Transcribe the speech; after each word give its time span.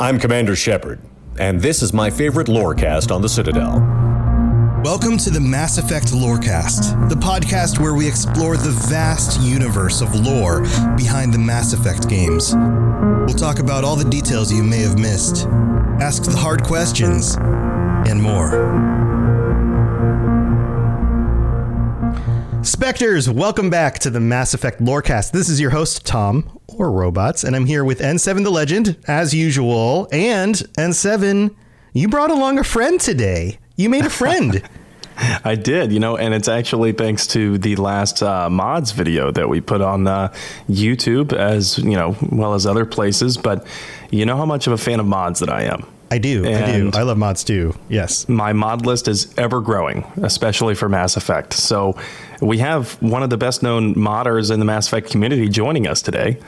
I'm 0.00 0.18
Commander 0.18 0.56
Shepard, 0.56 0.98
and 1.38 1.60
this 1.60 1.82
is 1.82 1.92
my 1.92 2.08
favorite 2.08 2.46
lorecast 2.46 3.14
on 3.14 3.20
the 3.20 3.28
Citadel. 3.28 3.80
Welcome 4.82 5.18
to 5.18 5.28
the 5.28 5.42
Mass 5.42 5.76
Effect 5.76 6.06
Lorecast, 6.06 7.10
the 7.10 7.16
podcast 7.16 7.78
where 7.78 7.92
we 7.92 8.08
explore 8.08 8.56
the 8.56 8.70
vast 8.88 9.38
universe 9.42 10.00
of 10.00 10.14
lore 10.14 10.62
behind 10.96 11.34
the 11.34 11.38
Mass 11.38 11.74
Effect 11.74 12.08
games. 12.08 12.54
We'll 12.56 13.36
talk 13.36 13.58
about 13.58 13.84
all 13.84 13.94
the 13.94 14.08
details 14.08 14.50
you 14.50 14.62
may 14.62 14.78
have 14.78 14.98
missed, 14.98 15.46
ask 16.00 16.22
the 16.22 16.34
hard 16.34 16.62
questions, 16.62 17.36
and 17.38 18.22
more. 18.22 19.09
Spectres, 22.62 23.30
welcome 23.30 23.70
back 23.70 23.98
to 24.00 24.10
the 24.10 24.20
Mass 24.20 24.52
Effect 24.52 24.80
Lorecast. 24.80 25.32
This 25.32 25.48
is 25.48 25.58
your 25.58 25.70
host, 25.70 26.04
Tom, 26.04 26.60
or 26.68 26.92
Robots, 26.92 27.42
and 27.42 27.56
I'm 27.56 27.64
here 27.64 27.84
with 27.84 28.00
N7 28.00 28.44
the 28.44 28.50
Legend, 28.50 28.98
as 29.08 29.32
usual. 29.32 30.08
And 30.12 30.54
N7, 30.76 31.54
you 31.94 32.08
brought 32.08 32.30
along 32.30 32.58
a 32.58 32.64
friend 32.64 33.00
today. 33.00 33.58
You 33.76 33.88
made 33.88 34.04
a 34.04 34.10
friend. 34.10 34.62
I 35.44 35.54
did, 35.54 35.90
you 35.90 36.00
know, 36.00 36.18
and 36.18 36.34
it's 36.34 36.48
actually 36.48 36.92
thanks 36.92 37.26
to 37.28 37.56
the 37.56 37.76
last 37.76 38.22
uh, 38.22 38.50
mods 38.50 38.92
video 38.92 39.30
that 39.32 39.48
we 39.48 39.62
put 39.62 39.80
on 39.80 40.06
uh, 40.06 40.32
YouTube, 40.68 41.32
as 41.32 41.78
you 41.78 41.96
know, 41.96 42.14
well 42.30 42.52
as 42.52 42.66
other 42.66 42.84
places. 42.84 43.38
But 43.38 43.66
you 44.10 44.26
know 44.26 44.36
how 44.36 44.46
much 44.46 44.66
of 44.66 44.74
a 44.74 44.78
fan 44.78 45.00
of 45.00 45.06
mods 45.06 45.40
that 45.40 45.48
I 45.48 45.62
am. 45.62 45.86
I 46.10 46.18
do. 46.18 46.44
And 46.44 46.64
I 46.64 46.78
do. 46.78 46.90
I 46.92 47.02
love 47.02 47.18
mods 47.18 47.44
too. 47.44 47.74
Yes. 47.88 48.28
My 48.28 48.52
mod 48.52 48.84
list 48.84 49.06
is 49.06 49.32
ever 49.38 49.60
growing, 49.60 50.04
especially 50.22 50.74
for 50.74 50.88
Mass 50.88 51.16
Effect. 51.16 51.52
So 51.52 51.96
we 52.40 52.58
have 52.58 53.00
one 53.02 53.22
of 53.22 53.30
the 53.30 53.36
best 53.36 53.62
known 53.62 53.94
modders 53.94 54.50
in 54.50 54.58
the 54.58 54.64
Mass 54.64 54.86
Effect 54.86 55.10
community 55.10 55.48
joining 55.48 55.86
us 55.86 56.02
today. 56.02 56.38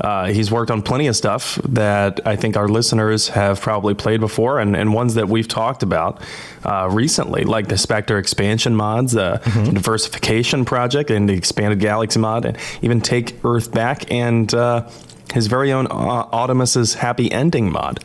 Uh, 0.00 0.26
he's 0.26 0.50
worked 0.50 0.70
on 0.70 0.82
plenty 0.82 1.06
of 1.06 1.16
stuff 1.16 1.56
that 1.64 2.26
I 2.26 2.36
think 2.36 2.56
our 2.56 2.68
listeners 2.68 3.28
have 3.28 3.60
probably 3.60 3.94
played 3.94 4.20
before 4.20 4.58
and, 4.58 4.74
and 4.74 4.94
ones 4.94 5.14
that 5.14 5.28
we've 5.28 5.48
talked 5.48 5.82
about 5.82 6.22
uh, 6.64 6.88
recently, 6.90 7.44
like 7.44 7.68
the 7.68 7.76
Spectre 7.76 8.18
expansion 8.18 8.74
mods, 8.74 9.12
the 9.12 9.40
mm-hmm. 9.44 9.74
diversification 9.74 10.64
project, 10.64 11.10
and 11.10 11.28
the 11.28 11.34
expanded 11.34 11.80
galaxy 11.80 12.18
mod, 12.18 12.44
and 12.44 12.56
even 12.80 13.00
Take 13.00 13.38
Earth 13.44 13.72
Back 13.72 14.10
and 14.10 14.52
uh, 14.54 14.88
his 15.34 15.46
very 15.46 15.72
own 15.72 15.86
uh, 15.86 16.26
Audemus's 16.30 16.94
Happy 16.94 17.30
Ending 17.30 17.70
mod. 17.70 18.02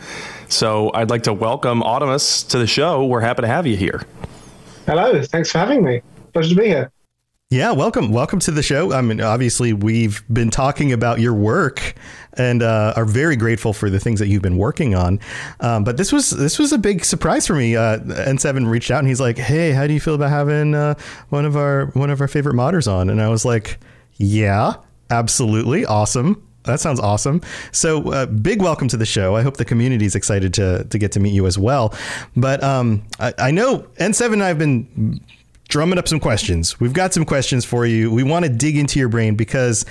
So 0.50 0.91
I'd 0.94 1.09
like 1.09 1.24
to 1.24 1.34
welcome 1.34 1.81
Audemus 1.81 2.47
to 2.50 2.58
the 2.58 2.68
show. 2.68 3.06
We're 3.06 3.22
happy 3.22 3.41
to 3.41 3.47
have 3.47 3.68
you 3.68 3.75
here. 3.75 4.03
Hello, 4.85 5.22
thanks 5.24 5.52
for 5.52 5.58
having 5.58 5.84
me. 5.84 6.02
Pleasure 6.31 6.50
to 6.50 6.56
be 6.56 6.68
here. 6.68 6.91
Yeah, 7.50 7.72
welcome, 7.72 8.12
welcome 8.12 8.40
to 8.40 8.52
the 8.52 8.62
show. 8.62 8.91
I 8.91 9.00
mean, 9.00 9.22
obviously, 9.22 9.72
we've 9.72 10.22
been 10.28 10.50
talking 10.50 10.91
about 10.91 11.22
your 11.22 11.34
work 11.34 11.94
and 12.34 12.62
uh, 12.62 12.91
are 12.97 13.06
very 13.06 13.38
grateful 13.38 13.72
for 13.72 13.90
the 13.90 14.02
things 14.02 14.19
that 14.19 14.28
you've 14.28 14.41
been 14.41 14.58
working 14.58 14.96
on. 14.96 15.22
Um, 15.62 15.85
but 15.85 15.96
this 15.96 16.12
was 16.12 16.31
this 16.31 16.59
was 16.59 16.74
a 16.74 16.78
big 16.78 17.06
surprise 17.06 17.47
for 17.47 17.53
me. 17.53 17.78
Uh, 17.78 18.00
N7 18.00 18.69
reached 18.69 18.91
out 18.91 19.00
and 19.00 19.08
he's 19.08 19.22
like, 19.22 19.38
"Hey, 19.38 19.72
how 19.72 19.88
do 19.88 19.94
you 19.94 20.02
feel 20.02 20.16
about 20.16 20.30
having 20.30 20.75
uh, 20.75 20.96
one 21.30 21.46
of 21.46 21.56
our 21.56 21.85
one 21.94 22.09
of 22.09 22.19
our 22.19 22.28
favorite 22.28 22.56
modders 22.56 22.85
on?" 22.85 23.09
And 23.09 23.22
I 23.22 23.30
was 23.30 23.46
like, 23.46 23.79
"Yeah, 24.18 24.74
absolutely, 25.09 25.85
awesome." 25.85 26.44
That 26.64 26.81
sounds 26.81 27.00
awesome. 27.00 27.40
So, 27.72 28.12
uh, 28.12 28.25
big 28.25 28.62
welcome 28.62 28.90
to 28.90 28.97
the 28.97 29.06
show. 29.06 29.38
I 29.38 29.41
hope 29.41 29.56
the 29.56 29.64
community 29.64 30.06
is 30.06 30.16
excited 30.16 30.53
to 30.56 30.84
to 30.84 30.97
get 30.97 31.14
to 31.14 31.22
meet 31.22 31.34
you 31.34 31.47
as 31.47 31.58
well. 31.58 31.94
But 32.35 32.62
um, 32.62 33.03
I, 33.22 33.34
I 33.40 33.52
know 33.52 33.88
N7 34.02 34.34
and 34.34 34.44
I 34.44 34.50
have 34.50 34.59
been 34.59 35.22
drumming 35.67 36.00
up 36.00 36.07
some 36.07 36.19
questions. 36.19 36.79
We've 36.79 36.94
got 36.94 37.13
some 37.13 37.25
questions 37.25 37.66
for 37.66 37.85
you. 37.85 38.11
We 38.11 38.23
want 38.23 38.45
to 38.45 38.50
dig 38.50 38.78
into 38.78 39.00
your 39.00 39.09
brain 39.09 39.35
because 39.35 39.85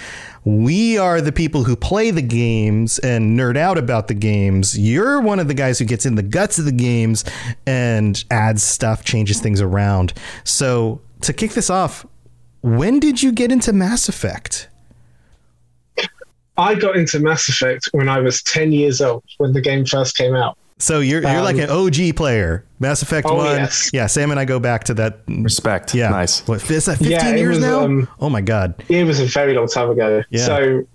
we 0.44 0.96
are 0.98 1.20
the 1.20 1.32
people 1.32 1.64
who 1.64 1.76
play 1.76 2.10
the 2.10 2.22
games 2.22 2.98
and 3.00 3.38
nerd 3.38 3.56
out 3.56 3.78
about 3.78 4.08
the 4.08 4.14
games. 4.14 4.78
You're 4.78 5.20
one 5.20 5.38
of 5.38 5.48
the 5.48 5.54
guys 5.54 5.78
who 5.78 5.84
gets 5.84 6.06
in 6.06 6.14
the 6.14 6.22
guts 6.22 6.58
of 6.58 6.64
the 6.64 6.72
games 6.72 7.24
and 7.66 8.22
adds 8.30 8.62
stuff, 8.62 9.04
changes 9.04 9.40
things 9.40 9.60
around. 9.60 10.12
So, 10.44 11.00
to 11.22 11.32
kick 11.32 11.52
this 11.52 11.70
off, 11.70 12.06
when 12.62 13.00
did 13.00 13.22
you 13.22 13.32
get 13.32 13.52
into 13.52 13.72
Mass 13.72 14.08
Effect? 14.08 14.68
I 16.58 16.74
got 16.74 16.96
into 16.96 17.20
Mass 17.20 17.48
Effect 17.48 17.90
when 17.92 18.08
I 18.08 18.20
was 18.20 18.42
10 18.42 18.72
years 18.72 19.00
old 19.00 19.24
when 19.38 19.52
the 19.52 19.60
game 19.60 19.84
first 19.84 20.16
came 20.16 20.34
out. 20.34 20.56
So 20.78 21.00
you're 21.00 21.22
you're 21.22 21.38
um, 21.38 21.44
like 21.44 21.56
an 21.56 21.70
OG 21.70 22.16
player. 22.16 22.64
Mass 22.78 23.00
Effect 23.00 23.26
oh, 23.30 23.36
One. 23.36 23.56
Yes. 23.56 23.90
Yeah, 23.94 24.06
Sam 24.06 24.30
and 24.30 24.38
I 24.38 24.44
go 24.44 24.60
back 24.60 24.84
to 24.84 24.94
that. 24.94 25.20
Respect. 25.26 25.94
Yeah. 25.94 26.10
Nice. 26.10 26.46
What 26.46 26.70
is 26.70 26.84
that? 26.84 26.98
Fifteen 26.98 27.12
yeah, 27.12 27.34
years 27.34 27.56
was, 27.56 27.64
now. 27.64 27.80
Um, 27.80 28.08
oh 28.20 28.28
my 28.28 28.42
god. 28.42 28.74
It 28.88 29.04
was 29.04 29.18
a 29.18 29.24
very 29.24 29.54
long 29.54 29.68
time 29.68 29.90
ago. 29.90 30.22
Yeah. 30.28 30.44
So 30.44 30.86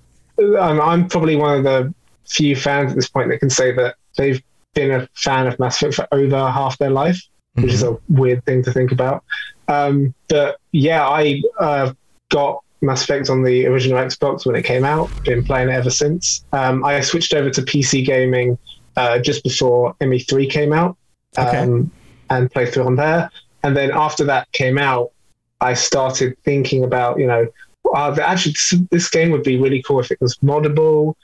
um, 0.59 0.79
I'm 0.79 1.07
probably 1.07 1.35
one 1.35 1.57
of 1.57 1.63
the 1.63 1.93
few 2.27 2.55
fans 2.55 2.91
at 2.91 2.95
this 2.95 3.09
point 3.09 3.29
that 3.29 3.39
can 3.39 3.49
say 3.49 3.71
that 3.71 3.95
they've 4.17 4.41
been 4.73 4.91
a 4.91 5.07
fan 5.15 5.47
of 5.47 5.57
Mass 5.59 5.81
Effect 5.81 5.95
for 5.95 6.07
over 6.11 6.49
half 6.51 6.77
their 6.77 6.91
life, 6.91 7.17
mm-hmm. 7.17 7.63
which 7.63 7.73
is 7.73 7.83
a 7.83 7.97
weird 8.09 8.45
thing 8.45 8.63
to 8.63 8.71
think 8.71 8.91
about. 8.91 9.23
Um, 9.67 10.13
but 10.29 10.57
yeah, 10.71 11.07
I 11.07 11.41
uh, 11.59 11.93
got 12.29 12.63
Mass 12.81 13.03
Effect 13.03 13.29
on 13.31 13.43
the 13.43 13.65
original 13.65 13.97
Xbox 13.97 14.45
when 14.45 14.55
it 14.55 14.63
came 14.63 14.83
out. 14.83 15.09
Been 15.23 15.43
playing 15.43 15.69
it 15.69 15.73
ever 15.73 15.89
since. 15.89 16.45
Um, 16.53 16.85
I 16.85 17.01
switched 17.01 17.33
over 17.33 17.49
to 17.49 17.61
PC 17.63 18.05
gaming 18.05 18.57
uh, 18.95 19.19
just 19.19 19.43
before 19.43 19.95
ME3 20.01 20.49
came 20.49 20.73
out 20.73 20.97
okay. 21.37 21.57
um, 21.57 21.91
and 22.29 22.51
played 22.51 22.73
through 22.73 22.85
on 22.85 22.95
there. 22.95 23.29
And 23.63 23.75
then 23.75 23.91
after 23.91 24.23
that 24.25 24.51
came 24.51 24.77
out, 24.77 25.11
I 25.59 25.73
started 25.73 26.37
thinking 26.43 26.83
about, 26.83 27.19
you 27.19 27.27
know, 27.27 27.47
uh, 27.93 28.15
actually 28.21 28.55
this 28.89 29.09
game 29.09 29.31
would 29.31 29.43
be 29.43 29.57
really 29.57 29.81
cool 29.83 29.99
if 29.99 30.11
it 30.11 30.19
was 30.19 30.37
moddable. 30.37 31.15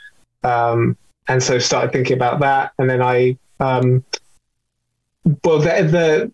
Um, 0.44 0.98
and 1.28 1.42
so 1.42 1.60
started 1.60 1.92
thinking 1.92 2.16
about 2.16 2.40
that. 2.40 2.72
And 2.78 2.90
then 2.90 3.02
I, 3.02 3.38
um, 3.60 4.04
well, 5.44 5.60
the, 5.60 5.84
the, 5.84 6.32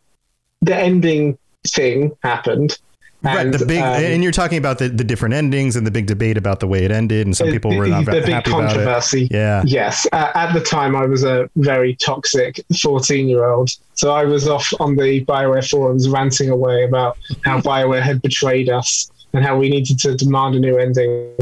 the 0.62 0.76
ending 0.76 1.38
thing 1.68 2.12
happened 2.22 2.78
right. 3.24 3.52
The 3.52 3.66
big, 3.66 3.82
um, 3.82 4.04
and 4.04 4.24
you're 4.24 4.32
talking 4.32 4.58
about 4.58 4.80
the, 4.80 4.90
the 4.90 5.04
different 5.04 5.36
endings 5.36 5.76
and 5.76 5.88
the 5.88 5.92
big 5.92 6.08
debate 6.08 6.38
about 6.38 6.60
the 6.60 6.68
way 6.68 6.84
it 6.84 6.92
ended, 6.92 7.26
and 7.26 7.36
some 7.36 7.50
people 7.50 7.72
the, 7.72 7.78
were 7.78 7.88
not 7.88 8.06
the 8.06 8.22
big 8.22 8.44
controversy. 8.44 9.28
Yeah. 9.32 9.64
Yes. 9.66 10.06
Uh, 10.12 10.32
at 10.36 10.54
the 10.54 10.62
time, 10.62 10.96
I 10.96 11.06
was 11.06 11.24
a 11.24 11.50
very 11.56 11.96
toxic 11.96 12.60
14 12.82 13.28
year 13.28 13.46
old, 13.46 13.72
so 13.94 14.12
I 14.12 14.26
was 14.26 14.48
off 14.48 14.72
on 14.80 14.96
the 14.96 15.24
Bioware 15.26 15.68
forums 15.68 16.10
ranting 16.10 16.50
away 16.50 16.84
about 16.84 17.18
how 17.46 17.62
Bioware 17.62 18.02
had 18.02 18.22
betrayed 18.22 18.70
us 18.70 19.10
and 19.34 19.44
how 19.44 19.58
we 19.58 19.70
needed 19.70 20.00
to 20.00 20.16
demand 20.16 20.56
a 20.56 20.60
new 20.60 20.78
ending. 20.78 21.36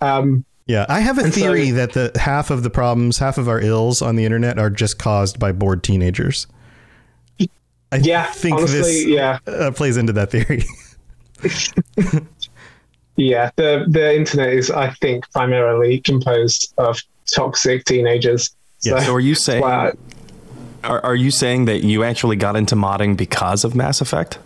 Um, 0.00 0.44
Yeah, 0.66 0.86
I 0.88 1.00
have 1.00 1.18
a 1.18 1.30
theory 1.30 1.70
so, 1.70 1.74
that 1.74 1.92
the 1.92 2.18
half 2.18 2.50
of 2.50 2.62
the 2.62 2.70
problems, 2.70 3.18
half 3.18 3.38
of 3.38 3.48
our 3.48 3.60
ills 3.60 4.00
on 4.00 4.16
the 4.16 4.24
internet 4.24 4.58
are 4.58 4.70
just 4.70 4.98
caused 4.98 5.38
by 5.38 5.52
bored 5.52 5.82
teenagers. 5.82 6.46
I 7.92 7.98
yeah, 7.98 8.24
think 8.24 8.56
honestly, 8.56 8.78
this 8.80 9.06
yeah. 9.06 9.38
Uh, 9.46 9.70
plays 9.70 9.96
into 9.96 10.12
that 10.14 10.30
theory. 10.30 10.64
yeah, 13.16 13.50
the 13.56 13.84
the 13.88 14.16
internet 14.16 14.50
is, 14.50 14.70
I 14.70 14.90
think, 14.94 15.30
primarily 15.32 16.00
composed 16.00 16.74
of 16.78 17.00
toxic 17.32 17.84
teenagers. 17.84 18.54
Yeah. 18.82 18.98
So, 18.98 19.06
so 19.06 19.14
are 19.14 19.20
you 19.20 19.34
saying? 19.34 19.64
Are, 19.64 21.00
are 21.02 21.16
you 21.16 21.30
saying 21.30 21.64
that 21.64 21.82
you 21.82 22.04
actually 22.04 22.36
got 22.36 22.56
into 22.56 22.74
modding 22.74 23.16
because 23.16 23.64
of 23.64 23.74
Mass 23.74 24.02
Effect? 24.02 24.38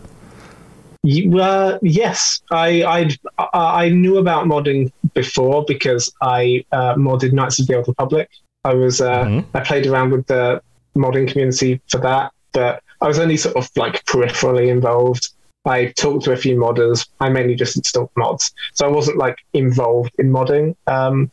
Uh, 1.05 1.79
yes, 1.81 2.41
I 2.51 2.83
I'd, 2.83 3.17
i 3.53 3.89
knew 3.89 4.17
about 4.17 4.45
modding 4.45 4.91
before 5.13 5.63
because 5.65 6.11
I 6.21 6.65
uh, 6.71 6.95
modded 6.95 7.33
Knights 7.33 7.59
of 7.59 7.67
the 7.67 7.75
Old 7.77 7.87
Republic. 7.87 8.29
I 8.63 8.73
was 8.73 8.99
uh, 8.99 9.23
mm-hmm. 9.23 9.57
I 9.57 9.61
played 9.61 9.87
around 9.87 10.11
with 10.11 10.27
the 10.27 10.61
modding 10.97 11.29
community 11.29 11.81
for 11.87 11.99
that, 11.99 12.33
but 12.51 12.83
I 13.01 13.07
was 13.07 13.17
only 13.17 13.37
sort 13.37 13.55
of 13.55 13.69
like 13.77 14.03
peripherally 14.05 14.67
involved. 14.67 15.29
I 15.69 15.93
talked 15.93 16.25
to 16.25 16.31
a 16.31 16.37
few 16.37 16.55
modders. 16.57 17.07
I 17.19 17.29
mainly 17.29 17.55
just 17.55 17.77
installed 17.77 18.09
mods, 18.17 18.51
so 18.73 18.87
I 18.87 18.91
wasn't 18.91 19.17
like 19.17 19.37
involved 19.53 20.11
in 20.17 20.31
modding. 20.31 20.75
Um, 20.87 21.31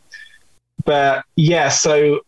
but 0.85 1.25
yeah, 1.35 1.69
so 1.69 2.21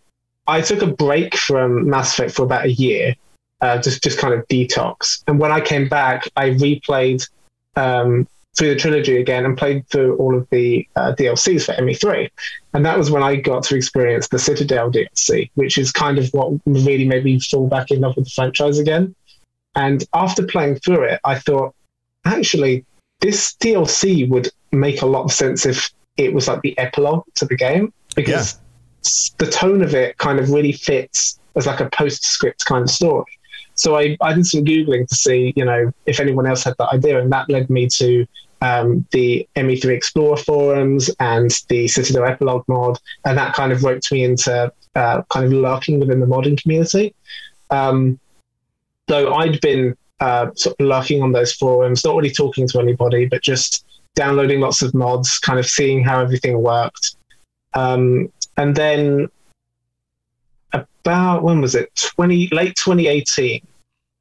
I 0.47 0.61
took 0.61 0.81
a 0.81 0.87
break 0.87 1.35
from 1.35 1.87
Mass 1.87 2.13
Effect 2.13 2.31
for 2.33 2.43
about 2.43 2.65
a 2.65 2.71
year, 2.71 3.15
uh, 3.61 3.77
just 3.79 4.03
just 4.03 4.17
kind 4.17 4.33
of 4.33 4.47
detox. 4.47 5.23
And 5.27 5.39
when 5.39 5.51
I 5.51 5.61
came 5.61 5.87
back, 5.87 6.27
I 6.35 6.49
replayed 6.49 7.29
um, 7.75 8.27
through 8.57 8.73
the 8.73 8.79
trilogy 8.79 9.17
again 9.17 9.45
and 9.45 9.57
played 9.57 9.87
through 9.89 10.17
all 10.17 10.35
of 10.35 10.47
the 10.49 10.87
uh, 10.95 11.13
DLCs 11.17 11.65
for 11.65 11.73
ME3. 11.81 12.29
And 12.73 12.85
that 12.85 12.97
was 12.97 13.11
when 13.11 13.23
I 13.23 13.35
got 13.35 13.63
to 13.63 13.75
experience 13.75 14.27
the 14.27 14.39
Citadel 14.39 14.91
DLC, 14.91 15.51
which 15.55 15.77
is 15.77 15.91
kind 15.91 16.17
of 16.17 16.27
what 16.33 16.59
really 16.65 17.07
made 17.07 17.23
me 17.23 17.39
fall 17.39 17.67
back 17.67 17.91
in 17.91 18.01
love 18.01 18.15
with 18.15 18.25
the 18.25 18.31
franchise 18.31 18.79
again. 18.79 19.15
And 19.75 20.03
after 20.13 20.45
playing 20.45 20.79
through 20.79 21.03
it, 21.03 21.19
I 21.23 21.37
thought, 21.37 21.75
actually, 22.25 22.85
this 23.19 23.55
DLC 23.55 24.27
would 24.29 24.49
make 24.71 25.01
a 25.01 25.05
lot 25.05 25.23
of 25.23 25.31
sense 25.31 25.65
if 25.65 25.91
it 26.17 26.33
was 26.33 26.47
like 26.47 26.61
the 26.61 26.77
epilogue 26.77 27.23
to 27.35 27.45
the 27.45 27.55
game 27.55 27.93
because 28.15 28.59
yeah. 29.03 29.45
the 29.45 29.51
tone 29.51 29.81
of 29.81 29.95
it 29.95 30.17
kind 30.17 30.39
of 30.39 30.49
really 30.51 30.73
fits 30.73 31.39
as 31.55 31.65
like 31.65 31.79
a 31.79 31.89
postscript 31.89 32.65
kind 32.65 32.83
of 32.83 32.89
story. 32.89 33.25
So 33.75 33.97
I, 33.97 34.17
I 34.21 34.33
did 34.33 34.45
some 34.45 34.65
Googling 34.65 35.07
to 35.07 35.15
see, 35.15 35.53
you 35.55 35.63
know, 35.63 35.93
if 36.05 36.19
anyone 36.19 36.45
else 36.45 36.63
had 36.65 36.75
that 36.79 36.89
idea. 36.93 37.21
And 37.21 37.31
that 37.31 37.49
led 37.49 37.69
me 37.69 37.87
to 37.87 38.25
um, 38.61 39.07
the 39.11 39.47
ME3 39.55 39.85
Explorer 39.85 40.35
forums 40.35 41.09
and 41.21 41.49
the 41.69 41.87
Citadel 41.87 42.25
Epilogue 42.25 42.65
mod. 42.67 42.99
And 43.25 43.37
that 43.37 43.53
kind 43.53 43.71
of 43.71 43.83
roped 43.83 44.11
me 44.11 44.25
into 44.25 44.71
uh, 44.95 45.21
kind 45.29 45.45
of 45.45 45.53
lurking 45.53 45.99
within 45.99 46.19
the 46.19 46.25
modding 46.25 46.61
community. 46.61 47.15
Um, 47.69 48.19
so 49.07 49.33
I'd 49.33 49.61
been 49.61 49.95
uh, 50.19 50.51
sort 50.55 50.75
of 50.79 50.85
lurking 50.85 51.21
on 51.21 51.31
those 51.31 51.53
forums, 51.53 52.03
not 52.03 52.15
really 52.15 52.31
talking 52.31 52.67
to 52.67 52.79
anybody, 52.79 53.25
but 53.25 53.41
just 53.41 53.85
downloading 54.15 54.59
lots 54.59 54.81
of 54.81 54.93
mods, 54.93 55.39
kind 55.39 55.59
of 55.59 55.65
seeing 55.65 56.03
how 56.03 56.21
everything 56.21 56.61
worked. 56.61 57.15
Um, 57.73 58.31
and 58.57 58.75
then 58.75 59.29
about 60.73 61.43
when 61.43 61.61
was 61.61 61.75
it? 61.75 61.93
Twenty 61.95 62.49
late 62.51 62.75
2018. 62.75 63.65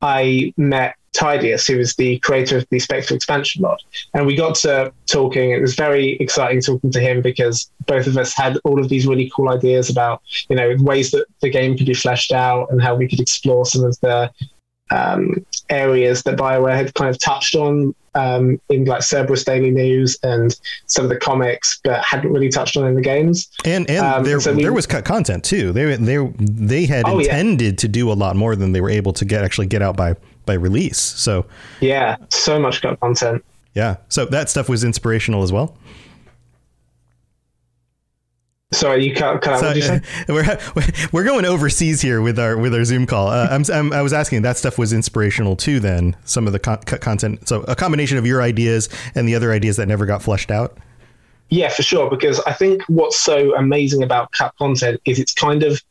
I 0.01 0.55
met 0.57 0.95
Tidius, 1.13 1.67
who 1.67 1.79
was 1.79 1.95
the 1.97 2.19
creator 2.21 2.59
of 2.59 2.67
the 2.71 2.79
Spectre 2.79 3.15
expansion 3.15 3.63
mod. 3.63 3.83
And 4.15 4.27
we 4.27 4.37
got 4.37 4.55
to 4.57 4.93
talking. 5.07 5.51
It 5.51 5.61
was 5.61 5.75
very 5.75 6.13
exciting 6.19 6.61
talking 6.61 6.93
to 6.93 7.01
him 7.01 7.21
because 7.23 7.71
both 7.87 8.07
of 8.07 8.17
us 8.17 8.33
had 8.35 8.59
all 8.65 8.81
of 8.81 8.89
these 8.89 9.07
really 9.07 9.31
cool 9.35 9.51
ideas 9.51 9.91
about, 9.91 10.23
you 10.49 10.57
know, 10.57 10.77
ways 10.79 11.11
that 11.11 11.27
the 11.41 11.51
game 11.51 11.77
could 11.77 11.87
be 11.87 11.95
fleshed 11.95 12.33
out 12.33 12.71
and 12.71 12.81
how 12.81 12.95
we 12.95 13.09
could 13.09 13.21
explore 13.21 13.67
some 13.67 13.85
of 13.85 13.99
the 14.01 14.31
um, 14.91 15.45
areas 15.69 16.23
that 16.23 16.37
Bioware 16.37 16.75
had 16.75 16.95
kind 16.95 17.11
of 17.11 17.19
touched 17.19 17.55
on 17.55 17.95
um, 18.15 18.61
in 18.69 18.85
like 18.85 19.03
Cerberus 19.03 19.45
Daily 19.45 19.71
News 19.71 20.19
and 20.23 20.59
some 20.87 21.05
of 21.05 21.11
the 21.11 21.17
comics, 21.17 21.81
but 21.85 22.03
hadn't 22.03 22.33
really 22.33 22.49
touched 22.49 22.77
on 22.77 22.87
in 22.87 22.95
the 22.95 23.01
games. 23.01 23.49
And 23.65 23.89
and 23.89 24.05
um, 24.05 24.25
there 24.25 24.41
so 24.41 24.55
we, 24.55 24.63
there 24.63 24.73
was 24.73 24.87
cut 24.87 25.05
content 25.05 25.45
too. 25.45 25.73
They 25.73 25.97
they 25.97 26.17
they 26.39 26.87
had 26.87 27.09
oh, 27.09 27.19
intended 27.19 27.75
yeah. 27.75 27.77
to 27.77 27.89
do 27.89 28.11
a 28.11 28.15
lot 28.15 28.37
more 28.37 28.57
than 28.57 28.73
they 28.73 28.81
were 28.81 28.91
able 28.91 29.13
to 29.15 29.25
get 29.25 29.45
actually 29.45 29.67
get 29.67 29.83
out 29.83 29.97
by 29.97 30.17
by 30.47 30.55
release. 30.55 30.99
So 30.99 31.47
yeah, 31.81 32.17
so 32.31 32.59
much 32.59 32.83
cut 32.83 32.99
content. 33.01 33.45
Yeah, 33.75 33.97
so 34.09 34.25
that 34.27 34.49
stuff 34.49 34.69
was 34.69 34.83
inspirational 34.83 35.43
as 35.43 35.53
well. 35.53 35.77
Sorry, 38.71 39.07
you 39.07 39.15
cut, 39.15 39.41
cut 39.41 39.63
out. 39.65 39.77
So, 39.77 39.95
you 39.95 40.01
we're 40.29 40.59
we're 41.11 41.25
going 41.25 41.47
overseas 41.47 42.03
here 42.03 42.21
with 42.21 42.39
our 42.39 42.57
with 42.57 42.75
our 42.75 42.85
Zoom 42.85 43.07
call. 43.07 43.29
Uh, 43.29 43.49
I'm, 43.51 43.65
I'm, 43.73 43.93
i 43.95 44.03
was 44.03 44.13
asking 44.13 44.43
that 44.43 44.59
stuff 44.59 44.77
was 44.77 44.93
inspirational 44.93 45.57
too. 45.57 45.81
Then 45.81 46.17
some 46.25 46.47
of 46.47 46.53
the 46.53 46.59
con- 46.59 46.83
content, 46.83 47.49
so 47.49 47.63
a 47.63 47.75
combination 47.75 48.19
of 48.19 48.27
your 48.27 48.43
ideas 48.43 48.91
and 49.15 49.27
the 49.27 49.35
other 49.35 49.53
ideas 49.53 49.79
that 49.79 49.89
never 49.89 50.05
got 50.05 50.23
fleshed 50.23 50.51
out. 50.51 50.77
Yeah, 51.49 51.71
for 51.71 51.83
sure. 51.83 52.11
Because 52.11 52.41
I 52.41 52.53
think 52.53 52.83
what's 52.89 53.19
so 53.19 53.55
amazing 53.57 54.03
about 54.03 54.33
cut 54.33 54.55
content 54.59 55.01
is 55.07 55.19
it's 55.19 55.33
kind 55.33 55.63
of 55.63 55.83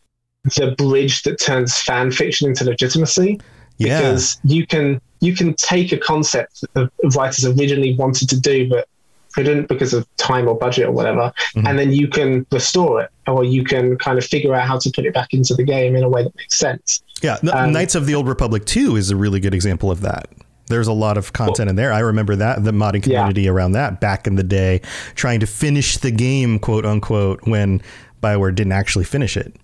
the 0.56 0.75
bridge 0.77 1.23
that 1.23 1.39
turns 1.39 1.81
fan 1.81 2.12
fiction 2.12 2.47
into 2.47 2.63
legitimacy. 2.63 3.41
Yeah. 3.80 4.01
Because 4.01 4.39
you 4.44 4.68
can 4.68 5.01
you 5.19 5.33
can 5.33 5.56
take 5.56 5.91
a 5.91 5.97
concept 5.97 6.63
that 6.73 6.91
writers 7.15 7.44
originally 7.44 7.95
wanted 7.95 8.30
to 8.30 8.39
do, 8.39 8.69
but 8.69 8.88
couldn't 9.37 9.67
because 9.67 9.93
of 9.93 10.07
time 10.17 10.47
or 10.47 10.57
budget 10.57 10.87
or 10.87 10.91
whatever, 10.91 11.31
mm-hmm. 11.55 11.67
and 11.67 11.77
then 11.77 11.91
you 11.91 12.07
can 12.07 12.45
restore 12.51 13.01
it 13.01 13.11
or 13.27 13.43
you 13.43 13.63
can 13.63 13.97
kind 13.97 14.17
of 14.17 14.25
figure 14.25 14.53
out 14.55 14.67
how 14.67 14.79
to 14.79 14.89
put 14.89 15.05
it 15.05 15.13
back 15.13 15.31
into 15.31 15.53
the 15.53 15.63
game 15.63 15.95
in 15.95 16.03
a 16.03 16.09
way 16.09 16.23
that 16.23 16.35
makes 16.35 16.57
sense. 16.57 17.03
Yeah, 17.21 17.37
um, 17.53 17.71
Knights 17.71 17.93
of 17.93 18.07
the 18.07 18.15
Old 18.15 18.27
Republic 18.27 18.65
2 18.65 18.95
is 18.95 19.11
a 19.11 19.15
really 19.15 19.39
good 19.39 19.53
example 19.53 19.91
of 19.91 20.01
that. 20.01 20.27
There's 20.67 20.87
a 20.87 20.93
lot 20.93 21.17
of 21.17 21.33
content 21.33 21.69
in 21.69 21.75
there. 21.75 21.93
I 21.93 21.99
remember 21.99 22.35
that 22.35 22.63
the 22.63 22.71
modding 22.71 23.03
community 23.03 23.43
yeah. 23.43 23.51
around 23.51 23.73
that 23.73 24.01
back 24.01 24.27
in 24.27 24.35
the 24.35 24.43
day, 24.43 24.81
trying 25.15 25.39
to 25.39 25.47
finish 25.47 25.97
the 25.97 26.11
game, 26.11 26.59
quote 26.59 26.85
unquote, 26.85 27.47
when 27.47 27.81
Bioware 28.21 28.53
didn't 28.53 28.73
actually 28.73 29.05
finish 29.05 29.37
it. 29.37 29.55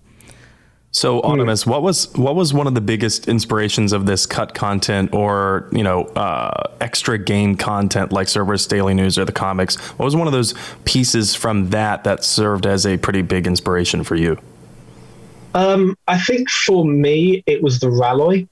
So, 0.94 1.20
Audemus, 1.22 1.66
what 1.66 1.82
was 1.82 2.06
what 2.14 2.36
was 2.36 2.54
one 2.54 2.68
of 2.68 2.76
the 2.76 2.80
biggest 2.80 3.26
inspirations 3.26 3.92
of 3.92 4.06
this 4.06 4.26
cut 4.26 4.54
content, 4.54 5.12
or 5.12 5.68
you 5.72 5.82
know, 5.82 6.04
uh, 6.04 6.70
extra 6.80 7.18
game 7.18 7.56
content 7.56 8.12
like 8.12 8.28
Cerberus 8.28 8.68
Daily 8.68 8.94
News 8.94 9.18
or 9.18 9.24
the 9.24 9.32
comics? 9.32 9.74
What 9.98 10.04
was 10.04 10.14
one 10.14 10.28
of 10.28 10.32
those 10.32 10.54
pieces 10.84 11.34
from 11.34 11.70
that 11.70 12.04
that 12.04 12.22
served 12.22 12.64
as 12.64 12.86
a 12.86 12.96
pretty 12.96 13.22
big 13.22 13.48
inspiration 13.48 14.04
for 14.04 14.14
you? 14.14 14.38
Um, 15.54 15.98
I 16.06 16.16
think 16.16 16.48
for 16.48 16.84
me, 16.84 17.42
it 17.44 17.60
was 17.60 17.80
the 17.80 17.88
Raloi, 17.88 18.46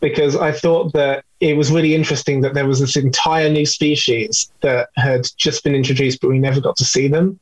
because 0.00 0.34
I 0.34 0.50
thought 0.50 0.92
that 0.94 1.24
it 1.38 1.56
was 1.56 1.70
really 1.70 1.94
interesting 1.94 2.40
that 2.40 2.54
there 2.54 2.66
was 2.66 2.80
this 2.80 2.96
entire 2.96 3.48
new 3.48 3.66
species 3.66 4.50
that 4.62 4.88
had 4.96 5.28
just 5.36 5.62
been 5.62 5.76
introduced, 5.76 6.20
but 6.20 6.26
we 6.26 6.40
never 6.40 6.60
got 6.60 6.76
to 6.78 6.84
see 6.84 7.06
them. 7.06 7.38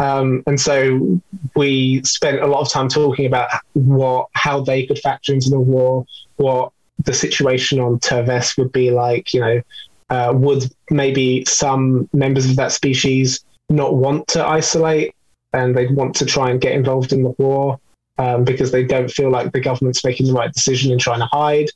Um, 0.00 0.42
and 0.46 0.58
so 0.58 1.20
we 1.54 2.02
spent 2.04 2.40
a 2.40 2.46
lot 2.46 2.62
of 2.62 2.70
time 2.70 2.88
talking 2.88 3.26
about 3.26 3.50
what 3.74 4.28
how 4.32 4.60
they 4.62 4.86
could 4.86 4.98
factor 4.98 5.32
into 5.32 5.50
the 5.50 5.60
war, 5.60 6.06
what 6.36 6.72
the 7.04 7.12
situation 7.12 7.78
on 7.80 8.00
Turvess 8.00 8.56
would 8.56 8.72
be 8.72 8.90
like. 8.90 9.34
You 9.34 9.40
know, 9.40 9.62
uh, 10.08 10.32
would 10.34 10.64
maybe 10.90 11.44
some 11.44 12.08
members 12.14 12.48
of 12.48 12.56
that 12.56 12.72
species 12.72 13.44
not 13.68 13.94
want 13.94 14.26
to 14.28 14.44
isolate 14.44 15.14
and 15.52 15.76
they'd 15.76 15.94
want 15.94 16.14
to 16.16 16.24
try 16.26 16.50
and 16.50 16.60
get 16.60 16.72
involved 16.72 17.12
in 17.12 17.22
the 17.22 17.34
war 17.38 17.78
um, 18.18 18.42
because 18.42 18.72
they 18.72 18.84
don't 18.84 19.10
feel 19.10 19.30
like 19.30 19.52
the 19.52 19.60
government's 19.60 20.02
making 20.02 20.26
the 20.26 20.32
right 20.32 20.52
decision 20.52 20.92
in 20.92 20.98
trying 20.98 21.20
to 21.20 21.26
hide. 21.26 21.68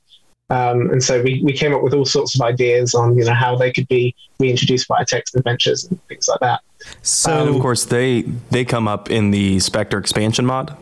Um, 0.51 0.91
and 0.91 1.03
so 1.03 1.23
we, 1.23 1.43
we 1.43 1.53
came 1.53 1.75
up 1.75 1.83
with 1.83 1.95
all 1.95 2.05
sorts 2.05 2.35
of 2.35 2.41
ideas 2.41 2.95
on 2.95 3.19
you 3.19 3.25
know 3.25 3.35
how 3.35 3.55
they 3.55 3.71
could 3.71 3.89
be 3.89 4.15
reintroduced 4.39 4.89
via 4.89 5.05
text 5.05 5.37
adventures 5.37 5.85
and 5.85 6.03
things 6.07 6.27
like 6.27 6.41
that. 6.41 6.63
So 7.03 7.47
and 7.47 7.55
of 7.55 7.61
course 7.61 7.85
they 7.85 8.23
they 8.51 8.65
come 8.65 8.89
up 8.89 9.11
in 9.11 9.31
the 9.31 9.61
Spectre 9.61 9.99
expansion 9.99 10.47
mod. 10.47 10.77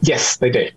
Yes, 0.00 0.36
they 0.36 0.50
do. 0.50 0.68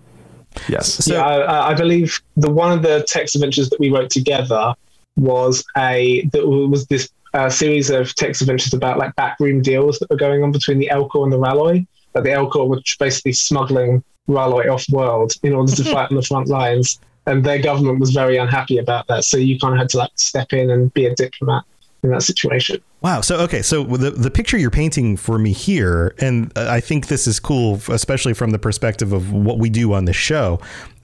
Yes. 0.70 1.06
So, 1.06 1.16
yeah, 1.16 1.26
I, 1.26 1.72
I, 1.72 1.74
believe 1.74 2.22
the 2.38 2.50
one 2.50 2.72
of 2.72 2.82
the 2.82 3.04
text 3.08 3.36
adventures 3.36 3.70
that 3.70 3.80
we 3.80 3.90
wrote 3.90 4.10
together 4.10 4.74
was 5.18 5.64
a 5.76 6.26
that 6.32 6.48
was 6.48 6.88
this 6.88 7.10
uh, 7.34 7.50
series 7.50 7.90
of 7.90 8.14
text 8.16 8.42
adventures 8.42 8.74
about 8.74 8.98
like 8.98 9.16
backroom 9.16 9.62
deals 9.62 10.00
that 10.00 10.10
were 10.10 10.16
going 10.16 10.44
on 10.44 10.52
between 10.52 10.78
the 10.78 10.90
Elcor 10.92 11.24
and 11.24 11.34
the 11.34 11.38
Raloi. 11.38 11.86
That 12.14 12.24
the 12.24 12.30
Elcor 12.30 12.68
were 12.68 12.82
basically 13.00 13.34
smuggling 13.34 14.04
Raloi 14.30 14.72
off 14.72 14.88
world 14.90 15.34
in 15.44 15.54
order 15.54 15.72
to 15.74 15.84
fight 15.94 16.10
on 16.10 16.16
the 16.16 16.24
front 16.24 16.48
lines, 16.48 17.00
and 17.26 17.44
their 17.44 17.60
government 17.60 18.00
was 18.00 18.12
very 18.12 18.38
unhappy 18.38 18.78
about 18.78 19.08
that. 19.08 19.26
So 19.26 19.38
you 19.38 19.60
kind 19.60 19.74
of 19.74 19.80
had 19.80 19.90
to 19.90 19.98
like 19.98 20.12
step 20.16 20.54
in 20.54 20.70
and 20.70 20.94
be 20.94 21.06
a 21.06 21.16
diplomat 21.16 21.66
in 22.06 22.12
that 22.12 22.24
situation. 22.24 22.82
Wow. 23.02 23.22
So 23.22 23.38
okay. 23.42 23.62
So 23.62 23.84
the 23.84 24.12
the 24.12 24.32
picture 24.32 24.58
you're 24.58 24.72
painting 24.72 25.18
for 25.18 25.38
me 25.38 25.52
here, 25.52 26.16
and 26.20 26.52
uh, 26.58 26.68
I 26.70 26.80
think 26.80 27.08
this 27.08 27.28
is 27.28 27.40
cool, 27.40 27.82
especially 27.90 28.34
from 28.34 28.52
the 28.52 28.60
perspective 28.60 29.12
of 29.12 29.32
what 29.32 29.60
we 29.60 29.70
do 29.70 29.94
on 29.94 30.06
the 30.06 30.14
show, 30.14 30.60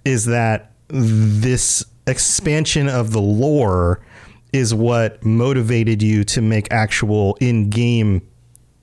is 0.06 0.26
that 0.26 0.72
this 0.88 1.86
expansion 2.08 2.90
of 2.90 3.12
the 3.12 3.22
lore 3.22 4.04
is 4.54 4.74
what 4.74 5.24
motivated 5.24 6.02
you 6.02 6.24
to 6.26 6.42
make 6.42 6.72
actual 6.72 7.38
in-game 7.40 8.22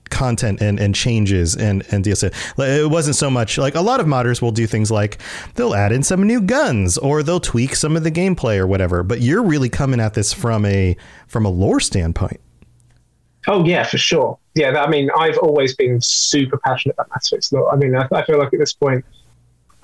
content 0.09 0.61
and, 0.61 0.79
and 0.79 0.95
changes 0.95 1.55
and 1.55 1.85
and 1.91 2.03
deals 2.03 2.23
it. 2.23 2.33
Wasn't 2.57 3.15
so 3.15 3.29
much 3.29 3.57
like 3.57 3.75
a 3.75 3.81
lot 3.81 3.99
of 3.99 4.05
modders 4.05 4.41
will 4.41 4.51
do 4.51 4.67
things 4.67 4.91
like 4.91 5.17
they'll 5.55 5.75
add 5.75 5.91
in 5.91 6.03
some 6.03 6.23
new 6.23 6.41
guns 6.41 6.97
or 6.97 7.23
they'll 7.23 7.39
tweak 7.39 7.75
some 7.75 7.95
of 7.95 8.03
the 8.03 8.11
gameplay 8.11 8.57
or 8.57 8.67
whatever. 8.67 9.03
But 9.03 9.21
you're 9.21 9.43
really 9.43 9.69
coming 9.69 9.99
at 9.99 10.13
this 10.13 10.33
from 10.33 10.65
a 10.65 10.95
from 11.27 11.45
a 11.45 11.49
lore 11.49 11.79
standpoint. 11.79 12.39
Oh 13.47 13.65
yeah, 13.65 13.83
for 13.83 13.97
sure. 13.97 14.37
Yeah, 14.55 14.81
I 14.81 14.89
mean, 14.89 15.09
I've 15.17 15.37
always 15.37 15.75
been 15.75 16.01
super 16.01 16.57
passionate 16.57 16.95
about 16.95 17.09
Mass 17.09 17.31
Effect. 17.31 17.53
I 17.71 17.75
mean, 17.75 17.95
I, 17.95 18.07
I, 18.11 18.25
feel 18.25 18.37
like 18.37 18.53
at 18.53 18.59
this 18.59 18.73
point, 18.73 19.05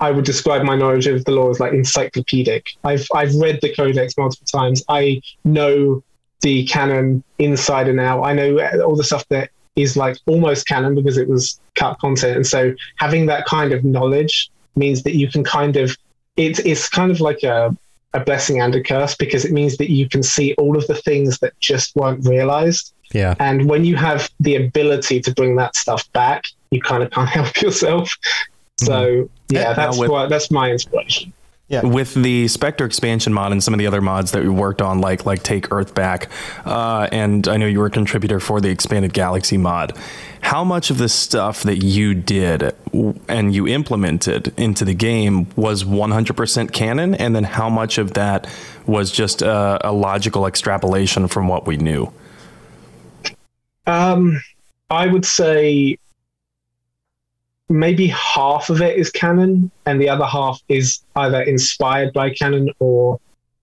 I 0.00 0.10
would 0.10 0.24
describe 0.24 0.62
my 0.62 0.76
knowledge 0.76 1.06
of 1.06 1.24
the 1.24 1.32
lore 1.32 1.50
as 1.50 1.60
like 1.60 1.72
encyclopedic. 1.72 2.66
I've 2.84 3.06
I've 3.14 3.34
read 3.36 3.60
the 3.62 3.74
Codex 3.74 4.16
multiple 4.18 4.46
times. 4.46 4.84
I 4.88 5.22
know 5.44 6.02
the 6.42 6.66
canon 6.66 7.24
inside 7.38 7.88
and 7.88 7.98
out. 7.98 8.22
I 8.22 8.34
know 8.34 8.58
all 8.84 8.96
the 8.96 9.04
stuff 9.04 9.26
that 9.28 9.50
is 9.76 9.96
like 9.96 10.16
almost 10.26 10.66
canon 10.66 10.94
because 10.94 11.18
it 11.18 11.28
was 11.28 11.60
cut 11.74 11.98
content, 11.98 12.36
and 12.36 12.46
so 12.46 12.74
having 12.96 13.26
that 13.26 13.46
kind 13.46 13.72
of 13.72 13.84
knowledge 13.84 14.50
means 14.74 15.02
that 15.04 15.14
you 15.14 15.28
can 15.28 15.44
kind 15.44 15.76
of 15.76 15.96
it's 16.36 16.58
it's 16.60 16.88
kind 16.88 17.10
of 17.10 17.20
like 17.20 17.42
a 17.42 17.76
a 18.14 18.20
blessing 18.20 18.60
and 18.60 18.74
a 18.74 18.82
curse 18.82 19.14
because 19.14 19.44
it 19.44 19.52
means 19.52 19.76
that 19.76 19.90
you 19.90 20.08
can 20.08 20.22
see 20.22 20.54
all 20.54 20.76
of 20.76 20.86
the 20.86 20.94
things 20.94 21.38
that 21.38 21.58
just 21.60 21.94
weren't 21.96 22.26
realized. 22.26 22.92
Yeah. 23.12 23.34
And 23.38 23.68
when 23.68 23.84
you 23.84 23.96
have 23.96 24.30
the 24.40 24.56
ability 24.56 25.20
to 25.20 25.32
bring 25.32 25.56
that 25.56 25.76
stuff 25.76 26.10
back, 26.12 26.46
you 26.70 26.80
kind 26.80 27.02
of 27.02 27.10
can't 27.10 27.28
help 27.38 27.60
yourself. 27.60 28.16
So 28.78 28.92
mm-hmm. 28.92 29.54
yeah, 29.54 29.74
that's 29.74 29.98
with, 29.98 30.10
why 30.10 30.26
that's 30.26 30.50
my 30.50 30.70
inspiration. 30.70 31.32
Yeah. 31.68 31.84
With 31.84 32.14
the 32.14 32.46
Spectre 32.46 32.84
expansion 32.84 33.32
mod 33.32 33.50
and 33.50 33.62
some 33.62 33.74
of 33.74 33.78
the 33.78 33.88
other 33.88 34.00
mods 34.00 34.30
that 34.30 34.42
we 34.44 34.48
worked 34.48 34.80
on, 34.80 35.00
like 35.00 35.26
like 35.26 35.42
Take 35.42 35.72
Earth 35.72 35.96
Back, 35.96 36.30
uh, 36.64 37.08
and 37.10 37.48
I 37.48 37.56
know 37.56 37.66
you 37.66 37.80
were 37.80 37.86
a 37.86 37.90
contributor 37.90 38.38
for 38.38 38.60
the 38.60 38.68
Expanded 38.68 39.12
Galaxy 39.12 39.56
mod. 39.56 39.98
How 40.42 40.62
much 40.62 40.90
of 40.90 40.98
the 40.98 41.08
stuff 41.08 41.64
that 41.64 41.78
you 41.78 42.14
did 42.14 42.72
and 43.26 43.52
you 43.52 43.66
implemented 43.66 44.54
into 44.56 44.84
the 44.84 44.94
game 44.94 45.48
was 45.56 45.82
100% 45.82 46.72
canon, 46.72 47.16
and 47.16 47.34
then 47.34 47.42
how 47.42 47.68
much 47.68 47.98
of 47.98 48.14
that 48.14 48.46
was 48.86 49.10
just 49.10 49.42
a, 49.42 49.88
a 49.88 49.90
logical 49.90 50.46
extrapolation 50.46 51.26
from 51.26 51.48
what 51.48 51.66
we 51.66 51.78
knew? 51.78 52.12
Um, 53.88 54.40
I 54.88 55.08
would 55.08 55.24
say 55.24 55.98
maybe 57.68 58.06
half 58.08 58.70
of 58.70 58.80
it 58.80 58.96
is 58.96 59.10
canon 59.10 59.70
and 59.86 60.00
the 60.00 60.08
other 60.08 60.24
half 60.24 60.60
is 60.68 61.00
either 61.16 61.42
inspired 61.42 62.12
by 62.12 62.30
canon 62.30 62.70
or 62.78 63.18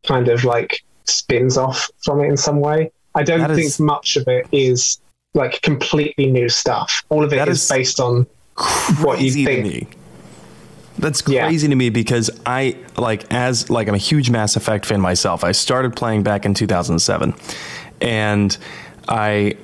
kind 0.06 0.28
of 0.28 0.44
like 0.44 0.84
spins 1.06 1.58
off 1.58 1.90
from 2.04 2.20
it 2.22 2.28
in 2.28 2.38
some 2.38 2.60
way. 2.60 2.92
I 3.16 3.24
don't 3.24 3.40
that 3.40 3.52
think 3.52 3.68
is, 3.68 3.80
much 3.80 4.18
of 4.18 4.28
it 4.28 4.48
is 4.52 5.00
like 5.34 5.62
completely 5.62 6.28
new 6.28 6.50
stuff. 6.50 7.04
All 7.10 7.24
of 7.24 7.32
it 7.34 7.48
is, 7.48 7.64
is, 7.64 7.70
based 7.70 8.00
on 8.00 8.26
what 9.02 9.22
you 9.22 9.32
think. 9.46 9.98
That's 10.98 11.22
crazy 11.22 11.66
yeah. 11.66 11.70
to 11.70 11.76
me 11.76 11.90
because 11.90 12.30
I 12.46 12.78
like 12.98 13.32
as 13.34 13.70
like 13.70 13.88
I'm 13.88 13.96
a 13.96 14.00
huge 14.00 14.30
Mass 14.30 14.56
Effect 14.56 14.86
fan 14.86 15.02
myself. 15.02 15.44
I 15.44 15.52
started 15.52 15.96
playing 15.96 16.24
back 16.24 16.46
in 16.46 16.54
2007 16.54 17.34
and 18.02 18.58
I, 19.08 19.58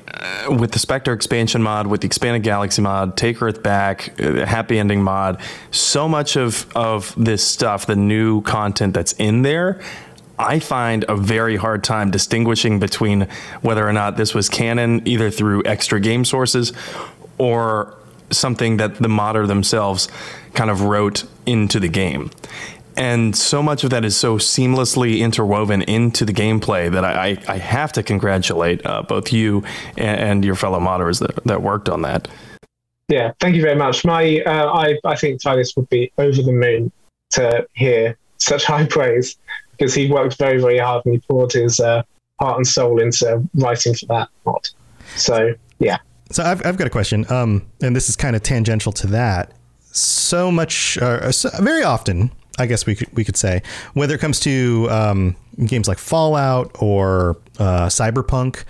with 0.49 0.71
the 0.71 0.79
Spectre 0.79 1.13
expansion 1.13 1.61
mod, 1.61 1.87
with 1.87 2.01
the 2.01 2.07
expanded 2.07 2.43
Galaxy 2.43 2.81
mod, 2.81 3.15
Take 3.17 3.41
Earth 3.41 3.63
Back, 3.63 4.19
uh, 4.21 4.45
Happy 4.45 4.79
Ending 4.79 5.01
mod, 5.01 5.41
so 5.71 6.07
much 6.07 6.35
of 6.35 6.67
of 6.75 7.13
this 7.17 7.45
stuff, 7.45 7.85
the 7.85 7.95
new 7.95 8.41
content 8.41 8.93
that's 8.93 9.13
in 9.13 9.41
there, 9.43 9.81
I 10.37 10.59
find 10.59 11.05
a 11.09 11.15
very 11.15 11.57
hard 11.57 11.83
time 11.83 12.11
distinguishing 12.11 12.79
between 12.79 13.27
whether 13.61 13.87
or 13.87 13.93
not 13.93 14.17
this 14.17 14.33
was 14.33 14.47
canon, 14.49 15.05
either 15.05 15.29
through 15.29 15.63
extra 15.65 15.99
game 15.99 16.23
sources 16.23 16.73
or 17.37 17.95
something 18.31 18.77
that 18.77 18.95
the 18.95 19.09
modder 19.09 19.47
themselves 19.47 20.07
kind 20.53 20.69
of 20.69 20.81
wrote 20.81 21.25
into 21.45 21.79
the 21.79 21.87
game 21.87 22.31
and 22.99 23.33
so 23.33 23.63
much 23.63 23.85
of 23.85 23.91
that 23.91 24.03
is 24.03 24.17
so 24.17 24.37
seamlessly 24.37 25.19
interwoven 25.19 25.81
into 25.83 26.25
the 26.25 26.33
gameplay 26.33 26.91
that 26.91 27.05
I, 27.05 27.29
I, 27.29 27.37
I 27.47 27.57
have 27.57 27.93
to 27.93 28.03
congratulate 28.03 28.85
uh, 28.85 29.03
both 29.03 29.31
you 29.31 29.63
and, 29.97 30.19
and, 30.19 30.45
your 30.45 30.55
fellow 30.55 30.81
modders 30.81 31.21
that, 31.21 31.41
that 31.45 31.61
worked 31.61 31.87
on 31.87 32.01
that. 32.01 32.27
Yeah, 33.07 33.31
thank 33.39 33.55
you 33.55 33.61
very 33.61 33.77
much. 33.77 34.03
My, 34.03 34.41
uh, 34.45 34.73
I, 34.73 34.99
I 35.05 35.15
think 35.15 35.41
Titus 35.41 35.77
would 35.77 35.87
be 35.87 36.11
over 36.17 36.41
the 36.41 36.51
moon 36.51 36.91
to 37.31 37.65
hear 37.71 38.17
such 38.37 38.65
high 38.65 38.85
praise 38.85 39.37
because 39.71 39.93
he 39.93 40.11
worked 40.11 40.37
very, 40.37 40.59
very 40.59 40.77
hard 40.77 41.05
and 41.05 41.15
he 41.15 41.21
poured 41.21 41.53
his 41.53 41.79
uh, 41.79 42.03
heart 42.41 42.57
and 42.57 42.67
soul 42.67 42.99
into 42.99 43.47
writing 43.55 43.93
for 43.93 44.07
that 44.07 44.27
mod. 44.45 44.67
So, 45.15 45.55
yeah. 45.79 45.99
So 46.31 46.43
I've, 46.43 46.65
I've 46.65 46.75
got 46.75 46.85
a 46.85 46.91
question, 46.91 47.25
um, 47.31 47.65
and 47.81 47.95
this 47.95 48.09
is 48.09 48.17
kind 48.17 48.35
of 48.35 48.43
tangential 48.43 48.91
to 48.91 49.07
that. 49.07 49.53
So 49.79 50.51
much, 50.51 50.97
uh, 50.97 51.31
so 51.31 51.49
very 51.61 51.83
often, 51.83 52.31
I 52.59 52.65
guess 52.65 52.85
we 52.85 52.95
could 52.95 53.15
we 53.15 53.23
could 53.23 53.37
say 53.37 53.61
whether 53.93 54.15
it 54.15 54.19
comes 54.19 54.39
to 54.41 54.87
um, 54.89 55.35
games 55.65 55.87
like 55.87 55.97
Fallout 55.97 56.75
or 56.79 57.37
uh, 57.57 57.87
Cyberpunk. 57.87 58.63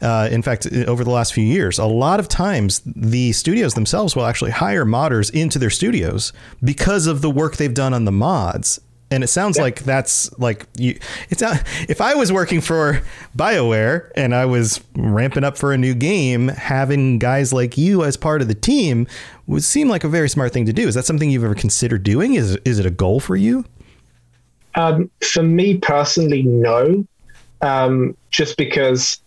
Uh, 0.00 0.28
in 0.30 0.42
fact, 0.42 0.66
over 0.86 1.04
the 1.04 1.10
last 1.10 1.32
few 1.32 1.44
years, 1.44 1.78
a 1.78 1.86
lot 1.86 2.20
of 2.20 2.28
times 2.28 2.82
the 2.84 3.32
studios 3.32 3.74
themselves 3.74 4.14
will 4.14 4.26
actually 4.26 4.50
hire 4.50 4.84
modders 4.84 5.30
into 5.32 5.58
their 5.58 5.70
studios 5.70 6.32
because 6.62 7.06
of 7.06 7.22
the 7.22 7.30
work 7.30 7.56
they've 7.56 7.74
done 7.74 7.94
on 7.94 8.04
the 8.04 8.12
mods 8.12 8.80
and 9.10 9.22
it 9.22 9.28
sounds 9.28 9.56
yeah. 9.56 9.62
like 9.62 9.84
that's 9.84 10.36
like 10.38 10.66
you 10.76 10.98
it's 11.30 11.40
not 11.40 11.62
if 11.88 12.00
i 12.00 12.14
was 12.14 12.32
working 12.32 12.60
for 12.60 13.00
bioware 13.36 14.10
and 14.16 14.34
i 14.34 14.44
was 14.44 14.82
ramping 14.96 15.44
up 15.44 15.56
for 15.56 15.72
a 15.72 15.78
new 15.78 15.94
game 15.94 16.48
having 16.48 17.18
guys 17.18 17.52
like 17.52 17.78
you 17.78 18.02
as 18.02 18.16
part 18.16 18.42
of 18.42 18.48
the 18.48 18.54
team 18.54 19.06
would 19.46 19.64
seem 19.64 19.88
like 19.88 20.04
a 20.04 20.08
very 20.08 20.28
smart 20.28 20.52
thing 20.52 20.66
to 20.66 20.72
do. 20.72 20.88
Is 20.88 20.94
that 20.94 21.04
something 21.04 21.30
you've 21.30 21.44
ever 21.44 21.54
considered 21.54 22.02
doing? 22.02 22.34
Is 22.34 22.56
is 22.64 22.78
it 22.78 22.86
a 22.86 22.90
goal 22.90 23.20
for 23.20 23.36
you? 23.36 23.64
Um, 24.74 25.10
for 25.22 25.42
me 25.42 25.78
personally 25.78 26.42
no. 26.42 27.06
Um, 27.62 28.16
just 28.30 28.56
because 28.58 29.20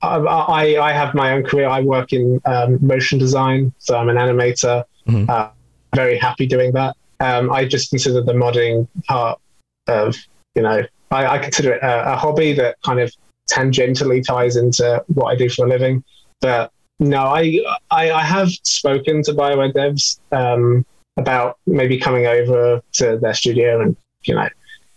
I, 0.00 0.16
I, 0.16 0.82
I, 0.82 0.92
have 0.92 1.14
my 1.14 1.32
own 1.32 1.44
career. 1.44 1.68
I 1.68 1.82
work 1.82 2.14
in 2.14 2.40
um, 2.46 2.78
motion 2.84 3.18
design 3.18 3.72
so 3.78 3.96
i'm 3.98 4.08
an 4.08 4.16
animator. 4.16 4.84
Mm-hmm. 5.06 5.28
uh, 5.28 5.48
very 5.94 6.16
happy 6.16 6.46
doing 6.46 6.72
that 6.72 6.96
um, 7.22 7.52
I 7.52 7.64
just 7.64 7.90
consider 7.90 8.20
the 8.20 8.32
modding 8.32 8.88
part 9.06 9.40
of, 9.86 10.16
you 10.56 10.62
know, 10.62 10.82
I, 11.12 11.26
I 11.26 11.38
consider 11.38 11.74
it 11.74 11.82
a, 11.82 12.14
a, 12.14 12.16
hobby 12.16 12.52
that 12.54 12.82
kind 12.82 12.98
of 12.98 13.14
tangentially 13.50 14.24
ties 14.24 14.56
into 14.56 15.04
what 15.06 15.26
I 15.26 15.36
do 15.36 15.48
for 15.48 15.64
a 15.64 15.68
living. 15.68 16.02
But 16.40 16.72
no, 16.98 17.22
I 17.22 17.60
I, 17.90 18.10
I 18.10 18.22
have 18.22 18.48
spoken 18.50 19.22
to 19.22 19.32
Bioware 19.32 19.72
devs 19.72 20.18
um, 20.32 20.84
about 21.16 21.58
maybe 21.66 21.98
coming 21.98 22.26
over 22.26 22.82
to 22.94 23.18
their 23.18 23.34
studio 23.34 23.80
and 23.80 23.96
you 24.24 24.34
know 24.34 24.48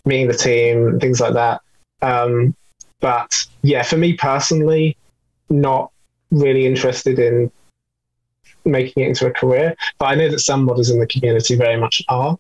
meeting 0.06 0.28
the 0.28 0.34
team, 0.34 0.88
and 0.88 1.02
things 1.02 1.20
like 1.20 1.34
that. 1.34 1.62
Um, 2.02 2.56
but 3.02 3.46
yeah, 3.62 3.84
for 3.84 3.98
me 3.98 4.14
personally, 4.14 4.98
not 5.50 5.92
really 6.32 6.66
interested 6.66 7.20
in 7.20 7.52
making 8.66 9.04
it 9.04 9.10
into 9.10 9.28
a 9.28 9.32
career. 9.32 9.76
But 10.00 10.06
I 10.08 10.16
know 10.16 10.30
that 10.30 10.40
some 10.40 10.68
modders 10.68 10.92
in 10.92 11.00
the 11.00 11.08
community 11.08 11.56
very 11.56 11.78
much 11.78 12.02
are. 12.10 12.38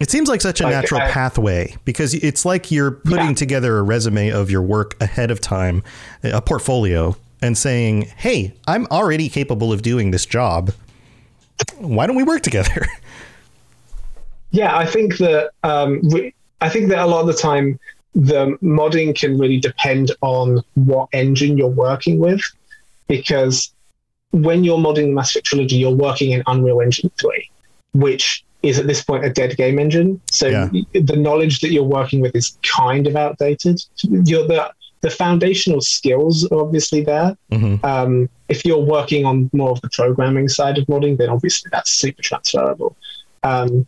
It 0.00 0.10
seems 0.10 0.28
like 0.28 0.40
such 0.40 0.60
a 0.60 0.64
like, 0.64 0.72
natural 0.72 1.00
pathway 1.00 1.76
because 1.84 2.14
it's 2.14 2.44
like 2.44 2.70
you're 2.70 2.90
putting 2.90 3.28
yeah. 3.28 3.34
together 3.34 3.78
a 3.78 3.82
resume 3.82 4.30
of 4.30 4.50
your 4.50 4.62
work 4.62 5.00
ahead 5.00 5.30
of 5.30 5.40
time, 5.40 5.84
a 6.24 6.42
portfolio, 6.42 7.16
and 7.40 7.56
saying, 7.56 8.02
"Hey, 8.16 8.54
I'm 8.66 8.86
already 8.86 9.28
capable 9.28 9.72
of 9.72 9.82
doing 9.82 10.10
this 10.10 10.26
job. 10.26 10.72
Why 11.78 12.06
don't 12.06 12.16
we 12.16 12.24
work 12.24 12.42
together?" 12.42 12.86
Yeah, 14.52 14.76
I 14.76 14.84
think 14.84 15.16
that 15.16 15.50
um, 15.64 16.02
I 16.60 16.68
think 16.68 16.90
that 16.90 16.98
a 16.98 17.06
lot 17.06 17.22
of 17.22 17.26
the 17.26 17.32
time 17.32 17.80
the 18.14 18.58
modding 18.62 19.18
can 19.18 19.38
really 19.38 19.58
depend 19.58 20.12
on 20.20 20.62
what 20.74 21.08
engine 21.14 21.56
you're 21.56 21.68
working 21.68 22.18
with, 22.18 22.42
because 23.08 23.72
when 24.32 24.64
you're 24.64 24.78
modding 24.78 25.06
the 25.06 25.12
Mass 25.12 25.30
Effect 25.30 25.46
Trilogy, 25.46 25.76
you're 25.76 25.94
working 25.94 26.32
in 26.32 26.42
Unreal 26.46 26.80
Engine 26.80 27.10
3, 27.20 27.50
which 27.92 28.44
is 28.62 28.78
at 28.78 28.86
this 28.86 29.02
point 29.02 29.24
a 29.24 29.30
dead 29.30 29.56
game 29.56 29.78
engine. 29.78 30.20
So 30.30 30.48
yeah. 30.48 30.68
the 30.92 31.16
knowledge 31.16 31.60
that 31.60 31.72
you're 31.72 31.82
working 31.82 32.20
with 32.20 32.34
is 32.34 32.56
kind 32.62 33.06
of 33.06 33.16
outdated. 33.16 33.80
You're 34.02 34.46
the 34.46 34.72
the 35.00 35.10
foundational 35.10 35.80
skills 35.80 36.46
are 36.52 36.60
obviously 36.60 37.02
there. 37.02 37.36
Mm-hmm. 37.50 37.84
Um, 37.84 38.28
if 38.48 38.64
you're 38.64 38.78
working 38.78 39.26
on 39.26 39.50
more 39.52 39.70
of 39.70 39.80
the 39.80 39.90
programming 39.90 40.48
side 40.48 40.78
of 40.78 40.86
modding, 40.86 41.18
then 41.18 41.28
obviously 41.28 41.70
that's 41.72 41.90
super 41.90 42.22
transferable. 42.22 42.96
Um, 43.42 43.86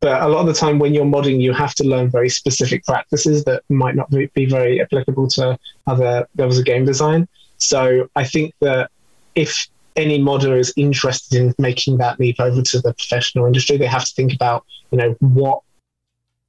but 0.00 0.20
a 0.20 0.28
lot 0.28 0.40
of 0.40 0.46
the 0.46 0.54
time 0.54 0.80
when 0.80 0.92
you're 0.92 1.04
modding, 1.04 1.40
you 1.40 1.52
have 1.52 1.74
to 1.76 1.84
learn 1.84 2.10
very 2.10 2.28
specific 2.28 2.84
practices 2.84 3.44
that 3.44 3.62
might 3.68 3.94
not 3.94 4.10
be 4.10 4.46
very 4.46 4.80
applicable 4.80 5.28
to 5.28 5.56
other 5.86 6.26
levels 6.36 6.58
of 6.58 6.64
game 6.64 6.84
design. 6.84 7.28
So 7.58 8.10
I 8.16 8.24
think 8.24 8.52
that 8.60 8.90
if 9.36 9.68
any 9.96 10.20
modder 10.20 10.56
is 10.56 10.72
interested 10.76 11.40
in 11.40 11.54
making 11.58 11.98
that 11.98 12.20
leap 12.20 12.38
over 12.38 12.62
to 12.62 12.80
the 12.80 12.92
professional 12.94 13.46
industry, 13.46 13.76
they 13.76 13.86
have 13.86 14.04
to 14.04 14.14
think 14.14 14.32
about, 14.32 14.64
you 14.90 14.98
know, 14.98 15.16
what 15.20 15.62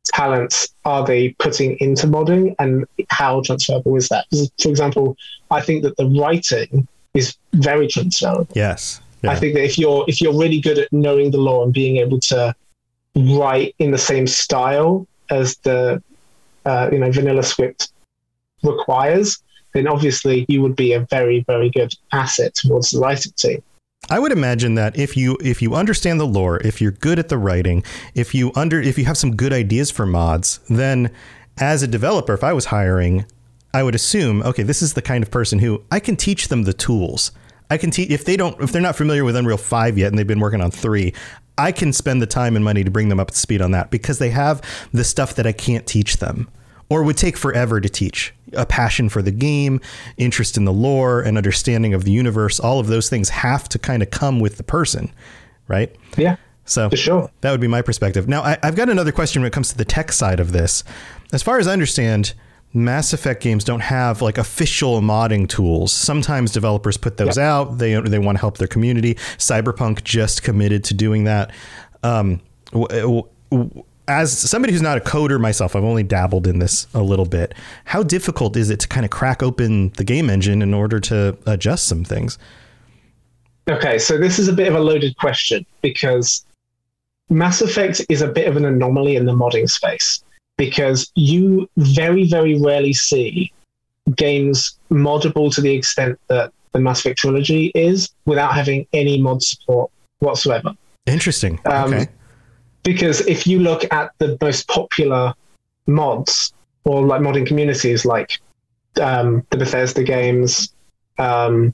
talents 0.06 0.70
are 0.86 1.06
they 1.06 1.30
putting 1.40 1.78
into 1.80 2.08
modding 2.08 2.56
and 2.60 2.86
how 3.10 3.42
transferable 3.42 3.96
is 3.96 4.10
that? 4.10 4.26
For 4.62 4.70
example, 4.70 5.18
I 5.52 5.62
think 5.62 5.84
that 5.84 5.98
the 5.98 6.06
writing 6.06 6.88
is 7.14 7.36
very 7.54 7.88
transferable. 7.88 8.48
Yes. 8.54 9.02
Yeah. 9.24 9.32
I 9.32 9.36
think 9.36 9.56
that 9.56 9.64
if 9.64 9.78
you're 9.78 10.06
if 10.08 10.22
you're 10.22 10.38
really 10.38 10.62
good 10.62 10.78
at 10.78 10.94
knowing 10.94 11.32
the 11.32 11.40
lore 11.40 11.64
and 11.64 11.74
being 11.74 11.98
able 11.98 12.20
to 12.20 12.56
write 13.16 13.74
in 13.80 13.92
the 13.92 13.98
same 13.98 14.28
style 14.28 15.08
as 15.30 15.58
the 15.58 16.02
uh, 16.66 16.90
you 16.92 17.00
know 17.00 17.12
vanilla 17.12 17.44
script 17.44 17.92
requires, 18.64 19.40
then 19.78 19.88
obviously 19.88 20.46
you 20.50 20.62
would 20.62 20.76
be 20.76 20.94
a 20.94 21.02
very 21.10 21.44
very 21.48 21.70
good 21.70 21.94
asset 22.12 22.56
towards 22.56 22.92
the 22.92 23.00
writing 23.00 23.32
team. 23.38 23.62
I 24.10 24.20
would 24.20 24.32
imagine 24.32 24.76
that 24.76 24.98
if 24.98 25.18
you 25.18 25.38
if 25.42 25.62
you 25.62 25.76
understand 25.76 26.20
the 26.20 26.28
lore, 26.28 26.58
if 26.58 26.82
you're 26.82 26.92
good 26.92 27.20
at 27.20 27.30
the 27.30 27.38
writing, 27.38 27.84
if 28.16 28.34
you 28.34 28.52
under 28.56 28.82
if 28.82 28.98
you 28.98 29.06
have 29.06 29.18
some 29.18 29.36
good 29.36 29.54
ideas 29.54 29.92
for 29.92 30.06
mods, 30.06 30.60
then 30.70 31.12
as 31.58 31.84
a 31.84 31.88
developer, 31.88 32.34
if 32.34 32.44
I 32.44 32.54
was 32.54 32.66
hiring, 32.66 33.26
I 33.74 33.84
would 33.84 33.96
assume, 33.96 34.42
okay, 34.44 34.64
this 34.64 34.82
is 34.82 34.94
the 34.94 35.02
kind 35.02 35.24
of 35.24 35.32
person 35.32 35.60
who 35.60 35.84
I 35.92 36.00
can 36.00 36.16
teach 36.16 36.48
them 36.48 36.64
the 36.64 36.74
tools. 36.74 37.32
I 37.70 37.78
can 37.78 37.92
teach 37.92 38.10
if 38.10 38.24
they 38.24 38.38
don't 38.38 38.60
if 38.62 38.72
they're 38.72 38.82
not 38.82 38.96
familiar 38.96 39.26
with 39.26 39.36
Unreal 39.36 39.58
5 39.58 39.98
yet 39.98 40.08
and 40.08 40.18
they've 40.18 40.26
been 40.26 40.40
working 40.40 40.62
on 40.62 40.72
3, 40.72 41.14
I 41.58 41.72
can 41.72 41.92
spend 41.92 42.22
the 42.22 42.28
time 42.28 42.56
and 42.56 42.64
money 42.64 42.84
to 42.84 42.92
bring 42.92 43.10
them 43.10 43.20
up 43.20 43.32
to 43.32 43.38
speed 43.38 43.62
on 43.62 43.72
that 43.72 43.92
because 43.92 44.20
they 44.20 44.30
have 44.30 44.62
the 44.94 45.04
stuff 45.04 45.36
that 45.36 45.48
I 45.48 45.52
can't 45.52 45.86
teach 45.86 46.18
them 46.18 46.50
or 46.90 47.04
would 47.04 47.18
take 47.18 47.36
forever 47.36 47.82
to 47.82 47.90
teach. 47.90 48.34
A 48.54 48.66
passion 48.66 49.10
for 49.10 49.22
the 49.22 49.32
game, 49.32 49.82
interest 50.18 50.58
in 50.58 50.66
the 50.66 50.74
lore, 50.74 51.22
and 51.22 51.38
understanding 51.38 51.94
of 51.94 52.04
the 52.04 52.12
universe, 52.12 52.60
all 52.60 52.80
of 52.80 52.88
those 52.88 53.10
things 53.10 53.30
have 53.30 53.68
to 53.70 53.80
kind 53.80 54.02
of 54.02 54.10
come 54.12 54.40
with 54.40 54.58
the 54.58 54.64
person, 54.64 55.12
right? 55.68 55.96
Yeah. 56.18 56.38
So 56.66 56.90
sure. 56.90 57.32
that 57.42 57.52
would 57.52 57.62
be 57.62 57.68
my 57.68 57.82
perspective. 57.82 58.28
Now, 58.28 58.44
I, 58.44 58.58
have 58.62 58.76
got 58.76 58.90
another 58.90 59.12
question 59.12 59.42
when 59.42 59.48
it 59.48 59.54
comes 59.54 59.70
to 59.70 59.78
the 59.78 59.86
tech 59.86 60.12
side 60.12 60.40
of 60.40 60.52
this. 60.52 60.84
As 61.32 61.42
far 61.42 61.60
as 61.60 61.68
I 61.68 61.74
understand, 61.74 62.34
Mass 62.74 63.14
Effect 63.14 63.42
games 63.42 63.64
don't 63.64 63.80
have 63.80 64.22
like 64.22 64.38
official 64.38 65.02
modding 65.02 65.48
tools. 65.48 65.94
Sometimes 65.94 66.52
developers 66.52 66.98
put 66.98 67.18
those 67.18 67.38
out. 67.38 67.78
They 67.78 68.00
they 68.02 68.20
want 68.20 68.38
to 68.38 68.42
help 68.42 68.58
their 68.58 68.68
community. 68.68 69.16
Cyberpunk 69.38 70.04
just 70.04 70.44
committed 70.44 70.84
to 70.86 70.94
doing 70.94 71.24
that. 71.24 71.52
Um, 72.04 72.42
as 74.08 74.38
somebody 74.38 74.74
who's 74.74 74.82
not 74.82 74.98
a 74.98 75.02
coder 75.02 75.40
myself, 75.40 75.76
I've 75.76 75.84
only 75.84 76.04
dabbled 76.04 76.48
in 76.48 76.60
this 76.60 76.88
a 76.94 77.02
little 77.02 77.26
bit. 77.26 77.54
How 77.86 78.04
difficult 78.04 78.56
is 78.56 78.70
it 78.70 78.80
to 78.82 78.88
kind 78.88 79.06
of 79.06 79.12
crack 79.12 79.44
open 79.44 79.90
the 79.98 80.04
game 80.04 80.30
engine 80.30 80.62
in 80.62 80.74
order 80.74 81.00
to 81.02 81.38
adjust 81.46 81.88
some 81.88 82.04
things? 82.04 82.38
Okay, 83.70 84.00
so 84.00 84.18
this 84.18 84.40
is 84.40 84.48
a 84.48 84.54
bit 84.54 84.68
of 84.68 84.76
a 84.76 84.80
loaded 84.80 85.18
question 85.18 85.66
because 85.82 86.46
Mass 87.30 87.62
Effect 87.62 88.02
is 88.08 88.22
a 88.22 88.28
bit 88.28 88.48
of 88.48 88.56
an 88.56 88.64
anomaly 88.64 89.18
in 89.18 89.26
the 89.26 89.34
modding 89.34 89.70
space 89.70 90.24
because 90.58 91.12
you 91.16 91.70
very, 91.76 92.26
very 92.26 92.60
rarely 92.60 92.94
see 92.94 93.52
games 94.16 94.78
moddable 94.90 95.54
to 95.54 95.60
the 95.60 95.74
extent 95.74 96.18
that 96.30 96.54
the 96.72 96.80
Mass 96.80 97.02
Effect 97.02 97.20
trilogy 97.20 97.72
is 97.76 98.10
without 98.26 98.54
having 98.54 98.88
any 98.94 99.22
mod 99.22 99.44
support 99.44 99.92
whatsoever. 100.20 100.74
Interesting. 101.06 101.60
Um, 101.66 101.94
okay. 101.94 102.08
Because 102.88 103.20
if 103.28 103.46
you 103.46 103.60
look 103.60 103.84
at 103.92 104.14
the 104.20 104.38
most 104.40 104.66
popular 104.70 105.34
mods 105.88 106.54
or 106.86 107.06
like 107.06 107.20
modding 107.20 107.46
communities 107.46 108.06
like 108.06 108.40
um, 109.02 109.46
the 109.50 109.58
Bethesda 109.58 110.04
games, 110.04 110.74
um, 111.20 111.74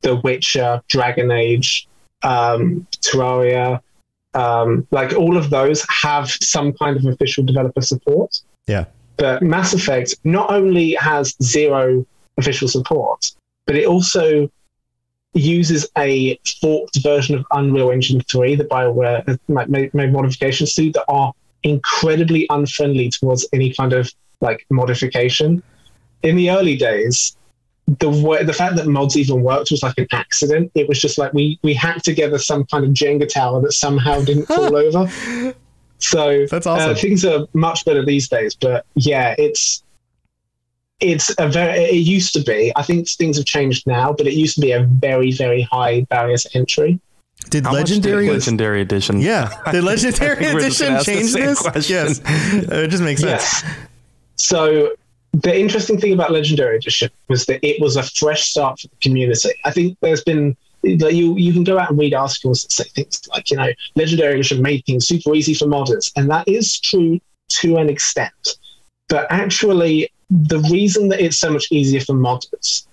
The 0.00 0.16
Witcher, 0.16 0.80
Dragon 0.88 1.30
Age, 1.30 1.86
um, 2.22 2.86
Terraria, 3.02 3.82
um, 4.32 4.86
like 4.90 5.12
all 5.12 5.36
of 5.36 5.50
those 5.50 5.84
have 6.02 6.30
some 6.30 6.72
kind 6.72 6.96
of 6.96 7.04
official 7.04 7.44
developer 7.44 7.82
support. 7.82 8.40
Yeah. 8.66 8.86
But 9.18 9.42
Mass 9.42 9.74
Effect 9.74 10.14
not 10.24 10.50
only 10.50 10.94
has 10.94 11.36
zero 11.42 12.06
official 12.38 12.68
support, 12.68 13.32
but 13.66 13.76
it 13.76 13.86
also 13.86 14.50
uses 15.34 15.88
a 15.96 16.38
forked 16.60 17.02
version 17.02 17.34
of 17.34 17.44
Unreal 17.52 17.90
Engine 17.90 18.20
3 18.20 18.56
that 18.56 18.68
BioWare 18.68 19.38
made, 19.68 19.94
made 19.94 20.12
modifications 20.12 20.74
to 20.74 20.92
that 20.92 21.04
are 21.08 21.32
incredibly 21.62 22.46
unfriendly 22.50 23.10
towards 23.10 23.46
any 23.52 23.72
kind 23.72 23.92
of 23.92 24.12
like 24.40 24.66
modification. 24.70 25.62
In 26.22 26.36
the 26.36 26.50
early 26.50 26.76
days, 26.76 27.36
the 27.98 28.10
way, 28.10 28.44
the 28.44 28.52
fact 28.52 28.76
that 28.76 28.86
mods 28.86 29.16
even 29.16 29.42
worked 29.42 29.70
was 29.70 29.82
like 29.82 29.98
an 29.98 30.06
accident. 30.12 30.70
It 30.74 30.88
was 30.88 31.00
just 31.00 31.18
like 31.18 31.32
we 31.32 31.58
we 31.62 31.74
hacked 31.74 32.04
together 32.04 32.38
some 32.38 32.64
kind 32.66 32.84
of 32.84 32.90
Jenga 32.92 33.28
tower 33.28 33.60
that 33.62 33.72
somehow 33.72 34.22
didn't 34.22 34.46
fall 34.46 34.76
over. 34.84 35.54
So 35.98 36.46
that's 36.46 36.66
uh, 36.66 36.72
awesome. 36.72 36.90
Uh, 36.90 36.94
things 36.94 37.24
are 37.24 37.46
much 37.54 37.84
better 37.84 38.04
these 38.04 38.28
days, 38.28 38.54
but 38.54 38.86
yeah, 38.94 39.34
it's 39.38 39.82
it's 41.02 41.34
a 41.38 41.48
very. 41.48 41.78
It 41.78 42.06
used 42.06 42.32
to 42.34 42.42
be. 42.42 42.72
I 42.76 42.82
think 42.82 43.08
things 43.08 43.36
have 43.36 43.46
changed 43.46 43.86
now, 43.86 44.12
but 44.12 44.26
it 44.26 44.34
used 44.34 44.54
to 44.56 44.60
be 44.60 44.72
a 44.72 44.84
very 44.84 45.32
very 45.32 45.62
high 45.62 46.02
barrier 46.02 46.36
to 46.36 46.50
entry. 46.54 47.00
Did 47.50 47.66
How 47.66 47.72
legendary 47.72 48.26
did 48.26 48.34
legendary 48.34 48.80
edition? 48.80 49.20
Yeah, 49.20 49.50
did 49.72 49.84
legendary 49.84 50.46
edition 50.46 51.02
change 51.02 51.32
this? 51.32 51.60
Question. 51.60 51.94
Yes, 51.94 52.20
it 52.26 52.88
just 52.88 53.02
makes 53.02 53.20
sense. 53.20 53.42
Yes. 53.42 53.64
So 54.36 54.92
the 55.32 55.58
interesting 55.58 55.98
thing 55.98 56.12
about 56.12 56.30
Legendary 56.30 56.76
Edition 56.76 57.10
was 57.28 57.46
that 57.46 57.64
it 57.66 57.80
was 57.80 57.96
a 57.96 58.02
fresh 58.02 58.50
start 58.50 58.80
for 58.80 58.88
the 58.88 58.96
community. 59.00 59.50
I 59.64 59.70
think 59.70 59.98
there's 60.00 60.22
been 60.22 60.56
like 60.84 61.14
you 61.14 61.36
you 61.36 61.52
can 61.52 61.64
go 61.64 61.78
out 61.78 61.90
and 61.90 61.98
read 61.98 62.12
articles 62.12 62.62
that 62.62 62.72
say 62.72 62.84
things 62.94 63.22
like 63.28 63.50
you 63.50 63.56
know 63.56 63.70
Legendary 63.94 64.34
Edition 64.34 64.62
made 64.62 64.84
things 64.84 65.06
super 65.06 65.34
easy 65.34 65.54
for 65.54 65.66
modders, 65.66 66.12
and 66.16 66.30
that 66.30 66.46
is 66.46 66.78
true 66.80 67.20
to 67.60 67.76
an 67.76 67.88
extent. 67.88 68.56
But 69.08 69.26
actually, 69.30 70.11
the 70.32 70.60
reason 70.70 71.08
that 71.08 71.20
it's 71.20 71.38
so 71.38 71.50
much 71.50 71.66
easier 71.70 72.00
for 72.00 72.14
modders 72.14 72.86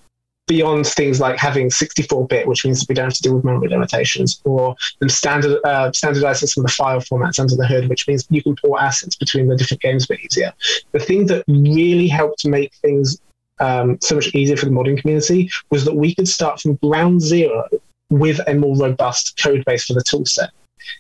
beyond 0.48 0.86
things 0.86 1.20
like 1.20 1.38
having 1.38 1.70
64-bit, 1.70 2.48
which 2.48 2.66
means 2.66 2.80
that 2.80 2.90
we 2.90 2.96
don't 2.96 3.06
have 3.06 3.14
to 3.14 3.22
deal 3.22 3.36
with 3.36 3.46
memory 3.46 3.70
limitations, 3.70 4.42
or 4.44 4.76
them 5.00 5.08
standard 5.08 5.60
uh, 5.64 5.92
standardizing 5.92 6.48
some 6.48 6.66
of 6.66 6.70
the 6.70 6.74
file 6.74 7.00
formats 7.00 7.40
under 7.40 7.56
the 7.56 7.68
hood, 7.68 7.88
which 7.88 8.08
means 8.08 8.26
you 8.32 8.42
can 8.42 8.56
port 8.56 8.82
assets 8.82 9.16
between 9.16 9.48
the 9.48 9.56
different 9.56 9.82
games 9.82 10.06
a 10.06 10.08
bit 10.10 10.20
easier. 10.22 10.52
The 10.92 11.00
thing 11.00 11.28
that 11.28 11.46
really 11.48 12.08
helped 12.08 12.46
make 12.46 12.74
things 12.76 13.22
um, 13.60 14.00
so 14.02 14.16
much 14.16 14.34
easier 14.34 14.58
for 14.58 14.66
the 14.66 14.72
modding 14.72 15.00
community 15.00 15.50
was 15.70 15.86
that 15.86 15.96
we 15.96 16.16
could 16.16 16.28
start 16.28 16.60
from 16.60 16.76
ground 16.78 17.22
zero 17.22 17.68
with 18.10 18.42
a 18.48 18.56
more 18.56 18.76
robust 18.76 19.40
code 19.42 19.64
base 19.66 19.86
for 19.86 19.94
the 19.94 20.04
toolset. 20.04 20.50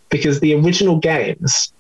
Because 0.10 0.39
the 0.39 0.54
original 0.54 0.99
games 0.99 1.73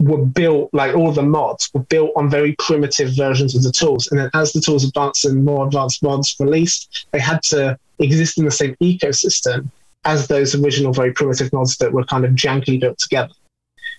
were 0.00 0.24
built 0.24 0.70
like 0.72 0.96
all 0.96 1.12
the 1.12 1.22
mods 1.22 1.70
were 1.74 1.80
built 1.80 2.10
on 2.16 2.30
very 2.30 2.56
primitive 2.58 3.14
versions 3.14 3.54
of 3.54 3.62
the 3.62 3.70
tools. 3.70 4.08
And 4.10 4.18
then 4.18 4.30
as 4.34 4.52
the 4.52 4.60
tools 4.60 4.84
advanced 4.84 5.26
and 5.26 5.44
more 5.44 5.66
advanced 5.66 6.02
mods 6.02 6.34
released 6.40 7.06
they 7.12 7.20
had 7.20 7.42
to 7.44 7.78
exist 7.98 8.38
in 8.38 8.46
the 8.46 8.50
same 8.50 8.74
ecosystem 8.82 9.70
as 10.06 10.26
those 10.26 10.54
original 10.54 10.92
very 10.92 11.12
primitive 11.12 11.52
mods 11.52 11.76
that 11.76 11.92
were 11.92 12.04
kind 12.04 12.24
of 12.24 12.32
jankily 12.32 12.80
built 12.80 12.98
together. 12.98 13.34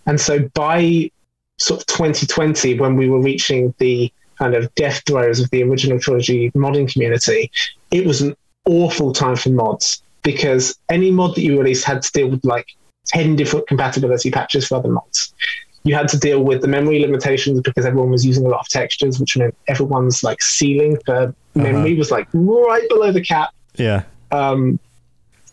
And 0.07 0.19
so 0.19 0.49
by 0.55 1.11
sort 1.59 1.81
of 1.81 1.85
2020 1.85 2.79
when 2.79 2.95
we 2.95 3.07
were 3.07 3.21
reaching 3.21 3.73
the 3.77 4.11
kind 4.39 4.55
of 4.55 4.73
death 4.73 5.03
throes 5.05 5.39
of 5.39 5.47
the 5.51 5.61
original 5.61 5.99
trilogy 5.99 6.49
modding 6.51 6.91
community 6.91 7.51
it 7.91 8.03
was 8.03 8.21
an 8.21 8.35
awful 8.65 9.13
time 9.13 9.35
for 9.35 9.49
mods 9.49 10.01
because 10.23 10.75
any 10.89 11.11
mod 11.11 11.35
that 11.35 11.43
you 11.43 11.59
released 11.59 11.85
had 11.85 12.01
to 12.01 12.11
deal 12.13 12.27
with 12.27 12.43
like 12.43 12.65
10 13.07 13.35
different 13.35 13.67
compatibility 13.67 14.31
patches 14.31 14.67
for 14.67 14.75
other 14.75 14.89
mods 14.89 15.35
you 15.83 15.95
had 15.95 16.07
to 16.09 16.17
deal 16.17 16.43
with 16.43 16.61
the 16.61 16.67
memory 16.67 16.99
limitations 16.99 17.59
because 17.61 17.85
everyone 17.85 18.11
was 18.11 18.25
using 18.25 18.45
a 18.45 18.49
lot 18.49 18.59
of 18.59 18.69
textures, 18.69 19.19
which 19.19 19.37
meant 19.37 19.55
everyone's 19.67 20.23
like 20.23 20.41
ceiling 20.41 20.97
for 21.05 21.33
memory 21.55 21.91
uh-huh. 21.91 21.97
was 21.97 22.11
like 22.11 22.27
right 22.33 22.87
below 22.89 23.11
the 23.11 23.21
cap. 23.21 23.49
Yeah. 23.75 24.03
Um, 24.31 24.79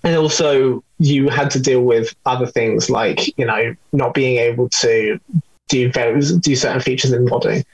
and 0.05 0.17
also 0.17 0.83
you 0.99 1.29
had 1.29 1.51
to 1.53 1.61
deal 1.61 1.83
with 1.83 2.15
other 2.27 2.47
things 2.47 2.91
like 2.91 3.37
you 3.39 3.45
know 3.45 3.75
not 3.93 4.15
being 4.15 4.39
able 4.39 4.69
to 4.69 5.19
do 5.69 5.91
do 5.91 6.57
certain 6.57 6.81
features 6.81 7.13
in 7.13 7.27
modding. 7.27 7.65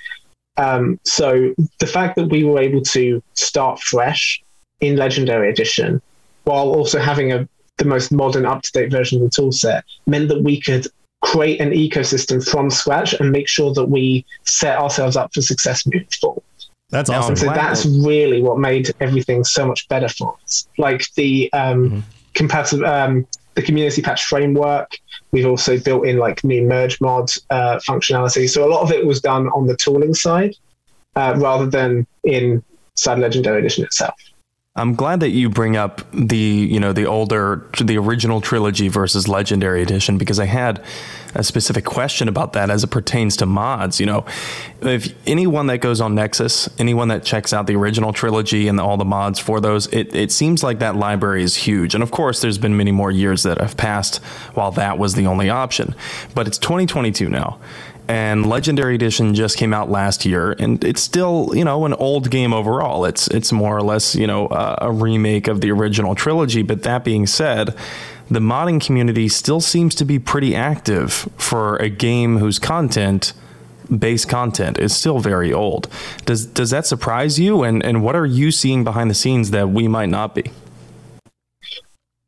Um, 0.57 1.01
so 1.05 1.53
the 1.81 1.87
fact 1.87 2.17
that 2.17 2.27
we 2.27 2.45
were 2.45 2.61
able 2.61 2.83
to 2.83 3.23
start 3.35 3.81
fresh 3.81 4.43
in 4.81 4.97
Legendary 4.97 5.51
Edition 5.51 6.01
while 6.45 6.69
also 6.69 6.99
having 6.99 7.33
a 7.33 7.49
the 7.79 7.85
most 7.85 8.13
modern, 8.13 8.47
up 8.47 8.63
to 8.63 8.73
date 8.73 8.91
version 8.91 9.23
of 9.23 9.31
the 9.31 9.43
toolset 9.43 9.83
meant 10.07 10.29
that 10.29 10.43
we 10.43 10.61
could 10.61 10.87
create 11.25 11.59
an 11.61 11.71
ecosystem 11.71 12.47
from 12.47 12.71
scratch 12.71 13.15
and 13.15 13.33
make 13.33 13.49
sure 13.49 13.73
that 13.73 13.87
we 13.87 14.25
set 14.45 14.79
ourselves 14.79 15.17
up 15.17 15.33
for 15.33 15.41
success 15.41 15.87
moving 15.87 16.07
forward. 16.21 16.43
That's 16.91 17.09
awesome. 17.09 17.31
And 17.31 17.39
so 17.39 17.47
that's 17.47 17.87
really 17.87 18.43
what 18.43 18.59
made 18.59 18.95
everything 19.01 19.43
so 19.43 19.67
much 19.67 19.89
better 19.89 20.09
for 20.09 20.37
us. 20.45 20.69
Like 20.77 21.13
the 21.15 21.51
um, 21.53 21.91
mm-hmm. 21.91 22.01
compatible, 22.35 22.85
um, 22.85 23.27
the 23.55 23.63
community 23.63 24.03
patch 24.03 24.27
framework. 24.27 24.99
We've 25.33 25.47
also 25.47 25.79
built 25.79 26.07
in 26.07 26.19
like 26.19 26.45
new 26.45 26.63
merge 26.63 27.01
mod 27.01 27.31
uh, 27.51 27.81
functionality. 27.89 28.49
So 28.49 28.65
a 28.65 28.71
lot 28.71 28.83
of 28.83 28.93
it 28.93 29.07
was 29.07 29.21
done 29.21 29.49
on 29.49 29.67
the 29.67 29.77
tooling 29.77 30.15
side 30.15 30.55
uh, 31.17 31.35
rather 31.39 31.67
than 31.67 32.07
in 32.23 32.63
Side 32.97 33.19
Legendary 33.19 33.59
Edition 33.59 33.83
itself. 33.85 34.15
I'm 34.77 34.97
glad 34.97 35.21
that 35.21 35.29
you 35.29 35.51
bring 35.51 35.77
up 35.77 36.01
the 36.13 36.37
you 36.37 36.81
know 36.81 36.93
the 36.93 37.07
older 37.07 37.65
the 37.81 37.97
original 37.97 38.41
trilogy 38.41 38.89
versus 38.89 39.29
Legendary 39.29 39.83
Edition 39.83 40.19
because 40.19 40.41
I 40.41 40.47
had 40.47 40.85
a 41.37 41.45
specific 41.45 41.85
question 41.85 42.27
about 42.27 42.55
that 42.55 42.71
as 42.71 42.83
it 42.83 42.89
pertains 42.89 43.37
to 43.37 43.47
mods. 43.47 44.01
You 44.01 44.07
know, 44.07 44.27
if 44.81 45.15
anyone 45.29 45.69
that 45.69 45.79
goes 45.79 46.01
on 46.01 46.17
Nexus, 46.17 46.69
anyone 46.81 47.07
that 47.09 47.23
checks 47.23 47.53
out 47.53 47.69
the 47.69 47.77
original 47.77 48.13
trilogy 48.13 48.67
and 48.67 48.81
all 48.81 48.97
the 48.97 49.05
mods 49.05 49.39
for 49.39 49.61
those, 49.61 49.87
it, 49.89 50.13
it 50.13 50.33
seems 50.33 50.65
like 50.65 50.81
that 50.81 50.97
library 50.97 51.45
is 51.45 51.55
huge. 51.55 51.95
And 51.95 52.03
of 52.03 52.11
course, 52.11 52.41
there's 52.41 52.59
been 52.59 52.77
many 52.77 52.91
more 52.91 53.13
years 53.13 53.45
that 53.45 53.59
have 53.59 53.77
passed 53.77 54.17
while 54.55 54.73
that 54.73 54.99
was 54.99 55.15
the 55.15 55.27
only 55.27 55.51
option. 55.51 55.95
But 56.35 56.49
it's 56.49 56.59
2022 56.59 57.29
now 57.29 57.61
and 58.09 58.47
Legendary 58.47 58.95
Edition 58.95 59.35
just 59.35 59.57
came 59.57 59.73
out 59.73 59.91
last 59.91 60.25
year, 60.25 60.53
and 60.59 60.83
it's 60.85 61.01
still 61.01 61.51
you 61.55 61.65
know 61.65 61.87
an 61.87 61.95
old 61.95 62.31
game 62.31 62.53
overall. 62.53 63.05
It's 63.05 63.29
it's 63.29 63.53
more 63.53 63.77
or 63.77 63.83
less 63.83 64.15
you 64.15 64.27
know 64.27 64.47
uh, 64.49 64.79
a 64.81 64.93
remake 64.93 65.49
of 65.49 65.61
the 65.61 65.71
original 65.71 66.15
trilogy. 66.15 66.63
But 66.63 66.83
that 66.83 67.05
being 67.05 67.27
said, 67.27 67.77
the 68.31 68.41
modding 68.41 68.85
community 68.85 69.29
still 69.29 69.61
seems 69.61 69.95
to 69.97 70.05
be 70.05 70.19
pretty 70.19 70.55
active 70.55 71.29
for 71.37 71.77
a 71.77 71.89
game 71.89 72.39
whose 72.39 72.59
content 72.59 73.33
base 73.99 74.25
content 74.25 74.79
is 74.79 74.95
still 74.95 75.19
very 75.19 75.53
old. 75.53 75.89
Does 76.25 76.47
does 76.47 76.71
that 76.71 76.87
surprise 76.87 77.39
you? 77.39 77.63
And 77.63 77.85
and 77.85 78.03
what 78.03 78.17
are 78.17 78.27
you 78.27 78.51
seeing 78.51 78.85
behind 78.85 79.11
the 79.11 79.15
scenes 79.15 79.51
that 79.51 79.71
we 79.71 79.89
might 79.89 80.09
not 80.09 80.35
be? 80.35 80.45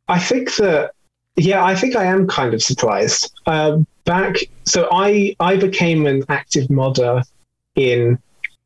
I 0.09 0.19
think 0.21 0.55
that 0.57 0.93
yeah, 1.37 1.65
I 1.65 1.75
think 1.75 1.97
I 1.97 2.05
am 2.05 2.27
kind 2.27 2.55
of 2.55 2.63
surprised. 2.63 3.33
Um, 3.47 3.87
back, 4.05 4.37
so 4.65 4.89
I 4.91 5.37
I 5.39 5.57
became 5.57 6.07
an 6.07 6.25
active 6.29 6.71
modder 6.71 7.23
in 7.75 8.19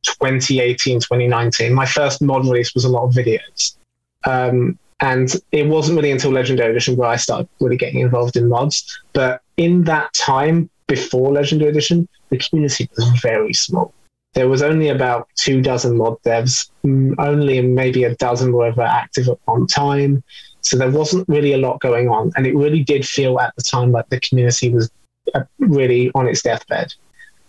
2018, 0.02 1.00
2019. 1.00 1.74
My 1.74 1.86
first 1.86 2.22
mod 2.22 2.44
release 2.44 2.74
was 2.74 2.84
a 2.84 2.88
lot 2.88 3.04
of 3.04 3.12
videos, 3.12 3.76
um, 4.24 4.78
and 5.00 5.34
it 5.50 5.66
wasn't 5.66 5.96
really 5.96 6.12
until 6.12 6.30
Legendary 6.30 6.70
Edition 6.70 6.96
where 6.96 7.08
I 7.08 7.16
started 7.16 7.48
really 7.60 7.76
getting 7.76 8.00
involved 8.00 8.36
in 8.36 8.48
mods. 8.48 9.00
But 9.12 9.42
in 9.56 9.84
that 9.84 10.12
time 10.14 10.70
before 10.86 11.32
Legendary 11.32 11.70
Edition, 11.70 12.08
the 12.30 12.38
community 12.38 12.88
was 12.96 13.08
very 13.20 13.52
small. 13.52 13.92
There 14.34 14.48
was 14.48 14.62
only 14.62 14.88
about 14.88 15.28
two 15.34 15.60
dozen 15.60 15.96
mod 15.96 16.22
devs. 16.22 16.70
Mm, 16.84 17.14
only 17.18 17.60
maybe 17.62 18.04
a 18.04 18.14
dozen 18.14 18.52
were 18.52 18.66
ever 18.66 18.82
active 18.82 19.28
at 19.28 19.38
one 19.44 19.66
time. 19.66 20.22
So 20.62 20.76
there 20.76 20.90
wasn't 20.90 21.28
really 21.28 21.52
a 21.52 21.58
lot 21.58 21.80
going 21.80 22.08
on. 22.08 22.32
And 22.36 22.46
it 22.46 22.54
really 22.54 22.82
did 22.82 23.06
feel 23.06 23.40
at 23.40 23.54
the 23.56 23.62
time 23.62 23.92
like 23.92 24.08
the 24.08 24.20
community 24.20 24.70
was 24.70 24.90
uh, 25.34 25.42
really 25.58 26.10
on 26.14 26.26
its 26.26 26.42
deathbed. 26.42 26.94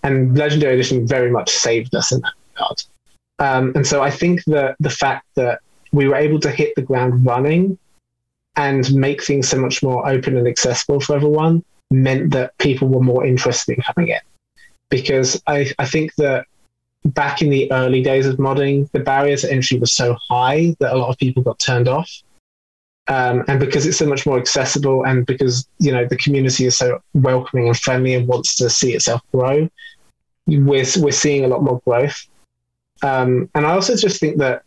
And 0.04 0.38
Legendary 0.38 0.74
Edition 0.74 1.08
very 1.08 1.30
much 1.30 1.50
saved 1.50 1.93
us 1.95 2.12
in 2.12 2.21
that 2.21 2.34
regard. 2.54 2.84
Um, 3.39 3.71
and 3.76 3.86
so 3.86 4.02
I 4.02 4.10
think 4.10 4.43
that 4.45 4.76
the 4.80 4.89
fact 4.89 5.26
that 5.36 5.62
we 5.91 6.08
were 6.08 6.15
able 6.15 6.39
to 6.39 6.50
hit 6.50 6.74
the 6.76 6.82
ground 6.82 7.26
running 7.26 7.78
and 8.56 8.93
make 8.93 9.24
things 9.24 9.50
so 9.50 9.60
much 9.60 9.82
more 9.82 10.08
open 10.08 10.38
and 10.38 10.47
accessible 10.47 11.00
for 11.00 11.15
everyone 11.15 11.63
meant 11.89 12.32
that 12.32 12.58
people 12.58 12.88
were 12.88 13.02
more 13.02 13.26
interested 13.26 13.78
in 13.78 13.84
coming 13.84 14.10
in. 14.10 14.19
Because 14.89 15.41
I, 15.47 15.71
I 15.80 15.86
think 15.86 16.15
that 16.15 16.45
back 17.06 17.41
in 17.41 17.50
the 17.50 17.71
early 17.71 18.02
days 18.02 18.28
of 18.28 18.38
modding, 18.38 18.89
the 18.91 19.00
barriers 19.00 19.41
to 19.41 19.52
entry 19.52 19.80
were 19.80 19.86
so 19.86 20.15
high 20.30 20.76
that 20.80 20.93
a 20.93 20.97
lot 20.97 21.10
of 21.10 21.17
people 21.17 21.43
got 21.43 21.60
turned 21.60 21.88
off 21.88 22.10
um, 23.12 23.43
and 23.47 23.60
because 23.60 23.86
it's 23.86 23.97
so 23.97 24.06
much 24.06 24.26
more 24.26 24.39
accessible 24.39 25.04
and 25.06 25.26
because 25.26 25.67
you 25.80 25.91
know 25.91 26.06
the 26.06 26.17
community 26.17 26.65
is 26.65 26.78
so 26.78 27.02
welcoming 27.13 27.67
and 27.67 27.78
friendly 27.78 28.13
and 28.13 28.28
wants 28.28 28.56
to 28.56 28.69
see 28.69 28.93
itself 28.93 29.21
grow 29.34 29.67
we're, 30.47 30.86
we're 30.97 31.12
seeing 31.12 31.45
a 31.45 31.47
lot 31.47 31.63
more 31.63 31.82
growth. 31.86 32.28
Um, 33.04 33.50
and 33.56 33.65
i 33.65 33.71
also 33.71 33.95
just 33.95 34.19
think 34.19 34.38
that 34.38 34.63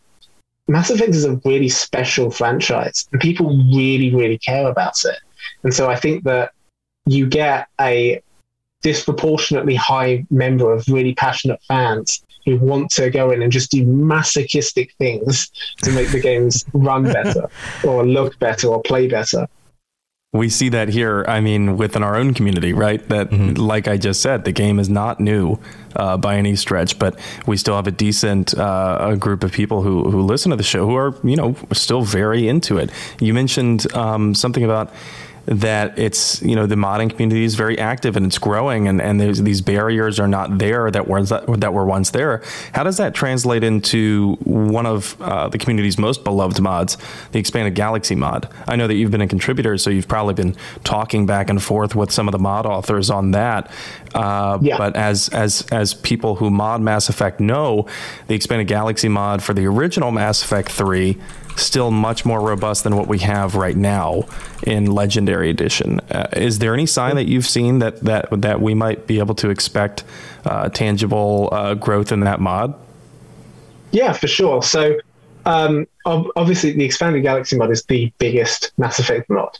mass 0.66 0.90
effect 0.90 1.14
is 1.14 1.24
a 1.24 1.40
really 1.44 1.68
special 1.68 2.30
franchise 2.30 3.06
and 3.12 3.20
people 3.20 3.46
really 3.72 4.12
really 4.12 4.38
care 4.38 4.68
about 4.68 4.96
it. 5.04 5.18
And 5.62 5.72
so 5.72 5.88
i 5.88 5.96
think 5.96 6.24
that 6.24 6.52
you 7.06 7.26
get 7.28 7.68
a 7.80 8.20
disproportionately 8.84 9.74
high 9.74 10.24
number 10.30 10.72
of 10.72 10.86
really 10.88 11.14
passionate 11.14 11.60
fans 11.66 12.22
who 12.44 12.58
want 12.58 12.90
to 12.90 13.10
go 13.10 13.30
in 13.30 13.42
and 13.42 13.50
just 13.50 13.70
do 13.70 13.84
masochistic 13.84 14.92
things 14.98 15.50
to 15.82 15.90
make 15.90 16.10
the 16.10 16.20
games 16.20 16.64
run 16.74 17.04
better 17.04 17.48
or 17.84 18.06
look 18.06 18.38
better 18.38 18.68
or 18.68 18.82
play 18.82 19.08
better. 19.08 19.48
We 20.34 20.48
see 20.48 20.68
that 20.70 20.88
here, 20.88 21.24
I 21.28 21.40
mean, 21.40 21.76
within 21.76 22.02
our 22.02 22.16
own 22.16 22.34
community, 22.34 22.72
right? 22.72 23.08
That, 23.08 23.30
mm-hmm. 23.30 23.54
like 23.54 23.86
I 23.86 23.96
just 23.96 24.20
said, 24.20 24.44
the 24.44 24.52
game 24.52 24.80
is 24.80 24.88
not 24.90 25.20
new 25.20 25.60
uh, 25.94 26.16
by 26.16 26.36
any 26.36 26.56
stretch, 26.56 26.98
but 26.98 27.18
we 27.46 27.56
still 27.56 27.76
have 27.76 27.86
a 27.86 27.92
decent 27.92 28.52
uh, 28.52 29.12
a 29.12 29.16
group 29.16 29.44
of 29.44 29.52
people 29.52 29.82
who, 29.82 30.10
who 30.10 30.22
listen 30.22 30.50
to 30.50 30.56
the 30.56 30.64
show 30.64 30.86
who 30.86 30.96
are, 30.96 31.14
you 31.22 31.36
know, 31.36 31.54
still 31.72 32.02
very 32.02 32.48
into 32.48 32.78
it. 32.78 32.90
You 33.20 33.32
mentioned 33.32 33.90
um, 33.94 34.34
something 34.34 34.64
about 34.64 34.92
that 35.46 35.98
it's 35.98 36.40
you 36.42 36.56
know 36.56 36.66
the 36.66 36.74
modding 36.74 37.10
community 37.10 37.44
is 37.44 37.54
very 37.54 37.78
active 37.78 38.16
and 38.16 38.24
it's 38.26 38.38
growing 38.38 38.88
and 38.88 39.00
and 39.00 39.20
these 39.20 39.60
barriers 39.60 40.18
are 40.18 40.28
not 40.28 40.58
there 40.58 40.90
that 40.90 41.06
were 41.06 41.22
that 41.22 41.72
were 41.72 41.84
once 41.84 42.10
there. 42.10 42.42
How 42.72 42.82
does 42.82 42.96
that 42.96 43.14
translate 43.14 43.62
into 43.62 44.36
one 44.44 44.86
of 44.86 45.20
uh, 45.20 45.48
the 45.48 45.58
community's 45.58 45.98
most 45.98 46.24
beloved 46.24 46.60
mods, 46.60 46.96
the 47.32 47.38
expanded 47.38 47.74
galaxy 47.74 48.14
mod? 48.14 48.48
I 48.66 48.76
know 48.76 48.86
that 48.86 48.94
you've 48.94 49.10
been 49.10 49.20
a 49.20 49.28
contributor, 49.28 49.76
so 49.76 49.90
you've 49.90 50.08
probably 50.08 50.34
been 50.34 50.56
talking 50.82 51.26
back 51.26 51.50
and 51.50 51.62
forth 51.62 51.94
with 51.94 52.10
some 52.10 52.26
of 52.28 52.32
the 52.32 52.38
mod 52.38 52.66
authors 52.66 53.10
on 53.10 53.32
that. 53.32 53.70
Uh, 54.14 54.58
yeah. 54.62 54.78
But 54.78 54.96
as 54.96 55.28
as 55.30 55.66
as 55.70 55.92
people 55.92 56.36
who 56.36 56.50
mod 56.50 56.80
Mass 56.80 57.08
Effect 57.08 57.40
know, 57.40 57.86
the 58.28 58.34
expanded 58.34 58.68
galaxy 58.68 59.08
mod 59.08 59.42
for 59.42 59.52
the 59.52 59.66
original 59.66 60.10
Mass 60.10 60.42
Effect 60.42 60.70
three 60.70 61.18
still 61.56 61.90
much 61.90 62.24
more 62.24 62.40
robust 62.40 62.84
than 62.84 62.96
what 62.96 63.08
we 63.08 63.18
have 63.18 63.54
right 63.54 63.76
now 63.76 64.24
in 64.64 64.86
Legendary 64.86 65.50
Edition. 65.50 66.00
Uh, 66.10 66.26
is 66.32 66.58
there 66.58 66.74
any 66.74 66.86
sign 66.86 67.16
that 67.16 67.26
you've 67.26 67.46
seen 67.46 67.78
that 67.78 68.00
that 68.00 68.28
that 68.42 68.60
we 68.60 68.74
might 68.74 69.06
be 69.06 69.18
able 69.18 69.34
to 69.36 69.50
expect 69.50 70.04
uh, 70.44 70.68
tangible 70.68 71.48
uh, 71.52 71.74
growth 71.74 72.12
in 72.12 72.20
that 72.20 72.40
mod? 72.40 72.74
Yeah, 73.92 74.12
for 74.12 74.26
sure. 74.26 74.62
So. 74.62 74.98
Um, 75.46 75.86
obviously, 76.06 76.72
the 76.72 76.86
expanded 76.86 77.22
galaxy 77.22 77.58
mod 77.58 77.70
is 77.70 77.84
the 77.84 78.10
biggest 78.16 78.72
Mass 78.78 78.98
Effect 78.98 79.28
mod, 79.28 79.58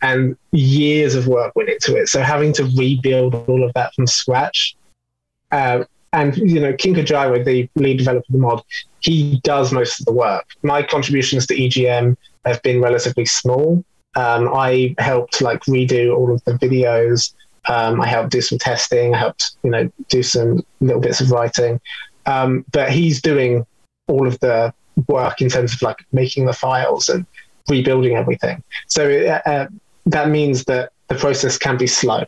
and 0.00 0.36
years 0.52 1.16
of 1.16 1.26
work 1.26 1.56
went 1.56 1.70
into 1.70 1.96
it. 1.96 2.08
So 2.08 2.20
having 2.20 2.52
to 2.52 2.64
rebuild 2.76 3.34
all 3.34 3.64
of 3.64 3.72
that 3.74 3.92
from 3.94 4.06
scratch 4.06 4.76
uh, 5.50 5.84
and 6.14 6.36
you 6.36 6.60
know, 6.60 6.72
Kinkojiro, 6.72 7.44
the 7.44 7.68
lead 7.74 7.98
developer 7.98 8.24
of 8.28 8.32
the 8.32 8.38
mod, 8.38 8.62
he 9.00 9.40
does 9.42 9.72
most 9.72 10.00
of 10.00 10.06
the 10.06 10.12
work. 10.12 10.46
My 10.62 10.82
contributions 10.82 11.46
to 11.48 11.54
EGM 11.54 12.16
have 12.44 12.62
been 12.62 12.80
relatively 12.80 13.26
small. 13.26 13.84
Um, 14.14 14.48
I 14.54 14.94
helped 14.98 15.42
like 15.42 15.64
redo 15.64 16.16
all 16.16 16.32
of 16.32 16.42
the 16.44 16.52
videos. 16.52 17.34
Um, 17.68 18.00
I 18.00 18.06
helped 18.06 18.30
do 18.30 18.40
some 18.40 18.58
testing. 18.58 19.12
I 19.12 19.18
helped 19.18 19.56
you 19.64 19.70
know 19.70 19.90
do 20.08 20.22
some 20.22 20.64
little 20.80 21.00
bits 21.00 21.20
of 21.20 21.32
writing. 21.32 21.80
Um, 22.26 22.64
but 22.70 22.92
he's 22.92 23.20
doing 23.20 23.66
all 24.06 24.26
of 24.28 24.38
the 24.38 24.72
work 25.08 25.42
in 25.42 25.48
terms 25.48 25.74
of 25.74 25.82
like 25.82 25.98
making 26.12 26.46
the 26.46 26.52
files 26.52 27.08
and 27.08 27.26
rebuilding 27.68 28.14
everything. 28.14 28.62
So 28.86 29.10
uh, 29.10 29.50
uh 29.50 29.66
that 30.06 30.28
means 30.28 30.64
that 30.66 30.92
the 31.08 31.16
process 31.16 31.58
can 31.58 31.76
be 31.76 31.88
slow. 31.88 32.24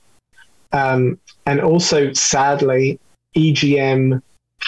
Um, 0.72 1.18
and 1.46 1.60
also, 1.60 2.12
sadly, 2.14 2.98
EGM 3.36 4.22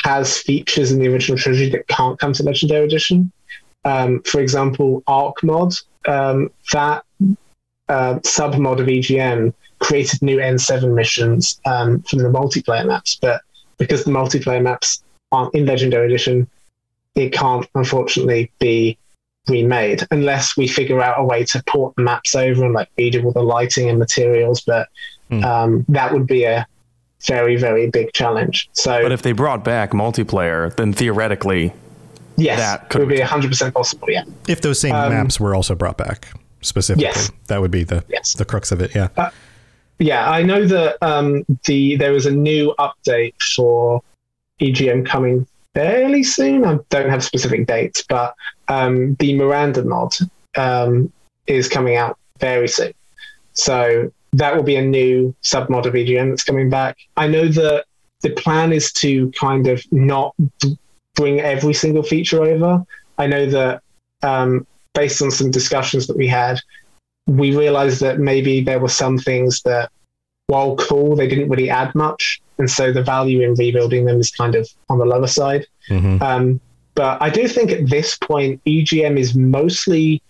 has 0.04 0.38
features 0.38 0.92
in 0.92 0.98
the 1.00 1.08
original 1.08 1.38
trilogy 1.38 1.70
that 1.70 1.88
can't 1.88 2.18
come 2.18 2.32
to 2.32 2.42
Legendary 2.42 2.84
Edition. 2.84 3.32
Um, 3.84 4.22
for 4.22 4.40
example, 4.40 5.02
Arc 5.06 5.42
Mod, 5.42 5.74
um, 6.06 6.50
that 6.72 7.04
uh, 7.88 8.18
sub 8.24 8.58
mod 8.58 8.80
of 8.80 8.86
EGM 8.86 9.54
created 9.78 10.20
new 10.22 10.38
N7 10.38 10.94
missions 10.94 11.60
um, 11.64 12.02
from 12.02 12.20
the 12.20 12.28
multiplayer 12.28 12.86
maps, 12.86 13.16
but 13.20 13.42
because 13.78 14.04
the 14.04 14.10
multiplayer 14.10 14.62
maps 14.62 15.02
aren't 15.32 15.54
in 15.54 15.66
Legendary 15.66 16.06
Edition, 16.06 16.48
it 17.14 17.32
can't 17.32 17.66
unfortunately 17.74 18.50
be 18.58 18.98
remade 19.48 20.06
unless 20.10 20.56
we 20.56 20.68
figure 20.68 21.00
out 21.00 21.18
a 21.18 21.24
way 21.24 21.44
to 21.44 21.62
port 21.64 21.94
the 21.96 22.02
maps 22.02 22.34
over 22.34 22.64
and 22.64 22.74
like 22.74 22.88
redo 22.98 23.24
all 23.24 23.32
the 23.32 23.42
lighting 23.42 23.88
and 23.88 23.98
materials. 23.98 24.60
But 24.60 24.88
mm. 25.30 25.42
um, 25.44 25.84
that 25.88 26.12
would 26.12 26.26
be 26.26 26.44
a 26.44 26.66
very, 27.26 27.56
very 27.56 27.88
big 27.90 28.12
challenge. 28.12 28.68
So, 28.72 29.02
but 29.02 29.12
if 29.12 29.22
they 29.22 29.32
brought 29.32 29.64
back 29.64 29.92
multiplayer, 29.92 30.74
then 30.76 30.92
theoretically, 30.92 31.72
yes, 32.36 32.58
that 32.58 32.90
could 32.90 33.08
be 33.08 33.18
100% 33.18 33.74
possible. 33.74 34.10
Yeah. 34.10 34.24
If 34.46 34.60
those 34.60 34.80
same 34.80 34.94
um, 34.94 35.12
maps 35.12 35.40
were 35.40 35.54
also 35.54 35.74
brought 35.74 35.98
back 35.98 36.28
specifically, 36.60 37.04
yes. 37.04 37.30
that 37.48 37.60
would 37.60 37.70
be 37.70 37.84
the 37.84 38.04
yes. 38.08 38.34
the 38.34 38.44
crux 38.44 38.72
of 38.72 38.80
it. 38.80 38.94
Yeah. 38.94 39.08
Uh, 39.16 39.30
yeah, 39.98 40.30
I 40.30 40.42
know 40.42 40.64
that 40.64 40.96
um, 41.02 41.44
the 41.64 41.96
there 41.96 42.12
was 42.12 42.26
a 42.26 42.30
new 42.30 42.74
update 42.78 43.34
for 43.56 44.02
EGM 44.60 45.04
coming 45.04 45.46
fairly 45.74 46.22
soon. 46.22 46.64
I 46.64 46.78
don't 46.88 47.10
have 47.10 47.24
specific 47.24 47.66
dates, 47.66 48.04
but 48.08 48.34
um, 48.68 49.14
the 49.16 49.36
Miranda 49.36 49.84
mod 49.84 50.14
um, 50.56 51.12
is 51.46 51.68
coming 51.68 51.96
out 51.96 52.16
very 52.38 52.68
soon. 52.68 52.92
So 53.54 54.12
that 54.32 54.54
will 54.54 54.62
be 54.62 54.76
a 54.76 54.82
new 54.82 55.34
submod 55.42 55.86
of 55.86 55.94
EGM 55.94 56.30
that's 56.30 56.44
coming 56.44 56.70
back. 56.70 56.96
I 57.16 57.26
know 57.26 57.48
that 57.48 57.86
the 58.20 58.30
plan 58.30 58.72
is 58.72 58.92
to 58.94 59.30
kind 59.32 59.68
of 59.68 59.82
not 59.92 60.34
bring 61.14 61.40
every 61.40 61.74
single 61.74 62.02
feature 62.02 62.42
over. 62.42 62.84
I 63.16 63.26
know 63.26 63.46
that 63.46 63.82
um, 64.22 64.66
based 64.94 65.22
on 65.22 65.30
some 65.30 65.50
discussions 65.50 66.06
that 66.06 66.16
we 66.16 66.26
had, 66.26 66.60
we 67.26 67.56
realized 67.56 68.00
that 68.00 68.18
maybe 68.18 68.60
there 68.62 68.78
were 68.78 68.88
some 68.88 69.18
things 69.18 69.62
that, 69.62 69.90
while 70.46 70.76
cool, 70.76 71.14
they 71.14 71.28
didn't 71.28 71.48
really 71.48 71.70
add 71.70 71.94
much. 71.94 72.40
And 72.58 72.70
so 72.70 72.92
the 72.92 73.02
value 73.02 73.42
in 73.42 73.54
rebuilding 73.54 74.06
them 74.06 74.18
is 74.18 74.30
kind 74.30 74.54
of 74.54 74.68
on 74.88 74.98
the 74.98 75.04
lower 75.04 75.26
side. 75.26 75.66
Mm-hmm. 75.90 76.22
Um, 76.22 76.60
but 76.94 77.22
I 77.22 77.30
do 77.30 77.46
think 77.46 77.70
at 77.70 77.88
this 77.88 78.16
point, 78.18 78.60
EGM 78.64 79.18
is 79.18 79.34
mostly 79.34 80.22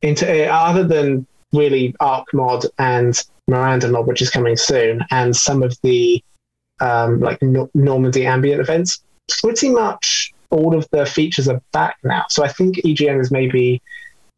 into, 0.00 0.50
other 0.50 0.84
than 0.84 1.26
really 1.52 1.94
Ark 2.00 2.26
mod 2.32 2.66
and 2.78 3.22
Miranda 3.48 3.88
mod, 3.88 4.06
which 4.06 4.22
is 4.22 4.30
coming 4.30 4.56
soon, 4.56 5.04
and 5.10 5.34
some 5.36 5.62
of 5.62 5.76
the 5.82 6.22
um, 6.80 7.20
like 7.20 7.40
no- 7.42 7.70
Normandy 7.74 8.26
ambient 8.26 8.60
events, 8.60 9.02
pretty 9.40 9.68
much 9.68 10.32
all 10.50 10.76
of 10.76 10.86
the 10.90 11.06
features 11.06 11.48
are 11.48 11.60
back 11.72 11.96
now. 12.02 12.24
So 12.28 12.44
I 12.44 12.48
think 12.48 12.76
EGM 12.76 13.20
is 13.20 13.30
maybe 13.30 13.80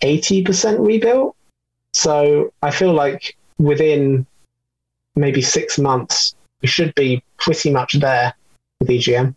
80% 0.02 0.86
rebuilt. 0.86 1.34
So 1.92 2.52
I 2.62 2.70
feel 2.70 2.92
like 2.92 3.36
within 3.58 4.26
maybe 5.16 5.42
six 5.42 5.78
months, 5.78 6.34
we 6.62 6.68
should 6.68 6.94
be 6.94 7.22
pretty 7.38 7.70
much 7.70 7.94
there 7.94 8.34
with 8.80 8.88
EGM. 8.88 9.34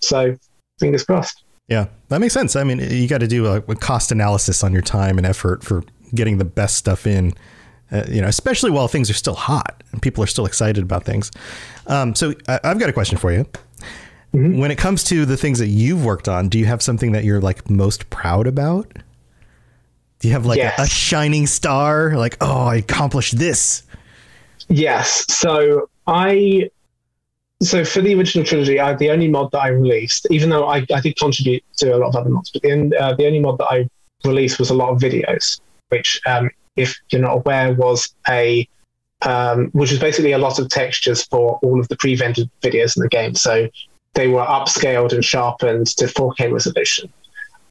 So 0.00 0.36
fingers 0.78 1.04
crossed. 1.04 1.44
Yeah, 1.68 1.86
that 2.08 2.20
makes 2.20 2.32
sense. 2.32 2.56
I 2.56 2.64
mean, 2.64 2.78
you 2.78 3.06
got 3.08 3.18
to 3.18 3.26
do 3.26 3.46
a, 3.46 3.56
a, 3.56 3.76
cost 3.76 4.10
analysis 4.10 4.64
on 4.64 4.72
your 4.72 4.80
time 4.80 5.18
and 5.18 5.26
effort 5.26 5.62
for 5.62 5.84
getting 6.14 6.38
the 6.38 6.44
best 6.44 6.76
stuff 6.76 7.06
in. 7.06 7.34
Uh, 7.90 8.04
you 8.08 8.20
know, 8.20 8.28
especially 8.28 8.70
while 8.70 8.86
things 8.86 9.08
are 9.08 9.14
still 9.14 9.34
hot 9.34 9.82
and 9.92 10.02
people 10.02 10.22
are 10.22 10.26
still 10.26 10.44
excited 10.44 10.82
about 10.84 11.04
things. 11.04 11.30
Um, 11.86 12.14
so 12.14 12.34
I, 12.46 12.60
have 12.62 12.78
got 12.78 12.90
a 12.90 12.92
question 12.92 13.16
for 13.16 13.32
you. 13.32 13.44
Mm-hmm. 14.34 14.58
When 14.58 14.70
it 14.70 14.76
comes 14.76 15.02
to 15.04 15.24
the 15.24 15.38
things 15.38 15.58
that 15.58 15.68
you've 15.68 16.04
worked 16.04 16.28
on, 16.28 16.50
do 16.50 16.58
you 16.58 16.66
have 16.66 16.82
something 16.82 17.12
that 17.12 17.24
you're 17.24 17.40
like 17.40 17.70
most 17.70 18.10
proud 18.10 18.46
about? 18.46 18.92
Do 20.18 20.28
you 20.28 20.34
have 20.34 20.44
like 20.44 20.58
yes. 20.58 20.78
a, 20.78 20.82
a 20.82 20.86
shining 20.86 21.46
star? 21.46 22.14
Like, 22.14 22.36
oh, 22.42 22.66
I 22.66 22.76
accomplished 22.76 23.38
this. 23.38 23.84
Yes. 24.68 25.24
So 25.32 25.88
I 26.06 26.70
so 27.60 27.84
for 27.84 28.00
the 28.00 28.14
original 28.14 28.44
trilogy, 28.44 28.78
I, 28.78 28.94
the 28.94 29.10
only 29.10 29.28
mod 29.28 29.50
that 29.52 29.58
I 29.58 29.68
released, 29.68 30.26
even 30.30 30.50
though 30.50 30.66
I, 30.66 30.86
I 30.94 31.00
did 31.00 31.16
contribute 31.16 31.64
to 31.78 31.94
a 31.94 31.98
lot 31.98 32.08
of 32.08 32.16
other 32.16 32.30
mods, 32.30 32.50
but 32.50 32.62
the, 32.62 32.96
uh, 33.00 33.14
the 33.14 33.26
only 33.26 33.40
mod 33.40 33.58
that 33.58 33.66
I 33.66 33.88
released 34.24 34.58
was 34.58 34.70
a 34.70 34.74
lot 34.74 34.90
of 34.90 35.00
videos, 35.00 35.60
which, 35.88 36.20
um, 36.26 36.50
if 36.76 36.96
you're 37.10 37.22
not 37.22 37.38
aware, 37.38 37.72
was 37.74 38.14
a 38.28 38.68
um, 39.22 39.66
which 39.72 39.90
was 39.90 39.98
basically 39.98 40.32
a 40.32 40.38
lot 40.38 40.58
of 40.58 40.68
textures 40.68 41.24
for 41.24 41.58
all 41.62 41.80
of 41.80 41.88
the 41.88 41.96
pre-rendered 41.96 42.48
videos 42.62 42.96
in 42.96 43.02
the 43.02 43.08
game. 43.08 43.34
So 43.34 43.68
they 44.14 44.28
were 44.28 44.44
upscaled 44.44 45.12
and 45.12 45.24
sharpened 45.24 45.88
to 45.96 46.04
4K 46.06 46.52
resolution. 46.52 47.12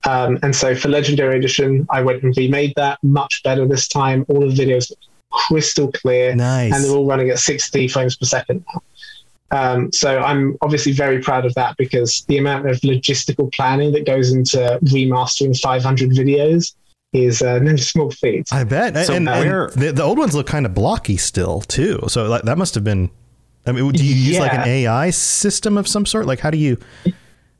Um, 0.05 0.39
and 0.43 0.55
so 0.55 0.75
for 0.75 0.89
Legendary 0.89 1.37
Edition, 1.37 1.87
I 1.89 2.01
went 2.01 2.23
and 2.23 2.35
remade 2.37 2.73
that 2.75 2.99
much 3.03 3.41
better 3.43 3.65
this 3.65 3.87
time. 3.87 4.25
All 4.27 4.43
of 4.43 4.55
the 4.55 4.65
videos 4.65 4.89
were 4.89 4.95
crystal 5.31 5.91
clear, 5.91 6.35
nice. 6.35 6.73
and 6.73 6.83
they're 6.83 6.91
all 6.91 7.05
running 7.05 7.29
at 7.29 7.39
60 7.39 7.87
frames 7.87 8.15
per 8.15 8.25
second 8.25 8.63
now. 8.73 8.81
Um, 9.49 9.91
so 9.93 10.19
I'm 10.19 10.57
obviously 10.61 10.91
very 10.91 11.21
proud 11.21 11.45
of 11.45 11.53
that 11.55 11.77
because 11.77 12.23
the 12.27 12.37
amount 12.37 12.69
of 12.69 12.77
logistical 12.81 13.51
planning 13.53 13.93
that 13.93 14.05
goes 14.05 14.33
into 14.33 14.57
remastering 14.83 15.57
500 15.57 16.09
videos 16.11 16.73
is 17.13 17.41
uh, 17.41 17.59
no 17.59 17.75
smoke 17.75 18.13
fades. 18.13 18.51
I 18.51 18.63
bet. 18.63 18.95
So 19.05 19.13
and, 19.13 19.27
and 19.27 19.71
the, 19.71 19.91
the, 19.93 20.03
old 20.03 20.17
ones 20.17 20.35
look 20.35 20.47
kind 20.47 20.65
of 20.65 20.73
blocky 20.73 21.17
still 21.17 21.61
too. 21.61 21.99
So 22.07 22.27
like, 22.27 22.43
that 22.43 22.57
must 22.57 22.75
have 22.75 22.83
been. 22.83 23.09
I 23.65 23.73
mean, 23.73 23.91
do 23.91 24.05
you 24.05 24.15
use 24.15 24.35
yeah. 24.35 24.41
like 24.41 24.53
an 24.53 24.67
AI 24.67 25.09
system 25.09 25.77
of 25.77 25.87
some 25.87 26.05
sort? 26.05 26.25
Like, 26.25 26.39
how 26.39 26.49
do 26.49 26.57
you? 26.57 26.77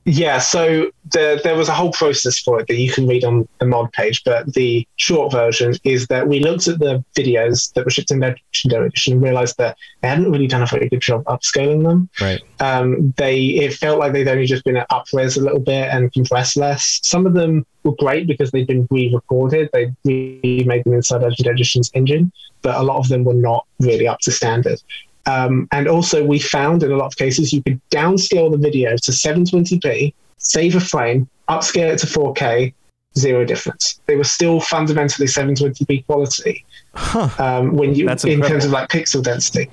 Yeah, 0.08 0.38
so 0.38 0.90
the, 1.10 1.38
there 1.44 1.54
was 1.54 1.68
a 1.68 1.74
whole 1.74 1.92
process 1.92 2.38
for 2.38 2.58
it 2.58 2.66
that 2.68 2.76
you 2.76 2.90
can 2.90 3.06
read 3.06 3.24
on 3.24 3.46
the 3.58 3.66
mod 3.66 3.92
page, 3.92 4.24
but 4.24 4.54
the 4.54 4.88
short 4.96 5.30
version 5.30 5.74
is 5.84 6.06
that 6.06 6.28
we 6.28 6.40
looked 6.40 6.66
at 6.66 6.78
the 6.78 7.04
videos 7.14 7.70
that 7.74 7.84
were 7.84 7.90
shipped 7.90 8.10
in 8.10 8.20
Legendary 8.20 8.86
Edition 8.86 9.12
and 9.12 9.22
realized 9.22 9.58
that 9.58 9.76
they 10.00 10.08
hadn't 10.08 10.32
really 10.32 10.46
done 10.46 10.62
a 10.62 10.66
very 10.66 10.88
good 10.88 11.02
job 11.02 11.24
upscaling 11.24 11.82
them. 11.82 12.08
Right. 12.22 12.40
Um, 12.60 13.12
they 13.18 13.38
it 13.48 13.74
felt 13.74 13.98
like 13.98 14.14
they'd 14.14 14.28
only 14.28 14.46
just 14.46 14.64
been 14.64 14.82
upres 14.90 15.36
a 15.36 15.42
little 15.42 15.60
bit 15.60 15.90
and 15.92 16.10
compressed 16.10 16.56
less. 16.56 17.00
Some 17.02 17.26
of 17.26 17.34
them 17.34 17.66
were 17.88 17.96
great 17.96 18.26
because 18.26 18.50
they've 18.50 18.66
been 18.66 18.86
re-recorded. 18.90 19.70
They 19.72 19.94
remade 20.04 20.84
them 20.84 20.94
inside 20.94 21.22
Legendary 21.22 21.54
Edition's 21.54 21.90
engine, 21.94 22.32
but 22.62 22.76
a 22.76 22.82
lot 22.82 22.98
of 22.98 23.08
them 23.08 23.24
were 23.24 23.34
not 23.34 23.66
really 23.80 24.06
up 24.06 24.20
to 24.20 24.30
standard. 24.30 24.80
Um, 25.26 25.68
and 25.72 25.88
also, 25.88 26.24
we 26.24 26.38
found 26.38 26.82
in 26.82 26.90
a 26.90 26.96
lot 26.96 27.06
of 27.06 27.16
cases 27.16 27.52
you 27.52 27.62
could 27.62 27.80
downscale 27.90 28.50
the 28.50 28.58
video 28.58 28.96
to 28.96 29.10
720p, 29.10 30.14
save 30.38 30.74
a 30.74 30.80
frame, 30.80 31.28
upscale 31.48 31.92
it 31.92 31.98
to 31.98 32.06
4K, 32.06 32.72
zero 33.18 33.44
difference. 33.44 34.00
They 34.06 34.16
were 34.16 34.24
still 34.24 34.60
fundamentally 34.60 35.26
720p 35.26 36.06
quality 36.06 36.64
huh. 36.94 37.28
um, 37.38 37.76
when 37.76 37.94
you 37.94 38.06
That's 38.06 38.24
in 38.24 38.32
incredible. 38.32 38.60
terms 38.60 38.64
of 38.64 38.70
like 38.70 38.88
pixel 38.88 39.22
density. 39.22 39.70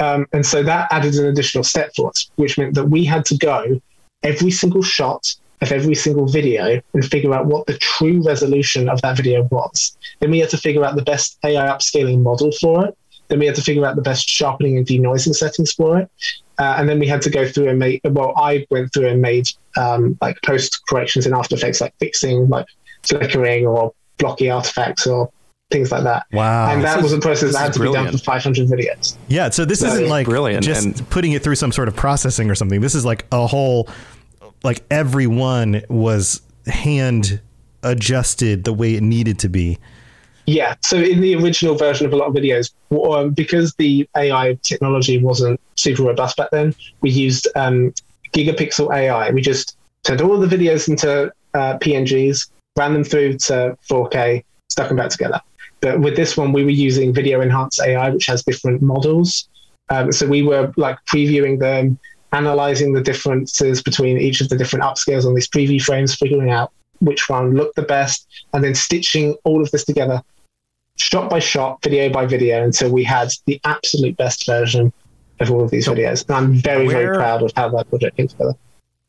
Um, 0.00 0.26
and 0.32 0.44
so 0.44 0.62
that 0.62 0.88
added 0.90 1.14
an 1.14 1.26
additional 1.26 1.64
step 1.64 1.94
for 1.94 2.10
us, 2.10 2.30
which 2.36 2.58
meant 2.58 2.74
that 2.74 2.86
we 2.86 3.04
had 3.04 3.24
to 3.26 3.36
go 3.36 3.80
every 4.22 4.50
single 4.50 4.82
shot 4.82 5.34
of 5.62 5.72
every 5.72 5.94
single 5.94 6.26
video 6.26 6.80
and 6.92 7.04
figure 7.04 7.32
out 7.34 7.46
what 7.46 7.66
the 7.66 7.78
true 7.78 8.22
resolution 8.22 8.88
of 8.88 9.00
that 9.02 9.16
video 9.16 9.44
was. 9.44 9.96
Then 10.20 10.30
we 10.30 10.38
had 10.38 10.50
to 10.50 10.58
figure 10.58 10.84
out 10.84 10.96
the 10.96 11.02
best 11.02 11.38
AI 11.44 11.66
upscaling 11.66 12.22
model 12.22 12.52
for 12.60 12.86
it. 12.86 12.96
Then 13.28 13.40
we 13.40 13.46
had 13.46 13.54
to 13.56 13.62
figure 13.62 13.84
out 13.84 13.96
the 13.96 14.02
best 14.02 14.28
sharpening 14.28 14.76
and 14.76 14.86
denoising 14.86 15.34
settings 15.34 15.72
for 15.72 15.98
it. 15.98 16.10
Uh, 16.58 16.76
and 16.78 16.88
then 16.88 16.98
we 16.98 17.06
had 17.06 17.20
to 17.22 17.30
go 17.30 17.46
through 17.46 17.68
and 17.68 17.78
make, 17.78 18.00
well, 18.04 18.32
I 18.36 18.66
went 18.70 18.92
through 18.92 19.08
and 19.08 19.20
made 19.20 19.48
um, 19.76 20.16
like 20.20 20.40
post 20.42 20.80
corrections 20.88 21.26
in 21.26 21.34
After 21.34 21.54
Effects, 21.54 21.80
like 21.80 21.94
fixing 21.98 22.48
like 22.48 22.66
flickering 23.02 23.66
or 23.66 23.92
blocky 24.18 24.50
artifacts 24.50 25.06
or 25.06 25.30
things 25.70 25.90
like 25.90 26.04
that. 26.04 26.26
Wow. 26.32 26.70
And 26.70 26.84
that 26.84 27.02
was 27.02 27.12
a 27.12 27.18
process 27.18 27.52
that 27.52 27.58
had 27.58 27.72
to 27.74 27.80
brilliant. 27.80 28.06
be 28.06 28.10
done 28.12 28.18
for 28.18 28.24
500 28.24 28.68
videos. 28.68 29.16
Yeah. 29.28 29.50
So 29.50 29.64
this 29.64 29.80
so 29.80 29.88
isn't 29.88 30.08
like 30.08 30.26
brilliant 30.26 30.64
just 30.64 30.84
and 30.84 31.10
putting 31.10 31.32
it 31.32 31.42
through 31.42 31.56
some 31.56 31.72
sort 31.72 31.88
of 31.88 31.96
processing 31.96 32.50
or 32.50 32.54
something. 32.54 32.80
This 32.80 32.94
is 32.94 33.04
like 33.04 33.26
a 33.32 33.46
whole, 33.46 33.88
like 34.62 34.84
everyone 34.90 35.82
was 35.88 36.42
hand 36.66 37.40
adjusted 37.82 38.64
the 38.64 38.72
way 38.72 38.94
it 38.94 39.02
needed 39.02 39.38
to 39.40 39.48
be. 39.48 39.78
Yeah. 40.46 40.76
So 40.82 40.96
in 40.96 41.20
the 41.20 41.34
original 41.34 41.74
version 41.74 42.06
of 42.06 42.12
a 42.12 42.16
lot 42.16 42.28
of 42.28 42.34
videos, 42.34 42.72
um, 42.92 43.30
because 43.30 43.74
the 43.74 44.08
AI 44.16 44.58
technology 44.62 45.18
wasn't 45.18 45.60
super 45.74 46.04
robust 46.04 46.36
back 46.36 46.50
then, 46.50 46.74
we 47.00 47.10
used 47.10 47.48
um, 47.56 47.92
gigapixel 48.32 48.94
AI. 48.94 49.30
We 49.30 49.40
just 49.40 49.76
turned 50.04 50.20
all 50.20 50.38
the 50.38 50.46
videos 50.46 50.88
into 50.88 51.32
uh, 51.54 51.78
PNGs, 51.78 52.48
ran 52.76 52.92
them 52.92 53.02
through 53.02 53.38
to 53.38 53.76
4K, 53.90 54.44
stuck 54.68 54.88
them 54.88 54.96
back 54.96 55.10
together. 55.10 55.40
But 55.80 56.00
with 56.00 56.16
this 56.16 56.36
one, 56.36 56.52
we 56.52 56.64
were 56.64 56.70
using 56.70 57.12
video 57.12 57.40
enhanced 57.40 57.80
AI, 57.80 58.10
which 58.10 58.26
has 58.26 58.44
different 58.44 58.82
models. 58.82 59.48
Um, 59.88 60.12
so 60.12 60.26
we 60.26 60.42
were 60.42 60.72
like 60.76 60.98
previewing 61.06 61.58
them, 61.58 61.98
analyzing 62.36 62.92
the 62.92 63.00
differences 63.00 63.82
between 63.82 64.18
each 64.18 64.40
of 64.40 64.48
the 64.48 64.56
different 64.56 64.84
upscales 64.84 65.24
on 65.24 65.34
these 65.34 65.48
preview 65.48 65.82
frames, 65.82 66.14
figuring 66.14 66.50
out 66.50 66.72
which 67.00 67.28
one 67.28 67.54
looked 67.54 67.76
the 67.76 67.82
best, 67.82 68.26
and 68.52 68.62
then 68.62 68.74
stitching 68.74 69.36
all 69.44 69.62
of 69.62 69.70
this 69.70 69.84
together 69.84 70.22
shot 70.96 71.28
by 71.30 71.38
shot, 71.38 71.82
video 71.82 72.08
by 72.10 72.26
video, 72.26 72.64
until 72.64 72.90
we 72.90 73.04
had 73.04 73.30
the 73.46 73.60
absolute 73.64 74.16
best 74.16 74.46
version 74.46 74.92
of 75.40 75.50
all 75.50 75.62
of 75.62 75.70
these 75.70 75.84
so 75.84 75.94
videos. 75.94 76.24
And 76.26 76.36
I'm 76.36 76.54
very, 76.54 76.86
where, 76.86 76.96
very 76.96 77.16
proud 77.16 77.42
of 77.42 77.52
how 77.54 77.68
that 77.70 77.88
project 77.90 78.16
came 78.16 78.28
together. 78.28 78.54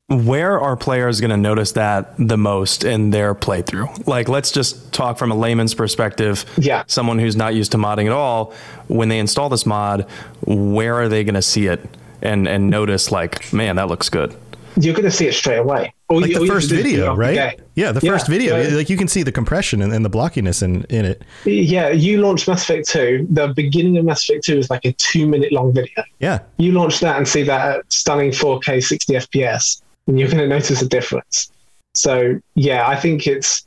Where 0.09 0.59
are 0.59 0.77
players 0.77 1.19
going 1.19 1.31
to 1.31 1.37
notice 1.37 1.73
that 1.73 2.13
the 2.17 2.37
most 2.37 2.85
in 2.85 3.09
their 3.09 3.35
playthrough? 3.35 4.07
Like, 4.07 4.29
let's 4.29 4.51
just 4.51 4.93
talk 4.93 5.17
from 5.17 5.31
a 5.31 5.35
layman's 5.35 5.73
perspective. 5.73 6.45
Yeah. 6.57 6.83
Someone 6.87 7.19
who's 7.19 7.35
not 7.35 7.55
used 7.55 7.73
to 7.73 7.77
modding 7.77 8.05
at 8.05 8.13
all, 8.13 8.53
when 8.87 9.09
they 9.09 9.19
install 9.19 9.49
this 9.49 9.65
mod, 9.65 10.09
where 10.45 10.95
are 10.95 11.09
they 11.09 11.25
going 11.25 11.35
to 11.35 11.41
see 11.41 11.67
it 11.67 11.85
and, 12.27 12.47
and 12.47 12.69
notice, 12.69 13.11
like, 13.11 13.51
man, 13.53 13.77
that 13.77 13.87
looks 13.87 14.09
good? 14.09 14.35
you're 14.79 14.93
going 14.93 15.05
to 15.05 15.11
see 15.11 15.27
it 15.27 15.33
straight 15.33 15.57
away. 15.57 15.93
All 16.09 16.21
like 16.21 16.31
you, 16.31 16.39
the 16.39 16.45
first 16.45 16.69
video, 16.69 17.15
right? 17.15 17.59
Yeah, 17.75 17.91
the 17.91 18.01
first 18.01 18.27
yeah, 18.27 18.37
video. 18.37 18.77
like 18.77 18.89
you 18.89 18.97
can 18.97 19.07
see 19.07 19.23
the 19.23 19.31
compression 19.31 19.81
and, 19.81 19.91
and, 19.91 20.05
the 20.05 20.09
blockiness 20.09 20.63
in, 20.63 20.83
in 20.85 21.05
it. 21.05 21.23
Yeah, 21.45 21.89
you 21.89 22.21
launched 22.21 22.47
Mass 22.47 22.63
Effect 22.63 22.87
2. 22.89 23.27
The 23.29 23.49
beginning 23.49 23.97
of 23.97 24.05
Mass 24.05 24.27
Effect 24.29 24.45
2 24.45 24.57
is 24.57 24.69
like 24.69 24.85
a 24.85 24.93
two 24.93 25.27
minute 25.27 25.51
long 25.51 25.73
video. 25.73 26.03
Yeah. 26.19 26.39
You 26.57 26.71
launch 26.71 26.99
that 26.99 27.17
and 27.17 27.27
see 27.27 27.43
that 27.43 27.77
at 27.77 27.91
stunning 27.91 28.31
4K 28.31 28.83
60 28.83 29.13
FPS, 29.13 29.81
and 30.07 30.19
you're 30.19 30.29
going 30.29 30.39
to 30.39 30.47
notice 30.47 30.81
a 30.81 30.87
difference. 30.87 31.51
So, 31.93 32.39
yeah, 32.55 32.87
I 32.87 32.95
think 32.95 33.27
it's, 33.27 33.65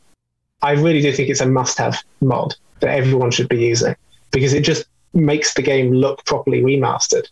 I 0.62 0.72
really 0.72 1.02
do 1.02 1.12
think 1.12 1.28
it's 1.28 1.40
a 1.40 1.46
must 1.46 1.76
have 1.78 1.98
mod 2.20 2.54
that 2.80 2.90
everyone 2.90 3.30
should 3.30 3.48
be 3.48 3.58
using 3.58 3.96
because 4.30 4.52
it 4.54 4.62
just 4.62 4.86
makes 5.12 5.54
the 5.54 5.62
game 5.62 5.92
look 5.92 6.24
properly 6.24 6.62
remastered. 6.62 7.26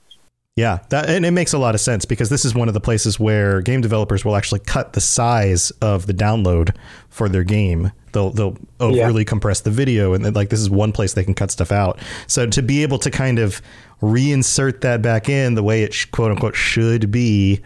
Yeah, 0.58 0.80
that 0.88 1.08
and 1.08 1.24
it 1.24 1.30
makes 1.30 1.52
a 1.52 1.58
lot 1.58 1.76
of 1.76 1.80
sense 1.80 2.04
because 2.04 2.30
this 2.30 2.44
is 2.44 2.52
one 2.52 2.66
of 2.66 2.74
the 2.74 2.80
places 2.80 3.20
where 3.20 3.62
game 3.62 3.80
developers 3.80 4.24
will 4.24 4.34
actually 4.34 4.58
cut 4.58 4.92
the 4.92 5.00
size 5.00 5.70
of 5.80 6.06
the 6.06 6.12
download 6.12 6.74
for 7.10 7.28
their 7.28 7.44
game. 7.44 7.92
They'll 8.10 8.30
they'll 8.30 8.58
overly 8.80 9.22
yeah. 9.22 9.28
compress 9.28 9.60
the 9.60 9.70
video, 9.70 10.14
and 10.14 10.24
then, 10.24 10.32
like 10.32 10.48
this 10.48 10.58
is 10.58 10.68
one 10.68 10.90
place 10.90 11.14
they 11.14 11.22
can 11.22 11.34
cut 11.34 11.52
stuff 11.52 11.70
out. 11.70 12.00
So 12.26 12.44
to 12.48 12.60
be 12.60 12.82
able 12.82 12.98
to 12.98 13.10
kind 13.12 13.38
of 13.38 13.62
reinsert 14.02 14.80
that 14.80 15.00
back 15.00 15.28
in 15.28 15.54
the 15.54 15.62
way 15.62 15.84
it 15.84 15.94
quote 16.10 16.32
unquote 16.32 16.56
should 16.56 17.12
be 17.12 17.60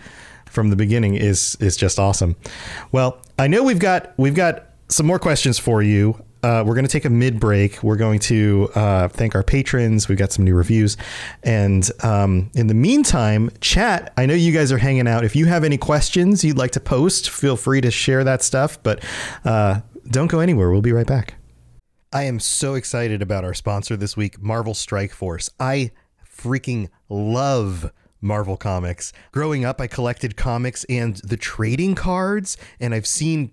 from 0.44 0.68
the 0.68 0.76
beginning 0.76 1.14
is 1.14 1.56
is 1.60 1.78
just 1.78 1.98
awesome. 1.98 2.36
Well, 2.92 3.16
I 3.38 3.46
know 3.46 3.62
we've 3.62 3.78
got 3.78 4.12
we've 4.18 4.34
got 4.34 4.66
some 4.90 5.06
more 5.06 5.18
questions 5.18 5.58
for 5.58 5.82
you. 5.82 6.22
Uh, 6.42 6.64
we're 6.66 6.74
going 6.74 6.84
to 6.84 6.90
take 6.90 7.04
a 7.04 7.10
mid 7.10 7.38
break. 7.38 7.82
We're 7.82 7.96
going 7.96 8.18
to 8.20 8.68
uh, 8.74 9.08
thank 9.08 9.34
our 9.34 9.44
patrons. 9.44 10.08
We've 10.08 10.18
got 10.18 10.32
some 10.32 10.44
new 10.44 10.54
reviews. 10.54 10.96
And 11.44 11.88
um, 12.02 12.50
in 12.54 12.66
the 12.66 12.74
meantime, 12.74 13.50
chat, 13.60 14.12
I 14.16 14.26
know 14.26 14.34
you 14.34 14.52
guys 14.52 14.72
are 14.72 14.78
hanging 14.78 15.06
out. 15.06 15.24
If 15.24 15.36
you 15.36 15.46
have 15.46 15.62
any 15.62 15.78
questions 15.78 16.42
you'd 16.42 16.58
like 16.58 16.72
to 16.72 16.80
post, 16.80 17.30
feel 17.30 17.56
free 17.56 17.80
to 17.82 17.90
share 17.90 18.24
that 18.24 18.42
stuff. 18.42 18.82
But 18.82 19.04
uh, 19.44 19.80
don't 20.10 20.28
go 20.28 20.40
anywhere. 20.40 20.70
We'll 20.70 20.82
be 20.82 20.92
right 20.92 21.06
back. 21.06 21.34
I 22.12 22.24
am 22.24 22.40
so 22.40 22.74
excited 22.74 23.22
about 23.22 23.44
our 23.44 23.54
sponsor 23.54 23.96
this 23.96 24.16
week, 24.16 24.42
Marvel 24.42 24.74
Strike 24.74 25.12
Force. 25.12 25.48
I 25.58 25.92
freaking 26.28 26.90
love 27.08 27.90
Marvel 28.20 28.56
Comics. 28.56 29.12
Growing 29.32 29.64
up, 29.64 29.80
I 29.80 29.86
collected 29.86 30.36
comics 30.36 30.84
and 30.84 31.16
the 31.16 31.36
trading 31.36 31.94
cards, 31.94 32.56
and 32.78 32.94
I've 32.94 33.06
seen 33.06 33.52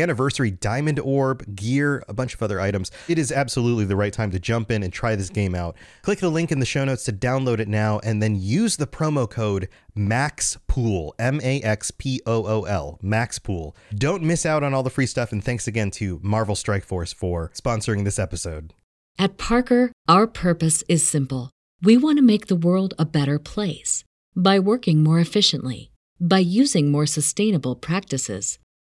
anniversary 0.01 0.51
diamond 0.51 0.99
orb, 0.99 1.55
gear, 1.55 2.03
a 2.07 2.13
bunch 2.13 2.33
of 2.33 2.43
other 2.43 2.59
items. 2.59 2.91
It 3.07 3.17
is 3.17 3.31
absolutely 3.31 3.85
the 3.85 3.95
right 3.95 4.11
time 4.11 4.31
to 4.31 4.39
jump 4.39 4.71
in 4.71 4.83
and 4.83 4.91
try 4.91 5.15
this 5.15 5.29
game 5.29 5.55
out. 5.55 5.75
Click 6.01 6.19
the 6.19 6.29
link 6.29 6.51
in 6.51 6.59
the 6.59 6.65
show 6.65 6.83
notes 6.83 7.03
to 7.05 7.13
download 7.13 7.59
it 7.59 7.67
now 7.67 7.99
and 7.99 8.21
then 8.21 8.35
use 8.35 8.77
the 8.77 8.87
promo 8.87 9.29
code 9.29 9.69
MAXPOOL, 9.95 11.13
M 11.19 11.39
A 11.43 11.61
X 11.61 11.91
P 11.91 12.21
O 12.25 12.45
O 12.45 12.63
L, 12.63 12.99
MAXPOOL. 13.03 13.75
Don't 13.95 14.23
miss 14.23 14.45
out 14.45 14.63
on 14.63 14.73
all 14.73 14.83
the 14.83 14.89
free 14.89 15.05
stuff, 15.05 15.31
and 15.31 15.43
thanks 15.43 15.67
again 15.67 15.91
to 15.91 16.19
Marvel 16.23 16.55
Strike 16.55 16.85
Force 16.85 17.13
for 17.13 17.51
sponsoring 17.53 18.05
this 18.05 18.19
episode. 18.19 18.73
At 19.19 19.37
Parker, 19.37 19.91
our 20.07 20.27
purpose 20.27 20.83
is 20.87 21.05
simple. 21.05 21.51
We 21.81 21.97
want 21.97 22.17
to 22.17 22.23
make 22.23 22.47
the 22.47 22.55
world 22.55 22.93
a 22.97 23.05
better 23.05 23.39
place 23.39 24.03
by 24.35 24.59
working 24.59 25.03
more 25.03 25.19
efficiently, 25.19 25.91
by 26.19 26.39
using 26.39 26.91
more 26.91 27.05
sustainable 27.05 27.75
practices, 27.75 28.59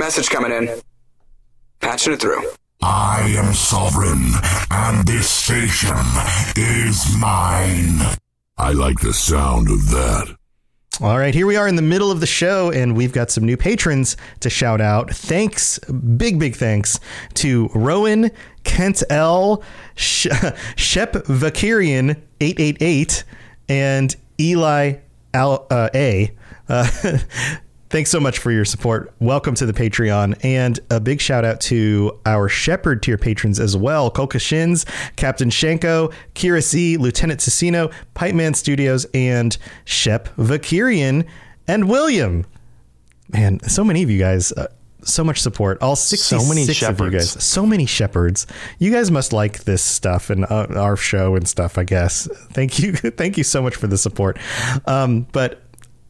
Message 0.00 0.30
coming 0.30 0.50
in. 0.50 0.80
Patching 1.80 2.14
it 2.14 2.22
through. 2.22 2.42
I 2.80 3.34
am 3.36 3.52
sovereign, 3.52 4.32
and 4.70 5.06
this 5.06 5.28
station 5.28 5.94
is 6.56 7.14
mine. 7.18 8.16
I 8.56 8.72
like 8.72 9.00
the 9.00 9.12
sound 9.12 9.68
of 9.68 9.90
that. 9.90 10.34
All 11.02 11.18
right, 11.18 11.34
here 11.34 11.46
we 11.46 11.56
are 11.56 11.68
in 11.68 11.76
the 11.76 11.82
middle 11.82 12.10
of 12.10 12.20
the 12.20 12.26
show, 12.26 12.70
and 12.72 12.96
we've 12.96 13.12
got 13.12 13.30
some 13.30 13.44
new 13.44 13.58
patrons 13.58 14.16
to 14.40 14.48
shout 14.48 14.80
out. 14.80 15.10
Thanks, 15.10 15.78
big, 15.80 16.38
big 16.38 16.56
thanks 16.56 16.98
to 17.34 17.68
Rowan, 17.74 18.30
Kent 18.64 19.02
L, 19.10 19.62
Sh- 19.96 20.28
Shep 20.76 21.12
Vakirian 21.12 22.22
888, 22.40 23.24
and 23.68 24.16
Eli 24.40 24.94
Al- 25.34 25.66
uh, 25.70 25.90
A. 25.94 26.34
Uh, 26.70 26.88
Thanks 27.90 28.08
so 28.08 28.20
much 28.20 28.38
for 28.38 28.52
your 28.52 28.64
support. 28.64 29.12
Welcome 29.18 29.56
to 29.56 29.66
the 29.66 29.72
Patreon. 29.72 30.38
And 30.44 30.78
a 30.90 31.00
big 31.00 31.20
shout 31.20 31.44
out 31.44 31.60
to 31.62 32.20
our 32.24 32.48
Shepherd 32.48 33.02
tier 33.02 33.18
patrons 33.18 33.58
as 33.58 33.76
well 33.76 34.12
Kolka 34.12 34.40
Shins, 34.40 34.86
Captain 35.16 35.50
Shanko, 35.50 36.14
Kira 36.36 36.62
C, 36.62 36.96
Lieutenant 36.96 37.40
Ticino, 37.40 37.92
Pipe 38.14 38.36
Man 38.36 38.54
Studios, 38.54 39.06
and 39.12 39.58
Shep 39.86 40.28
Vakirian 40.36 41.26
and 41.66 41.88
William. 41.88 42.46
Man, 43.32 43.58
so 43.68 43.82
many 43.82 44.04
of 44.04 44.10
you 44.10 44.20
guys. 44.20 44.52
Uh, 44.52 44.68
so 45.02 45.24
much 45.24 45.40
support. 45.40 45.82
All 45.82 45.96
66 45.96 46.44
so 46.44 46.48
many 46.48 46.72
shepherds. 46.72 47.00
of 47.00 47.06
you 47.06 47.18
guys. 47.18 47.44
So 47.44 47.66
many 47.66 47.86
shepherds. 47.86 48.46
You 48.78 48.92
guys 48.92 49.10
must 49.10 49.32
like 49.32 49.64
this 49.64 49.82
stuff 49.82 50.30
and 50.30 50.44
uh, 50.44 50.68
our 50.76 50.96
show 50.96 51.34
and 51.34 51.48
stuff, 51.48 51.76
I 51.76 51.82
guess. 51.82 52.28
Thank 52.52 52.78
you. 52.78 52.92
Thank 52.94 53.36
you 53.36 53.42
so 53.42 53.60
much 53.60 53.74
for 53.74 53.88
the 53.88 53.98
support. 53.98 54.38
Um, 54.86 55.26
but 55.32 55.62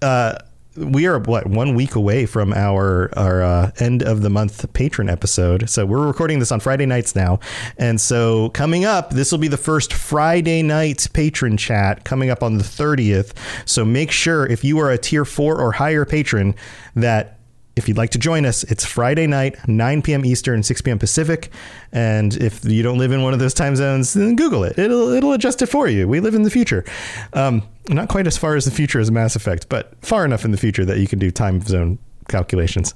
uh, 0.02 0.40
we 0.80 1.06
are 1.06 1.18
what 1.18 1.46
one 1.46 1.74
week 1.74 1.94
away 1.94 2.26
from 2.26 2.52
our 2.52 3.10
our 3.16 3.42
uh, 3.42 3.70
end 3.78 4.02
of 4.02 4.22
the 4.22 4.30
month 4.30 4.72
patron 4.72 5.08
episode. 5.08 5.68
So 5.68 5.86
we're 5.86 6.06
recording 6.06 6.38
this 6.38 6.52
on 6.52 6.60
Friday 6.60 6.86
nights 6.86 7.14
now, 7.14 7.40
and 7.78 8.00
so 8.00 8.50
coming 8.50 8.84
up, 8.84 9.10
this 9.10 9.32
will 9.32 9.38
be 9.38 9.48
the 9.48 9.56
first 9.56 9.92
Friday 9.92 10.62
night 10.62 11.08
patron 11.12 11.56
chat 11.56 12.04
coming 12.04 12.30
up 12.30 12.42
on 12.42 12.58
the 12.58 12.64
thirtieth. 12.64 13.34
So 13.64 13.84
make 13.84 14.10
sure 14.10 14.46
if 14.46 14.64
you 14.64 14.78
are 14.78 14.90
a 14.90 14.98
tier 14.98 15.24
four 15.24 15.60
or 15.60 15.72
higher 15.72 16.04
patron 16.04 16.54
that 16.94 17.39
if 17.80 17.88
you'd 17.88 17.96
like 17.96 18.10
to 18.10 18.18
join 18.18 18.44
us, 18.44 18.62
it's 18.64 18.84
Friday 18.84 19.26
night, 19.26 19.56
9 19.66 20.02
p.m. 20.02 20.24
Eastern, 20.24 20.62
6 20.62 20.82
p.m. 20.82 20.98
Pacific. 20.98 21.50
And 21.92 22.36
if 22.36 22.62
you 22.62 22.82
don't 22.82 22.98
live 22.98 23.10
in 23.10 23.22
one 23.22 23.32
of 23.32 23.38
those 23.38 23.54
time 23.54 23.74
zones, 23.74 24.12
then 24.12 24.36
Google 24.36 24.64
it. 24.64 24.78
It'll 24.78 25.08
it'll 25.08 25.32
adjust 25.32 25.62
it 25.62 25.66
for 25.66 25.88
you. 25.88 26.06
We 26.06 26.20
live 26.20 26.34
in 26.34 26.42
the 26.42 26.50
future. 26.50 26.84
Um, 27.32 27.62
not 27.88 28.08
quite 28.08 28.26
as 28.26 28.36
far 28.36 28.54
as 28.54 28.66
the 28.66 28.70
future 28.70 29.00
as 29.00 29.10
Mass 29.10 29.34
Effect, 29.34 29.68
but 29.70 29.94
far 30.04 30.26
enough 30.26 30.44
in 30.44 30.50
the 30.50 30.58
future 30.58 30.84
that 30.84 30.98
you 30.98 31.08
can 31.08 31.18
do 31.18 31.30
time 31.30 31.62
zone 31.62 31.98
calculations. 32.28 32.94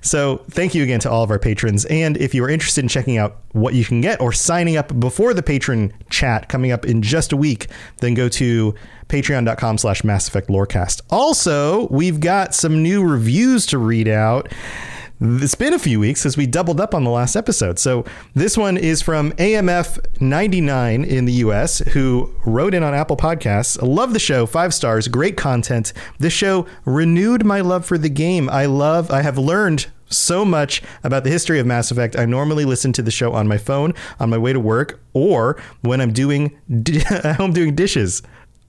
So 0.00 0.38
thank 0.50 0.74
you 0.74 0.82
again 0.82 1.00
to 1.00 1.10
all 1.10 1.22
of 1.22 1.30
our 1.30 1.38
patrons. 1.38 1.84
And 1.86 2.16
if 2.16 2.34
you 2.34 2.44
are 2.44 2.48
interested 2.48 2.84
in 2.84 2.88
checking 2.88 3.16
out 3.16 3.38
what 3.52 3.74
you 3.74 3.84
can 3.84 4.00
get 4.00 4.20
or 4.20 4.32
signing 4.32 4.76
up 4.76 4.98
before 4.98 5.34
the 5.34 5.42
patron 5.42 5.92
chat 6.10 6.48
coming 6.48 6.72
up 6.72 6.84
in 6.84 7.02
just 7.02 7.32
a 7.32 7.36
week, 7.36 7.68
then 7.98 8.14
go 8.14 8.28
to 8.30 8.74
patreon.com 9.08 9.78
slash 9.78 10.04
Mass 10.04 10.26
Effect 10.26 10.48
Lorecast. 10.48 11.02
Also, 11.10 11.86
we've 11.88 12.20
got 12.20 12.54
some 12.54 12.82
new 12.82 13.04
reviews 13.06 13.66
to 13.66 13.78
read 13.78 14.08
out. 14.08 14.50
It's 15.24 15.54
been 15.54 15.72
a 15.72 15.78
few 15.78 16.00
weeks 16.00 16.20
since 16.20 16.36
we 16.36 16.48
doubled 16.48 16.80
up 16.80 16.96
on 16.96 17.04
the 17.04 17.10
last 17.10 17.36
episode. 17.36 17.78
So 17.78 18.04
this 18.34 18.58
one 18.58 18.76
is 18.76 19.02
from 19.02 19.30
AMF99 19.34 21.06
in 21.06 21.26
the 21.26 21.32
US, 21.34 21.78
who 21.78 22.34
wrote 22.44 22.74
in 22.74 22.82
on 22.82 22.92
Apple 22.92 23.16
Podcasts. 23.16 23.80
Love 23.80 24.14
the 24.14 24.18
show, 24.18 24.46
five 24.46 24.74
stars, 24.74 25.06
great 25.06 25.36
content. 25.36 25.92
This 26.18 26.32
show 26.32 26.66
renewed 26.84 27.44
my 27.44 27.60
love 27.60 27.86
for 27.86 27.98
the 27.98 28.08
game. 28.08 28.50
I 28.50 28.66
love, 28.66 29.12
I 29.12 29.22
have 29.22 29.38
learned 29.38 29.86
so 30.06 30.44
much 30.44 30.82
about 31.04 31.22
the 31.22 31.30
history 31.30 31.60
of 31.60 31.66
Mass 31.66 31.92
Effect. 31.92 32.16
I 32.16 32.24
normally 32.24 32.64
listen 32.64 32.92
to 32.94 33.02
the 33.02 33.12
show 33.12 33.32
on 33.32 33.46
my 33.46 33.58
phone 33.58 33.94
on 34.18 34.28
my 34.28 34.38
way 34.38 34.52
to 34.52 34.58
work 34.58 35.00
or 35.12 35.56
when 35.82 36.00
I'm 36.00 36.12
doing 36.12 36.58
at 37.10 37.36
home 37.36 37.52
doing 37.52 37.76
dishes. 37.76 38.22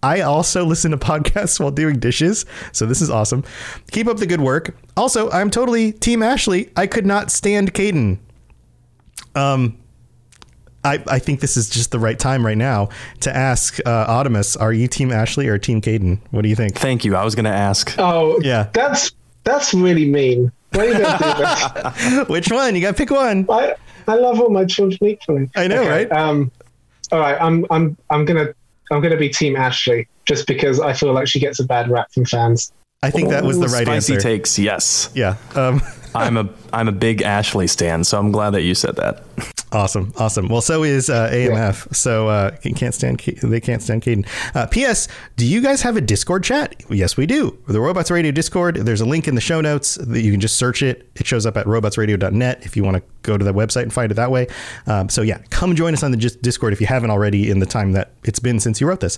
I 0.03 0.21
also 0.21 0.65
listen 0.65 0.91
to 0.91 0.97
podcasts 1.11 1.59
while 1.59 1.71
doing 1.71 1.99
dishes, 1.99 2.45
so 2.71 2.85
this 2.85 3.01
is 3.01 3.09
awesome. 3.09 3.43
Keep 3.91 4.07
up 4.07 4.17
the 4.17 4.27
good 4.27 4.41
work. 4.41 4.75
Also, 4.95 5.29
I'm 5.31 5.49
totally 5.49 5.91
Team 5.93 6.21
Ashley. 6.21 6.69
I 6.75 6.87
could 6.87 7.05
not 7.05 7.31
stand 7.31 7.73
Kaidan. 7.73 8.19
Um, 9.35 9.77
I, 10.83 11.01
I 11.07 11.19
think 11.19 11.39
this 11.39 11.55
is 11.55 11.69
just 11.69 11.91
the 11.91 11.99
right 11.99 12.19
time 12.19 12.45
right 12.45 12.57
now 12.57 12.89
to 13.21 13.35
ask 13.35 13.79
uh, 13.85 14.07
Audemus, 14.07 14.59
are 14.59 14.73
you 14.73 14.87
Team 14.87 15.11
Ashley 15.11 15.47
or 15.47 15.57
Team 15.57 15.81
Kaidan? 15.81 16.19
What 16.31 16.41
do 16.43 16.49
you 16.49 16.55
think? 16.55 16.75
Thank 16.75 17.05
you. 17.05 17.15
I 17.15 17.23
was 17.23 17.35
going 17.35 17.45
to 17.45 17.51
ask. 17.51 17.95
Oh, 17.97 18.39
Yeah. 18.41 18.69
That's 18.73 19.11
that's 19.45 19.73
really 19.73 20.09
mean. 20.09 20.51
Why 20.71 20.85
are 20.85 20.87
you 20.87 20.93
gonna 20.93 21.17
do 21.17 21.19
that? 21.19 22.25
Which 22.29 22.49
one? 22.49 22.75
You 22.75 22.81
got 22.81 22.91
to 22.91 22.97
pick 22.97 23.11
one. 23.11 23.45
I 23.49 23.75
I 24.07 24.15
love 24.15 24.39
all 24.39 24.49
my 24.49 24.65
children 24.65 24.97
equally. 25.03 25.49
I 25.55 25.67
know, 25.67 25.87
right? 25.87 26.11
Um, 26.11 26.49
all 27.11 27.19
right, 27.19 27.39
I'm 27.39 27.65
I'm 27.69 27.97
I'm 28.09 28.25
gonna 28.25 28.53
I'm 28.93 29.01
gonna 29.01 29.17
be 29.17 29.29
Team 29.29 29.55
Ashley 29.55 30.07
just 30.25 30.47
because 30.47 30.79
I 30.79 30.93
feel 30.93 31.13
like 31.13 31.27
she 31.27 31.39
gets 31.39 31.59
a 31.59 31.65
bad 31.65 31.89
rap 31.89 32.11
from 32.11 32.25
fans. 32.25 32.71
I 33.01 33.09
think 33.09 33.29
that 33.29 33.43
was 33.43 33.59
the 33.59 33.65
Ooh, 33.65 33.73
right 33.73 33.85
spicy 33.85 34.13
answer. 34.13 34.29
takes. 34.29 34.57
Yes. 34.57 35.09
Yeah. 35.13 35.35
Um, 35.55 35.81
I'm 36.15 36.37
a 36.37 36.49
I'm 36.73 36.87
a 36.87 36.91
big 36.93 37.21
Ashley 37.21 37.67
stan, 37.67 38.03
so 38.03 38.19
I'm 38.19 38.31
glad 38.31 38.51
that 38.51 38.61
you 38.61 38.75
said 38.75 38.95
that. 38.97 39.23
Awesome, 39.73 40.13
awesome. 40.17 40.49
Well, 40.49 40.61
so 40.61 40.83
is 40.83 41.09
uh, 41.09 41.29
AMF. 41.31 41.95
So 41.95 42.27
uh, 42.27 42.51
can- 42.57 42.75
can't 42.75 42.93
stand 42.93 43.19
they 43.41 43.59
can't 43.59 43.81
stand 43.81 44.03
Kaidan. 44.03 44.27
Uh, 44.55 44.67
P.S. 44.67 45.07
Do 45.35 45.45
you 45.47 45.61
guys 45.61 45.81
have 45.81 45.97
a 45.97 46.01
Discord 46.01 46.43
chat? 46.43 46.75
Yes, 46.89 47.17
we 47.17 47.25
do. 47.25 47.57
The 47.67 47.81
Robots 47.81 48.11
Radio 48.11 48.31
Discord. 48.31 48.75
There's 48.75 49.01
a 49.01 49.05
link 49.05 49.27
in 49.27 49.33
the 49.33 49.41
show 49.41 49.61
notes 49.61 49.95
that 49.95 50.21
you 50.21 50.31
can 50.31 50.39
just 50.39 50.57
search 50.57 50.83
it. 50.83 51.09
It 51.15 51.25
shows 51.25 51.45
up 51.47 51.57
at 51.57 51.65
robotsradio.net 51.65 52.65
if 52.65 52.77
you 52.77 52.83
want 52.83 52.97
to 52.97 53.03
go 53.23 53.35
to 53.37 53.43
the 53.43 53.53
website 53.53 53.83
and 53.83 53.91
find 53.93 54.11
it 54.11 54.15
that 54.15 54.29
way. 54.29 54.47
Um, 54.85 55.09
so 55.09 55.23
yeah, 55.23 55.39
come 55.49 55.75
join 55.75 55.93
us 55.93 56.03
on 56.03 56.11
the 56.11 56.17
Dis- 56.17 56.35
Discord 56.35 56.73
if 56.73 56.79
you 56.79 56.87
haven't 56.87 57.09
already 57.09 57.49
in 57.49 57.57
the 57.59 57.65
time 57.65 57.93
that 57.93 58.11
it's 58.23 58.39
been 58.39 58.59
since 58.59 58.79
you 58.79 58.87
wrote 58.87 58.99
this. 58.99 59.17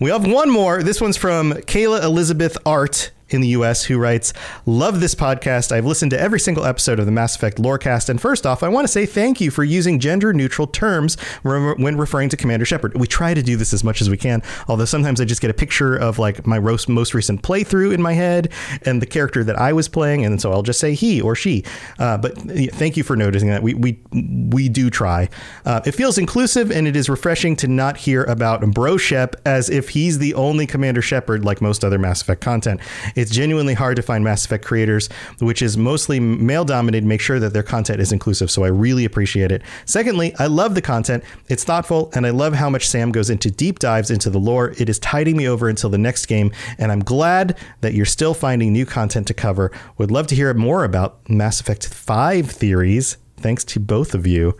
We 0.00 0.10
have 0.10 0.26
one 0.26 0.50
more. 0.50 0.82
This 0.82 1.00
one's 1.00 1.16
from 1.16 1.52
Kayla 1.52 2.02
Elizabeth 2.02 2.58
Art 2.66 3.12
in 3.32 3.40
the 3.40 3.48
US 3.48 3.84
who 3.84 3.98
writes, 3.98 4.32
Love 4.66 5.00
this 5.00 5.14
podcast. 5.14 5.72
I've 5.72 5.86
listened 5.86 6.10
to 6.12 6.20
every 6.20 6.40
single 6.40 6.64
episode 6.64 6.98
of 6.98 7.06
the 7.06 7.12
Mass 7.12 7.36
Effect 7.36 7.58
Lorecast. 7.58 8.08
And 8.08 8.20
first 8.20 8.46
off, 8.46 8.62
I 8.62 8.68
want 8.68 8.86
to 8.86 8.92
say 8.92 9.06
thank 9.06 9.40
you 9.40 9.50
for 9.50 9.64
using 9.64 9.98
gender 9.98 10.32
neutral 10.32 10.66
terms 10.66 11.16
when 11.42 11.96
referring 11.96 12.28
to 12.30 12.36
Commander 12.36 12.64
Shepard. 12.64 12.98
We 12.98 13.06
try 13.06 13.34
to 13.34 13.42
do 13.42 13.56
this 13.56 13.72
as 13.72 13.84
much 13.84 14.00
as 14.00 14.10
we 14.10 14.16
can, 14.16 14.42
although 14.68 14.84
sometimes 14.84 15.20
I 15.20 15.24
just 15.24 15.40
get 15.40 15.50
a 15.50 15.54
picture 15.54 15.96
of 15.96 16.18
like 16.18 16.46
my 16.46 16.58
most 16.58 17.14
recent 17.14 17.42
playthrough 17.42 17.92
in 17.92 18.02
my 18.02 18.12
head 18.12 18.52
and 18.82 19.00
the 19.00 19.06
character 19.06 19.44
that 19.44 19.56
I 19.56 19.72
was 19.72 19.88
playing. 19.88 20.24
And 20.24 20.40
so 20.40 20.52
I'll 20.52 20.62
just 20.62 20.80
say 20.80 20.94
he 20.94 21.20
or 21.20 21.34
she. 21.34 21.64
Uh, 21.98 22.18
but 22.18 22.36
thank 22.38 22.96
you 22.96 23.02
for 23.02 23.16
noticing 23.16 23.48
that. 23.48 23.62
We, 23.62 23.74
we, 23.74 24.00
we 24.12 24.68
do 24.68 24.90
try. 24.90 25.28
Uh, 25.64 25.80
it 25.84 25.92
feels 25.92 26.18
inclusive 26.18 26.70
and 26.70 26.86
it 26.86 26.96
is 26.96 27.08
refreshing 27.08 27.56
to 27.56 27.68
not 27.68 27.96
hear 27.96 28.24
about 28.24 28.60
Bro 28.72 28.98
Shep 28.98 29.36
as 29.44 29.68
if 29.70 29.90
he's 29.90 30.18
the 30.18 30.34
only 30.34 30.66
Commander 30.66 31.02
Shepard 31.02 31.44
like 31.44 31.60
most 31.60 31.84
other 31.84 31.98
Mass 31.98 32.22
Effect 32.22 32.40
content. 32.40 32.80
It's 33.22 33.30
genuinely 33.30 33.74
hard 33.74 33.94
to 33.96 34.02
find 34.02 34.24
Mass 34.24 34.44
Effect 34.44 34.64
creators, 34.64 35.08
which 35.38 35.62
is 35.62 35.76
mostly 35.76 36.18
male 36.18 36.64
dominated, 36.64 37.06
make 37.06 37.20
sure 37.20 37.38
that 37.38 37.52
their 37.52 37.62
content 37.62 38.00
is 38.00 38.10
inclusive. 38.10 38.50
So 38.50 38.64
I 38.64 38.68
really 38.68 39.04
appreciate 39.04 39.52
it. 39.52 39.62
Secondly, 39.84 40.34
I 40.40 40.48
love 40.48 40.74
the 40.74 40.82
content. 40.82 41.22
It's 41.48 41.62
thoughtful, 41.62 42.10
and 42.16 42.26
I 42.26 42.30
love 42.30 42.54
how 42.54 42.68
much 42.68 42.88
Sam 42.88 43.12
goes 43.12 43.30
into 43.30 43.48
deep 43.48 43.78
dives 43.78 44.10
into 44.10 44.28
the 44.28 44.40
lore. 44.40 44.74
It 44.76 44.88
is 44.88 44.98
tiding 44.98 45.36
me 45.36 45.46
over 45.46 45.68
until 45.68 45.88
the 45.88 45.98
next 45.98 46.26
game, 46.26 46.50
and 46.78 46.90
I'm 46.90 47.04
glad 47.04 47.56
that 47.80 47.94
you're 47.94 48.04
still 48.06 48.34
finding 48.34 48.72
new 48.72 48.84
content 48.84 49.28
to 49.28 49.34
cover. 49.34 49.70
Would 49.98 50.10
love 50.10 50.26
to 50.26 50.34
hear 50.34 50.52
more 50.52 50.82
about 50.82 51.30
Mass 51.30 51.60
Effect 51.60 51.86
5 51.86 52.50
theories. 52.50 53.18
Thanks 53.36 53.62
to 53.64 53.78
both 53.78 54.14
of 54.16 54.26
you. 54.26 54.56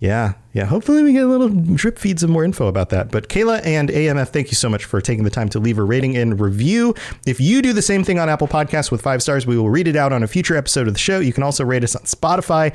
Yeah, 0.00 0.34
yeah. 0.52 0.64
Hopefully, 0.66 1.02
we 1.02 1.12
get 1.12 1.24
a 1.24 1.26
little 1.26 1.48
drip 1.48 1.98
feed 1.98 2.20
some 2.20 2.30
more 2.30 2.44
info 2.44 2.68
about 2.68 2.90
that. 2.90 3.10
But 3.10 3.28
Kayla 3.28 3.66
and 3.66 3.88
AMF, 3.88 4.28
thank 4.28 4.46
you 4.48 4.54
so 4.54 4.68
much 4.68 4.84
for 4.84 5.00
taking 5.00 5.24
the 5.24 5.30
time 5.30 5.48
to 5.48 5.58
leave 5.58 5.76
a 5.76 5.82
rating 5.82 6.16
and 6.16 6.38
review. 6.38 6.94
If 7.26 7.40
you 7.40 7.62
do 7.62 7.72
the 7.72 7.82
same 7.82 8.04
thing 8.04 8.20
on 8.20 8.28
Apple 8.28 8.46
Podcasts 8.46 8.92
with 8.92 9.02
five 9.02 9.24
stars, 9.24 9.44
we 9.44 9.58
will 9.58 9.70
read 9.70 9.88
it 9.88 9.96
out 9.96 10.12
on 10.12 10.22
a 10.22 10.28
future 10.28 10.56
episode 10.56 10.86
of 10.86 10.94
the 10.94 11.00
show. 11.00 11.18
You 11.18 11.32
can 11.32 11.42
also 11.42 11.64
rate 11.64 11.82
us 11.82 11.96
on 11.96 12.02
Spotify. 12.02 12.72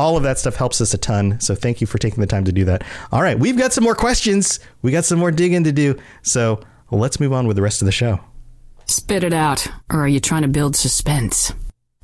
All 0.00 0.16
of 0.16 0.24
that 0.24 0.36
stuff 0.40 0.56
helps 0.56 0.80
us 0.80 0.92
a 0.94 0.98
ton. 0.98 1.38
So 1.38 1.54
thank 1.54 1.80
you 1.80 1.86
for 1.86 1.98
taking 1.98 2.20
the 2.20 2.26
time 2.26 2.44
to 2.44 2.52
do 2.52 2.64
that. 2.64 2.82
All 3.12 3.22
right, 3.22 3.38
we've 3.38 3.56
got 3.56 3.72
some 3.72 3.84
more 3.84 3.94
questions. 3.94 4.58
We 4.82 4.90
got 4.90 5.04
some 5.04 5.20
more 5.20 5.30
digging 5.30 5.62
to 5.64 5.72
do. 5.72 5.96
So 6.22 6.60
let's 6.90 7.20
move 7.20 7.32
on 7.32 7.46
with 7.46 7.54
the 7.54 7.62
rest 7.62 7.82
of 7.82 7.86
the 7.86 7.92
show. 7.92 8.18
Spit 8.86 9.22
it 9.22 9.32
out, 9.32 9.68
or 9.92 10.00
are 10.00 10.08
you 10.08 10.18
trying 10.18 10.42
to 10.42 10.48
build 10.48 10.74
suspense? 10.74 11.52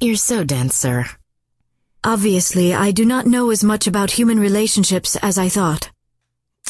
You're 0.01 0.15
so 0.15 0.45
dense, 0.45 0.77
sir. 0.77 1.07
Obviously, 2.03 2.73
I 2.73 2.93
do 2.93 3.05
not 3.05 3.27
know 3.27 3.51
as 3.51 3.63
much 3.63 3.87
about 3.87 4.13
human 4.13 4.41
relationships 4.41 5.17
as 5.17 5.37
I 5.37 5.51
thought. 5.51 5.91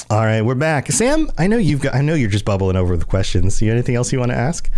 All 0.08 0.24
right, 0.24 0.42
we're 0.42 0.56
back. 0.56 0.90
Sam, 0.90 1.30
I 1.38 1.46
know 1.46 1.56
you've 1.56 1.80
got. 1.80 1.94
I 1.94 2.00
know 2.00 2.14
you're 2.14 2.30
just 2.30 2.44
bubbling 2.44 2.74
over 2.74 2.92
with 2.92 3.06
questions. 3.06 3.62
You 3.62 3.70
anything 3.70 3.94
else 3.94 4.12
you 4.12 4.18
want 4.18 4.32
to 4.32 4.36
ask? 4.36 4.68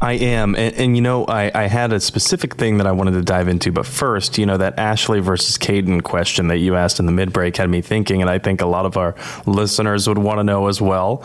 I 0.00 0.12
am. 0.14 0.54
And, 0.54 0.74
and 0.76 0.96
you 0.96 1.02
know, 1.02 1.26
I, 1.26 1.50
I 1.54 1.66
had 1.66 1.92
a 1.92 2.00
specific 2.00 2.54
thing 2.54 2.78
that 2.78 2.86
I 2.86 2.92
wanted 2.92 3.12
to 3.12 3.22
dive 3.22 3.48
into. 3.48 3.70
But 3.70 3.84
first, 3.84 4.38
you 4.38 4.46
know, 4.46 4.56
that 4.56 4.78
Ashley 4.78 5.20
versus 5.20 5.58
Kaidan 5.58 6.02
question 6.02 6.48
that 6.48 6.58
you 6.58 6.74
asked 6.74 7.00
in 7.00 7.06
the 7.06 7.12
mid 7.12 7.32
break 7.32 7.58
had 7.58 7.68
me 7.68 7.82
thinking. 7.82 8.22
And 8.22 8.30
I 8.30 8.38
think 8.38 8.62
a 8.62 8.66
lot 8.66 8.86
of 8.86 8.96
our 8.96 9.14
listeners 9.44 10.08
would 10.08 10.18
want 10.18 10.38
to 10.38 10.44
know 10.44 10.68
as 10.68 10.80
well. 10.80 11.18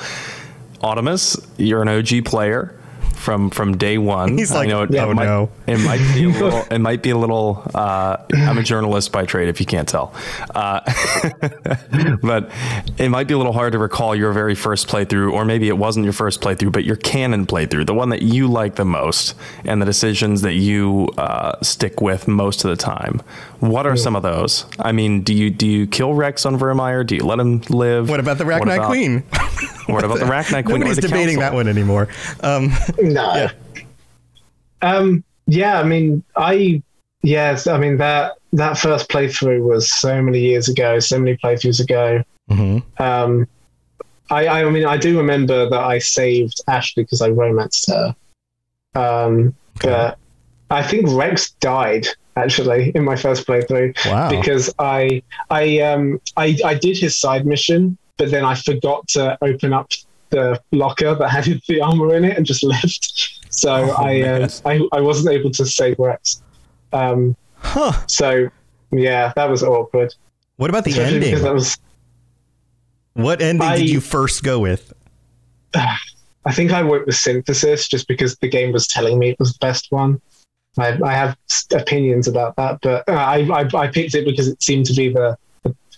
Audemus, 0.82 1.48
you're 1.58 1.84
an 1.84 1.88
OG 1.88 2.26
player 2.26 2.78
from 3.24 3.50
from 3.50 3.78
day 3.78 3.98
one. 3.98 4.38
He's 4.38 4.52
like, 4.52 4.68
I 4.68 4.72
know 4.72 4.84
it, 4.84 4.94
"Oh, 4.96 5.12
it 5.12 5.14
might, 5.16 5.26
no." 5.26 5.50
It 5.66 5.80
might 5.80 6.14
be 6.14 6.26
a 6.26 6.28
little. 6.44 6.66
It 6.70 6.80
might 6.80 7.02
be 7.02 7.10
a 7.12 7.18
little. 7.18 7.64
Uh, 7.74 8.18
I'm 8.34 8.58
a 8.58 8.64
journalist 8.64 9.12
by 9.12 9.26
trade, 9.26 9.48
if 9.48 9.60
you 9.60 9.66
can't 9.66 9.88
tell. 9.88 10.14
Uh, 10.54 10.82
but 12.22 12.52
it 12.98 13.10
might 13.10 13.28
be 13.28 13.34
a 13.34 13.38
little 13.38 13.54
hard 13.54 13.72
to 13.74 13.80
recall 13.80 14.16
your 14.16 14.34
very 14.34 14.56
first 14.56 14.88
playthrough, 14.88 15.32
or 15.32 15.46
maybe 15.46 15.70
it 15.70 15.78
wasn't 15.78 16.04
your 16.04 16.14
first 16.14 16.42
playthrough, 16.42 16.72
but 16.72 16.84
your 16.84 16.98
canon 16.98 17.46
playthrough, 17.46 17.86
the 17.86 17.94
one 17.94 18.10
that 18.10 18.22
you 18.22 18.48
like 18.48 18.76
the 18.76 18.86
most, 18.86 19.36
and 19.64 19.82
the 19.82 19.86
decisions 19.86 20.42
that 20.42 20.54
you 20.54 21.08
uh, 21.18 21.60
stick 21.62 22.02
with 22.02 22.28
most 22.28 22.66
of 22.66 22.70
the 22.70 22.78
time. 22.78 23.22
What 23.60 23.88
are 23.88 23.96
some 23.96 24.18
of 24.18 24.24
those? 24.24 24.66
I 24.78 24.92
mean, 24.92 25.22
do 25.22 25.34
you 25.34 25.50
do 25.50 25.66
you 25.66 25.88
kill 25.88 26.14
Wrex 26.14 26.46
on 26.46 26.60
Virmire? 26.60 27.08
Do 27.08 27.16
you 27.16 27.24
let 27.24 27.40
him 27.40 27.62
live? 27.70 28.10
What 28.10 28.20
about 28.20 28.38
the 28.38 28.44
Rachni 28.44 28.86
Queen? 28.86 29.24
What 29.88 30.04
about 30.04 30.20
the 30.20 30.26
Rachni 30.26 30.64
Queen? 30.64 30.78
or 30.78 30.80
Nobody's 30.80 30.96
the 30.98 31.02
debating 31.08 31.36
Council? 31.36 31.42
that 31.42 31.54
one 31.54 31.68
anymore. 31.68 32.08
Um, 32.42 32.72
No. 33.02 33.36
Yeah. 33.36 33.52
Um. 34.82 35.24
Yeah. 35.48 35.80
I 35.80 35.84
mean, 35.84 36.24
I. 36.36 36.82
Yes. 37.22 37.68
I 37.68 37.78
mean 37.78 37.98
that 37.98 38.34
that 38.54 38.78
first 38.78 39.10
playthrough 39.10 39.62
was 39.64 39.92
so 39.92 40.22
many 40.22 40.40
years 40.40 40.68
ago, 40.70 41.00
so 41.00 41.18
many 41.20 41.38
playthroughs 41.38 41.80
ago. 41.80 42.24
mhm. 42.50 42.84
Um. 43.00 43.48
I. 44.30 44.48
I 44.48 44.70
mean, 44.70 44.86
I 44.86 44.98
do 44.98 45.18
remember 45.18 45.70
that 45.70 45.80
I 45.80 46.00
saved 46.00 46.62
Ashley 46.68 47.04
because 47.04 47.22
I 47.22 47.30
romanced 47.30 47.90
her. 47.90 48.16
Um. 48.96 49.56
But 49.82 50.18
I 50.70 50.84
think 50.84 51.08
Wrex 51.10 51.52
died 51.60 52.08
actually 52.36 52.92
in 52.96 53.04
my 53.04 53.16
first 53.16 53.46
playthrough 53.48 53.96
Wow. 54.06 54.30
because 54.30 54.74
I 54.80 55.22
I 55.50 55.80
um 55.80 56.20
I 56.38 56.58
I 56.66 56.74
did 56.76 56.98
his 56.98 57.16
side 57.16 57.46
mission, 57.46 57.98
but 58.18 58.32
then 58.32 58.46
I 58.46 58.56
forgot 58.56 59.08
to 59.10 59.38
open 59.42 59.74
up 59.74 59.92
the 60.30 60.60
locker 60.72 61.16
that 61.16 61.30
had 61.30 61.46
the 61.68 61.82
armor 61.82 62.16
in 62.16 62.26
it 62.26 62.38
and 62.38 62.46
just 62.46 62.64
left. 62.74 63.40
So 63.50 63.92
I, 63.92 64.22
um, 64.22 64.42
man. 64.42 64.50
I 64.66 64.82
I 64.92 65.02
wasn't 65.02 65.34
able 65.36 65.52
to 65.52 65.66
save 65.66 65.98
Wrex. 66.00 66.42
Um, 66.92 67.36
Huh. 67.66 67.94
so 68.08 68.50
yeah, 68.92 69.32
that 69.38 69.50
was 69.50 69.64
awkward. 69.64 70.14
What 70.58 70.70
about 70.70 70.84
the 70.84 70.92
Especially 70.92 71.32
ending? 71.32 71.54
was 71.54 71.78
What 73.14 73.42
ending 73.42 73.68
I- 73.68 73.78
did 73.78 73.90
you 73.90 74.02
first 74.02 74.44
go 74.44 74.60
with? 74.60 74.92
I 75.76 76.52
think 76.52 76.72
I 76.74 76.82
went 76.84 77.06
with 77.06 77.16
synthesis 77.16 77.88
just 77.88 78.08
because 78.10 78.36
the 78.38 78.50
game 78.50 78.74
was 78.74 78.86
telling 78.86 79.18
me 79.18 79.30
it 79.30 79.40
was 79.40 79.54
the 79.54 79.60
best 79.60 79.88
one. 79.92 80.22
I, 80.78 81.00
I 81.02 81.14
have 81.14 81.38
opinions 81.74 82.28
about 82.28 82.56
that, 82.58 82.80
but 82.82 83.08
uh, 83.08 83.14
I, 83.14 83.48
I 83.50 83.70
I 83.74 83.88
picked 83.88 84.14
it 84.14 84.26
because 84.26 84.48
it 84.50 84.62
seemed 84.62 84.86
to 84.88 84.94
be 84.94 85.08
the 85.08 85.38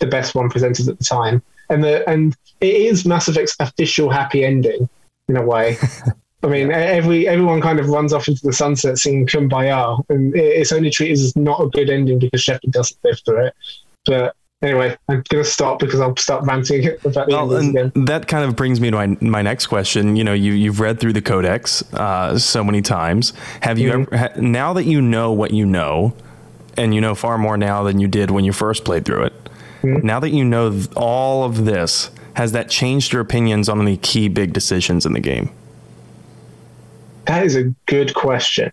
the 0.00 0.06
best 0.06 0.34
one 0.36 0.48
presented 0.48 0.88
at 0.88 0.98
the 0.98 1.04
time, 1.04 1.42
and 1.70 1.82
the 1.84 2.08
and 2.08 2.34
it 2.60 2.74
is 2.74 3.04
Mass 3.04 3.28
Effect's 3.28 3.56
official 3.60 4.10
happy 4.10 4.44
ending 4.44 4.88
in 5.28 5.36
a 5.36 5.42
way. 5.44 5.76
I 6.42 6.48
mean, 6.48 6.70
every 6.70 7.26
everyone 7.26 7.60
kind 7.60 7.80
of 7.80 7.88
runs 7.88 8.12
off 8.12 8.28
into 8.28 8.40
the 8.44 8.52
sunset 8.52 8.98
singing 8.98 9.26
"Kumbaya," 9.26 10.02
and 10.08 10.34
it's 10.36 10.70
only 10.72 10.90
treated 10.90 11.14
as 11.14 11.34
not 11.36 11.60
a 11.60 11.68
good 11.68 11.90
ending 11.90 12.18
because 12.18 12.42
Shepard 12.42 12.70
doesn't 12.72 12.98
live 13.02 13.18
through 13.24 13.46
it. 13.46 13.54
But 14.04 14.36
anyway, 14.62 14.96
I'm 15.08 15.24
gonna 15.28 15.42
stop 15.44 15.80
because 15.80 16.00
I'll 16.00 16.14
start 16.16 16.44
ranting 16.46 16.86
about 17.04 17.26
the 17.26 17.32
Well, 17.34 17.52
and 17.56 17.76
again. 17.76 17.92
that 18.06 18.28
kind 18.28 18.44
of 18.44 18.54
brings 18.54 18.80
me 18.80 18.90
to 18.90 18.96
my, 18.96 19.06
my 19.20 19.42
next 19.42 19.66
question. 19.66 20.14
You 20.14 20.22
know, 20.24 20.34
you 20.34 20.52
you've 20.52 20.78
read 20.78 21.00
through 21.00 21.14
the 21.14 21.22
codex 21.22 21.82
uh, 21.94 22.38
so 22.38 22.62
many 22.62 22.80
times. 22.82 23.32
Have 23.62 23.78
you 23.78 23.90
Mm-hmm. 23.90 24.14
ever 24.14 24.16
ha, 24.34 24.40
now 24.40 24.72
that 24.74 24.84
you 24.84 25.00
know 25.02 25.32
what 25.32 25.50
you 25.52 25.66
know, 25.66 26.14
and 26.76 26.94
you 26.94 27.00
know 27.00 27.14
far 27.16 27.38
more 27.38 27.56
now 27.56 27.82
than 27.82 27.98
you 27.98 28.06
did 28.06 28.30
when 28.30 28.44
you 28.44 28.52
first 28.52 28.84
played 28.84 29.04
through 29.04 29.24
it? 29.24 29.45
Mm-hmm. 29.86 30.06
Now 30.06 30.20
that 30.20 30.30
you 30.30 30.44
know 30.44 30.70
th- 30.70 30.88
all 30.96 31.44
of 31.44 31.64
this, 31.64 32.10
has 32.34 32.52
that 32.52 32.68
changed 32.68 33.12
your 33.12 33.22
opinions 33.22 33.68
on 33.68 33.80
any 33.80 33.96
key 33.96 34.28
big 34.28 34.52
decisions 34.52 35.06
in 35.06 35.12
the 35.12 35.20
game? 35.20 35.50
That 37.26 37.44
is 37.44 37.56
a 37.56 37.74
good 37.86 38.14
question. 38.14 38.72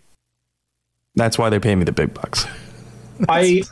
That's 1.14 1.38
why 1.38 1.50
they 1.50 1.60
pay 1.60 1.74
me 1.74 1.84
the 1.84 1.92
big 1.92 2.12
bucks. 2.14 2.46
I 3.28 3.62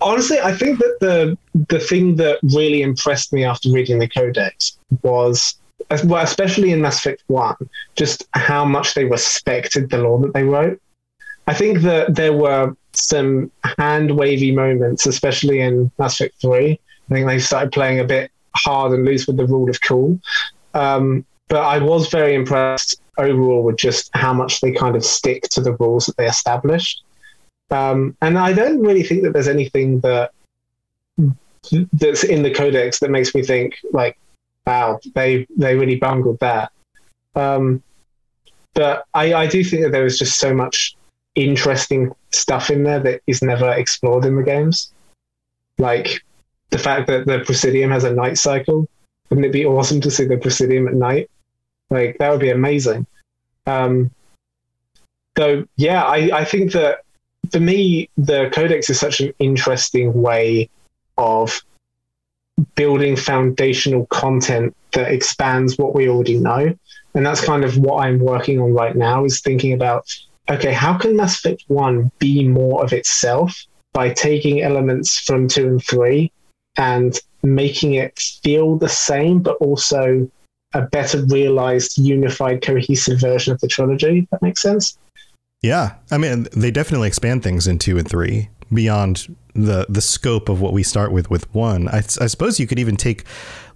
honestly, 0.00 0.40
I 0.40 0.54
think 0.54 0.78
that 0.78 0.96
the 1.00 1.38
the 1.68 1.78
thing 1.78 2.16
that 2.16 2.38
really 2.42 2.80
impressed 2.82 3.32
me 3.32 3.44
after 3.44 3.70
reading 3.70 3.98
the 3.98 4.08
codex 4.08 4.78
was 5.02 5.56
well, 6.04 6.24
especially 6.24 6.72
in 6.72 6.80
Mass 6.80 6.98
Effect 6.98 7.22
One, 7.26 7.56
just 7.96 8.26
how 8.32 8.64
much 8.64 8.94
they 8.94 9.04
respected 9.04 9.90
the 9.90 9.98
lore 9.98 10.20
that 10.20 10.32
they 10.32 10.44
wrote. 10.44 10.80
I 11.46 11.54
think 11.54 11.80
that 11.80 12.14
there 12.14 12.32
were 12.32 12.74
some 12.92 13.50
hand 13.78 14.16
wavy 14.16 14.52
moments, 14.52 15.06
especially 15.06 15.60
in 15.60 15.90
Mass 15.98 16.20
Effect 16.20 16.40
Three. 16.40 16.78
I 17.10 17.14
think 17.14 17.26
they 17.26 17.38
started 17.38 17.72
playing 17.72 18.00
a 18.00 18.04
bit 18.04 18.30
hard 18.54 18.92
and 18.92 19.04
loose 19.04 19.26
with 19.26 19.36
the 19.36 19.46
rule 19.46 19.68
of 19.68 19.80
cool. 19.82 20.18
Um, 20.74 21.24
but 21.48 21.62
I 21.62 21.78
was 21.78 22.08
very 22.08 22.34
impressed 22.34 23.00
overall 23.18 23.62
with 23.62 23.76
just 23.76 24.10
how 24.14 24.32
much 24.32 24.60
they 24.60 24.72
kind 24.72 24.96
of 24.96 25.04
stick 25.04 25.42
to 25.50 25.60
the 25.60 25.74
rules 25.74 26.06
that 26.06 26.16
they 26.16 26.26
established. 26.26 27.02
Um, 27.70 28.16
and 28.22 28.38
I 28.38 28.52
don't 28.52 28.80
really 28.80 29.02
think 29.02 29.22
that 29.22 29.32
there's 29.32 29.48
anything 29.48 30.00
that 30.00 30.32
that's 31.92 32.24
in 32.24 32.42
the 32.42 32.50
codex 32.50 32.98
that 33.00 33.10
makes 33.10 33.34
me 33.34 33.42
think 33.42 33.78
like, 33.92 34.18
wow, 34.66 34.98
they 35.14 35.46
they 35.56 35.76
really 35.76 35.96
bungled 35.96 36.40
that. 36.40 36.72
Um, 37.34 37.82
but 38.74 39.04
I, 39.14 39.34
I 39.34 39.46
do 39.46 39.62
think 39.62 39.82
that 39.82 39.92
there 39.92 40.04
was 40.04 40.18
just 40.18 40.38
so 40.38 40.54
much 40.54 40.96
interesting 41.34 42.12
stuff 42.30 42.70
in 42.70 42.82
there 42.82 43.00
that 43.00 43.22
is 43.26 43.42
never 43.42 43.70
explored 43.72 44.24
in 44.24 44.36
the 44.36 44.42
games. 44.42 44.92
Like 45.78 46.22
the 46.70 46.78
fact 46.78 47.06
that 47.08 47.26
the 47.26 47.40
Presidium 47.40 47.90
has 47.90 48.04
a 48.04 48.12
night 48.12 48.38
cycle. 48.38 48.88
Wouldn't 49.28 49.46
it 49.46 49.52
be 49.52 49.66
awesome 49.66 50.00
to 50.00 50.10
see 50.10 50.24
the 50.24 50.38
Presidium 50.38 50.88
at 50.88 50.94
night? 50.94 51.30
Like 51.90 52.18
that 52.18 52.30
would 52.30 52.40
be 52.40 52.50
amazing. 52.50 53.06
Um, 53.66 54.10
so 55.36 55.66
yeah, 55.76 56.02
I, 56.04 56.40
I 56.40 56.44
think 56.44 56.72
that 56.72 57.00
for 57.50 57.60
me, 57.60 58.08
the 58.16 58.50
Codex 58.52 58.90
is 58.90 58.98
such 58.98 59.20
an 59.20 59.32
interesting 59.38 60.22
way 60.22 60.68
of 61.18 61.62
building 62.74 63.16
foundational 63.16 64.06
content 64.06 64.76
that 64.92 65.12
expands 65.12 65.78
what 65.78 65.94
we 65.94 66.08
already 66.08 66.38
know. 66.38 66.74
And 67.14 67.26
that's 67.26 67.44
kind 67.44 67.64
of 67.64 67.76
what 67.78 68.04
I'm 68.04 68.20
working 68.20 68.60
on 68.60 68.72
right 68.72 68.94
now 68.94 69.24
is 69.24 69.40
thinking 69.40 69.72
about 69.72 70.14
okay, 70.50 70.72
how 70.72 70.96
can 70.96 71.16
Mass 71.16 71.38
Effect 71.38 71.64
1 71.68 72.10
be 72.18 72.46
more 72.46 72.82
of 72.84 72.92
itself 72.92 73.64
by 73.92 74.10
taking 74.10 74.62
elements 74.62 75.18
from 75.18 75.48
2 75.48 75.66
and 75.66 75.84
3 75.84 76.30
and 76.76 77.18
making 77.42 77.94
it 77.94 78.18
feel 78.42 78.76
the 78.76 78.88
same, 78.88 79.40
but 79.40 79.56
also 79.56 80.30
a 80.74 80.82
better 80.82 81.24
realized, 81.24 81.98
unified, 81.98 82.62
cohesive 82.62 83.20
version 83.20 83.52
of 83.52 83.60
the 83.60 83.68
trilogy? 83.68 84.28
that 84.30 84.42
makes 84.42 84.62
sense? 84.62 84.98
Yeah. 85.62 85.94
I 86.10 86.18
mean, 86.18 86.46
they 86.52 86.70
definitely 86.70 87.08
expand 87.08 87.42
things 87.42 87.66
in 87.66 87.78
2 87.78 87.98
and 87.98 88.08
3 88.08 88.48
beyond 88.72 89.36
the 89.52 89.84
the 89.88 90.00
scope 90.00 90.48
of 90.48 90.60
what 90.60 90.72
we 90.72 90.82
start 90.82 91.12
with 91.12 91.28
with 91.28 91.52
one. 91.54 91.88
I, 91.88 91.98
I, 91.98 92.26
suppose 92.26 92.60
you 92.60 92.68
could 92.68 92.78
even 92.78 92.96
take 92.96 93.24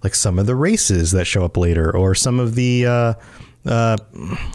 like 0.03 0.15
some 0.15 0.39
of 0.39 0.45
the 0.45 0.55
races 0.55 1.11
that 1.11 1.25
show 1.25 1.43
up 1.43 1.57
later, 1.57 1.95
or 1.95 2.15
some 2.15 2.39
of 2.39 2.55
the 2.55 2.85
uh, 2.85 3.13
uh, 3.65 3.97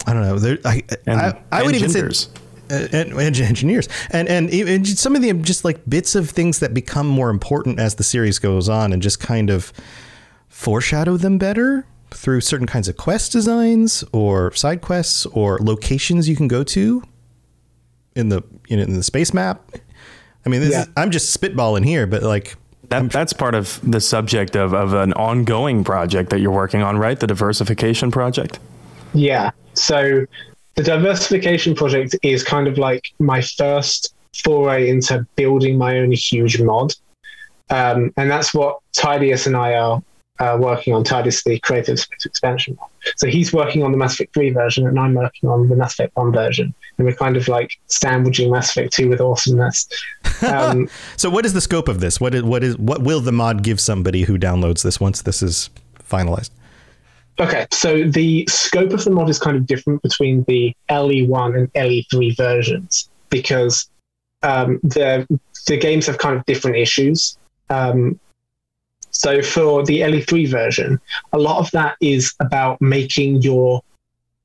I 0.07 0.13
don't 0.13 0.23
know. 0.23 0.39
There, 0.39 0.59
I, 0.65 0.83
and, 1.07 1.21
I, 1.21 1.43
I 1.53 1.63
would 1.63 1.75
even 1.75 1.91
say. 1.91 2.31
Uh, 2.71 2.87
and, 2.93 3.13
and, 3.13 3.41
engineers 3.41 3.89
and 4.11 4.29
and 4.29 4.49
even 4.51 4.85
some 4.85 5.17
of 5.17 5.23
the 5.23 5.33
just 5.33 5.65
like 5.65 5.81
bits 5.89 6.15
of 6.15 6.31
things 6.31 6.61
that 6.61 6.73
become 6.73 7.05
more 7.05 7.29
important 7.29 7.81
as 7.81 7.97
the 7.97 8.05
series 8.05 8.39
goes 8.39 8.69
on 8.69 8.93
and 8.93 9.03
just 9.03 9.19
kind 9.19 9.51
of 9.51 9.73
foreshadow 10.49 11.17
them 11.17 11.37
better 11.37 11.85
through 12.13 12.41
certain 12.41 12.69
kinds 12.69 12.87
of 12.87 12.97
quest 12.97 13.33
designs 13.33 14.05
or 14.13 14.53
side 14.53 14.83
quests 14.83 15.27
or 15.27 15.59
locations 15.59 16.29
you 16.29 16.37
can 16.37 16.47
go 16.47 16.63
to 16.63 17.03
in 18.15 18.29
the 18.29 18.41
you 18.69 18.77
know, 18.77 18.85
in 18.85 18.95
the 18.95 19.03
space 19.03 19.35
map 19.35 19.69
I 20.45 20.49
mean, 20.49 20.63
yeah. 20.63 20.83
is, 20.83 20.89
I'm 20.97 21.11
just 21.11 21.39
spitballing 21.39 21.85
here, 21.85 22.07
but 22.07 22.23
like 22.23 22.57
that, 22.89 23.11
that's 23.11 23.33
part 23.33 23.55
of 23.55 23.79
the 23.89 24.01
subject 24.01 24.57
of, 24.57 24.73
of 24.73 24.95
an 24.95 25.13
ongoing 25.13 25.85
project 25.85 26.31
that 26.31 26.41
you're 26.41 26.51
working 26.51 26.83
on, 26.83 26.99
right? 26.99 27.19
The 27.19 27.27
diversification 27.27 28.11
project. 28.11 28.59
Yeah. 29.13 29.51
So 29.75 30.27
the 30.75 30.83
diversification 30.83 31.75
project 31.75 32.17
is 32.23 32.43
kind 32.43 32.67
of 32.67 32.79
like 32.79 33.13
my 33.19 33.41
first 33.41 34.15
foray 34.45 34.89
into 34.89 35.27
building 35.37 35.77
my 35.77 35.99
own 35.99 36.13
huge 36.13 36.61
mod. 36.61 36.95
Um, 37.71 38.13
and 38.17 38.31
that's 38.31 38.53
what 38.55 38.79
Tidius 38.93 39.47
and 39.47 39.57
I 39.57 39.75
are 39.75 40.03
uh, 40.41 40.57
working 40.59 40.95
on 40.95 41.05
Tidius, 41.05 41.45
the 41.45 41.59
creative 41.61 41.99
expansion. 42.25 42.77
mod. 42.81 42.89
So 43.17 43.27
he's 43.27 43.53
working 43.53 43.83
on 43.83 43.93
the 43.93 43.99
Mass 43.99 44.15
Effect 44.15 44.35
3 44.35 44.51
version, 44.51 44.87
and 44.87 44.99
I'm 44.99 45.15
working 45.15 45.49
on 45.49 45.69
the 45.69 45.77
Mass 45.77 45.93
Effect 45.95 46.17
1 46.17 46.33
version. 46.33 46.75
And 46.99 47.07
we're 47.07 47.15
kind 47.15 47.37
of 47.37 47.47
like 47.47 47.79
sandwiching 47.87 48.51
Mass 48.51 48.71
Effect 48.71 48.93
2 48.95 49.09
with 49.09 49.21
awesomeness. 49.21 49.89
Um, 50.43 50.89
so, 51.17 51.31
what 51.31 51.45
is 51.45 51.53
the 51.53 51.61
scope 51.61 51.89
of 51.89 52.01
this? 52.01 52.21
What 52.21 52.35
is, 52.35 52.43
what 52.43 52.65
is 52.65 52.77
what 52.79 53.03
will 53.03 53.21
the 53.21 53.33
mod 53.33 53.63
give 53.63 53.81
somebody 53.81 54.23
who 54.23 54.39
downloads 54.39 54.83
this 54.83 54.99
once 54.99 55.23
this 55.23 55.43
is 55.43 55.71
finalized? 56.03 56.51
Okay, 57.41 57.66
so 57.72 58.05
the 58.05 58.47
scope 58.51 58.93
of 58.93 59.03
the 59.03 59.11
mod 59.11 59.30
is 59.30 59.38
kind 59.38 59.57
of 59.57 59.66
different 59.66 60.03
between 60.03 60.45
the 60.45 60.76
LE1 60.91 61.57
and 61.57 61.72
LE3 61.72 62.36
versions 62.36 63.09
because 63.30 63.88
um, 64.43 64.78
the 64.82 65.26
the 65.66 65.78
games 65.78 66.07
have 66.07 66.18
kind 66.18 66.36
of 66.36 66.45
different 66.45 66.76
issues. 66.76 67.38
Um, 67.70 68.20
so 69.11 69.41
for 69.41 69.84
the 69.84 70.01
LE3 70.01 70.49
version, 70.49 71.01
a 71.32 71.38
lot 71.38 71.59
of 71.59 71.70
that 71.70 71.97
is 72.03 72.34
about 72.41 72.80
making 72.82 73.41
your 73.41 73.82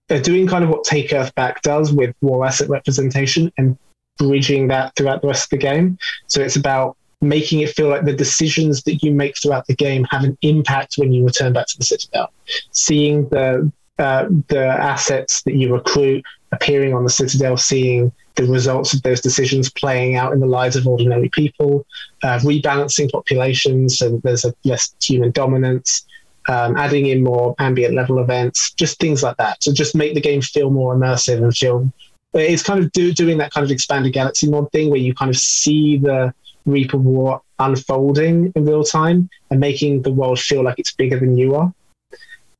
uh, 0.09 0.19
doing 0.19 0.47
kind 0.47 0.63
of 0.63 0.69
what 0.69 0.85
Take 0.85 1.11
Earth 1.11 1.35
Back 1.35 1.61
does 1.63 1.91
with 1.91 2.15
war 2.21 2.45
asset 2.45 2.69
representation 2.69 3.51
and 3.57 3.77
bridging 4.17 4.69
that 4.69 4.95
throughout 4.95 5.21
the 5.21 5.27
rest 5.27 5.45
of 5.45 5.49
the 5.49 5.57
game. 5.57 5.97
So 6.27 6.41
it's 6.41 6.55
about 6.55 6.95
making 7.21 7.61
it 7.61 7.69
feel 7.69 7.89
like 7.89 8.05
the 8.05 8.13
decisions 8.13 8.83
that 8.83 9.03
you 9.03 9.11
make 9.11 9.35
throughout 9.37 9.67
the 9.67 9.75
game 9.75 10.03
have 10.05 10.23
an 10.23 10.37
impact 10.41 10.95
when 10.97 11.11
you 11.11 11.25
return 11.25 11.53
back 11.53 11.67
to 11.67 11.77
the 11.77 11.85
Citadel. 11.85 12.31
Seeing 12.71 13.27
the 13.29 13.71
uh, 13.97 14.25
the 14.49 14.65
assets 14.65 15.41
that 15.43 15.55
you 15.55 15.73
recruit 15.73 16.23
appearing 16.51 16.93
on 16.93 17.03
the 17.03 17.09
Citadel, 17.09 17.55
seeing 17.55 18.11
the 18.35 18.43
results 18.45 18.93
of 18.93 19.01
those 19.03 19.21
decisions 19.21 19.69
playing 19.69 20.15
out 20.15 20.33
in 20.33 20.39
the 20.39 20.45
lives 20.45 20.75
of 20.75 20.85
ordinary 20.87 21.29
people, 21.29 21.85
uh, 22.23 22.37
rebalancing 22.39 23.09
populations, 23.09 24.01
and 24.01 24.21
there's 24.23 24.43
a 24.43 24.53
less 24.65 24.93
human 25.01 25.31
dominance, 25.31 26.05
um, 26.49 26.75
adding 26.75 27.05
in 27.05 27.23
more 27.23 27.55
ambient 27.59 27.95
level 27.95 28.19
events, 28.19 28.71
just 28.71 28.99
things 28.99 29.23
like 29.23 29.37
that 29.37 29.59
to 29.61 29.73
just 29.73 29.95
make 29.95 30.13
the 30.13 30.21
game 30.21 30.41
feel 30.41 30.69
more 30.69 30.95
immersive 30.95 31.41
and 31.41 31.55
feel. 31.55 31.91
It's 32.33 32.63
kind 32.63 32.83
of 32.83 32.91
do, 32.91 33.13
doing 33.13 33.37
that 33.37 33.53
kind 33.53 33.63
of 33.63 33.71
expanded 33.71 34.11
galaxy 34.11 34.49
mod 34.49 34.69
thing 34.73 34.89
where 34.89 34.99
you 34.99 35.13
kind 35.13 35.29
of 35.29 35.37
see 35.37 35.97
the 35.97 36.33
Reaper 36.65 36.97
War 36.97 37.41
unfolding 37.59 38.51
in 38.55 38.65
real 38.65 38.83
time 38.83 39.29
and 39.49 39.59
making 39.59 40.01
the 40.01 40.11
world 40.11 40.39
feel 40.39 40.63
like 40.63 40.79
it's 40.79 40.93
bigger 40.93 41.19
than 41.19 41.37
you 41.37 41.55
are. 41.55 41.73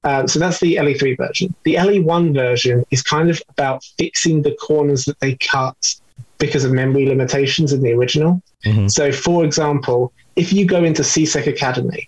Uh, 0.04 0.28
so 0.28 0.38
that's 0.38 0.60
the 0.60 0.76
LE3 0.76 1.18
version. 1.18 1.54
The 1.64 1.76
LE1 1.76 2.34
version 2.34 2.86
is 2.92 3.02
kind 3.02 3.30
of 3.30 3.42
about 3.50 3.84
fixing 3.98 4.44
the 4.44 4.56
corners 4.56 5.06
that 5.06 5.20
they 5.20 5.36
cut 5.36 5.96
because 6.38 6.64
of 6.64 6.72
memory 6.72 7.08
limitations 7.08 7.74
in 7.74 7.82
the 7.82 7.92
original. 7.92 8.42
Mm-hmm. 8.66 8.88
So, 8.88 9.12
for 9.12 9.44
example, 9.44 10.14
if 10.36 10.54
you 10.54 10.66
go 10.66 10.84
into 10.84 11.04
C-Sec 11.04 11.48
Academy 11.48 12.08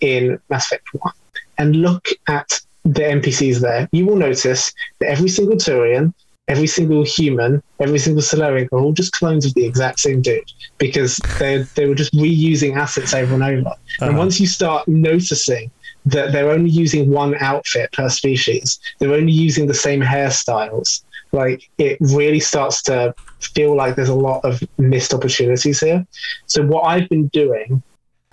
in 0.00 0.38
Mass 0.50 0.66
Effect 0.66 0.86
1 0.92 1.12
and 1.58 1.76
look 1.76 2.08
at 2.28 2.60
the 2.84 3.00
NPCs 3.00 3.60
there, 3.60 3.88
you 3.90 4.04
will 4.04 4.16
notice 4.16 4.74
that 4.98 5.08
every 5.08 5.30
single 5.30 5.56
Turian, 5.56 6.12
every 6.48 6.66
single 6.66 7.04
human, 7.04 7.62
every 7.80 7.98
single 7.98 8.22
Salarian 8.22 8.68
are 8.72 8.80
all 8.80 8.92
just 8.92 9.12
clones 9.12 9.46
of 9.46 9.54
the 9.54 9.64
exact 9.64 10.00
same 10.00 10.20
dude 10.22 10.50
because 10.78 11.16
they 11.38 11.58
they 11.74 11.86
were 11.86 11.94
just 11.94 12.12
reusing 12.14 12.76
assets 12.76 13.14
over 13.14 13.34
and 13.34 13.42
over. 13.42 13.68
Uh-huh. 13.68 14.06
And 14.06 14.18
once 14.18 14.40
you 14.40 14.46
start 14.46 14.86
noticing 14.86 15.70
that 16.06 16.32
they're 16.32 16.50
only 16.50 16.70
using 16.70 17.10
one 17.10 17.34
outfit 17.40 17.90
per 17.92 18.08
species. 18.08 18.78
They're 18.98 19.14
only 19.14 19.32
using 19.32 19.66
the 19.66 19.74
same 19.74 20.00
hairstyles. 20.00 21.02
Like 21.32 21.68
it 21.78 21.98
really 22.00 22.40
starts 22.40 22.82
to 22.84 23.14
feel 23.40 23.74
like 23.74 23.96
there's 23.96 24.08
a 24.08 24.14
lot 24.14 24.44
of 24.44 24.62
missed 24.78 25.14
opportunities 25.14 25.80
here. 25.80 26.06
So 26.46 26.62
what 26.62 26.82
I've 26.82 27.08
been 27.08 27.28
doing 27.28 27.82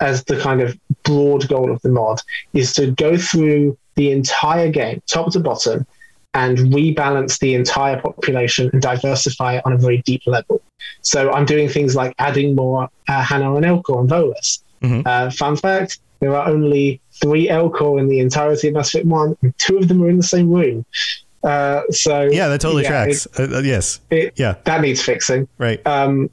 as 0.00 0.24
the 0.24 0.38
kind 0.38 0.60
of 0.60 0.78
broad 1.04 1.48
goal 1.48 1.70
of 1.70 1.80
the 1.82 1.88
mod 1.88 2.20
is 2.52 2.72
to 2.74 2.90
go 2.90 3.16
through 3.16 3.78
the 3.94 4.10
entire 4.10 4.70
game, 4.70 5.02
top 5.06 5.32
to 5.32 5.40
bottom, 5.40 5.86
and 6.34 6.58
rebalance 6.58 7.38
the 7.38 7.54
entire 7.54 8.00
population 8.00 8.70
and 8.72 8.80
diversify 8.80 9.56
it 9.56 9.66
on 9.66 9.72
a 9.72 9.78
very 9.78 9.98
deep 10.02 10.22
level. 10.26 10.62
So 11.02 11.30
I'm 11.32 11.44
doing 11.44 11.68
things 11.68 11.94
like 11.94 12.14
adding 12.18 12.54
more 12.54 12.88
uh, 13.08 13.22
Hanar 13.22 13.56
and 13.56 13.66
Elcor 13.66 14.00
and 14.00 14.10
Volus. 14.10 14.62
Mm-hmm. 14.82 15.02
Uh, 15.04 15.30
fun 15.30 15.56
fact: 15.56 15.98
there 16.20 16.34
are 16.34 16.48
only 16.48 17.00
three 17.20 17.48
Elcor 17.48 18.00
in 18.00 18.08
the 18.08 18.20
entirety 18.20 18.68
of 18.68 18.74
Mass 18.74 18.94
Effect 18.94 19.06
1, 19.06 19.36
and 19.42 19.58
two 19.58 19.76
of 19.78 19.88
them 19.88 20.02
are 20.02 20.08
in 20.08 20.16
the 20.16 20.22
same 20.22 20.50
room. 20.50 20.84
Uh, 21.44 21.82
so 21.90 22.22
yeah, 22.30 22.48
that 22.48 22.60
totally 22.60 22.84
yeah, 22.84 22.88
tracks. 22.88 23.26
It, 23.38 23.52
uh, 23.52 23.58
uh, 23.58 23.60
yes, 23.60 24.00
it, 24.10 24.32
yeah, 24.36 24.54
that 24.64 24.80
needs 24.80 25.02
fixing. 25.02 25.48
Right. 25.58 25.84
Um, 25.86 26.30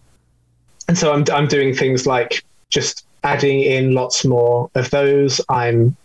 and 0.87 0.97
so 0.97 1.13
I'm 1.13 1.25
I'm 1.33 1.47
doing 1.47 1.73
things 1.73 2.05
like 2.05 2.43
just 2.69 3.05
adding 3.23 3.61
in 3.61 3.93
lots 3.93 4.23
more 4.23 4.69
of 4.75 4.89
those. 4.91 5.41
I'm 5.49 5.95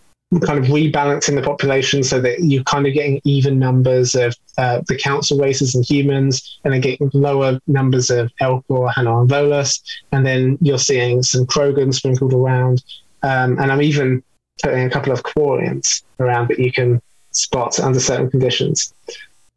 kind 0.41 0.59
of 0.59 0.67
rebalancing 0.67 1.35
the 1.35 1.43
population 1.43 2.03
so 2.03 2.21
that 2.21 2.41
you're 2.41 2.65
kind 2.65 2.87
of 2.87 2.95
getting 2.95 3.21
even 3.25 3.59
numbers 3.59 4.15
of 4.15 4.35
uh, 4.59 4.81
the 4.89 4.97
council 4.97 5.39
races 5.39 5.75
and 5.75 5.85
humans, 5.85 6.59
and 6.65 6.73
then 6.73 6.81
getting 6.81 7.11
lower 7.13 7.61
numbers 7.67 8.11
of 8.11 8.33
Elcor, 8.41 8.93
Hanar, 8.93 9.23
and 9.23 9.31
Volus, 9.31 9.81
and 10.13 10.25
then 10.27 10.59
you're 10.61 10.79
seeing 10.79 11.23
some 11.23 11.47
Krogan 11.47 11.93
sprinkled 11.93 12.33
around. 12.33 12.83
Um, 13.23 13.59
and 13.59 13.73
I'm 13.73 13.83
even 13.83 14.23
putting 14.63 14.85
a 14.85 14.91
couple 14.91 15.13
of 15.13 15.23
quarians 15.23 16.03
around 16.21 16.49
that 16.49 16.59
you 16.59 16.73
can 16.73 17.01
spot 17.31 17.81
under 17.81 18.01
certain 18.01 18.31
conditions. 18.31 18.95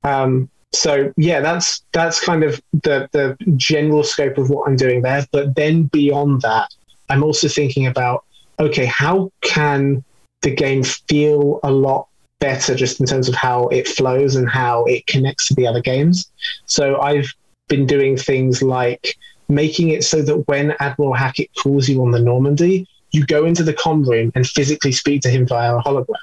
Um, 0.04 0.50
so 0.74 1.14
yeah, 1.18 1.40
that's 1.40 1.84
that's 1.92 2.24
kind 2.24 2.44
of 2.44 2.62
the 2.72 3.08
the 3.12 3.38
general 3.56 4.04
scope 4.04 4.38
of 4.38 4.50
what 4.50 4.68
I'm 4.68 4.76
doing 4.76 5.02
there. 5.02 5.26
But 5.32 5.56
then 5.56 5.84
beyond 5.84 6.42
that, 6.42 6.70
I'm 7.10 7.24
also 7.24 7.48
thinking 7.48 7.88
about 7.88 8.24
okay, 8.60 8.86
how 8.86 9.32
can 9.42 10.04
the 10.42 10.54
game 10.54 10.84
feel 10.84 11.60
a 11.64 11.72
lot 11.72 12.08
better 12.40 12.76
just 12.76 13.00
in 13.00 13.06
terms 13.06 13.28
of 13.28 13.36
how 13.36 13.68
it 13.70 13.88
flows 13.88 14.36
and 14.36 14.50
how 14.50 14.84
it 14.86 15.06
connects 15.08 15.48
to 15.48 15.56
the 15.56 15.66
other 15.66 15.82
games. 15.82 16.30
So 16.66 17.00
I've 17.02 17.34
been 17.68 17.86
doing 17.86 18.18
things 18.18 18.62
like 18.62 19.18
making 19.50 19.90
it 19.90 20.04
so 20.04 20.22
that 20.22 20.48
when 20.48 20.76
Admiral 20.80 21.14
Hackett 21.14 21.50
calls 21.62 21.90
you 21.90 22.02
on 22.02 22.12
the 22.12 22.20
Normandy, 22.20 22.88
you 23.12 23.26
go 23.26 23.46
into 23.46 23.64
the 23.64 23.74
com 23.74 24.04
room 24.04 24.32
and 24.36 24.48
physically 24.48 24.92
speak 24.92 25.22
to 25.22 25.30
him 25.30 25.48
via 25.48 25.78
a 25.78 25.82
hologram. 25.82 26.16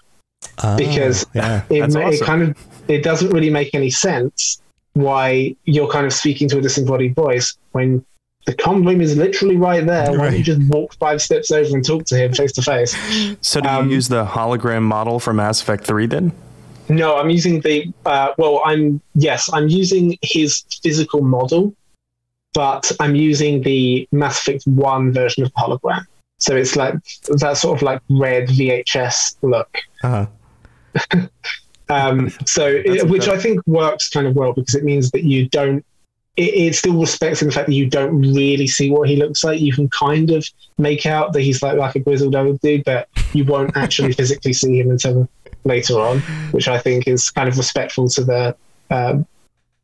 Oh, 0.63 0.77
because 0.77 1.27
yeah, 1.35 1.65
it, 1.71 1.83
awesome. 1.83 2.03
it 2.03 2.21
kind 2.21 2.43
of 2.43 2.57
it 2.87 3.03
doesn't 3.03 3.31
really 3.31 3.51
make 3.51 3.75
any 3.75 3.91
sense 3.91 4.61
why 4.93 5.57
you're 5.65 5.89
kind 5.89 6.07
of 6.07 6.13
speaking 6.13 6.49
to 6.51 6.59
a 6.59 6.61
disembodied 6.61 7.15
voice 7.15 7.57
when 7.73 8.05
the 8.47 8.55
com 8.55 8.85
room 8.85 9.01
is 9.01 9.17
literally 9.17 9.57
right 9.57 9.85
there. 9.85 10.07
Right. 10.07 10.19
Why 10.19 10.25
don't 10.31 10.39
you 10.39 10.45
just 10.45 10.61
walk 10.69 10.95
five 10.95 11.23
steps 11.23 11.51
over 11.51 11.75
and 11.75 11.85
talk 11.85 12.05
to 12.07 12.17
him 12.17 12.33
face 12.35 12.53
to 12.53 12.63
face? 12.63 12.97
So, 13.41 13.61
do 13.61 13.69
um, 13.69 13.89
you 13.89 13.95
use 13.95 14.09
the 14.09 14.25
hologram 14.25 14.83
model 14.83 15.19
from 15.19 15.37
Mass 15.37 15.63
Effect 15.63 15.85
3 15.85 16.07
then? 16.07 16.33
No, 16.89 17.17
I'm 17.17 17.31
using 17.31 17.61
the, 17.61 17.91
uh, 18.05 18.35
well, 18.37 18.61
I'm, 18.65 19.01
yes, 19.15 19.49
I'm 19.53 19.69
using 19.69 20.19
his 20.21 20.65
physical 20.83 21.23
model, 21.23 21.75
but 22.53 22.93
I'm 23.01 23.15
using 23.15 23.63
the 23.63 24.07
Mass 24.13 24.41
Effect 24.41 24.67
1 24.67 25.13
version 25.13 25.45
of 25.45 25.53
the 25.53 25.61
hologram. 25.61 26.07
So 26.39 26.55
it's 26.55 26.77
like 26.77 26.95
that 27.39 27.57
sort 27.57 27.79
of 27.79 27.83
like 27.83 28.03
red 28.11 28.49
VHS 28.49 29.37
look. 29.41 29.79
Uh-huh. 30.03 30.27
um, 31.89 32.31
so, 32.45 32.67
it, 32.67 33.09
which 33.09 33.29
I 33.29 33.39
think 33.39 33.67
works 33.67 34.11
kind 34.11 34.27
of 34.27 34.37
well 34.37 34.53
because 34.53 34.75
it 34.75 34.85
means 34.85 35.11
that 35.13 35.25
you 35.25 35.49
don't 35.49 35.85
it, 36.37 36.43
it, 36.43 36.75
still 36.75 36.99
respects 36.99 37.41
the 37.41 37.51
fact 37.51 37.67
that 37.67 37.75
you 37.75 37.89
don't 37.89 38.21
really 38.21 38.67
see 38.67 38.91
what 38.91 39.09
he 39.09 39.17
looks 39.17 39.45
like. 39.45 39.61
You 39.61 39.73
can 39.73 39.89
kind 39.89 40.31
of 40.31 40.47
make 40.79 41.07
out 41.07 41.33
that 41.33 41.43
he's 41.43 41.63
like 41.63 41.77
like 41.77 41.95
a 41.95 42.01
grizzled 42.01 42.35
old 42.35 42.61
dude, 42.61 42.85
but 42.85 43.09
you 43.33 43.45
won't 43.45 43.77
actually 43.77 44.13
physically 44.19 44.53
see 44.53 44.81
him 44.81 44.91
until 44.91 45.29
later 45.65 46.01
on, 46.01 46.21
which 46.51 46.69
I 46.69 46.79
think 46.79 47.07
is 47.07 47.31
kind 47.31 47.49
of 47.49 47.57
respectful 47.57 48.09
to 48.11 48.25
the 48.25 48.57
uh, 48.91 49.19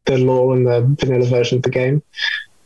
the 0.06 0.18
lore 0.18 0.56
and 0.56 0.66
the 0.66 0.80
vanilla 0.98 1.26
version 1.26 1.58
of 1.58 1.62
the 1.62 1.70
game. 1.70 2.02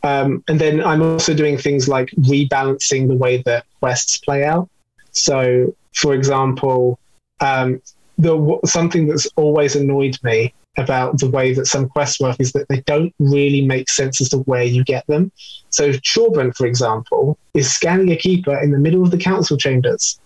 Um, 0.03 0.43
and 0.47 0.59
then 0.59 0.83
I'm 0.83 1.01
also 1.01 1.33
doing 1.33 1.57
things 1.57 1.87
like 1.87 2.09
rebalancing 2.11 3.07
the 3.07 3.15
way 3.15 3.41
that 3.43 3.65
quests 3.79 4.17
play 4.17 4.43
out. 4.43 4.69
So, 5.11 5.75
for 5.93 6.13
example, 6.13 6.99
um, 7.39 7.81
the 8.17 8.59
something 8.65 9.07
that's 9.07 9.27
always 9.35 9.75
annoyed 9.75 10.17
me 10.23 10.53
about 10.77 11.19
the 11.19 11.29
way 11.29 11.53
that 11.53 11.67
some 11.67 11.87
quests 11.87 12.19
work 12.19 12.37
is 12.39 12.51
that 12.53 12.67
they 12.67 12.81
don't 12.81 13.13
really 13.19 13.61
make 13.61 13.89
sense 13.89 14.19
as 14.21 14.29
to 14.29 14.39
where 14.39 14.63
you 14.63 14.83
get 14.83 15.05
them. 15.07 15.31
So 15.69 15.91
Chorban, 15.91 16.55
for 16.55 16.65
example, 16.65 17.37
is 17.53 17.71
scanning 17.71 18.11
a 18.11 18.15
keeper 18.15 18.57
in 18.59 18.71
the 18.71 18.79
middle 18.79 19.03
of 19.03 19.11
the 19.11 19.17
council 19.17 19.57
chambers. 19.57 20.19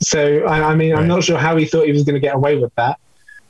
So 0.00 0.44
I, 0.44 0.72
I 0.72 0.74
mean, 0.74 0.92
right. 0.92 1.00
I'm 1.00 1.08
not 1.08 1.24
sure 1.24 1.38
how 1.38 1.56
he 1.56 1.64
thought 1.64 1.86
he 1.86 1.92
was 1.92 2.04
going 2.04 2.14
to 2.14 2.20
get 2.20 2.34
away 2.34 2.56
with 2.56 2.74
that. 2.76 2.98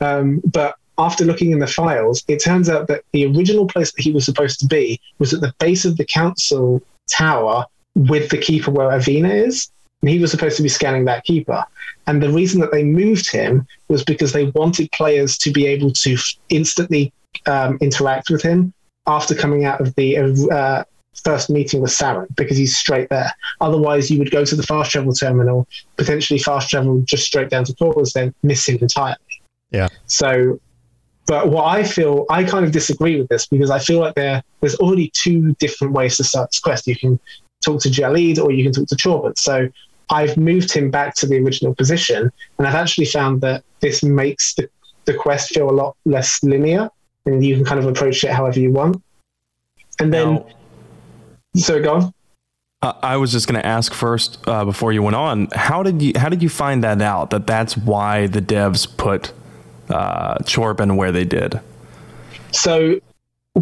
Um, 0.00 0.40
but 0.44 0.76
after 0.98 1.24
looking 1.24 1.50
in 1.50 1.58
the 1.58 1.66
files, 1.66 2.22
it 2.28 2.42
turns 2.42 2.68
out 2.68 2.88
that 2.88 3.02
the 3.12 3.26
original 3.26 3.66
place 3.66 3.92
that 3.92 4.02
he 4.02 4.12
was 4.12 4.24
supposed 4.24 4.60
to 4.60 4.66
be 4.66 5.00
was 5.18 5.34
at 5.34 5.40
the 5.40 5.54
base 5.58 5.84
of 5.84 5.96
the 5.96 6.04
council 6.04 6.82
tower 7.10 7.66
with 7.94 8.30
the 8.30 8.38
keeper 8.38 8.70
where 8.70 8.90
Avina 8.90 9.46
is. 9.46 9.70
And 10.02 10.10
he 10.10 10.18
was 10.18 10.30
supposed 10.30 10.56
to 10.58 10.62
be 10.62 10.68
scanning 10.68 11.06
that 11.06 11.24
keeper. 11.24 11.64
And 12.06 12.22
the 12.22 12.30
reason 12.30 12.60
that 12.60 12.72
they 12.72 12.84
moved 12.84 13.30
him 13.30 13.66
was 13.88 14.04
because 14.04 14.32
they 14.32 14.44
wanted 14.50 14.90
players 14.92 15.36
to 15.38 15.50
be 15.50 15.66
able 15.66 15.90
to 15.92 16.16
instantly 16.48 17.12
um, 17.46 17.78
interact 17.80 18.30
with 18.30 18.42
him 18.42 18.72
after 19.06 19.34
coming 19.34 19.64
out 19.64 19.80
of 19.80 19.94
the 19.96 20.18
uh, 20.50 20.84
first 21.24 21.50
meeting 21.50 21.80
with 21.80 21.90
Saren, 21.90 22.26
because 22.36 22.56
he's 22.56 22.76
straight 22.76 23.08
there. 23.08 23.32
Otherwise, 23.60 24.10
you 24.10 24.18
would 24.18 24.30
go 24.30 24.44
to 24.44 24.54
the 24.54 24.62
fast 24.62 24.90
travel 24.92 25.12
terminal, 25.12 25.66
potentially 25.96 26.38
fast 26.38 26.70
travel 26.70 27.00
just 27.00 27.24
straight 27.24 27.50
down 27.50 27.64
to 27.64 27.74
Corvus, 27.74 28.12
then 28.12 28.34
miss 28.42 28.68
him 28.68 28.78
entirely. 28.80 29.16
Yeah. 29.70 29.88
So, 30.06 30.60
but 31.26 31.48
what 31.48 31.64
I 31.64 31.82
feel, 31.82 32.26
I 32.30 32.44
kind 32.44 32.64
of 32.64 32.72
disagree 32.72 33.18
with 33.18 33.28
this 33.28 33.46
because 33.46 33.70
I 33.70 33.78
feel 33.78 34.00
like 34.00 34.14
there 34.14 34.42
there's 34.60 34.76
already 34.76 35.10
two 35.10 35.54
different 35.54 35.92
ways 35.92 36.16
to 36.18 36.24
start 36.24 36.50
this 36.50 36.60
quest. 36.60 36.86
You 36.86 36.96
can 36.96 37.18
talk 37.64 37.82
to 37.82 37.88
Jahleed 37.88 38.38
or 38.38 38.52
you 38.52 38.62
can 38.62 38.72
talk 38.72 38.86
to 38.88 38.96
Chorban. 38.96 39.36
So 39.36 39.68
I've 40.10 40.36
moved 40.36 40.72
him 40.72 40.90
back 40.90 41.14
to 41.16 41.26
the 41.26 41.38
original 41.38 41.74
position, 41.74 42.30
and 42.58 42.66
I've 42.66 42.74
actually 42.74 43.06
found 43.06 43.40
that 43.40 43.64
this 43.80 44.02
makes 44.02 44.54
the, 44.54 44.68
the 45.04 45.14
quest 45.14 45.50
feel 45.50 45.68
a 45.68 45.72
lot 45.72 45.96
less 46.04 46.42
linear, 46.42 46.88
and 47.24 47.44
you 47.44 47.56
can 47.56 47.64
kind 47.64 47.80
of 47.80 47.86
approach 47.86 48.22
it 48.22 48.30
however 48.30 48.60
you 48.60 48.72
want. 48.72 49.02
And 49.98 50.12
then, 50.12 50.34
now, 50.34 50.46
so 51.56 51.82
go 51.82 51.94
on. 51.94 52.14
Uh, 52.82 52.92
I 53.02 53.16
was 53.16 53.32
just 53.32 53.48
going 53.48 53.60
to 53.60 53.66
ask 53.66 53.94
first 53.94 54.38
uh, 54.46 54.64
before 54.64 54.92
you 54.92 55.02
went 55.02 55.16
on. 55.16 55.48
How 55.54 55.82
did 55.82 56.02
you 56.02 56.12
how 56.14 56.28
did 56.28 56.42
you 56.42 56.48
find 56.48 56.84
that 56.84 57.00
out? 57.00 57.30
That 57.30 57.46
that's 57.46 57.76
why 57.76 58.26
the 58.26 58.42
devs 58.42 58.86
put 58.96 59.32
uh, 59.88 60.36
Chorban 60.40 60.96
where 60.96 61.10
they 61.10 61.24
did. 61.24 61.60
So 62.52 63.00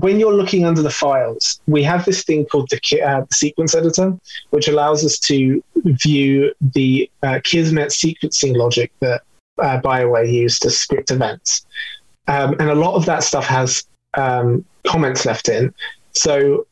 when 0.00 0.18
you're 0.18 0.34
looking 0.34 0.64
under 0.64 0.82
the 0.82 0.90
files, 0.90 1.60
we 1.68 1.82
have 1.84 2.04
this 2.04 2.24
thing 2.24 2.44
called 2.46 2.68
the 2.68 3.02
uh, 3.02 3.24
sequence 3.32 3.76
editor, 3.76 4.18
which 4.50 4.66
allows 4.66 5.04
us 5.04 5.20
to 5.20 5.62
view 5.84 6.52
the 6.60 7.08
uh, 7.22 7.38
Kismet 7.44 7.90
sequencing 7.90 8.56
logic 8.56 8.90
that 8.98 9.22
uh, 9.62 9.80
BioWare 9.80 10.30
used 10.30 10.62
to 10.62 10.70
script 10.70 11.12
events. 11.12 11.64
Um, 12.26 12.56
and 12.58 12.70
a 12.70 12.74
lot 12.74 12.96
of 12.96 13.04
that 13.06 13.22
stuff 13.22 13.46
has 13.46 13.84
um, 14.14 14.64
comments 14.84 15.24
left 15.26 15.48
in. 15.48 15.72
So 16.10 16.66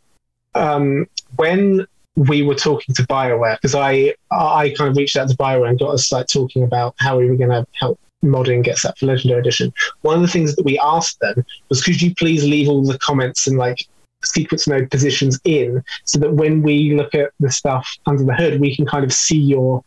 um, 0.56 1.06
when 1.36 1.86
we 2.16 2.42
were 2.42 2.56
talking 2.56 2.92
to 2.96 3.02
BioWare, 3.04 3.56
because 3.56 3.76
I 3.76 4.14
I 4.32 4.74
kind 4.76 4.90
of 4.90 4.96
reached 4.96 5.16
out 5.16 5.28
to 5.28 5.36
BioWare 5.36 5.68
and 5.68 5.78
got 5.78 5.94
us 5.94 6.10
like 6.10 6.26
talking 6.26 6.64
about 6.64 6.96
how 6.98 7.18
we 7.18 7.30
were 7.30 7.36
going 7.36 7.50
to 7.50 7.64
help 7.78 8.00
modding 8.22 8.62
gets 8.62 8.82
that 8.82 8.98
for 8.98 9.06
Legendary 9.06 9.40
Edition. 9.40 9.72
One 10.02 10.16
of 10.16 10.22
the 10.22 10.28
things 10.28 10.54
that 10.56 10.64
we 10.64 10.78
asked 10.78 11.20
them 11.20 11.44
was, 11.68 11.82
could 11.82 12.00
you 12.00 12.14
please 12.14 12.44
leave 12.44 12.68
all 12.68 12.84
the 12.84 12.98
comments 12.98 13.46
and 13.46 13.58
like 13.58 13.86
sequence 14.24 14.68
node 14.68 14.90
positions 14.90 15.40
in, 15.44 15.82
so 16.04 16.18
that 16.20 16.32
when 16.34 16.62
we 16.62 16.94
look 16.94 17.14
at 17.14 17.30
the 17.40 17.50
stuff 17.50 17.96
under 18.06 18.24
the 18.24 18.34
hood, 18.34 18.60
we 18.60 18.74
can 18.74 18.86
kind 18.86 19.04
of 19.04 19.12
see 19.12 19.38
your 19.38 19.84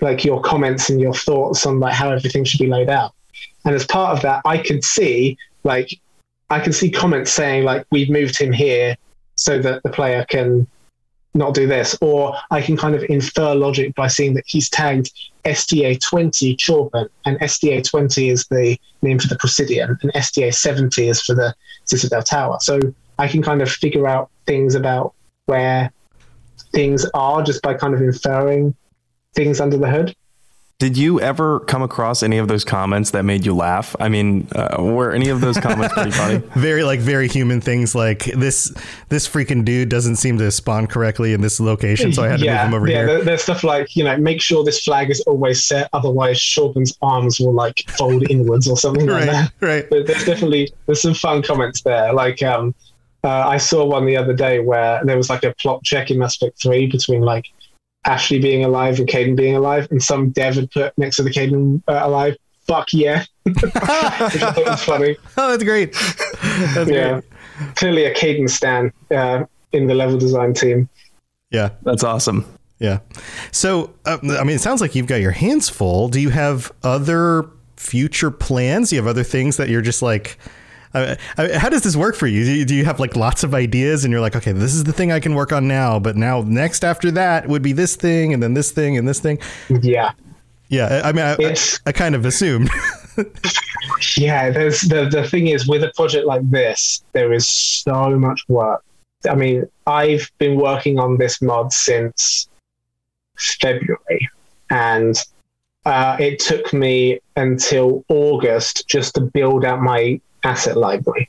like 0.00 0.24
your 0.24 0.40
comments 0.40 0.88
and 0.88 1.00
your 1.00 1.12
thoughts 1.12 1.66
on 1.66 1.78
like 1.78 1.92
how 1.92 2.10
everything 2.10 2.44
should 2.44 2.60
be 2.60 2.66
laid 2.66 2.88
out. 2.88 3.14
And 3.64 3.74
as 3.74 3.84
part 3.84 4.16
of 4.16 4.22
that, 4.22 4.40
I 4.44 4.58
could 4.58 4.82
see 4.84 5.36
like 5.64 6.00
I 6.48 6.60
can 6.60 6.72
see 6.72 6.90
comments 6.90 7.32
saying 7.32 7.64
like 7.64 7.86
we've 7.90 8.10
moved 8.10 8.38
him 8.38 8.52
here 8.52 8.96
so 9.34 9.58
that 9.60 9.82
the 9.82 9.90
player 9.90 10.24
can 10.28 10.66
not 11.34 11.54
do 11.54 11.66
this. 11.66 11.96
Or 12.00 12.36
I 12.50 12.60
can 12.60 12.76
kind 12.76 12.94
of 12.94 13.04
infer 13.04 13.54
logic 13.54 13.94
by 13.94 14.08
seeing 14.08 14.34
that 14.34 14.44
he's 14.46 14.68
tagged 14.68 15.12
SDA 15.44 16.00
20 16.00 16.56
Chorban, 16.56 17.08
and 17.24 17.38
SDA 17.40 17.88
20 17.88 18.28
is 18.28 18.46
the 18.46 18.76
name 19.02 19.18
for 19.18 19.28
the 19.28 19.36
Presidium, 19.36 19.98
and 20.02 20.12
SDA 20.12 20.54
70 20.54 21.08
is 21.08 21.22
for 21.22 21.34
the 21.34 21.54
Citadel 21.84 22.22
Tower. 22.22 22.58
So 22.60 22.80
I 23.18 23.28
can 23.28 23.42
kind 23.42 23.62
of 23.62 23.70
figure 23.70 24.06
out 24.06 24.30
things 24.46 24.74
about 24.74 25.14
where 25.46 25.92
things 26.72 27.06
are 27.14 27.42
just 27.42 27.62
by 27.62 27.74
kind 27.74 27.94
of 27.94 28.02
inferring 28.02 28.74
things 29.34 29.60
under 29.60 29.76
the 29.76 29.88
hood. 29.88 30.14
Did 30.80 30.96
you 30.96 31.20
ever 31.20 31.60
come 31.60 31.82
across 31.82 32.22
any 32.22 32.38
of 32.38 32.48
those 32.48 32.64
comments 32.64 33.10
that 33.10 33.22
made 33.22 33.44
you 33.44 33.54
laugh? 33.54 33.94
I 34.00 34.08
mean, 34.08 34.48
uh, 34.52 34.76
were 34.82 35.12
any 35.12 35.28
of 35.28 35.42
those 35.42 35.58
comments 35.58 35.92
pretty 35.92 36.10
funny? 36.10 36.38
very 36.54 36.84
like 36.84 37.00
very 37.00 37.28
human 37.28 37.60
things 37.60 37.94
like 37.94 38.24
this 38.24 38.72
this 39.10 39.28
freaking 39.28 39.62
dude 39.62 39.90
doesn't 39.90 40.16
seem 40.16 40.38
to 40.38 40.50
spawn 40.50 40.86
correctly 40.86 41.34
in 41.34 41.42
this 41.42 41.60
location, 41.60 42.14
so 42.14 42.24
I 42.24 42.28
had 42.28 42.40
to 42.40 42.46
move 42.46 42.60
him 42.60 42.74
over 42.74 42.86
here. 42.86 43.18
yeah. 43.18 43.22
There's 43.22 43.42
stuff 43.42 43.62
like 43.62 43.94
you 43.94 44.04
know, 44.04 44.16
make 44.16 44.40
sure 44.40 44.64
this 44.64 44.82
flag 44.82 45.10
is 45.10 45.20
always 45.26 45.62
set, 45.62 45.90
otherwise 45.92 46.42
Chorban's 46.42 46.96
arms 47.02 47.38
will 47.38 47.52
like 47.52 47.84
fold 47.90 48.30
inwards 48.30 48.66
or 48.66 48.78
something 48.78 49.06
right, 49.06 49.26
like 49.26 49.30
that. 49.30 49.52
Right. 49.60 49.90
But 49.90 50.06
there's 50.06 50.24
definitely 50.24 50.72
there's 50.86 51.02
some 51.02 51.12
fun 51.12 51.42
comments 51.42 51.82
there. 51.82 52.14
Like 52.14 52.42
um, 52.42 52.74
uh, 53.22 53.28
I 53.46 53.58
saw 53.58 53.84
one 53.84 54.06
the 54.06 54.16
other 54.16 54.32
day 54.32 54.60
where 54.60 55.04
there 55.04 55.18
was 55.18 55.28
like 55.28 55.44
a 55.44 55.54
plot 55.60 55.84
check 55.84 56.10
in 56.10 56.18
Mass 56.18 56.36
Effect 56.36 56.62
3 56.62 56.86
between 56.86 57.20
like 57.20 57.44
Ashley 58.04 58.38
being 58.38 58.64
alive 58.64 58.98
and 58.98 59.08
Kaidan 59.08 59.36
being 59.36 59.56
alive, 59.56 59.88
and 59.90 60.02
some 60.02 60.30
dev 60.30 60.54
had 60.54 60.70
put 60.70 60.96
next 60.96 61.16
to 61.16 61.22
the 61.22 61.30
Kaidan 61.30 61.82
uh, 61.86 62.00
alive, 62.02 62.36
fuck 62.66 62.92
yeah. 62.92 63.24
Which 63.42 63.64
I 63.64 64.28
thought 64.28 64.64
was 64.64 64.82
funny. 64.82 65.16
Oh, 65.36 65.50
that's 65.50 65.64
great. 65.64 65.92
That's 66.74 66.90
yeah. 66.90 67.20
Great. 67.20 67.76
Clearly 67.76 68.04
a 68.04 68.14
Kaidan 68.14 68.48
stan 68.48 68.92
uh, 69.10 69.44
in 69.72 69.86
the 69.86 69.94
level 69.94 70.18
design 70.18 70.54
team. 70.54 70.88
Yeah. 71.50 71.70
That's 71.82 72.04
awesome. 72.04 72.46
Yeah. 72.78 73.00
So, 73.52 73.92
uh, 74.06 74.18
I 74.22 74.44
mean, 74.44 74.56
it 74.56 74.60
sounds 74.60 74.80
like 74.80 74.94
you've 74.94 75.06
got 75.06 75.20
your 75.20 75.32
hands 75.32 75.68
full. 75.68 76.08
Do 76.08 76.20
you 76.20 76.30
have 76.30 76.72
other 76.82 77.50
future 77.76 78.30
plans? 78.30 78.90
Do 78.90 78.96
you 78.96 79.02
have 79.02 79.08
other 79.08 79.24
things 79.24 79.56
that 79.58 79.68
you're 79.68 79.82
just 79.82 80.00
like, 80.00 80.38
uh, 80.94 81.16
how 81.36 81.68
does 81.68 81.82
this 81.82 81.96
work 81.96 82.16
for 82.16 82.26
you? 82.26 82.44
Do, 82.44 82.52
you? 82.52 82.64
do 82.64 82.74
you 82.74 82.84
have 82.84 82.98
like 83.00 83.16
lots 83.16 83.44
of 83.44 83.54
ideas 83.54 84.04
and 84.04 84.12
you're 84.12 84.20
like, 84.20 84.36
okay, 84.36 84.52
this 84.52 84.74
is 84.74 84.84
the 84.84 84.92
thing 84.92 85.12
I 85.12 85.20
can 85.20 85.34
work 85.34 85.52
on 85.52 85.68
now, 85.68 85.98
but 85.98 86.16
now 86.16 86.42
next 86.42 86.84
after 86.84 87.10
that 87.12 87.48
would 87.48 87.62
be 87.62 87.72
this 87.72 87.96
thing 87.96 88.34
and 88.34 88.42
then 88.42 88.54
this 88.54 88.72
thing 88.72 88.96
and 88.96 89.06
this 89.06 89.20
thing? 89.20 89.38
Yeah. 89.68 90.12
Yeah, 90.68 91.02
I 91.04 91.10
mean, 91.10 91.24
I, 91.24 91.56
I 91.84 91.90
kind 91.90 92.14
of 92.14 92.24
assumed. 92.24 92.70
yeah, 94.16 94.50
there's 94.50 94.82
the 94.82 95.08
the 95.10 95.26
thing 95.28 95.48
is 95.48 95.66
with 95.66 95.82
a 95.82 95.90
project 95.96 96.26
like 96.26 96.48
this, 96.48 97.02
there 97.12 97.32
is 97.32 97.48
so 97.48 98.16
much 98.16 98.48
work. 98.48 98.84
I 99.28 99.34
mean, 99.34 99.64
I've 99.88 100.30
been 100.38 100.56
working 100.56 101.00
on 101.00 101.18
this 101.18 101.42
mod 101.42 101.72
since 101.72 102.48
February, 103.60 104.30
and 104.70 105.16
uh, 105.86 106.16
it 106.20 106.38
took 106.38 106.72
me 106.72 107.18
until 107.36 108.04
August 108.08 108.86
just 108.86 109.16
to 109.16 109.22
build 109.22 109.64
out 109.64 109.82
my 109.82 110.20
asset 110.44 110.76
library. 110.76 111.28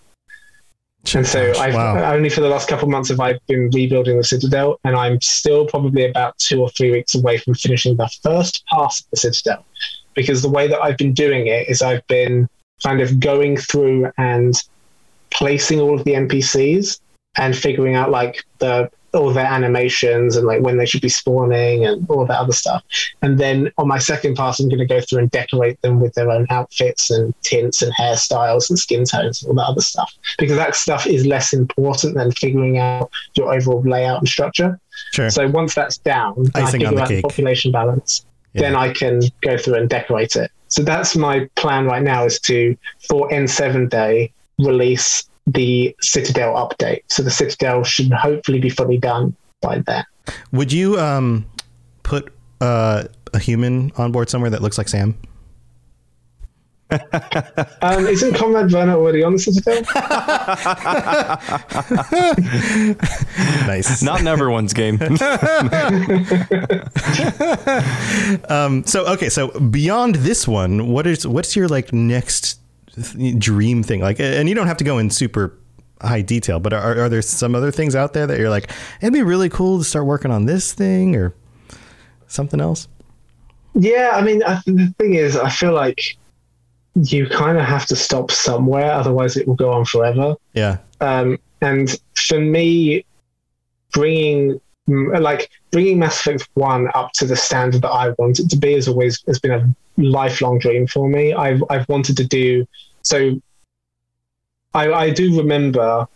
And 1.16 1.26
so 1.26 1.52
I've 1.58 1.74
wow. 1.74 1.98
Uh, 1.98 2.14
only 2.14 2.30
for 2.30 2.42
the 2.42 2.50
last 2.50 2.70
couple 2.70 2.86
of 2.86 2.92
months 2.92 3.10
have 3.10 3.20
I 3.20 3.40
been 3.48 3.70
rebuilding 3.74 4.18
the 4.18 4.24
Citadel, 4.24 4.80
and 4.84 4.96
I'm 4.96 5.20
still 5.22 5.66
probably 5.66 6.06
about 6.06 6.38
two 6.38 6.62
or 6.62 6.70
three 6.70 6.92
weeks 6.92 7.16
away 7.16 7.38
from 7.38 7.56
finishing 7.56 7.98
the 7.98 8.10
first 8.22 8.64
pass 8.72 9.02
of 9.02 9.08
the 9.10 9.18
Citadel. 9.18 9.66
Because 10.14 10.42
the 10.42 10.50
way 10.50 10.68
that 10.68 10.80
I've 10.82 10.98
been 10.98 11.14
doing 11.14 11.48
it 11.48 11.70
is 11.70 11.82
I've 11.82 12.06
been 12.08 12.48
kind 12.84 13.02
of 13.02 13.20
going 13.20 13.58
through 13.58 14.12
and 14.18 14.54
placing 15.32 15.80
all 15.80 15.96
of 15.96 16.04
the 16.04 16.12
NPCs 16.12 17.00
and 17.38 17.56
figuring 17.56 17.96
out 17.96 18.12
like 18.12 18.44
the 18.60 18.92
all 19.14 19.34
their 19.34 19.46
animations 19.46 20.36
and 20.38 20.48
like 20.48 20.62
when 20.62 20.78
they 20.78 20.86
should 20.86 21.02
be 21.02 21.10
spawning 21.10 21.86
and 21.86 22.10
all 22.10 22.26
that 22.26 22.40
other 22.40 22.54
stuff. 22.54 22.84
And 23.22 23.40
then 23.40 23.72
on 23.78 23.88
my 23.88 24.00
second 24.00 24.36
pass, 24.36 24.60
I'm 24.60 24.70
going 24.70 24.80
to 24.80 24.86
go 24.86 25.02
through 25.02 25.20
and 25.20 25.32
decorate 25.32 25.82
them 25.82 26.00
with 26.00 26.14
their 26.14 26.30
own 26.30 26.48
outfits 26.50 27.12
and 27.12 27.34
tints 27.42 27.82
and 27.82 27.94
hairstyles 27.96 28.70
and 28.70 28.80
skin 28.80 29.04
tones 29.04 29.42
and 29.42 29.50
all 29.50 29.56
that 29.56 29.72
other 29.72 29.82
stuff 29.82 30.14
because 30.38 30.58
that 30.58 30.76
stuff 30.76 31.06
is 31.06 31.26
less 31.26 31.54
important 31.54 32.16
than 32.16 32.32
figuring 32.32 32.78
out 32.78 33.12
your 33.36 33.54
overall 33.54 33.82
layout 33.82 34.20
and 34.20 34.28
structure. 34.28 34.80
Sure. 35.12 35.30
So 35.30 35.48
once 35.50 35.76
that's 35.76 35.98
down, 35.98 36.48
Icing 36.56 36.64
I 36.64 36.72
figure 36.72 37.02
out 37.02 37.10
the 37.10 37.22
population 37.22 37.72
balance. 37.72 38.26
Yeah. 38.54 38.62
Then 38.64 38.76
I 38.76 38.94
can 38.94 39.22
go 39.42 39.58
through 39.58 39.76
and 39.76 39.90
decorate 39.90 40.36
it. 40.36 40.52
So 40.68 40.84
that's 40.84 41.16
my 41.16 41.50
plan 41.56 41.86
right 41.86 42.02
now 42.02 42.26
is 42.26 42.40
to 42.42 42.78
for 43.08 43.30
N7 43.30 43.90
day 43.90 44.32
release 44.58 45.30
the 45.48 45.96
Citadel 46.02 46.56
update. 46.56 47.04
So 47.08 47.24
the 47.24 47.32
Citadel 47.32 47.84
should 47.84 48.12
hopefully 48.12 48.60
be 48.60 48.70
fully 48.70 48.98
done 48.98 49.36
by 49.62 49.80
then. 49.80 50.04
Would 50.52 50.72
you 50.72 51.00
um, 51.00 51.46
put 52.04 52.32
uh, 52.60 53.06
a 53.34 53.40
human 53.40 53.92
on 53.98 54.12
board 54.12 54.30
somewhere 54.30 54.52
that 54.52 54.62
looks 54.62 54.78
like 54.78 54.88
Sam? 54.88 55.18
um, 57.82 58.06
isn't 58.06 58.36
Conrad 58.36 58.70
Verner 58.70 58.94
already 58.94 59.24
on 59.24 59.34
the 59.34 59.40
Citadel? 59.40 59.82
nice. 63.68 64.04
Not 64.04 64.20
in 64.20 64.28
everyone's 64.28 64.74
game. 64.74 64.96
um, 68.50 68.84
so 68.86 69.06
okay, 69.14 69.30
so 69.30 69.58
beyond 69.60 70.16
this 70.16 70.46
one, 70.46 70.90
what 70.90 71.08
is 71.08 71.26
what's 71.26 71.56
your 71.56 71.70
like 71.70 71.94
next 71.94 72.60
dream 73.38 73.84
thing? 73.84 74.02
Like, 74.02 74.20
and 74.20 74.50
you 74.50 74.56
don't 74.56 74.68
have 74.68 74.78
to 74.78 74.84
go 74.84 74.98
in 74.98 75.10
super 75.10 75.58
high 76.02 76.22
detail, 76.22 76.60
but 76.60 76.74
are, 76.74 77.04
are 77.04 77.10
there 77.10 77.22
some 77.22 77.56
other 77.56 77.72
things 77.72 77.96
out 77.96 78.14
there 78.14 78.28
that 78.28 78.40
you're 78.40 78.50
like, 78.50 78.72
it'd 79.02 79.14
be 79.14 79.22
really 79.22 79.50
cool 79.50 79.78
to 79.78 79.84
start 79.84 80.06
working 80.06 80.32
on 80.32 80.46
this 80.46 80.74
thing 80.74 81.16
or 81.16 81.34
something 82.28 82.60
else? 82.60 82.88
Yeah, 83.74 84.12
I 84.14 84.22
mean, 84.22 84.44
I, 84.44 84.62
the 84.66 84.94
thing 84.98 85.14
is, 85.14 85.38
I 85.38 85.50
feel 85.50 85.74
like 85.74 86.18
you 86.96 87.28
kind 87.28 87.58
of 87.58 87.66
have 87.66 87.86
to 87.86 87.96
stop 87.96 88.32
somewhere, 88.32 88.92
otherwise 88.92 89.38
it 89.38 89.48
will 89.48 89.56
go 89.56 89.72
on 89.72 89.86
forever. 89.86 90.36
Yeah. 90.54 90.78
Um, 91.00 91.38
and 91.62 91.98
for 92.16 92.40
me, 92.40 93.06
bringing 93.94 94.60
like 94.88 95.50
bringing 95.72 96.00
Mass 96.00 96.20
Effect 96.20 96.50
One 96.56 96.90
up 96.94 97.12
to 97.14 97.26
the 97.26 97.36
standard 97.36 97.84
that 97.84 97.92
I 97.92 98.10
want 98.18 98.40
it 98.40 98.50
to 98.50 98.58
be 98.58 98.74
has 98.74 98.88
always 98.88 99.24
has 99.28 99.40
been 99.40 99.52
a 99.52 99.76
lifelong 99.98 100.60
dream 100.60 100.88
for 100.88 101.08
me. 101.10 101.34
I've 101.34 101.64
I've 101.70 101.88
wanted 101.90 102.18
to 102.18 102.26
do 102.26 102.68
so. 103.02 103.42
I 104.74 104.92
I 104.92 105.10
do 105.10 105.38
remember 105.38 106.08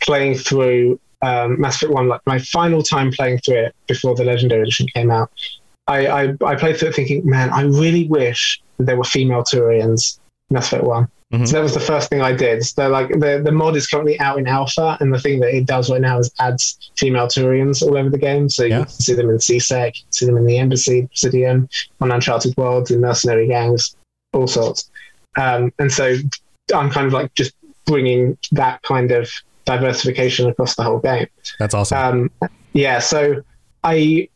playing 0.00 0.34
through 0.36 1.00
um, 1.22 1.60
Mass 1.60 1.76
Effect 1.76 1.92
One, 1.92 2.08
like 2.08 2.20
my 2.26 2.38
final 2.38 2.82
time 2.82 3.10
playing 3.10 3.38
through 3.38 3.66
it 3.66 3.76
before 3.86 4.14
the 4.14 4.24
Legendary 4.24 4.62
Edition 4.62 4.86
came 4.94 5.10
out. 5.10 5.30
I 5.86 6.06
I, 6.06 6.22
I 6.44 6.54
played 6.54 6.76
through 6.78 6.90
it 6.90 6.94
thinking, 6.94 7.28
man, 7.28 7.50
I 7.50 7.62
really 7.62 8.06
wish 8.06 8.62
there 8.78 8.96
were 8.96 9.04
female 9.04 9.42
Turians 9.42 10.18
in 10.50 10.54
Mass 10.54 10.68
Effect 10.68 10.84
One. 10.84 11.08
Mm-hmm. 11.32 11.44
So 11.44 11.56
that 11.56 11.62
was 11.62 11.74
the 11.74 11.80
first 11.80 12.08
thing 12.08 12.22
I 12.22 12.32
did. 12.32 12.64
So 12.64 12.88
like 12.88 13.08
the 13.10 13.42
the 13.44 13.52
mod 13.52 13.76
is 13.76 13.86
currently 13.86 14.18
out 14.18 14.38
in 14.38 14.46
alpha, 14.46 14.96
and 15.00 15.12
the 15.12 15.20
thing 15.20 15.40
that 15.40 15.54
it 15.54 15.66
does 15.66 15.90
right 15.90 16.00
now 16.00 16.18
is 16.18 16.32
adds 16.38 16.90
female 16.96 17.26
Turians 17.26 17.82
all 17.82 17.98
over 17.98 18.08
the 18.08 18.18
game. 18.18 18.48
So 18.48 18.64
yeah. 18.64 18.78
you 18.78 18.84
can 18.86 18.92
see 18.94 19.12
them 19.12 19.28
in 19.28 19.38
C-Sec, 19.38 19.96
you 19.96 20.02
can 20.04 20.12
see 20.12 20.26
them 20.26 20.38
in 20.38 20.46
the 20.46 20.56
Embassy, 20.56 21.00
Obsidian, 21.00 21.68
on 22.00 22.10
Uncharted 22.12 22.56
Worlds, 22.56 22.90
in 22.90 23.02
mercenary 23.02 23.46
gangs, 23.46 23.94
all 24.32 24.46
sorts. 24.46 24.90
Um, 25.36 25.70
and 25.78 25.92
so 25.92 26.16
I'm 26.74 26.90
kind 26.90 27.06
of 27.06 27.12
like 27.12 27.34
just 27.34 27.54
bringing 27.84 28.38
that 28.52 28.80
kind 28.82 29.10
of 29.10 29.30
diversification 29.66 30.48
across 30.48 30.76
the 30.76 30.82
whole 30.82 30.98
game. 30.98 31.26
That's 31.58 31.74
awesome. 31.74 31.98
Um, 32.42 32.50
yeah. 32.72 33.00
So 33.00 33.42
I 33.84 34.28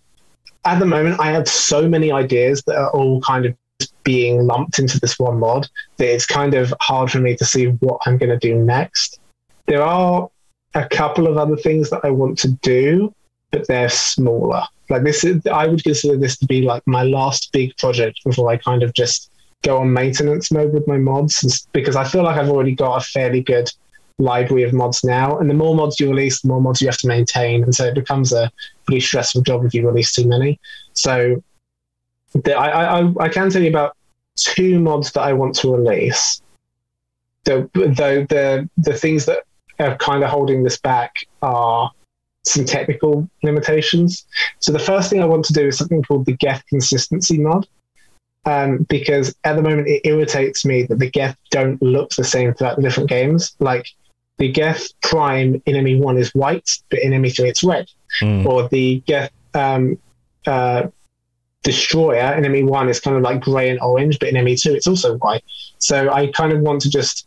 at 0.64 0.78
the 0.78 0.86
moment 0.86 1.20
I 1.20 1.30
have 1.30 1.49
so 1.49 1.88
many 1.88 2.12
ideas 2.12 2.62
that 2.66 2.76
are 2.76 2.90
all 2.90 3.20
kind 3.22 3.47
of 3.47 3.57
being 4.05 4.46
lumped 4.46 4.78
into 4.78 4.98
this 5.00 5.18
one 5.18 5.38
mod 5.38 5.68
that 5.96 6.12
it's 6.12 6.26
kind 6.26 6.55
of 6.55 6.72
hard 6.80 7.11
for 7.11 7.18
me 7.18 7.36
to 7.36 7.44
see 7.44 7.66
what 7.66 8.00
I'm 8.07 8.18
going 8.18 8.30
to 8.30 8.38
do 8.38 8.57
next. 8.57 9.20
There 9.66 9.82
are 9.82 10.28
a 10.74 10.88
couple 10.88 11.26
of 11.26 11.36
other 11.36 11.57
things 11.57 11.90
that 11.90 12.05
I 12.05 12.11
want 12.11 12.38
to 12.40 12.48
do, 12.48 13.14
but 13.50 13.66
they're 13.66 13.88
smaller. 13.88 14.62
Like 14.88 15.05
this 15.05 15.24
is, 15.24 15.46
I 15.46 15.66
would 15.66 15.84
consider 15.84 16.16
this 16.16 16.36
to 16.38 16.46
be 16.46 16.62
like 16.62 16.82
my 16.86 17.05
last 17.05 17.53
big 17.53 17.76
project 17.76 18.20
before 18.24 18.50
I 18.50 18.57
kind 18.57 18.82
of 18.82 18.92
just 18.94 19.30
go 19.62 19.78
on 19.78 19.92
maintenance 19.92 20.50
mode 20.50 20.72
with 20.72 20.86
my 20.88 20.98
mods 20.98 21.66
because 21.72 21.96
I 21.96 22.05
feel 22.05 22.24
like 22.24 22.36
I've 22.36 22.50
already 22.50 22.74
got 22.74 22.96
a 22.96 23.05
fairly 23.05 23.42
good 23.42 23.70
library 24.18 24.64
of 24.64 24.72
mods 24.72 25.05
now. 25.05 25.38
And 25.38 25.48
the 25.48 25.55
more 25.55 25.74
mods 25.74 26.00
you 26.00 26.11
release, 26.11 26.40
the 26.40 26.48
more 26.48 26.61
mods 26.61 26.80
you 26.80 26.88
have 26.88 26.98
to 26.98 27.07
maintain. 27.07 27.62
And 27.62 27.74
so 27.74 27.86
it 27.86 27.94
becomes 27.94 28.32
a 28.32 28.50
pretty 28.86 29.00
stressful 29.00 29.42
job 29.42 29.64
if 29.64 29.74
you 29.74 29.86
release 29.86 30.12
too 30.12 30.26
many. 30.26 30.59
So 30.94 31.42
I, 32.47 33.01
I, 33.01 33.12
I 33.20 33.28
can 33.28 33.51
tell 33.51 33.62
you 33.62 33.68
about 33.68 33.97
two 34.37 34.80
mods 34.80 35.12
that 35.12 35.22
I 35.22 35.33
want 35.33 35.55
to 35.57 35.74
release. 35.74 36.41
The, 37.45 37.68
the, 37.74 38.26
the, 38.28 38.68
the 38.78 38.95
things 38.95 39.26
that 39.26 39.45
are 39.78 39.97
kind 39.97 40.22
of 40.22 40.30
holding 40.30 40.62
this 40.62 40.78
back 40.78 41.26
are 41.43 41.91
some 42.45 42.64
technical 42.64 43.28
limitations. 43.43 44.26
So 44.61 44.72
the 44.72 44.78
first 44.78 45.11
thing 45.11 45.20
I 45.22 45.26
want 45.26 45.45
to 45.47 45.53
do 45.53 45.68
is 45.68 45.78
something 45.78 46.03
called 46.03 46.26
the 46.26 46.37
Geth 46.37 46.64
consistency 46.66 47.39
mod. 47.39 47.66
Um, 48.45 48.78
because 48.89 49.37
at 49.45 49.55
the 49.55 49.62
moment 49.62 49.87
it 49.87 50.01
irritates 50.05 50.64
me 50.64 50.83
that 50.85 50.99
the 50.99 51.09
Geth 51.09 51.37
don't 51.51 51.80
look 51.80 52.11
the 52.11 52.24
same 52.24 52.53
throughout 52.55 52.74
the 52.74 52.83
different 52.83 53.09
games. 53.09 53.55
Like 53.61 53.87
the 54.39 54.51
Geth 54.51 54.89
Prime 55.03 55.62
in 55.64 55.85
ME1 55.85 56.18
is 56.18 56.35
white, 56.35 56.78
but 56.91 56.99
in 57.01 57.12
ME3 57.12 57.49
it's 57.49 57.62
red. 57.62 57.89
Mm. 58.20 58.45
Or 58.45 58.68
the 58.68 59.01
Geth 59.07 59.30
um, 59.55 59.97
uh, 60.45 60.89
Destroyer 61.62 62.34
in 62.34 62.44
ME1 62.44 62.88
is 62.90 63.00
kind 63.00 63.16
of 63.16 63.22
like 63.22 63.40
grey 63.40 63.70
and 63.70 63.80
orange, 63.80 64.18
but 64.18 64.28
in 64.28 64.34
ME2 64.44 64.74
it's 64.74 64.86
also 64.86 65.16
white. 65.18 65.44
So 65.78 66.10
I 66.10 66.28
kind 66.28 66.52
of 66.52 66.60
want 66.60 66.80
to 66.82 66.90
just 66.90 67.26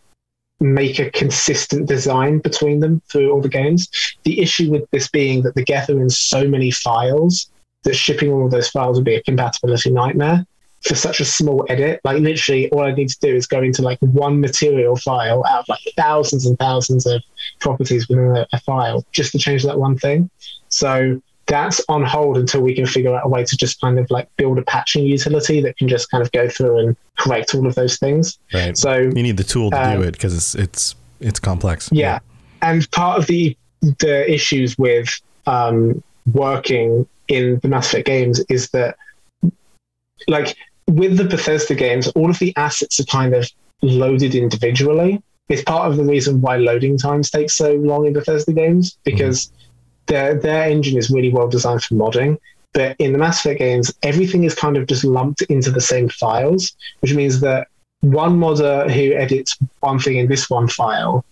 make 0.59 0.99
a 0.99 1.11
consistent 1.11 1.87
design 1.87 2.39
between 2.39 2.79
them 2.79 3.01
through 3.09 3.31
all 3.31 3.41
the 3.41 3.49
games. 3.49 3.89
The 4.23 4.39
issue 4.39 4.71
with 4.71 4.89
this 4.91 5.09
being 5.09 5.43
that 5.43 5.55
the 5.55 5.63
Geth 5.63 5.89
are 5.89 6.01
in 6.01 6.09
so 6.09 6.47
many 6.47 6.71
files 6.71 7.49
that 7.83 7.95
shipping 7.95 8.31
all 8.31 8.45
of 8.45 8.51
those 8.51 8.69
files 8.69 8.97
would 8.97 9.05
be 9.05 9.15
a 9.15 9.23
compatibility 9.23 9.91
nightmare 9.91 10.45
for 10.81 10.95
such 10.95 11.19
a 11.19 11.25
small 11.25 11.65
edit. 11.69 11.99
Like 12.03 12.21
literally 12.21 12.69
all 12.69 12.81
I 12.81 12.91
need 12.91 13.09
to 13.09 13.19
do 13.19 13.35
is 13.35 13.47
go 13.47 13.61
into 13.61 13.81
like 13.81 13.99
one 13.99 14.39
material 14.39 14.95
file 14.95 15.43
out 15.45 15.61
of 15.61 15.69
like 15.69 15.81
thousands 15.97 16.45
and 16.45 16.57
thousands 16.57 17.05
of 17.05 17.23
properties 17.59 18.07
within 18.07 18.35
a, 18.37 18.47
a 18.53 18.59
file 18.59 19.05
just 19.11 19.31
to 19.31 19.39
change 19.39 19.63
that 19.63 19.79
one 19.79 19.97
thing. 19.97 20.29
So 20.69 21.21
that's 21.47 21.81
on 21.89 22.03
hold 22.03 22.37
until 22.37 22.61
we 22.61 22.73
can 22.73 22.85
figure 22.85 23.15
out 23.15 23.25
a 23.25 23.29
way 23.29 23.43
to 23.43 23.57
just 23.57 23.79
kind 23.79 23.99
of 23.99 24.09
like 24.09 24.27
build 24.37 24.57
a 24.57 24.63
patching 24.63 25.05
utility 25.05 25.61
that 25.61 25.77
can 25.77 25.87
just 25.87 26.09
kind 26.09 26.23
of 26.23 26.31
go 26.31 26.49
through 26.49 26.79
and 26.79 26.97
correct 27.17 27.53
all 27.53 27.67
of 27.67 27.75
those 27.75 27.97
things. 27.97 28.39
Right. 28.53 28.75
So 28.77 28.97
you 28.97 29.23
need 29.23 29.37
the 29.37 29.43
tool 29.43 29.69
to 29.71 29.89
um, 29.89 30.01
do 30.01 30.07
it 30.07 30.13
because 30.13 30.35
it's 30.35 30.55
it's 30.55 30.95
it's 31.19 31.39
complex. 31.39 31.89
Yeah. 31.91 32.05
yeah. 32.61 32.69
and 32.69 32.89
part 32.91 33.19
of 33.19 33.27
the 33.27 33.55
the 33.99 34.31
issues 34.31 34.77
with 34.77 35.21
um, 35.45 36.01
working 36.33 37.07
in 37.27 37.59
the 37.61 37.67
Mass 37.67 37.87
Effect 37.89 38.07
games 38.07 38.43
is 38.49 38.69
that 38.69 38.97
like 40.27 40.57
with 40.87 41.17
the 41.17 41.25
Bethesda 41.25 41.75
games, 41.75 42.07
all 42.09 42.29
of 42.29 42.39
the 42.39 42.55
assets 42.55 42.99
are 42.99 43.05
kind 43.05 43.35
of 43.35 43.49
loaded 43.83 44.33
individually. 44.33 45.21
It's 45.47 45.61
part 45.61 45.91
of 45.91 45.97
the 45.97 46.03
reason 46.03 46.41
why 46.41 46.57
loading 46.57 46.97
times 46.97 47.29
take 47.29 47.51
so 47.51 47.73
long 47.75 48.07
in 48.07 48.13
Bethesda 48.13 48.51
games 48.51 48.97
because. 49.03 49.45
Mm 49.45 49.51
their 50.07 50.35
their 50.35 50.69
engine 50.69 50.97
is 50.97 51.09
really 51.09 51.31
well 51.31 51.47
designed 51.47 51.83
for 51.83 51.95
modding. 51.95 52.37
But 52.73 52.95
in 52.99 53.13
the 53.13 53.17
Mass 53.17 53.39
Effect 53.39 53.59
games, 53.59 53.93
everything 54.03 54.43
is 54.43 54.53
kind 54.53 54.75
of 54.75 54.85
just 54.87 55.05
lumped 55.05 55.41
into 55.43 55.71
the 55.71 55.79
same 55.81 56.09
files, 56.09 56.75
which 56.99 57.13
means 57.13 57.39
that 57.39 57.69
one 58.01 58.37
modder 58.37 58.89
who 58.89 59.13
edits 59.13 59.57
one 59.79 59.99
thing 59.99 60.17
in 60.17 60.27
this 60.27 60.49
one 60.49 60.67
file 60.67 61.23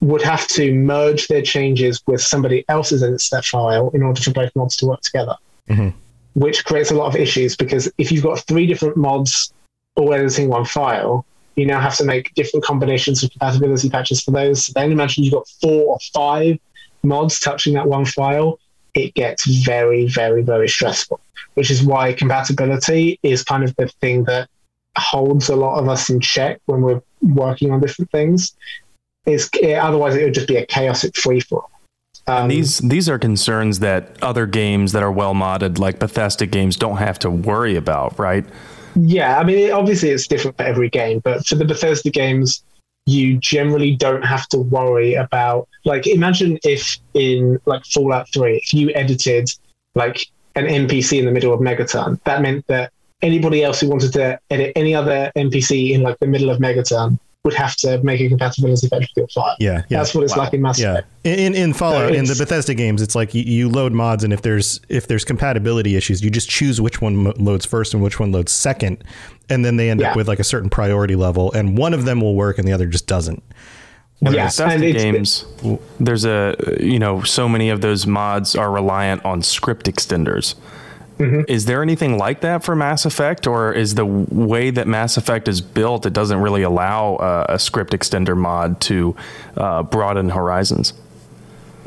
would 0.00 0.22
have 0.22 0.46
to 0.48 0.72
merge 0.72 1.28
their 1.28 1.42
changes 1.42 2.02
with 2.06 2.22
somebody 2.22 2.64
else's 2.68 3.02
edits 3.02 3.28
that 3.30 3.44
file 3.44 3.90
in 3.90 4.02
order 4.02 4.20
for 4.20 4.30
both 4.30 4.54
mods 4.56 4.76
to 4.76 4.86
work 4.86 5.00
together. 5.02 5.34
Mm-hmm. 5.68 5.90
which 6.32 6.64
creates 6.64 6.90
a 6.90 6.94
lot 6.94 7.08
of 7.08 7.16
issues 7.20 7.54
because 7.54 7.92
if 7.98 8.10
you've 8.10 8.22
got 8.22 8.38
three 8.46 8.66
different 8.66 8.96
mods 8.96 9.52
all 9.96 10.14
editing 10.14 10.48
one 10.48 10.64
file, 10.64 11.26
you 11.56 11.66
now 11.66 11.78
have 11.78 11.94
to 11.98 12.04
make 12.04 12.32
different 12.34 12.64
combinations 12.64 13.22
of 13.22 13.30
compatibility 13.32 13.90
patches 13.90 14.22
for 14.22 14.30
those. 14.30 14.68
Then 14.68 14.92
imagine 14.92 15.24
you've 15.24 15.34
got 15.34 15.46
four 15.60 15.92
or 15.92 15.98
five 16.14 16.58
mods 17.08 17.40
touching 17.40 17.74
that 17.74 17.88
one 17.88 18.04
file. 18.04 18.58
It 18.94 19.14
gets 19.14 19.46
very, 19.64 20.06
very, 20.06 20.42
very 20.42 20.68
stressful, 20.68 21.20
which 21.54 21.70
is 21.70 21.82
why 21.82 22.12
compatibility 22.12 23.18
is 23.22 23.42
kind 23.42 23.64
of 23.64 23.74
the 23.76 23.88
thing 24.00 24.24
that 24.24 24.48
holds 24.96 25.48
a 25.48 25.56
lot 25.56 25.78
of 25.78 25.88
us 25.88 26.10
in 26.10 26.20
check 26.20 26.60
when 26.66 26.82
we're 26.82 27.02
working 27.22 27.70
on 27.70 27.80
different 27.80 28.10
things. 28.10 28.54
It's, 29.26 29.48
it, 29.60 29.74
otherwise, 29.74 30.14
it 30.16 30.24
would 30.24 30.34
just 30.34 30.48
be 30.48 30.56
a 30.56 30.66
chaotic 30.66 31.16
free 31.16 31.40
for 31.40 31.62
all. 31.62 31.70
Um, 32.26 32.48
these 32.48 32.78
these 32.78 33.08
are 33.08 33.18
concerns 33.18 33.78
that 33.78 34.22
other 34.22 34.44
games 34.44 34.92
that 34.92 35.02
are 35.02 35.10
well 35.10 35.34
modded, 35.34 35.78
like 35.78 35.98
Bethesda 35.98 36.44
games, 36.44 36.76
don't 36.76 36.98
have 36.98 37.18
to 37.20 37.30
worry 37.30 37.74
about, 37.74 38.18
right? 38.18 38.44
Yeah, 38.94 39.38
I 39.38 39.44
mean, 39.44 39.70
obviously 39.70 40.10
it's 40.10 40.26
different 40.26 40.56
for 40.56 40.64
every 40.64 40.90
game, 40.90 41.20
but 41.20 41.46
for 41.46 41.54
the 41.54 41.64
Bethesda 41.64 42.10
games, 42.10 42.62
you 43.08 43.38
generally 43.38 43.96
don't 43.96 44.24
have 44.24 44.46
to 44.48 44.58
worry 44.58 45.14
about. 45.14 45.68
Like, 45.84 46.06
imagine 46.06 46.58
if 46.62 46.98
in 47.14 47.58
like 47.64 47.84
Fallout 47.86 48.28
Three, 48.32 48.58
if 48.58 48.74
you 48.74 48.90
edited 48.94 49.48
like 49.94 50.26
an 50.54 50.66
NPC 50.66 51.18
in 51.18 51.24
the 51.24 51.32
middle 51.32 51.52
of 51.54 51.60
Megaton, 51.60 52.22
that 52.24 52.42
meant 52.42 52.66
that 52.66 52.92
anybody 53.22 53.64
else 53.64 53.80
who 53.80 53.88
wanted 53.88 54.12
to 54.12 54.38
edit 54.50 54.72
any 54.76 54.94
other 54.94 55.32
NPC 55.36 55.92
in 55.92 56.02
like 56.02 56.18
the 56.18 56.26
middle 56.26 56.50
of 56.50 56.58
Megaton 56.58 57.18
would 57.44 57.54
have 57.54 57.76
to 57.76 58.02
make 58.02 58.20
a 58.20 58.28
compatibility 58.28 58.88
patch 58.88 59.00
with 59.00 59.10
your 59.16 59.28
file. 59.28 59.56
Yeah, 59.58 59.84
yeah. 59.88 59.98
That's 59.98 60.14
what 60.14 60.24
it's 60.24 60.36
wow. 60.36 60.44
like 60.44 60.54
in 60.54 60.62
Mass 60.62 60.78
Effect. 60.78 61.06
yeah. 61.24 61.30
Effect. 61.30 61.40
In 61.40 61.54
in 61.54 61.72
Fallout, 61.72 62.10
so 62.10 62.14
in 62.14 62.24
the 62.24 62.34
Bethesda 62.34 62.74
games, 62.74 63.00
it's 63.00 63.14
like 63.14 63.34
you, 63.34 63.42
you, 63.42 63.68
load 63.68 63.92
mods, 63.92 64.24
and 64.24 64.32
if 64.32 64.42
there's 64.42 64.80
if 64.88 65.06
there's 65.06 65.24
compatibility 65.24 65.96
issues, 65.96 66.22
you 66.22 66.30
just 66.30 66.48
choose 66.48 66.80
which 66.80 67.00
one 67.00 67.24
loads 67.32 67.64
first 67.64 67.94
and 67.94 68.02
which 68.02 68.18
one 68.18 68.32
loads 68.32 68.52
second, 68.52 69.02
and 69.48 69.64
then 69.64 69.76
they 69.76 69.88
end 69.90 70.00
yeah. 70.00 70.10
up 70.10 70.16
with 70.16 70.28
like 70.28 70.40
a 70.40 70.44
certain 70.44 70.68
priority 70.68 71.16
level, 71.16 71.52
and 71.52 71.78
one 71.78 71.94
of 71.94 72.04
them 72.04 72.20
will 72.20 72.34
work 72.34 72.58
and 72.58 72.66
the 72.66 72.72
other 72.72 72.86
just 72.86 73.06
doesn't. 73.06 73.42
And 74.20 74.34
yeah, 74.34 74.46
Bethesda 74.46 74.92
games, 74.92 75.44
there's 76.00 76.24
a 76.24 76.56
you 76.80 76.98
know 76.98 77.22
so 77.22 77.48
many 77.48 77.70
of 77.70 77.80
those 77.80 78.06
mods 78.06 78.56
are 78.56 78.70
reliant 78.70 79.24
on 79.24 79.42
script 79.42 79.86
extenders. 79.86 80.54
Mm-hmm. 81.18 81.42
Is 81.48 81.64
there 81.64 81.82
anything 81.82 82.16
like 82.16 82.42
that 82.42 82.62
for 82.62 82.76
Mass 82.76 83.04
Effect, 83.04 83.46
or 83.46 83.72
is 83.72 83.96
the 83.96 84.06
way 84.06 84.70
that 84.70 84.86
Mass 84.86 85.16
Effect 85.16 85.48
is 85.48 85.60
built, 85.60 86.06
it 86.06 86.12
doesn't 86.12 86.40
really 86.40 86.62
allow 86.62 87.16
uh, 87.16 87.46
a 87.48 87.58
script 87.58 87.92
extender 87.92 88.36
mod 88.36 88.80
to 88.82 89.16
uh, 89.56 89.82
broaden 89.82 90.28
horizons? 90.30 90.92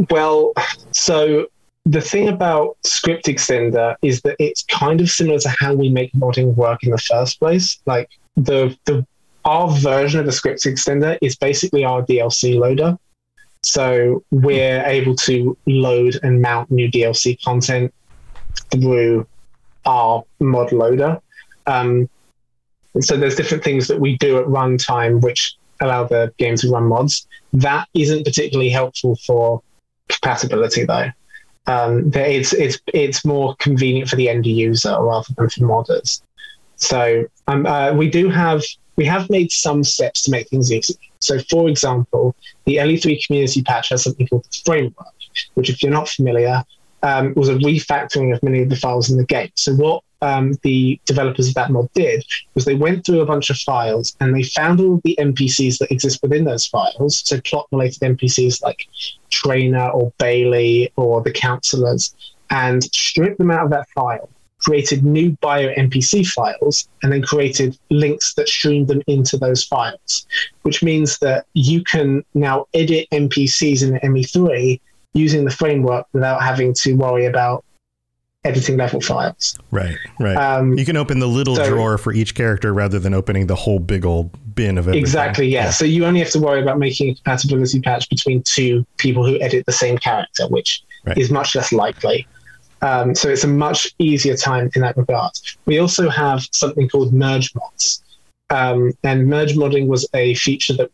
Well, 0.09 0.53
so 0.91 1.47
the 1.85 2.01
thing 2.01 2.27
about 2.27 2.77
script 2.83 3.25
extender 3.25 3.95
is 4.01 4.21
that 4.21 4.35
it's 4.39 4.63
kind 4.63 4.99
of 4.99 5.09
similar 5.09 5.39
to 5.39 5.49
how 5.49 5.73
we 5.73 5.89
make 5.89 6.11
modding 6.13 6.53
work 6.55 6.83
in 6.83 6.91
the 6.91 6.97
first 6.97 7.39
place. 7.39 7.79
Like 7.85 8.09
the 8.35 8.77
the 8.85 9.05
our 9.45 9.71
version 9.71 10.19
of 10.19 10.25
the 10.25 10.31
script 10.31 10.63
extender 10.63 11.17
is 11.21 11.35
basically 11.35 11.83
our 11.83 12.03
DLC 12.03 12.59
loader. 12.59 12.97
So 13.63 14.23
we're 14.31 14.83
able 14.85 15.15
to 15.17 15.57
load 15.67 16.19
and 16.23 16.41
mount 16.41 16.71
new 16.71 16.89
DLC 16.89 17.41
content 17.43 17.93
through 18.71 19.27
our 19.85 20.23
mod 20.39 20.71
loader. 20.71 21.19
Um, 21.67 22.09
so 22.99 23.17
there's 23.17 23.35
different 23.35 23.63
things 23.63 23.87
that 23.87 23.99
we 23.99 24.17
do 24.17 24.37
at 24.39 24.45
runtime 24.45 25.21
which 25.21 25.55
allow 25.79 26.03
the 26.03 26.33
game 26.37 26.55
to 26.57 26.69
run 26.69 26.85
mods. 26.85 27.27
That 27.53 27.87
isn't 27.93 28.25
particularly 28.25 28.69
helpful 28.69 29.15
for 29.25 29.61
compatibility 30.09 30.85
though. 30.85 31.09
Um, 31.67 32.11
it's 32.13 32.53
it's 32.53 32.79
it's 32.93 33.23
more 33.23 33.55
convenient 33.59 34.09
for 34.09 34.15
the 34.15 34.29
end 34.29 34.45
user 34.45 34.95
rather 34.99 35.33
than 35.37 35.49
for 35.49 35.61
modders. 35.61 36.21
So 36.75 37.25
um, 37.47 37.65
uh, 37.65 37.93
we 37.93 38.09
do 38.09 38.29
have 38.29 38.63
we 38.95 39.05
have 39.05 39.29
made 39.29 39.51
some 39.51 39.83
steps 39.83 40.23
to 40.23 40.31
make 40.31 40.49
things 40.49 40.71
easy. 40.71 40.95
So 41.19 41.39
for 41.49 41.69
example, 41.69 42.35
the 42.65 42.77
LE3 42.77 43.25
community 43.25 43.61
patch 43.61 43.89
has 43.89 44.03
something 44.03 44.27
called 44.27 44.45
the 44.45 44.61
framework, 44.65 45.13
which 45.53 45.69
if 45.69 45.81
you're 45.81 45.91
not 45.91 46.09
familiar, 46.09 46.63
um, 47.03 47.33
was 47.35 47.49
a 47.49 47.55
refactoring 47.55 48.33
of 48.33 48.41
many 48.43 48.61
of 48.61 48.69
the 48.69 48.75
files 48.75 49.09
in 49.09 49.17
the 49.17 49.25
game. 49.25 49.51
So 49.55 49.73
what 49.73 50.03
um, 50.21 50.53
the 50.61 50.99
developers 51.05 51.47
of 51.47 51.55
that 51.55 51.71
mod 51.71 51.91
did 51.93 52.23
was 52.53 52.65
they 52.65 52.75
went 52.75 53.05
through 53.05 53.21
a 53.21 53.25
bunch 53.25 53.49
of 53.49 53.57
files 53.57 54.15
and 54.19 54.35
they 54.35 54.43
found 54.43 54.79
all 54.79 55.01
the 55.03 55.17
NPCs 55.19 55.79
that 55.79 55.91
exist 55.91 56.21
within 56.21 56.45
those 56.45 56.67
files, 56.67 57.23
so 57.25 57.41
plot-related 57.41 58.01
NPCs 58.01 58.61
like 58.61 58.87
Traynor 59.31 59.89
or 59.89 60.13
Bailey 60.19 60.91
or 60.95 61.21
the 61.21 61.31
councilors, 61.31 62.15
and 62.49 62.83
stripped 62.83 63.39
them 63.39 63.51
out 63.51 63.65
of 63.65 63.71
that 63.71 63.89
file, 63.89 64.29
created 64.59 65.03
new 65.03 65.31
bio 65.41 65.73
NPC 65.73 66.27
files, 66.27 66.87
and 67.01 67.11
then 67.11 67.23
created 67.23 67.77
links 67.89 68.35
that 68.35 68.47
streamed 68.47 68.87
them 68.87 69.01
into 69.07 69.37
those 69.37 69.63
files, 69.63 70.27
which 70.61 70.83
means 70.83 71.17
that 71.19 71.47
you 71.53 71.83
can 71.83 72.23
now 72.35 72.67
edit 72.75 73.07
NPCs 73.11 73.81
in 73.81 73.93
the 73.93 73.99
ME3 74.01 74.79
using 75.13 75.45
the 75.45 75.51
framework 75.51 76.07
without 76.13 76.41
having 76.41 76.73
to 76.73 76.93
worry 76.93 77.25
about 77.25 77.63
editing 78.43 78.77
level 78.77 79.01
files. 79.01 79.57
Right, 79.69 79.97
right. 80.19 80.35
Um, 80.35 80.77
you 80.77 80.85
can 80.85 80.97
open 80.97 81.19
the 81.19 81.27
little 81.27 81.55
so, 81.55 81.67
drawer 81.67 81.97
for 81.97 82.11
each 82.11 82.33
character 82.33 82.73
rather 82.73 82.99
than 82.99 83.13
opening 83.13 83.47
the 83.47 83.55
whole 83.55 83.79
big 83.79 84.05
old 84.05 84.31
bin 84.55 84.77
of 84.77 84.85
everything. 84.85 84.99
Exactly, 84.99 85.47
yeah. 85.47 85.65
yeah. 85.65 85.69
So 85.69 85.85
you 85.85 86.05
only 86.05 86.19
have 86.21 86.31
to 86.31 86.39
worry 86.39 86.61
about 86.61 86.79
making 86.79 87.09
a 87.09 87.15
compatibility 87.15 87.79
patch 87.81 88.09
between 88.09 88.41
two 88.43 88.85
people 88.97 89.25
who 89.25 89.39
edit 89.41 89.65
the 89.65 89.71
same 89.71 89.97
character, 89.97 90.47
which 90.47 90.83
right. 91.05 91.17
is 91.17 91.29
much 91.29 91.55
less 91.55 91.71
likely. 91.71 92.27
Um, 92.81 93.13
so 93.13 93.29
it's 93.29 93.43
a 93.43 93.47
much 93.47 93.93
easier 93.99 94.35
time 94.35 94.71
in 94.75 94.81
that 94.81 94.97
regard. 94.97 95.33
We 95.65 95.77
also 95.77 96.09
have 96.09 96.47
something 96.51 96.89
called 96.89 97.13
merge 97.13 97.53
mods. 97.53 98.03
Um, 98.49 98.91
and 99.03 99.27
merge 99.27 99.53
modding 99.53 99.87
was 99.87 100.07
a 100.13 100.33
feature 100.33 100.73
that 100.73 100.91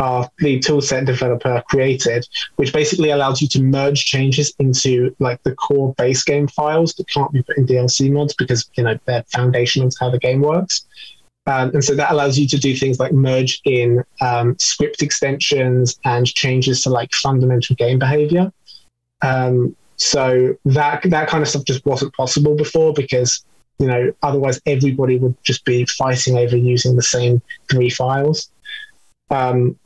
our 0.00 0.28
lead 0.40 0.62
toolset 0.64 1.04
developer 1.04 1.62
created, 1.68 2.26
which 2.56 2.72
basically 2.72 3.10
allows 3.10 3.40
you 3.40 3.48
to 3.48 3.62
merge 3.62 4.06
changes 4.06 4.52
into 4.58 5.14
like 5.18 5.42
the 5.42 5.54
core 5.54 5.94
base 5.94 6.24
game 6.24 6.48
files 6.48 6.94
that 6.94 7.08
can't 7.08 7.30
be 7.32 7.42
put 7.42 7.58
in 7.58 7.66
DLC 7.66 8.10
mods 8.10 8.34
because 8.34 8.68
you 8.74 8.82
know 8.82 8.98
they're 9.04 9.24
foundational 9.32 9.90
to 9.90 9.96
how 10.00 10.10
the 10.10 10.18
game 10.18 10.40
works. 10.40 10.86
Um, 11.46 11.70
and 11.74 11.84
so 11.84 11.94
that 11.94 12.12
allows 12.12 12.38
you 12.38 12.46
to 12.48 12.58
do 12.58 12.74
things 12.76 12.98
like 12.98 13.12
merge 13.12 13.60
in 13.64 14.04
um, 14.20 14.58
script 14.58 15.02
extensions 15.02 15.98
and 16.04 16.26
changes 16.26 16.82
to 16.82 16.90
like 16.90 17.12
fundamental 17.12 17.76
game 17.76 17.98
behavior. 17.98 18.52
Um, 19.22 19.76
so 19.96 20.56
that 20.64 21.02
that 21.04 21.28
kind 21.28 21.42
of 21.42 21.48
stuff 21.48 21.64
just 21.64 21.84
wasn't 21.84 22.14
possible 22.14 22.54
before 22.54 22.94
because 22.94 23.44
you 23.78 23.86
know 23.86 24.12
otherwise 24.22 24.60
everybody 24.64 25.18
would 25.18 25.36
just 25.42 25.64
be 25.66 25.84
fighting 25.84 26.38
over 26.38 26.56
using 26.56 26.96
the 26.96 27.02
same 27.02 27.42
three 27.70 27.90
files. 27.90 28.50
Um, 29.30 29.78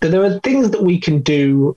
but 0.00 0.10
there 0.10 0.24
are 0.24 0.38
things 0.40 0.70
that 0.70 0.82
we 0.82 0.98
can 0.98 1.20
do 1.22 1.76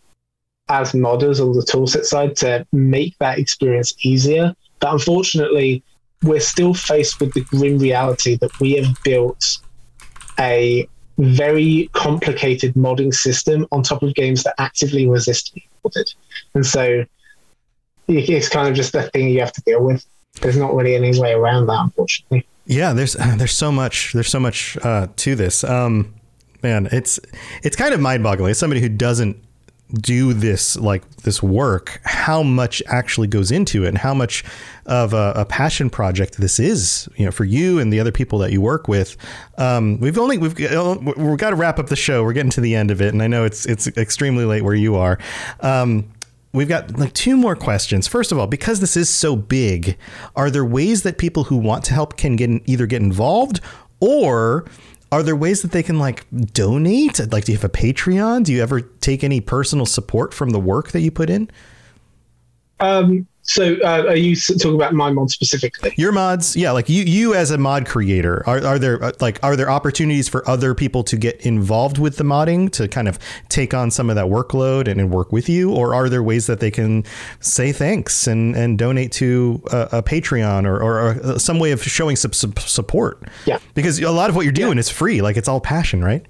as 0.70 0.94
modders 0.94 1.42
on 1.42 1.54
the 1.54 1.62
toolset 1.62 2.06
side 2.06 2.36
to 2.38 2.66
make 2.72 3.18
that 3.20 3.38
experience 3.38 3.94
easier. 4.04 4.56
But 4.80 4.94
unfortunately, 4.94 5.84
we're 6.24 6.40
still 6.40 6.74
faced 6.74 7.20
with 7.20 7.34
the 7.34 7.42
grim 7.42 7.78
reality 7.78 8.36
that 8.38 8.58
we 8.60 8.74
have 8.74 8.96
built 9.04 9.58
a 10.40 10.88
very 11.18 11.90
complicated 11.94 12.74
modding 12.74 13.14
system 13.14 13.68
on 13.72 13.84
top 13.84 14.02
of 14.02 14.14
games 14.16 14.44
that 14.44 14.56
actively 14.60 15.08
resist 15.08 15.54
being 15.54 15.68
modded. 15.84 16.14
And 16.54 16.66
so 16.66 17.06
it's 18.08 18.50
kind 18.50 18.68
of 18.68 18.76
just 18.76 18.96
a 18.96 19.04
thing 19.04 19.30
you 19.30 19.40
have 19.40 19.54
to 19.54 19.62
deal 19.62 19.84
with. 19.84 20.06
There's 20.42 20.58
not 20.58 20.74
really 20.74 20.96
any 20.96 21.20
way 21.20 21.34
around 21.34 21.68
that, 21.68 21.80
unfortunately. 21.80 22.48
Yeah, 22.66 22.94
there's 22.94 23.14
there's 23.38 23.52
so 23.52 23.72
much 23.72 24.14
there's 24.14 24.30
so 24.30 24.40
much 24.40 24.78
uh, 24.82 25.08
to 25.18 25.36
this. 25.36 25.64
Um, 25.64 26.14
man, 26.64 26.88
it's 26.92 27.20
it's 27.64 27.76
kind 27.76 27.94
of 27.94 28.00
mind 28.00 28.24
boggling. 28.24 28.52
As 28.52 28.60
somebody 28.60 28.82
who 28.82 28.90
doesn't 28.90 29.38
do 29.94 30.34
this 30.34 30.78
like 30.78 31.08
this 31.18 31.44
work, 31.44 32.00
how 32.04 32.44
much 32.44 32.82
actually 32.88 33.28
goes 33.28 33.52
into 33.52 33.84
it, 33.84 33.90
and 33.90 33.98
how 33.98 34.14
much 34.14 34.44
of 34.86 35.14
a, 35.14 35.34
a, 35.36 35.46
passion 35.46 35.90
project 35.90 36.38
this 36.38 36.60
is, 36.60 37.10
you 37.16 37.26
know, 37.26 37.32
for 37.32 37.44
you 37.44 37.80
and 37.80 37.92
the 37.92 38.00
other 38.00 38.12
people 38.12 38.40
that 38.40 38.52
you 38.52 38.62
work 38.62 38.88
with. 38.88 39.18
Um, 39.58 40.00
we've 40.00 40.18
only 40.18 40.38
we've 40.38 40.58
we've 40.58 41.38
got 41.38 41.50
to 41.50 41.56
wrap 41.56 41.80
up 41.80 41.88
the 41.88 41.96
show. 41.96 42.24
We're 42.24 42.34
getting 42.34 42.52
to 42.52 42.62
the 42.62 42.76
end 42.76 42.92
of 42.92 43.02
it, 43.02 43.14
and 43.14 43.22
I 43.22 43.28
know 43.28 43.44
it's 43.44 43.66
it's 43.66 43.88
extremely 43.88 44.46
late 44.46 44.64
where 44.64 44.76
you 44.76 44.96
are. 44.96 45.20
Um, 45.60 46.12
we've 46.54 46.70
got 46.70 46.98
like 46.98 47.14
two 47.14 47.36
more 47.36 47.56
questions. 47.56 48.08
First 48.08 48.32
of 48.32 48.40
all, 48.40 48.48
because 48.48 48.80
this 48.80 48.96
is 48.96 49.10
so 49.10 49.36
big, 49.36 49.98
are 50.36 50.50
there 50.50 50.66
ways 50.66 51.04
that 51.04 51.18
people 51.18 51.46
who 51.46 51.58
want 51.58 51.84
to 51.86 51.94
help 51.94 52.18
can 52.18 52.36
get 52.36 52.50
either 52.66 52.86
get 52.86 53.02
involved 53.02 53.60
or 54.00 54.66
are 55.12 55.24
there 55.24 55.36
ways 55.36 55.62
that 55.62 55.72
they 55.72 55.84
can 55.84 56.00
like 56.00 56.26
donate? 56.54 57.20
Like, 57.32 57.46
do 57.46 57.52
you 57.52 57.58
have 57.58 57.66
a 57.66 57.70
Patreon? 57.70 58.44
Do 58.44 58.54
you 58.54 58.62
ever 58.62 58.82
take 58.82 59.24
any 59.24 59.42
personal 59.42 59.86
support 59.86 60.34
from 60.34 60.52
the 60.52 60.60
work 60.60 60.92
that 60.92 61.02
you 61.02 61.12
put 61.12 61.30
in? 61.30 61.50
Um, 62.80 63.28
So, 63.52 63.76
uh, 63.84 64.06
are 64.08 64.16
you 64.16 64.34
talking 64.38 64.76
about 64.76 64.94
my 64.94 65.12
mod 65.12 65.30
specifically? 65.30 65.94
Your 65.98 66.14
mods, 66.14 66.56
yeah, 66.56 66.72
like 66.72 66.88
you, 66.88 67.04
you 67.04 67.34
as 67.34 67.52
a 67.52 67.58
mod 67.58 67.86
creator, 67.86 68.48
are, 68.48 68.66
are 68.66 68.80
there 68.80 69.04
uh, 69.04 69.12
like 69.20 69.44
are 69.44 69.58
there 69.58 69.70
opportunities 69.70 70.30
for 70.30 70.48
other 70.48 70.74
people 70.74 71.04
to 71.04 71.18
get 71.18 71.46
involved 71.46 71.98
with 71.98 72.16
the 72.16 72.24
modding 72.24 72.72
to 72.72 72.88
kind 72.88 73.10
of 73.10 73.20
take 73.50 73.74
on 73.74 73.92
some 73.92 74.10
of 74.10 74.16
that 74.16 74.28
workload 74.28 74.88
and, 74.88 75.02
and 75.02 75.12
work 75.12 75.34
with 75.34 75.50
you, 75.50 75.70
or 75.70 75.94
are 75.94 76.08
there 76.08 76.24
ways 76.24 76.48
that 76.48 76.62
they 76.62 76.72
can 76.72 77.04
say 77.42 77.74
thanks 77.74 78.26
and, 78.26 78.56
and 78.56 78.78
donate 78.78 79.12
to 79.12 79.62
a, 79.70 79.98
a 79.98 80.04
Patreon 80.04 80.66
or, 80.66 80.82
or, 80.82 81.34
or, 81.34 81.38
some 81.38 81.60
way 81.60 81.72
of 81.72 81.84
showing 81.84 82.16
some, 82.16 82.32
some, 82.32 82.54
support? 82.56 83.22
Yeah, 83.46 83.60
because 83.74 84.00
a 84.00 84.12
lot 84.12 84.30
of 84.30 84.38
what 84.38 84.44
you're 84.44 84.54
doing 84.54 84.78
yeah. 84.78 84.80
is 84.80 84.90
free, 84.90 85.22
like 85.22 85.36
it's 85.36 85.50
all 85.50 85.60
passion, 85.60 86.02
right? 86.02 86.26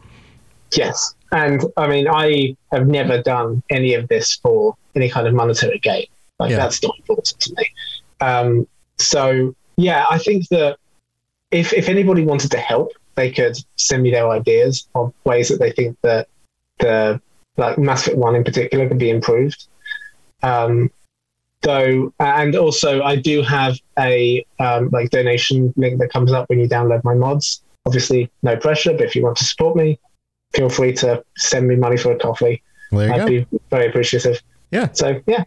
Yes, 0.75 1.13
and 1.31 1.63
I 1.77 1.85
mean 1.85 2.07
I 2.07 2.57
have 2.71 2.87
never 2.87 3.21
done 3.21 3.61
any 3.69 3.93
of 3.93 4.07
this 4.07 4.37
for 4.37 4.75
any 4.95 5.07
kind 5.07 5.27
of 5.27 5.35
monetary 5.35 5.77
gain. 5.77 6.07
Like 6.41 6.51
yeah. 6.51 6.57
that's 6.57 6.81
not 6.81 6.95
important 6.97 7.39
to 7.39 7.53
me. 7.55 7.65
Um, 8.19 8.67
so 8.97 9.55
yeah, 9.77 10.05
I 10.09 10.17
think 10.17 10.47
that 10.49 10.77
if 11.51 11.71
if 11.71 11.87
anybody 11.87 12.23
wanted 12.23 12.51
to 12.51 12.57
help, 12.57 12.91
they 13.15 13.31
could 13.31 13.57
send 13.75 14.01
me 14.01 14.11
their 14.11 14.27
ideas 14.29 14.87
of 14.95 15.13
ways 15.23 15.49
that 15.49 15.59
they 15.59 15.71
think 15.71 15.97
that 16.01 16.27
the 16.79 17.21
like 17.57 17.77
Mass 17.77 18.01
Effect 18.01 18.17
One 18.17 18.35
in 18.35 18.43
particular 18.43 18.87
could 18.87 18.97
be 18.97 19.11
improved. 19.11 19.67
Um, 20.41 20.89
so 21.63 22.11
and 22.19 22.55
also 22.55 23.03
I 23.03 23.17
do 23.17 23.43
have 23.43 23.77
a 23.99 24.43
um, 24.59 24.89
like 24.91 25.11
donation 25.11 25.73
link 25.77 25.99
that 25.99 26.11
comes 26.11 26.31
up 26.31 26.49
when 26.49 26.59
you 26.59 26.67
download 26.67 27.03
my 27.03 27.13
mods. 27.13 27.61
Obviously, 27.85 28.31
no 28.41 28.57
pressure, 28.57 28.93
but 28.93 29.03
if 29.03 29.15
you 29.15 29.23
want 29.23 29.37
to 29.37 29.45
support 29.45 29.75
me, 29.75 29.99
feel 30.53 30.69
free 30.69 30.93
to 30.93 31.23
send 31.37 31.67
me 31.67 31.75
money 31.75 31.97
for 31.97 32.11
a 32.11 32.17
coffee. 32.17 32.63
I'd 32.93 33.17
go. 33.19 33.27
be 33.27 33.47
very 33.69 33.87
appreciative. 33.87 34.41
Yeah. 34.71 34.91
So 34.93 35.21
yeah, 35.27 35.43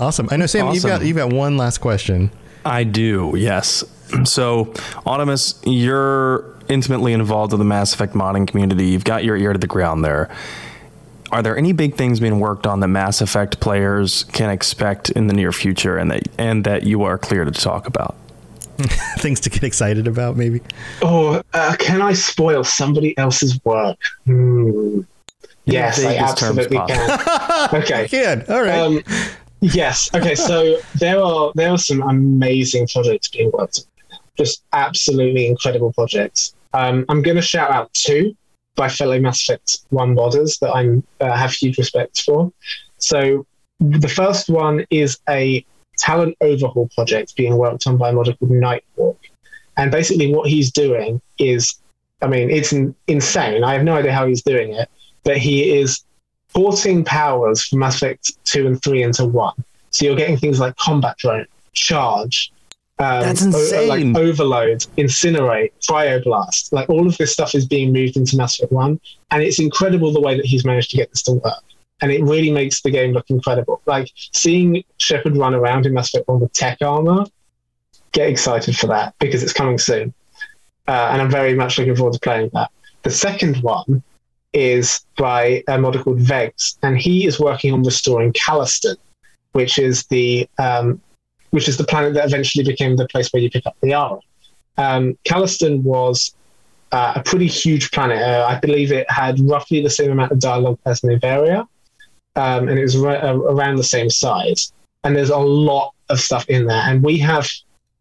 Awesome. 0.00 0.28
I 0.30 0.36
know, 0.36 0.46
Sam. 0.46 0.66
Awesome. 0.66 0.74
You've 0.74 0.84
got 0.84 1.06
you've 1.06 1.16
got 1.16 1.32
one 1.32 1.56
last 1.56 1.78
question. 1.78 2.30
I 2.64 2.84
do. 2.84 3.34
Yes. 3.36 3.84
So, 4.24 4.66
Audemus, 5.06 5.58
you're 5.64 6.56
intimately 6.68 7.12
involved 7.12 7.52
in 7.52 7.58
the 7.58 7.64
Mass 7.64 7.94
Effect 7.94 8.14
modding 8.14 8.46
community. 8.46 8.86
You've 8.86 9.04
got 9.04 9.24
your 9.24 9.36
ear 9.36 9.52
to 9.52 9.58
the 9.58 9.66
ground 9.66 10.04
there. 10.04 10.30
Are 11.30 11.42
there 11.42 11.56
any 11.56 11.72
big 11.72 11.96
things 11.96 12.20
being 12.20 12.40
worked 12.40 12.66
on 12.66 12.80
that 12.80 12.88
Mass 12.88 13.20
Effect 13.20 13.60
players 13.60 14.24
can 14.24 14.50
expect 14.50 15.10
in 15.10 15.26
the 15.26 15.34
near 15.34 15.52
future, 15.52 15.98
and 15.98 16.10
that 16.10 16.22
and 16.38 16.64
that 16.64 16.84
you 16.84 17.02
are 17.02 17.18
clear 17.18 17.44
to 17.44 17.50
talk 17.50 17.86
about? 17.86 18.16
things 19.18 19.40
to 19.40 19.50
get 19.50 19.64
excited 19.64 20.06
about, 20.06 20.36
maybe. 20.36 20.60
Oh, 21.02 21.42
uh, 21.52 21.74
can 21.78 22.00
I 22.00 22.12
spoil 22.12 22.62
somebody 22.62 23.16
else's 23.18 23.62
work? 23.64 23.98
Hmm. 24.24 25.00
Yes, 25.64 26.02
I 26.02 26.16
absolutely 26.16 26.78
can. 26.78 27.74
okay. 27.74 28.02
You 28.04 28.08
can. 28.08 28.44
All 28.48 28.62
right. 28.62 28.78
Um, 28.78 29.02
Yes. 29.60 30.12
Okay. 30.14 30.34
So 30.34 30.78
there 30.96 31.22
are 31.22 31.52
there 31.54 31.70
are 31.70 31.78
some 31.78 32.02
amazing 32.02 32.86
projects 32.88 33.28
being 33.28 33.50
worked 33.52 33.80
on. 33.80 34.18
Just 34.36 34.62
absolutely 34.72 35.46
incredible 35.46 35.92
projects. 35.92 36.54
Um, 36.74 37.04
I'm 37.08 37.22
going 37.22 37.36
to 37.36 37.42
shout 37.42 37.70
out 37.70 37.92
two 37.94 38.36
by 38.76 38.88
fellow 38.88 39.18
Mass 39.18 39.42
Effect 39.42 39.80
One 39.90 40.14
modders 40.14 40.60
that 40.60 40.70
I 40.70 41.24
uh, 41.24 41.36
have 41.36 41.52
huge 41.52 41.78
respect 41.78 42.22
for. 42.22 42.52
So 42.98 43.46
the 43.80 44.08
first 44.08 44.48
one 44.48 44.84
is 44.90 45.18
a 45.28 45.64
talent 45.98 46.36
overhaul 46.40 46.88
project 46.94 47.34
being 47.36 47.56
worked 47.56 47.86
on 47.86 47.96
by 47.96 48.10
a 48.10 48.12
modder 48.12 48.34
called 48.34 48.52
Nightwalk. 48.52 49.16
And 49.76 49.90
basically, 49.90 50.32
what 50.32 50.48
he's 50.48 50.72
doing 50.72 51.20
is, 51.38 51.74
I 52.22 52.28
mean, 52.28 52.50
it's 52.50 52.72
insane. 53.06 53.64
I 53.64 53.74
have 53.74 53.84
no 53.84 53.96
idea 53.96 54.12
how 54.12 54.26
he's 54.26 54.42
doing 54.42 54.74
it, 54.74 54.88
but 55.24 55.36
he 55.36 55.78
is 55.78 56.04
14 56.48 57.04
powers 57.04 57.64
from 57.64 57.80
Mass 57.80 57.96
Effect 57.96 58.32
2 58.44 58.66
and 58.66 58.82
3 58.82 59.02
into 59.02 59.24
1. 59.26 59.54
So 59.90 60.04
you're 60.04 60.16
getting 60.16 60.36
things 60.36 60.60
like 60.60 60.76
combat 60.76 61.16
drone, 61.18 61.46
charge, 61.72 62.52
um, 63.00 63.22
That's 63.22 63.42
insane. 63.42 63.84
O- 63.84 63.86
like 63.86 64.16
overload, 64.16 64.80
incinerate, 64.96 65.70
cryoblast. 65.88 66.72
Like 66.72 66.90
all 66.90 67.06
of 67.06 67.16
this 67.16 67.32
stuff 67.32 67.54
is 67.54 67.66
being 67.66 67.92
moved 67.92 68.16
into 68.16 68.36
Mass 68.36 68.58
Effect 68.58 68.72
1. 68.72 69.00
And 69.30 69.42
it's 69.42 69.60
incredible 69.60 70.12
the 70.12 70.20
way 70.20 70.36
that 70.36 70.44
he's 70.44 70.64
managed 70.64 70.90
to 70.90 70.96
get 70.96 71.10
this 71.10 71.22
to 71.22 71.32
work. 71.32 71.62
And 72.00 72.10
it 72.10 72.22
really 72.22 72.50
makes 72.50 72.80
the 72.80 72.90
game 72.90 73.12
look 73.12 73.30
incredible. 73.30 73.80
Like 73.86 74.10
seeing 74.32 74.82
Shepard 74.98 75.36
run 75.36 75.54
around 75.54 75.86
in 75.86 75.94
Mass 75.94 76.12
Effect 76.12 76.28
1 76.28 76.40
with 76.40 76.52
tech 76.52 76.78
armor, 76.82 77.24
get 78.12 78.28
excited 78.28 78.76
for 78.76 78.88
that 78.88 79.14
because 79.20 79.42
it's 79.42 79.52
coming 79.52 79.78
soon. 79.78 80.12
Uh, 80.88 81.10
and 81.12 81.22
I'm 81.22 81.30
very 81.30 81.54
much 81.54 81.78
looking 81.78 81.94
forward 81.94 82.14
to 82.14 82.20
playing 82.20 82.50
that. 82.54 82.70
The 83.02 83.10
second 83.10 83.58
one 83.58 84.02
is 84.52 85.00
by 85.16 85.62
a 85.68 85.78
model 85.78 86.02
called 86.02 86.20
Vegs, 86.20 86.78
and 86.82 86.98
he 86.98 87.26
is 87.26 87.38
working 87.38 87.72
on 87.72 87.82
restoring 87.82 88.32
Calliston, 88.32 88.96
which 89.52 89.78
is 89.78 90.04
the 90.06 90.48
um, 90.58 91.00
which 91.50 91.68
is 91.68 91.76
the 91.76 91.84
planet 91.84 92.14
that 92.14 92.26
eventually 92.26 92.64
became 92.64 92.96
the 92.96 93.08
place 93.08 93.28
where 93.32 93.42
you 93.42 93.50
pick 93.50 93.66
up 93.66 93.76
the 93.80 93.88
Liara. 93.88 94.20
Um, 94.76 95.18
Calliston 95.24 95.82
was 95.82 96.34
uh, 96.92 97.14
a 97.16 97.22
pretty 97.22 97.46
huge 97.46 97.90
planet. 97.90 98.20
Uh, 98.20 98.46
I 98.48 98.58
believe 98.58 98.92
it 98.92 99.10
had 99.10 99.40
roughly 99.40 99.82
the 99.82 99.90
same 99.90 100.10
amount 100.10 100.32
of 100.32 100.38
dialogue 100.38 100.78
as 100.86 101.00
Noveria, 101.00 101.66
um, 102.36 102.68
and 102.68 102.78
it 102.78 102.82
was 102.82 102.96
around 102.96 103.76
the 103.76 103.84
same 103.84 104.10
size. 104.10 104.72
And 105.04 105.14
there's 105.16 105.30
a 105.30 105.38
lot 105.38 105.94
of 106.08 106.20
stuff 106.20 106.48
in 106.48 106.66
there, 106.66 106.82
and 106.84 107.02
we 107.02 107.18
have 107.18 107.48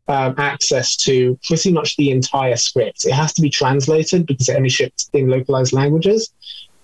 um, 0.07 0.35
access 0.37 0.95
to 0.97 1.37
pretty 1.45 1.71
much 1.71 1.97
the 1.97 2.11
entire 2.11 2.55
script. 2.55 3.05
It 3.05 3.13
has 3.13 3.33
to 3.33 3.41
be 3.41 3.49
translated 3.49 4.25
because 4.25 4.49
it 4.49 4.55
only 4.55 4.69
ships 4.69 5.09
in 5.13 5.27
localized 5.27 5.73
languages. 5.73 6.31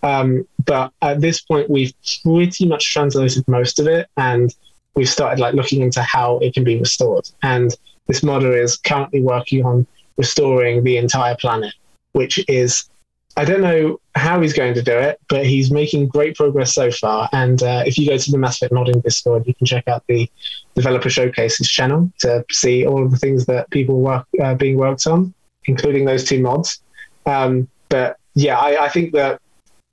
Um, 0.02 0.46
but 0.66 0.92
at 1.02 1.22
this 1.22 1.42
point, 1.42 1.70
we've 1.70 1.94
pretty 2.24 2.68
much 2.68 2.92
translated 2.92 3.48
most 3.48 3.80
of 3.80 3.88
it, 3.88 4.08
and 4.18 4.54
we've 4.96 5.10
started 5.10 5.40
like 5.40 5.54
looking 5.54 5.82
into 5.82 6.02
how 6.02 6.40
it 6.40 6.54
can 6.54 6.64
be 6.64 6.78
restored. 6.78 7.30
And 7.42 7.76
this 8.08 8.22
modder 8.22 8.56
is 8.56 8.78
currently 8.78 9.22
working 9.22 9.66
on 9.66 9.88
restoring 10.18 10.84
the 10.84 10.98
entire 10.98 11.36
planet, 11.36 11.74
which 12.12 12.44
is 12.50 12.90
I 13.36 13.46
don't 13.46 13.62
know 13.62 14.00
how 14.16 14.42
he's 14.42 14.54
going 14.54 14.76
to 14.76 14.84
do 14.84 14.96
it, 14.96 15.20
but 15.28 15.46
he's 15.46 15.72
making 15.72 16.08
great 16.08 16.36
progress 16.36 16.74
so 16.74 16.92
far. 16.92 17.30
And 17.32 17.64
uh, 17.64 17.84
if 17.86 17.98
you 17.98 18.08
go 18.08 18.18
to 18.18 18.32
the 18.32 18.38
Mass 18.38 18.58
Effect 18.58 18.74
Modding 18.74 19.02
Discord, 19.02 19.48
you 19.48 19.56
can 19.56 19.66
check 19.66 19.88
out 19.88 20.04
the 20.08 20.30
Developer 20.76 21.10
Showcases 21.10 21.68
channel 21.68 22.12
to 22.20 22.46
see 22.52 22.86
all 22.86 23.04
of 23.04 23.12
the 23.12 23.18
things 23.18 23.46
that 23.48 23.70
people 23.72 24.02
work 24.02 24.28
uh, 24.42 24.54
being 24.54 24.78
worked 24.78 25.08
on, 25.08 25.34
including 25.66 26.06
those 26.06 26.24
two 26.24 26.42
mods. 26.42 26.82
Um, 27.26 27.68
but 27.90 28.18
yeah, 28.36 28.60
I, 28.60 28.86
I, 28.86 28.90
think 28.90 29.14
that 29.14 29.42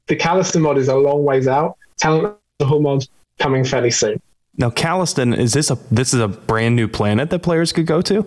the 0.07 0.17
Calliston 0.17 0.63
mod 0.63 0.77
is 0.79 0.89
a 0.89 0.97
long 0.97 1.25
ways 1.25 1.47
out. 1.47 1.77
Talent 1.99 2.37
Overhaul 2.61 2.81
mod 2.81 3.07
coming 3.39 3.65
fairly 3.65 3.91
soon. 3.91 4.21
Now, 4.57 4.71
Calliston 4.71 5.37
is 5.37 5.53
this 5.53 5.71
a 5.71 5.79
this 5.91 6.13
is 6.13 6.21
a 6.21 6.29
brand 6.29 6.77
new 6.77 6.89
planet 6.89 7.31
that 7.31 7.39
players 7.39 7.73
could 7.73 7.87
go 7.87 8.03
to? 8.03 8.27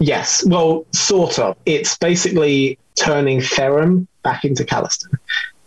Yes, 0.00 0.44
well, 0.46 0.84
sort 0.92 1.38
of. 1.38 1.56
It's 1.66 1.96
basically 1.98 2.78
turning 2.96 3.40
Therum 3.40 4.06
back 4.22 4.44
into 4.44 4.64
Calliston. 4.64 5.18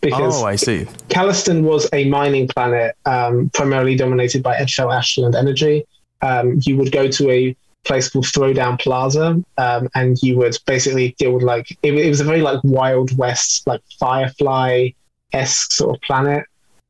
Because 0.01 0.41
oh, 0.41 0.45
I 0.45 0.57
see. 0.57 0.85
Calliston 1.07 1.63
was 1.63 1.87
a 1.93 2.09
mining 2.09 2.47
planet 2.47 2.95
um, 3.05 3.49
primarily 3.53 3.95
dominated 3.95 4.43
by 4.43 4.55
Eldfell 4.57 4.93
Ashland 4.93 5.33
Energy. 5.33 5.85
Um, 6.21 6.59
you 6.63 6.75
would 6.77 6.91
go 6.91 7.07
to 7.07 7.29
a 7.29 7.55
place 7.83 8.09
called 8.09 8.25
Throwdown 8.25 8.79
Plaza, 8.79 9.43
um, 9.57 9.89
and 9.95 10.17
you 10.21 10.37
would 10.37 10.57
basically 10.65 11.15
deal 11.17 11.33
with 11.33 11.43
like 11.43 11.71
it, 11.83 11.93
it 11.93 12.09
was 12.09 12.19
a 12.19 12.23
very 12.23 12.41
like 12.41 12.59
Wild 12.63 13.17
West, 13.17 13.65
like 13.67 13.81
Firefly 13.99 14.89
esque 15.31 15.71
sort 15.71 15.95
of 15.95 16.01
planet. 16.01 16.45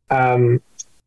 Um, 0.09 0.61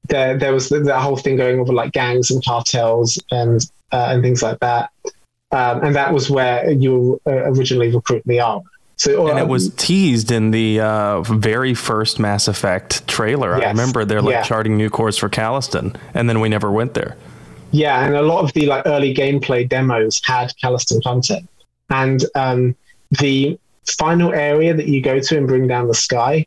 there, 0.09 0.37
there 0.37 0.53
was 0.53 0.69
that 0.69 1.01
whole 1.01 1.17
thing 1.17 1.37
going 1.37 1.59
over 1.59 1.73
like 1.73 1.93
gangs 1.93 2.31
and 2.31 2.45
cartels 2.45 3.23
and 3.31 3.61
uh, 3.93 4.09
and 4.11 4.23
things 4.23 4.43
like 4.43 4.59
that, 4.61 4.91
um, 5.53 5.85
and 5.85 5.95
that 5.95 6.13
was 6.13 6.31
where 6.31 6.71
you 6.71 7.21
uh, 7.27 7.51
originally 7.51 7.95
recruit 7.95 8.23
the 8.27 8.41
army. 8.41 8.65
So, 8.99 9.29
and 9.29 9.39
it 9.39 9.47
was 9.47 9.75
teased 9.75 10.31
in 10.31 10.53
the 10.53 10.81
uh, 10.81 11.21
very 11.23 11.75
first 11.75 12.19
Mass 12.19 12.49
Effect 12.49 13.07
trailer. 13.07 13.59
Yes. 13.59 13.67
I 13.67 13.71
remember 13.71 14.07
they're 14.07 14.23
like 14.23 14.33
yeah. 14.33 14.43
charting 14.43 14.79
new 14.79 14.89
course 14.89 15.19
for 15.19 15.29
Calliston, 15.29 15.97
and 16.15 16.31
then 16.31 16.41
we 16.41 16.49
never 16.49 16.73
went 16.73 16.95
there. 16.95 17.17
Yeah, 17.73 18.07
and 18.07 18.15
a 18.15 18.23
lot 18.23 18.43
of 18.43 18.55
the 18.55 18.65
like 18.67 18.87
early 18.87 19.13
gameplay 19.13 19.69
demos 19.69 20.23
had 20.25 20.55
Calliston 20.63 21.03
content, 21.03 21.47
and 21.91 22.25
um, 22.35 22.75
the 23.11 23.59
final 23.99 24.33
area 24.33 24.73
that 24.73 24.89
you 24.89 25.03
go 25.03 25.21
to 25.21 25.37
and 25.37 25.47
bring 25.47 25.69
down 25.69 25.89
the 25.89 25.95
sky, 25.95 26.47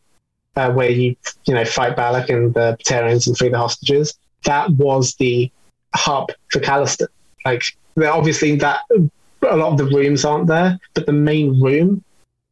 uh, 0.55 0.71
where 0.71 0.89
you 0.89 1.15
you 1.45 1.53
know 1.53 1.65
fight 1.65 1.95
Balak 1.95 2.29
and 2.29 2.53
the 2.55 2.77
Batarians 2.79 3.27
and 3.27 3.37
free 3.37 3.49
the 3.49 3.59
hostages, 3.59 4.15
that 4.45 4.71
was 4.71 5.13
the 5.15 5.51
hub 5.93 6.31
for 6.49 6.59
Calliston. 6.59 7.07
Like 7.45 7.63
obviously 8.03 8.55
that 8.55 8.81
a 9.47 9.55
lot 9.55 9.71
of 9.71 9.77
the 9.77 9.85
rooms 9.85 10.25
aren't 10.25 10.47
there, 10.47 10.79
but 10.95 11.05
the 11.05 11.13
main 11.13 11.61
room 11.61 12.03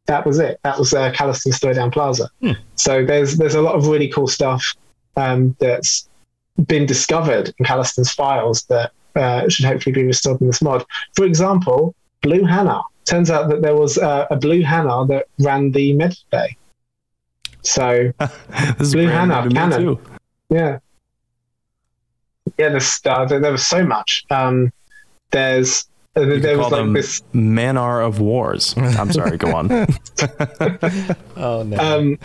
that 0.08 0.26
was 0.26 0.40
it. 0.40 0.60
That 0.64 0.80
was 0.80 0.94
uh, 0.94 1.12
Calliston's 1.12 1.60
Throwdown 1.60 1.92
Plaza. 1.92 2.30
Hmm. 2.42 2.54
So 2.76 3.06
there's 3.06 3.38
there's 3.38 3.56
a 3.56 3.62
lot 3.62 3.76
of 3.76 3.88
really 3.88 4.08
cool 4.08 4.28
stuff 4.28 4.76
um, 5.16 5.56
that's 5.60 6.10
been 6.66 6.86
discovered 6.86 7.54
in 7.60 7.66
Calliston's 7.66 8.12
files 8.12 8.64
that 8.64 8.92
uh, 9.16 9.48
should 9.50 9.66
hopefully 9.66 9.94
be 9.94 10.04
restored 10.04 10.42
in 10.42 10.48
this 10.48 10.62
mod. 10.62 10.86
For 11.16 11.26
example, 11.26 11.94
Blue 12.22 12.42
Hanar. 12.42 12.84
Turns 13.06 13.30
out 13.30 13.50
that 13.50 13.62
there 13.62 13.76
was 13.76 13.98
uh, 13.98 14.28
a 14.30 14.36
Blue 14.36 14.64
Hanar 14.64 15.08
that 15.08 15.28
ran 15.40 15.72
the 15.72 15.94
med 15.94 16.18
bay. 16.30 16.58
So 17.62 18.12
Blue 18.80 19.08
Hanar 19.08 19.52
canon. 19.54 19.98
Yeah. 20.50 20.80
Yeah, 22.58 22.70
there's, 22.70 23.00
uh, 23.06 23.26
there, 23.26 23.40
there 23.40 23.52
was 23.52 23.68
so 23.68 23.86
much. 23.86 24.26
Um, 24.30 24.72
there's 25.32 25.88
uh, 26.18 26.40
there 26.40 26.58
was 26.58 26.72
like 26.72 26.94
this 26.94 27.22
Manar 27.34 28.02
of 28.02 28.20
Wars. 28.20 28.74
I'm 28.78 29.12
sorry, 29.12 29.38
go 29.38 29.56
on. 29.56 29.72
oh 31.38 31.64
no. 31.64 31.78
Um, 31.78 32.20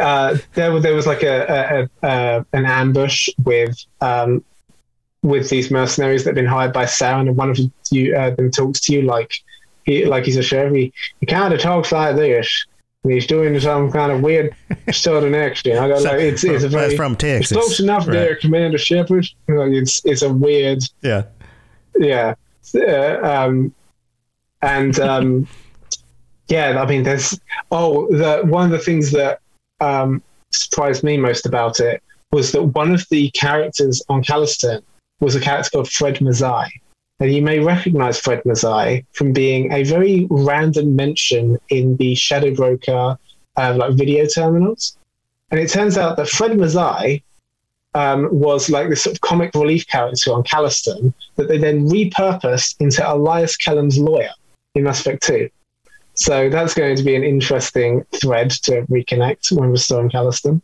uh, 0.00 0.36
there, 0.54 0.78
there 0.80 0.94
was 0.94 1.06
like 1.06 1.22
a, 1.22 1.88
a, 2.02 2.06
a 2.06 2.46
an 2.52 2.66
ambush 2.66 3.28
with 3.42 3.76
um, 4.00 4.44
with 5.22 5.50
these 5.50 5.70
mercenaries 5.70 6.24
that 6.24 6.30
have 6.30 6.34
been 6.36 6.46
hired 6.46 6.72
by 6.72 6.84
Saren, 6.84 7.28
and 7.28 7.36
one 7.36 7.50
of 7.50 7.58
you 7.90 8.16
uh, 8.16 8.30
them 8.30 8.50
talks 8.50 8.80
to 8.80 8.92
you 8.92 9.02
like 9.02 9.32
he 9.84 10.04
like 10.04 10.24
he's 10.24 10.36
a 10.36 10.42
sheriff. 10.42 10.74
He, 10.74 10.92
he 11.20 11.26
kind 11.26 11.52
of 11.52 11.60
talks 11.60 11.92
like 11.92 12.16
this. 12.16 12.66
And 13.02 13.14
he's 13.14 13.26
doing 13.26 13.58
some 13.60 13.90
kind 13.90 14.12
of 14.12 14.20
weird 14.20 14.54
southern 14.92 15.34
accent. 15.34 15.78
I 15.78 15.88
got 15.88 16.00
so, 16.00 16.10
like 16.10 16.20
it's 16.20 16.44
it's 16.44 16.64
a 16.64 16.68
very 16.68 16.94
from 16.96 17.16
Texas. 17.16 17.52
It's 17.52 17.58
close 17.58 17.80
enough 17.80 18.06
right. 18.06 18.12
there, 18.12 18.36
Commander 18.36 18.76
Shepard. 18.76 19.26
Like 19.48 19.72
it's 19.72 20.04
it's 20.04 20.20
a 20.20 20.30
weird. 20.30 20.84
Yeah. 21.00 21.22
Yeah. 21.98 22.34
Um, 23.22 23.74
and 24.62 24.98
um, 25.00 25.48
yeah, 26.48 26.80
I 26.80 26.86
mean, 26.86 27.02
there's 27.02 27.38
oh, 27.70 28.08
the 28.08 28.42
one 28.44 28.64
of 28.64 28.70
the 28.70 28.78
things 28.78 29.10
that 29.12 29.40
um, 29.80 30.22
surprised 30.50 31.02
me 31.02 31.16
most 31.16 31.46
about 31.46 31.80
it 31.80 32.02
was 32.32 32.52
that 32.52 32.62
one 32.62 32.92
of 32.94 33.06
the 33.10 33.30
characters 33.30 34.02
on 34.08 34.22
Calliston 34.22 34.82
was 35.20 35.34
a 35.34 35.40
character 35.40 35.70
called 35.70 35.90
Fred 35.90 36.16
Mazai. 36.16 36.68
And 37.18 37.32
you 37.32 37.42
may 37.42 37.58
recognize 37.58 38.18
Fred 38.18 38.42
Mazai 38.44 39.04
from 39.12 39.32
being 39.32 39.72
a 39.72 39.82
very 39.82 40.26
random 40.30 40.96
mention 40.96 41.58
in 41.68 41.96
the 41.96 42.14
Shadow 42.14 42.54
Broker 42.54 43.18
uh, 43.56 43.74
like 43.76 43.94
video 43.94 44.26
terminals. 44.26 44.96
And 45.50 45.60
it 45.60 45.68
turns 45.68 45.98
out 45.98 46.16
that 46.16 46.28
Fred 46.28 46.52
Mazai 46.52 47.22
um, 47.94 48.28
was 48.30 48.70
like 48.70 48.88
this 48.88 49.02
sort 49.02 49.16
of 49.16 49.20
comic 49.20 49.54
relief 49.54 49.86
character 49.86 50.32
on 50.32 50.42
Calliston 50.44 51.12
that 51.36 51.48
they 51.48 51.58
then 51.58 51.88
repurposed 51.88 52.76
into 52.80 53.08
Elias 53.08 53.56
Kellam's 53.56 53.98
lawyer 53.98 54.30
in 54.74 54.84
Mass 54.84 55.00
Effect 55.00 55.22
2. 55.24 55.50
So 56.14 56.50
that's 56.50 56.74
going 56.74 56.96
to 56.96 57.02
be 57.02 57.14
an 57.14 57.24
interesting 57.24 58.04
thread 58.20 58.50
to 58.50 58.82
reconnect 58.82 59.52
when 59.52 59.70
restoring 59.70 60.10
Calliston. 60.10 60.60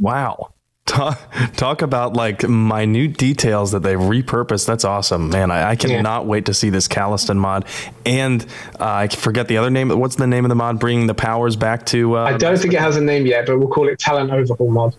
Wow. 0.00 0.50
Talk, 0.86 1.18
talk 1.56 1.82
about 1.82 2.12
like 2.12 2.46
minute 2.46 3.16
details 3.16 3.72
that 3.72 3.82
they've 3.82 3.98
repurposed. 3.98 4.66
That's 4.66 4.84
awesome, 4.84 5.30
man. 5.30 5.50
I, 5.50 5.70
I 5.70 5.76
cannot 5.76 6.22
yeah. 6.22 6.28
wait 6.28 6.46
to 6.46 6.54
see 6.54 6.68
this 6.68 6.88
Calliston 6.88 7.38
mod. 7.38 7.64
And 8.04 8.42
uh, 8.78 8.84
I 8.84 9.08
forget 9.08 9.48
the 9.48 9.56
other 9.56 9.70
name. 9.70 9.88
What's 9.98 10.16
the 10.16 10.26
name 10.26 10.44
of 10.44 10.50
the 10.50 10.54
mod? 10.54 10.78
Bringing 10.78 11.06
the 11.06 11.14
powers 11.14 11.56
back 11.56 11.86
to. 11.86 12.18
Uh, 12.18 12.24
I 12.24 12.36
don't 12.36 12.58
think 12.58 12.74
it 12.74 12.80
has 12.80 12.96
a 12.96 13.00
name 13.00 13.26
yet, 13.26 13.46
but 13.46 13.58
we'll 13.58 13.68
call 13.68 13.88
it 13.88 13.98
Talent 13.98 14.30
Overhaul 14.30 14.70
mod. 14.70 14.94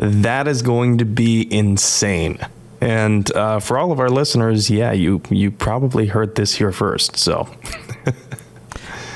That 0.00 0.48
is 0.48 0.62
going 0.62 0.96
to 0.98 1.04
be 1.04 1.46
insane. 1.52 2.38
And 2.80 3.30
uh, 3.36 3.60
for 3.60 3.76
all 3.76 3.92
of 3.92 4.00
our 4.00 4.08
listeners, 4.08 4.70
yeah, 4.70 4.92
you 4.92 5.20
you 5.28 5.50
probably 5.50 6.06
heard 6.06 6.36
this 6.36 6.54
here 6.54 6.72
first. 6.72 7.16
So. 7.16 7.48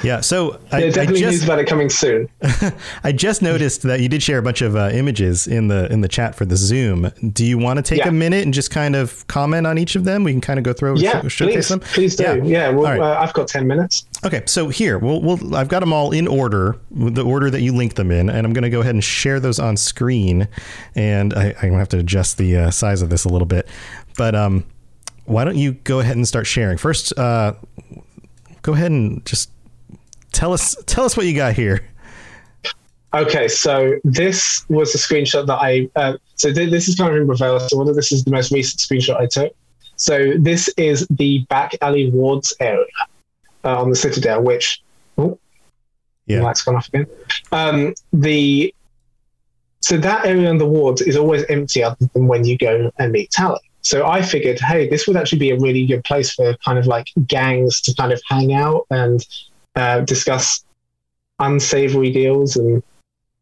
Yeah, 0.05 0.20
so 0.20 0.61
I, 0.70 0.78
yeah, 0.78 0.86
definitely 0.90 1.24
I 1.24 1.30
just, 1.30 1.32
news 1.32 1.44
about 1.44 1.59
it 1.59 1.66
coming 1.66 1.88
soon. 1.88 2.28
I 3.05 3.12
just 3.12 3.42
noticed 3.42 3.82
that 3.82 4.00
you 4.00 4.09
did 4.09 4.22
share 4.22 4.38
a 4.38 4.42
bunch 4.42 4.61
of 4.61 4.76
uh, 4.76 4.90
images 4.92 5.46
in 5.46 5.68
the 5.68 5.90
in 5.90 6.02
the 6.02 6.09
chat 6.09 6.34
for 6.34 6.44
the 6.44 6.57
Zoom. 6.57 7.11
Do 7.32 7.44
you 7.44 7.59
want 7.59 7.78
to 7.78 7.82
take 7.82 8.00
yeah. 8.00 8.09
a 8.09 8.12
minute 8.12 8.44
and 8.44 8.52
just 8.52 8.70
kind 8.70 8.94
of 8.96 9.26
comment 9.28 9.66
on 9.66 9.78
each 9.78 9.96
of 9.96 10.05
them? 10.05 10.24
We 10.24 10.32
can 10.32 10.40
kind 10.40 10.59
of 10.59 10.64
go 10.64 10.72
through 10.72 10.98
yeah, 10.98 11.22
show, 11.22 11.28
showcase 11.28 11.55
please, 11.55 11.68
them. 11.68 11.80
Please 11.80 12.16
do. 12.16 12.22
Yeah, 12.22 12.34
yeah 12.44 12.70
well, 12.70 12.84
right. 12.84 13.00
uh, 13.00 13.20
I've 13.20 13.32
got 13.32 13.48
ten 13.48 13.66
minutes. 13.66 14.07
Okay, 14.24 14.42
so 14.46 14.68
here 14.68 14.98
we'll, 14.98 15.20
we'll 15.22 15.57
I've 15.57 15.68
got 15.68 15.80
them 15.80 15.92
all 15.92 16.12
in 16.12 16.26
order, 16.26 16.78
the 16.90 17.24
order 17.24 17.50
that 17.50 17.62
you 17.62 17.74
link 17.74 17.94
them 17.94 18.11
in, 18.11 18.28
and 18.28 18.46
I'm 18.46 18.52
going 18.52 18.62
to 18.62 18.70
go 18.70 18.80
ahead 18.80 18.94
and 18.94 19.02
share 19.02 19.40
those 19.40 19.59
on 19.59 19.76
screen. 19.76 20.48
And 20.94 21.32
I, 21.34 21.46
I'm 21.46 21.61
going 21.61 21.72
to 21.72 21.78
have 21.78 21.88
to 21.90 21.98
adjust 21.98 22.38
the 22.38 22.57
uh, 22.57 22.70
size 22.70 23.02
of 23.02 23.11
this 23.11 23.24
a 23.24 23.28
little 23.28 23.46
bit, 23.46 23.68
but 24.16 24.34
um, 24.34 24.64
why 25.24 25.44
don't 25.44 25.57
you 25.57 25.72
go 25.72 26.00
ahead 26.00 26.16
and 26.16 26.28
start 26.28 26.46
sharing 26.46 26.76
first? 26.76 27.18
Uh, 27.18 27.55
go 28.62 28.72
ahead 28.72 28.90
and 28.90 29.24
just 29.24 29.50
tell 30.35 30.53
us 30.53 30.76
tell 30.87 31.05
us 31.05 31.16
what 31.16 31.26
you 31.26 31.35
got 31.35 31.55
here. 31.55 31.89
Okay, 33.14 33.47
so 33.47 33.95
this 34.03 34.64
was 34.68 34.95
a 34.95 34.99
screenshot 34.99 35.47
that 35.47 35.59
I. 35.61 35.89
Uh, 35.95 36.16
so 36.35 36.53
th- 36.53 36.70
this 36.70 36.89
is 36.89 36.97
kind 36.97 37.11
of 37.11 37.16
in 37.16 37.28
reverse 37.28 37.72
order. 37.72 37.95
This 37.95 38.11
is 38.11 38.24
the 38.24 38.30
most 38.32 38.51
recent 38.51 38.80
screenshot 38.80 39.16
I 39.16 39.26
took. 39.26 39.55
So 39.97 40.32
this 40.37 40.68
is 40.76 41.07
the 41.09 41.47
back 41.49 41.76
alley 41.80 42.11
wards 42.11 42.53
area 42.59 42.85
uh, 43.62 43.80
on 43.80 43.91
the 43.91 43.97
Citadel, 43.97 44.43
which 44.43 44.82
oh, 45.16 45.39
yeah, 46.26 46.43
lights 46.43 46.62
gone 46.62 46.74
off 46.74 46.89
again. 46.89 47.07
Um, 47.53 47.95
the 48.12 48.74
so 49.80 49.97
that 49.99 50.26
area 50.26 50.51
on 50.51 50.59
the 50.59 50.66
wards 50.66 51.01
is 51.01 51.16
always 51.16 51.45
empty, 51.45 51.85
other 51.85 52.09
than 52.14 52.26
when 52.26 52.45
you 52.45 52.59
go 52.59 52.91
and 52.99 53.12
meet 53.12 53.30
Tali. 53.30 53.61
So 53.82 54.07
I 54.07 54.22
figured, 54.22 54.59
hey, 54.59 54.89
this 54.89 55.07
would 55.07 55.16
actually 55.16 55.41
be 55.41 55.51
a 55.51 55.59
really 55.59 55.87
good 55.87 56.03
place 56.05 56.32
for 56.32 56.57
kind 56.64 56.78
of 56.78 56.87
like 56.87 57.09
gangs 57.26 57.82
to 57.82 57.95
kind 57.95 58.12
of 58.12 58.20
hang 58.26 58.55
out 58.55 58.87
and 58.91 59.24
uh, 59.77 60.01
discuss 60.01 60.64
unsavory 61.39 62.11
deals 62.11 62.57
and 62.57 62.83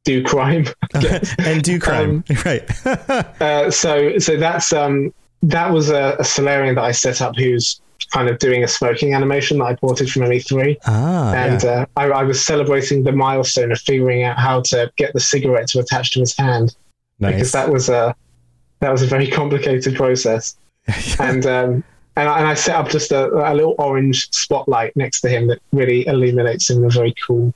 do 0.05 0.23
crime 0.23 0.67
and 1.39 1.63
do 1.63 1.79
crime, 1.79 2.25
um, 2.29 2.37
right? 2.45 2.87
uh, 3.41 3.71
so, 3.71 4.19
so 4.19 4.37
that's 4.37 4.73
um, 4.73 5.13
that 5.43 5.71
was 5.71 5.91
a, 5.91 6.17
a 6.19 6.25
Salarian 6.25 6.75
that 6.75 6.85
I 6.85 6.93
set 6.93 7.21
up 7.21 7.37
who's 7.37 7.81
kind 8.11 8.29
of 8.29 8.39
doing 8.39 8.65
a 8.65 8.69
smoking 8.69 9.15
animation 9.15 9.59
that 9.59 9.65
I 9.65 9.75
ported 9.75 10.11
from 10.11 10.23
ME3. 10.23 10.77
Ah, 10.87 11.33
and 11.35 11.63
yeah. 11.63 11.71
uh, 11.71 11.87
I, 11.97 12.11
I, 12.11 12.23
was 12.25 12.45
celebrating 12.45 13.05
the 13.05 13.13
milestone 13.13 13.71
of 13.71 13.81
figuring 13.81 14.25
out 14.25 14.39
how 14.39 14.61
to 14.63 14.93
get 14.97 15.13
the 15.15 15.21
cigarette 15.21 15.69
to 15.69 15.79
attach 15.79 16.11
to 16.13 16.21
his 16.21 16.37
hand. 16.37 16.77
Nice. 17.21 17.35
Because 17.35 17.53
that 17.53 17.71
was 17.71 17.89
a 17.89 18.15
that 18.81 18.91
was 18.91 19.03
a 19.03 19.07
very 19.07 19.29
complicated 19.29 19.95
process. 19.95 20.57
and 21.21 21.47
um, 21.47 21.85
and 22.17 22.29
I, 22.29 22.39
and 22.39 22.47
I 22.47 22.55
set 22.55 22.77
up 22.77 22.89
just 22.89 23.13
a, 23.13 23.29
a, 23.51 23.55
little 23.55 23.75
orange 23.79 24.29
spotlight 24.33 24.95
next 24.97 25.21
to 25.23 25.29
him 25.29 25.47
that 25.49 25.61
really 25.73 26.07
illuminates 26.07 26.69
him 26.69 26.79
in 26.79 26.85
a 26.85 26.91
very 26.91 27.15
cool 27.27 27.55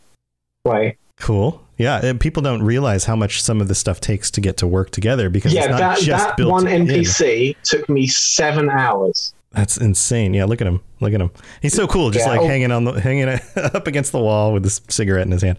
way. 0.65 0.97
Cool. 1.19 1.63
Yeah, 1.79 2.15
people 2.19 2.43
don't 2.43 2.63
realize 2.63 3.05
how 3.05 3.17
much 3.17 3.43
some 3.43 3.61
of 3.61 3.69
the 3.69 3.75
stuff 3.75 4.01
takes 4.01 4.31
to 4.31 4.41
get 4.41 4.57
to 4.59 4.67
work 4.67 4.91
together 4.91 5.29
because 5.29 5.53
yeah, 5.53 5.77
that, 5.77 6.01
that 6.01 6.47
one 6.47 6.65
NPC 6.65 7.49
in. 7.49 7.55
took 7.65 7.89
me 7.91 8.07
seven 8.07 8.71
hours. 8.71 9.35
That's 9.53 9.77
insane. 9.77 10.33
Yeah, 10.33 10.47
look 10.47 10.63
at 10.63 10.67
him. 10.67 10.81
Look 11.01 11.13
at 11.13 11.21
him. 11.21 11.31
He's 11.61 11.75
so 11.75 11.87
cool, 11.87 12.11
just 12.11 12.27
yeah, 12.27 12.33
like 12.33 12.41
oh. 12.41 12.47
hanging 12.47 12.73
on 12.73 12.85
the 12.85 12.93
hanging 12.93 13.29
up 13.57 13.87
against 13.87 14.13
the 14.13 14.21
wall 14.21 14.55
with 14.55 14.63
this 14.63 14.81
cigarette 14.89 15.27
in 15.27 15.33
his 15.33 15.43
hand. 15.43 15.59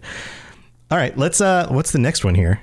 All 0.90 0.98
right, 0.98 1.16
let's. 1.16 1.40
uh 1.40 1.68
What's 1.68 1.92
the 1.92 1.98
next 1.98 2.24
one 2.24 2.34
here? 2.34 2.60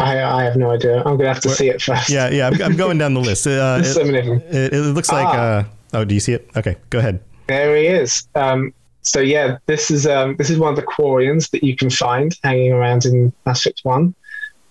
I, 0.00 0.22
I 0.22 0.42
have 0.44 0.56
no 0.56 0.70
idea. 0.70 0.98
I'm 1.04 1.16
gonna 1.16 1.28
have 1.28 1.42
to 1.42 1.50
see 1.50 1.68
it 1.68 1.82
first. 1.82 2.10
Yeah, 2.10 2.30
yeah. 2.30 2.48
I'm, 2.48 2.62
I'm 2.62 2.76
going 2.76 2.98
down 2.98 3.14
the 3.14 3.20
list. 3.20 3.46
Uh, 3.46 3.78
it, 3.80 3.84
so 3.84 4.04
many. 4.04 4.18
It, 4.18 4.72
it 4.72 4.80
looks 4.94 5.10
like. 5.10 5.26
Ah. 5.26 5.36
Uh, 5.40 5.64
oh, 5.94 6.04
do 6.04 6.14
you 6.14 6.20
see 6.20 6.32
it? 6.32 6.50
Okay, 6.56 6.76
go 6.90 6.98
ahead. 6.98 7.20
There 7.46 7.76
he 7.76 7.86
is. 7.86 8.26
Um, 8.34 8.72
so 9.02 9.20
yeah, 9.20 9.58
this 9.66 9.90
is 9.90 10.06
um, 10.06 10.36
this 10.36 10.50
is 10.50 10.58
one 10.58 10.70
of 10.70 10.76
the 10.76 10.82
Quarians 10.82 11.50
that 11.50 11.62
you 11.62 11.76
can 11.76 11.90
find 11.90 12.36
hanging 12.42 12.72
around 12.72 13.04
in 13.04 13.32
Mass 13.44 13.60
Effect 13.60 13.80
One. 13.84 14.14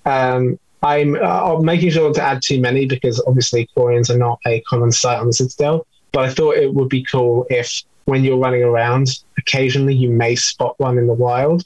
Um, 0.05 0.57
I'm 0.83 1.15
uh, 1.15 1.59
making 1.59 1.91
sure 1.91 2.07
not 2.07 2.15
to 2.15 2.23
add 2.23 2.41
too 2.41 2.59
many 2.59 2.85
because 2.85 3.23
obviously 3.27 3.69
Quarians 3.77 4.09
are 4.09 4.17
not 4.17 4.39
a 4.47 4.61
common 4.61 4.91
sight 4.91 5.19
on 5.19 5.27
the 5.27 5.33
Citadel. 5.33 5.85
But 6.11 6.25
I 6.25 6.29
thought 6.29 6.55
it 6.55 6.73
would 6.73 6.89
be 6.89 7.03
cool 7.03 7.45
if, 7.49 7.83
when 8.05 8.23
you're 8.23 8.37
running 8.37 8.63
around, 8.63 9.19
occasionally 9.37 9.95
you 9.95 10.09
may 10.09 10.35
spot 10.35 10.77
one 10.79 10.97
in 10.97 11.07
the 11.07 11.13
wild. 11.13 11.65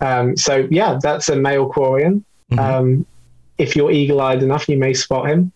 Um, 0.00 0.36
so 0.36 0.66
yeah, 0.70 0.98
that's 1.02 1.28
a 1.28 1.36
male 1.36 1.68
Quarian. 1.70 2.22
Mm-hmm. 2.56 2.74
Um, 2.74 3.06
if 3.58 3.76
you're 3.76 3.90
eagle-eyed 3.90 4.42
enough, 4.42 4.68
you 4.68 4.76
may 4.76 4.94
spot 4.94 5.28
him. 5.28 5.52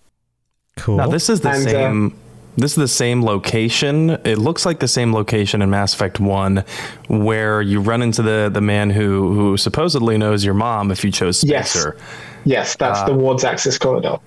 Cool. 0.77 0.97
Now 0.97 1.09
this 1.09 1.29
is 1.29 1.41
the 1.41 1.51
and, 1.51 1.67
uh, 1.67 1.71
same. 1.71 2.07
Uh, 2.07 2.11
this 2.57 2.73
is 2.73 2.77
the 2.77 2.89
same 2.89 3.25
location. 3.25 4.11
It 4.25 4.39
looks 4.39 4.67
like 4.67 4.81
the 4.81 4.89
same 4.89 5.13
location 5.13 5.63
in 5.63 5.71
Mass 5.71 5.95
Effect 5.95 6.19
One, 6.19 6.65
where 7.09 7.63
you 7.63 7.81
run 7.81 8.03
into 8.03 8.23
the 8.23 8.51
the 8.53 8.61
man 8.61 8.91
who 8.91 9.33
who 9.35 9.57
supposedly 9.57 10.19
knows 10.19 10.45
your 10.45 10.55
mom 10.55 10.91
if 10.91 11.05
you 11.05 11.11
chose 11.11 11.39
Spacer. 11.39 11.97
Yes, 11.97 12.07
yes, 12.45 12.77
that's 12.77 13.01
uh, 13.01 13.07
the 13.07 13.15
Wards 13.15 13.45
Access 13.45 13.79
corridor. 13.79 14.19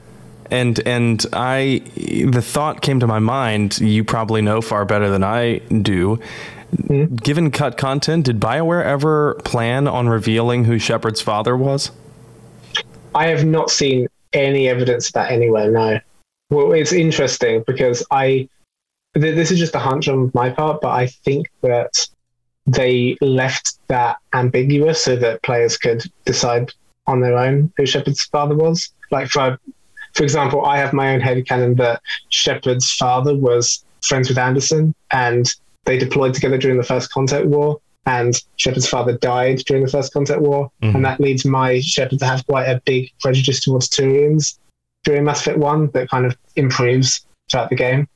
And 0.50 0.80
and 0.86 1.26
I, 1.32 1.82
the 1.96 2.42
thought 2.42 2.82
came 2.82 3.00
to 3.00 3.08
my 3.08 3.20
mind. 3.20 3.80
You 3.80 4.04
probably 4.04 4.42
know 4.42 4.62
far 4.62 4.84
better 4.86 5.10
than 5.10 5.24
I 5.24 5.60
do. 5.60 6.20
Mm-hmm. 6.76 7.16
Given 7.16 7.52
cut 7.52 7.78
content, 7.78 8.26
did 8.26 8.40
Bioware 8.40 8.84
ever 8.84 9.36
plan 9.46 9.88
on 9.88 10.08
revealing 10.08 10.66
who 10.66 10.80
Shepard's 10.80 11.22
father 11.22 11.56
was? 11.56 11.92
I 13.14 13.28
have 13.28 13.46
not 13.46 13.70
seen 13.70 14.08
any 14.34 14.70
evidence 14.70 15.08
of 15.08 15.14
that 15.14 15.32
anywhere. 15.32 15.70
No. 15.72 16.00
Well, 16.50 16.72
it's 16.74 16.94
interesting 16.94 17.64
because 17.66 18.06
I 18.12 18.48
th- 19.16 19.36
this 19.36 19.52
is 19.52 19.60
just 19.60 19.76
a 19.76 19.80
hunch 19.80 20.08
on 20.08 20.32
my 20.34 20.50
part, 20.50 20.82
but 20.82 20.90
I 20.90 21.08
think 21.08 21.50
that 21.62 22.08
they 22.68 23.18
left 23.22 23.80
that 23.88 24.18
ambiguous 24.34 25.04
so 25.04 25.16
that 25.16 25.44
players 25.44 25.78
could 25.78 26.04
decide 26.26 26.72
on 27.08 27.20
their 27.20 27.38
own 27.38 27.72
who 27.78 27.86
Shepard's 27.86 28.24
father 28.26 28.56
was. 28.56 28.94
Like 29.12 29.30
for 29.30 29.58
for 30.14 30.24
example, 30.24 30.66
I 30.66 30.78
have 30.78 30.94
my 30.94 31.14
own 31.14 31.22
headcanon 31.22 31.78
that 31.78 32.02
Shepard's 32.30 32.92
father 32.92 33.36
was 33.36 33.84
friends 34.02 34.28
with 34.28 34.38
Anderson 34.38 34.94
and 35.12 35.54
they 35.86 35.98
deployed 35.98 36.34
together 36.34 36.58
during 36.58 36.78
the 36.78 36.84
first 36.84 37.12
contact 37.12 37.46
war 37.46 37.80
and 38.06 38.42
Shepard's 38.56 38.88
father 38.88 39.18
died 39.18 39.60
during 39.60 39.84
the 39.84 39.92
First 39.92 40.14
Contact 40.14 40.42
War, 40.42 40.72
mm-hmm. 40.82 40.96
and 40.96 41.06
that 41.06 41.20
leads 41.20 41.46
my 41.46 41.80
Shepard 41.82 42.20
to 42.20 42.26
have 42.26 42.46
quite 42.48 42.66
a 42.66 42.82
big 42.86 43.12
prejudice 43.20 43.62
towards 43.62 43.90
Turians 43.90 44.58
during 45.04 45.24
Mass 45.24 45.42
Effect 45.42 45.58
One 45.58 45.90
that 45.92 46.10
kind 46.10 46.26
of 46.26 46.38
improves 46.56 47.26
throughout 47.52 47.70
the 47.70 47.76
game. 47.76 48.08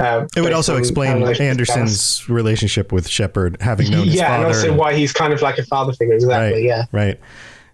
Uh, 0.00 0.26
it 0.34 0.40
would 0.40 0.52
also 0.52 0.76
explain 0.76 1.22
Anderson's 1.40 2.28
relationship 2.28 2.90
with 2.90 3.08
Shepard, 3.08 3.56
having 3.60 3.90
known 3.90 4.06
his 4.06 4.16
yeah, 4.16 4.28
father. 4.28 4.46
and 4.46 4.54
also 4.54 4.74
why 4.74 4.94
he's 4.94 5.12
kind 5.12 5.32
of 5.32 5.42
like 5.42 5.58
a 5.58 5.64
father 5.64 5.92
figure. 5.92 6.14
Exactly. 6.14 6.54
right, 6.54 6.64
Yeah. 6.64 6.84
right. 6.90 7.20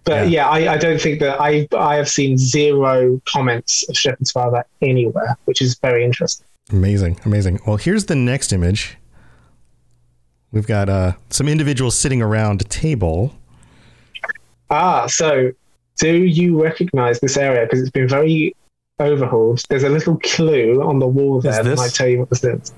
But 0.03 0.29
yeah, 0.29 0.47
I, 0.47 0.73
I 0.73 0.77
don't 0.77 0.99
think 0.99 1.19
that 1.19 1.39
I 1.41 1.67
I 1.77 1.95
have 1.95 2.09
seen 2.09 2.37
zero 2.37 3.21
comments 3.25 3.87
of 3.89 3.97
Shepard's 3.97 4.31
father 4.31 4.63
anywhere, 4.81 5.37
which 5.45 5.61
is 5.61 5.77
very 5.79 6.03
interesting. 6.03 6.45
Amazing, 6.71 7.19
amazing. 7.25 7.59
Well, 7.65 7.77
here's 7.77 8.05
the 8.05 8.15
next 8.15 8.53
image. 8.53 8.97
We've 10.51 10.67
got 10.67 10.89
uh, 10.89 11.13
some 11.29 11.47
individuals 11.47 11.97
sitting 11.97 12.21
around 12.21 12.61
a 12.61 12.65
table. 12.65 13.35
Ah, 14.69 15.05
so 15.07 15.51
do 15.99 16.23
you 16.23 16.61
recognize 16.61 17.19
this 17.19 17.37
area? 17.37 17.65
Because 17.65 17.81
it's 17.81 17.91
been 17.91 18.07
very 18.07 18.55
overhauled. 18.99 19.61
There's 19.69 19.83
a 19.83 19.89
little 19.89 20.17
clue 20.19 20.81
on 20.81 20.99
the 20.99 21.07
wall 21.07 21.41
there 21.41 21.51
that 21.53 21.65
this- 21.65 21.79
might 21.79 21.93
tell 21.93 22.07
you 22.07 22.19
what 22.19 22.29
this 22.29 22.43
is. 22.43 22.73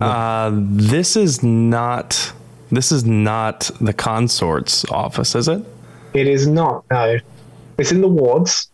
Uh, 0.00 0.50
this 0.54 1.16
is 1.16 1.42
not. 1.42 2.32
This 2.72 2.90
is 2.90 3.04
not 3.04 3.70
the 3.80 3.92
consort's 3.92 4.84
office, 4.86 5.34
is 5.36 5.46
it? 5.46 5.62
It 6.14 6.26
is 6.26 6.48
not. 6.48 6.84
No, 6.90 7.18
it's 7.78 7.92
in 7.92 8.00
the 8.00 8.08
wards. 8.08 8.70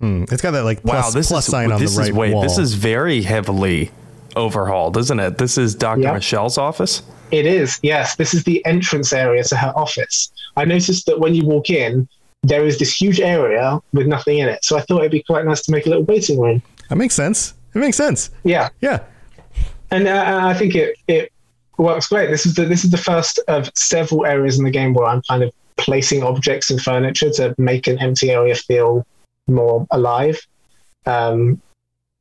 Hmm. 0.00 0.24
It's 0.30 0.42
got 0.42 0.52
that 0.52 0.64
like 0.64 0.82
plus, 0.82 1.04
wow, 1.06 1.10
this 1.10 1.28
plus 1.28 1.46
is 1.46 1.50
sign 1.50 1.72
on 1.72 1.80
this 1.80 1.94
the 1.94 2.00
right 2.02 2.10
is 2.10 2.14
wait. 2.16 2.34
wall. 2.34 2.42
This 2.42 2.58
is 2.58 2.74
very 2.74 3.22
heavily 3.22 3.90
overhauled, 4.36 4.96
isn't 4.96 5.20
it? 5.20 5.38
This 5.38 5.58
is 5.58 5.74
Doctor 5.74 6.02
Yeah. 6.02 6.12
Michel's 6.14 6.58
office. 6.58 7.02
It 7.30 7.46
is. 7.46 7.78
Yes, 7.82 8.16
this 8.16 8.34
is 8.34 8.44
the 8.44 8.64
entrance 8.66 9.12
area 9.12 9.42
to 9.44 9.56
her 9.56 9.72
office. 9.76 10.30
I 10.56 10.64
noticed 10.64 11.06
that 11.06 11.18
when 11.20 11.34
you 11.34 11.46
walk 11.46 11.70
in, 11.70 12.08
there 12.42 12.66
is 12.66 12.78
this 12.78 12.94
huge 13.00 13.20
area 13.20 13.80
with 13.92 14.06
nothing 14.06 14.38
in 14.38 14.48
it. 14.48 14.64
So 14.64 14.76
I 14.76 14.80
thought 14.82 14.98
it'd 15.00 15.12
be 15.12 15.22
quite 15.22 15.44
nice 15.44 15.62
to 15.62 15.72
make 15.72 15.86
a 15.86 15.88
little 15.88 16.04
waiting 16.04 16.40
room. 16.40 16.62
that 16.88 16.96
makes 16.96 17.14
sense. 17.14 17.54
It 17.74 17.78
makes 17.78 17.96
sense. 17.96 18.30
Yeah. 18.44 18.68
Yeah. 18.80 19.00
and 19.90 20.08
uh, 20.08 20.40
I 20.42 20.54
think 20.54 20.74
it 20.74 20.96
it 21.08 21.32
works 21.78 22.08
great. 22.08 22.30
This 22.30 22.44
is 22.46 22.54
the 22.54 22.64
this 22.64 22.84
is 22.84 22.90
the 22.90 22.98
first 22.98 23.38
of 23.48 23.70
several 23.74 24.26
areas 24.26 24.58
in 24.58 24.64
the 24.64 24.70
game 24.70 24.92
where 24.92 25.06
I'm 25.06 25.22
kind 25.22 25.42
of 25.42 25.52
placing 25.78 26.22
objects 26.22 26.70
and 26.70 26.80
furniture 26.82 27.30
to 27.30 27.54
make 27.58 27.86
an 27.86 27.98
empty 27.98 28.30
area 28.30 28.54
feel 28.54 29.06
more 29.48 29.86
alive, 29.90 30.38
um, 31.06 31.60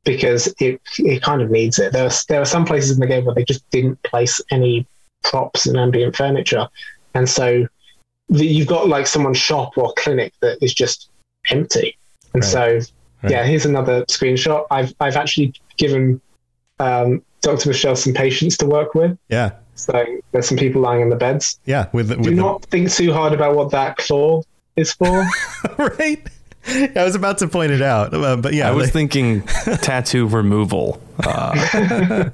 because 0.03 0.47
it 0.59 0.81
it 0.99 1.21
kind 1.21 1.41
of 1.41 1.49
needs 1.51 1.79
it. 1.79 1.93
There 1.93 2.05
are 2.05 2.11
there 2.29 2.41
are 2.41 2.45
some 2.45 2.65
places 2.65 2.91
in 2.91 2.99
the 2.99 3.07
game 3.07 3.25
where 3.25 3.35
they 3.35 3.43
just 3.45 3.69
didn't 3.71 4.01
place 4.03 4.41
any 4.51 4.85
props 5.23 5.65
and 5.67 5.77
ambient 5.77 6.15
furniture, 6.15 6.67
and 7.13 7.29
so 7.29 7.67
the, 8.29 8.45
you've 8.45 8.67
got 8.67 8.87
like 8.87 9.07
someone's 9.07 9.37
shop 9.37 9.77
or 9.77 9.93
clinic 9.97 10.33
that 10.41 10.57
is 10.63 10.73
just 10.73 11.09
empty, 11.49 11.95
and 12.33 12.43
Right. 12.43 12.51
so 12.51 12.79
Right. 13.23 13.31
yeah, 13.33 13.43
here's 13.45 13.65
another 13.65 14.03
screenshot. 14.05 14.65
I've 14.71 14.95
I've 14.99 15.15
actually 15.15 15.53
given 15.77 16.19
um, 16.79 17.21
Dr. 17.41 17.69
Michel 17.69 17.95
some 17.95 18.13
patients 18.13 18.57
to 18.57 18.65
work 18.65 18.95
with. 18.95 19.15
Yeah. 19.29 19.51
So 19.75 20.03
there's 20.31 20.47
some 20.47 20.57
people 20.57 20.81
lying 20.81 21.01
in 21.01 21.09
the 21.09 21.15
beds. 21.15 21.59
Yeah. 21.65 21.87
With, 21.93 22.07
the- 22.09 22.15
with 22.17 22.23
Do 22.25 22.29
the- 22.31 22.35
not 22.35 22.65
think 22.65 22.91
too 22.91 23.13
hard 23.13 23.33
about 23.33 23.55
what 23.55 23.69
that 23.71 23.97
claw 23.97 24.41
is 24.75 24.91
for. 24.93 25.23
right. 25.77 26.27
I 26.67 27.03
was 27.03 27.15
about 27.15 27.39
to 27.39 27.47
point 27.47 27.71
it 27.71 27.81
out, 27.81 28.13
uh, 28.13 28.37
but 28.37 28.53
yeah, 28.53 28.67
I 28.69 28.71
was 28.71 28.85
like- 28.85 28.93
thinking 28.93 29.41
tattoo 29.81 30.27
removal. 30.27 31.01
Uh, 31.23 31.53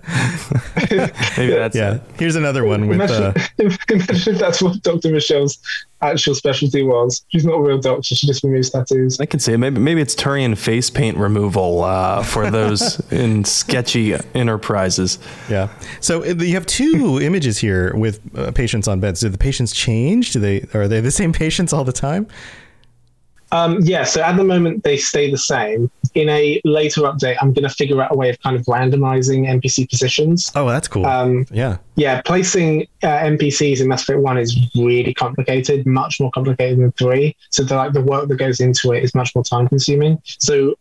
maybe 1.38 1.54
that's 1.54 1.76
yeah. 1.76 1.96
it. 1.96 2.02
Here's 2.18 2.36
another 2.36 2.64
one 2.64 2.88
with. 2.88 3.02
Uh, 3.02 3.34
imagine, 3.58 3.80
imagine 3.90 4.34
if 4.34 4.40
that's 4.40 4.62
what 4.62 4.82
Dr. 4.82 5.12
Michel's 5.12 5.58
actual 6.02 6.36
specialty 6.36 6.84
was. 6.84 7.26
She's 7.30 7.46
not 7.46 7.56
a 7.56 7.62
real 7.62 7.80
doctor. 7.80 8.16
She 8.16 8.28
just 8.28 8.44
removes 8.44 8.70
tattoos. 8.70 9.20
I 9.20 9.26
can 9.26 9.40
see 9.40 9.54
it. 9.54 9.58
Maybe 9.58 9.80
maybe 9.80 10.02
it's 10.02 10.16
Turian 10.16 10.58
face 10.58 10.90
paint 10.90 11.18
removal 11.18 11.84
uh, 11.84 12.24
for 12.24 12.50
those 12.50 13.00
in 13.12 13.44
sketchy 13.44 14.16
enterprises. 14.34 15.20
yeah. 15.50 15.70
So 16.00 16.22
uh, 16.24 16.36
you 16.36 16.54
have 16.54 16.66
two 16.66 17.20
images 17.22 17.58
here 17.58 17.96
with 17.96 18.20
uh, 18.38 18.52
patients 18.52 18.88
on 18.88 19.00
beds. 19.00 19.20
Do 19.22 19.30
the 19.30 19.38
patients 19.38 19.74
change? 19.74 20.32
Do 20.32 20.40
they 20.40 20.66
are 20.74 20.88
they 20.88 21.02
the 21.02 21.12
same 21.12 21.34
patients 21.34 21.74
all 21.74 21.84
the 21.84 21.94
time? 21.94 22.28
Um, 23.52 23.80
yeah, 23.82 24.04
so 24.04 24.22
at 24.22 24.36
the 24.36 24.44
moment 24.44 24.84
they 24.84 24.98
stay 24.98 25.32
the 25.32 25.38
same. 25.38 25.90
In 26.16 26.30
a 26.30 26.60
later 26.66 27.02
update, 27.02 27.38
I'm 27.42 27.54
going 27.54 27.68
to 27.68 27.74
figure 27.74 28.02
out 28.02 28.14
a 28.14 28.18
way 28.18 28.30
of 28.30 28.40
kind 28.42 28.56
of 28.56 28.64
randomizing 28.64 29.48
NPC 29.48 29.90
positions. 29.90 30.52
Oh, 30.56 30.68
that's 30.68 30.88
cool. 30.88 31.06
Um, 31.06 31.46
yeah. 31.52 31.78
yeah, 31.96 32.22
placing 32.22 32.88
uh, 33.04 33.08
NPCs 33.08 33.82
in 33.82 33.88
Mass 33.88 34.04
Effect 34.04 34.20
One 34.20 34.38
is 34.38 34.58
really 34.76 35.14
complicated, 35.14 35.86
much 35.86 36.20
more 36.20 36.32
complicated 36.32 36.80
than 36.80 36.92
three. 36.94 37.36
So 37.52 37.64
the 37.64 37.76
like 37.76 37.94
the 37.94 38.02
work 38.02 38.28
that 38.28 38.38
goes 38.38 38.60
into 38.60 38.92
it 38.92 39.04
is 39.04 39.14
much 39.16 39.34
more 39.36 39.44
time 39.44 39.68
consuming. 39.68 40.22
So 40.26 40.76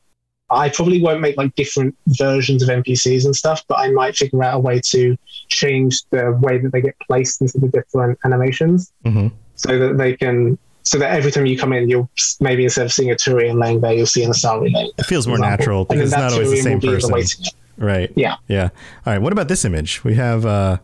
I 0.51 0.69
probably 0.69 1.03
won't 1.03 1.21
make 1.21 1.37
like 1.37 1.55
different 1.55 1.97
versions 2.07 2.63
of 2.63 2.69
NPCs 2.69 3.25
and 3.25 3.35
stuff, 3.35 3.65
but 3.69 3.79
I 3.79 3.91
might 3.91 4.17
figure 4.17 4.43
out 4.43 4.55
a 4.55 4.59
way 4.59 4.81
to 4.87 5.17
change 5.49 6.03
the 6.11 6.39
way 6.41 6.59
that 6.59 6.73
they 6.73 6.81
get 6.81 6.95
placed 7.07 7.41
into 7.41 7.59
the 7.59 7.69
different 7.69 8.19
animations 8.25 8.93
hmm 9.05 9.29
so 9.57 9.79
that 9.79 9.99
they 9.99 10.17
can. 10.17 10.59
So 10.87 10.99
that 10.99 11.11
every 11.11 11.33
time 11.33 11.47
you 11.47 11.59
come 11.59 11.73
in, 11.73 11.89
you'll 11.91 12.09
maybe 12.41 12.63
instead 12.65 12.87
of 12.87 12.93
seeing 12.93 13.11
a 13.11 13.15
Turian 13.15 13.61
laying 13.61 13.81
there, 13.81 13.93
you'll 13.93 14.07
see 14.07 14.23
an 14.23 14.31
Asari 14.31 14.73
laying 14.73 14.73
there. 14.73 14.87
It 14.99 15.07
feels 15.07 15.27
more 15.27 15.37
natural 15.39 15.85
because 15.85 16.13
it's 16.13 16.19
not 16.21 16.33
always 16.33 16.51
the 16.51 16.57
same 16.63 16.73
in 16.75 16.79
the 16.81 16.87
person. 17.13 17.45
Right. 17.77 18.11
Yeah. 18.15 18.37
Yeah. 18.49 18.69
All 19.05 19.13
right. 19.13 19.19
What 19.21 19.33
about 19.33 19.49
this 19.49 19.65
image? 19.65 20.05
We 20.05 20.15
have 20.15 20.47
uh, 20.47 20.79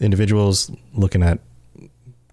individuals 0.00 0.70
looking 0.94 1.22
at 1.22 1.38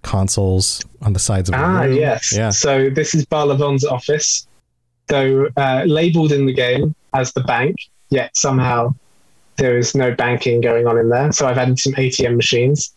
consoles 0.02 0.84
on 1.02 1.14
the 1.14 1.20
sides 1.20 1.50
of 1.50 1.54
the 1.54 1.62
Ah, 1.62 1.82
room. 1.82 1.96
yes. 1.96 2.34
Yeah. 2.36 2.50
So 2.50 2.90
this 2.90 3.16
is 3.16 3.26
Barla 3.26 3.58
Von's 3.58 3.86
office. 3.86 4.48
though 5.08 5.48
uh, 5.58 5.84
labeled 5.86 6.32
in 6.32 6.48
the 6.48 6.54
game 6.54 6.96
as 7.14 7.32
the 7.34 7.42
bank, 7.42 7.76
yet 8.10 8.36
somehow 8.36 8.94
there 9.58 9.78
is 9.78 9.94
no 9.94 10.12
banking 10.16 10.60
going 10.62 10.88
on 10.88 10.98
in 10.98 11.10
there. 11.10 11.32
So 11.32 11.46
I've 11.48 11.60
added 11.60 11.78
some 11.78 11.94
ATM 11.94 12.36
machines. 12.36 12.92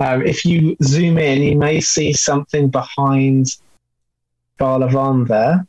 Um, 0.00 0.22
if 0.26 0.44
you 0.44 0.76
zoom 0.82 1.18
in, 1.18 1.42
you 1.42 1.56
may 1.56 1.80
see 1.80 2.12
something 2.12 2.68
behind 2.68 3.56
Barla 4.58 4.90
Von 4.90 5.24
there. 5.26 5.66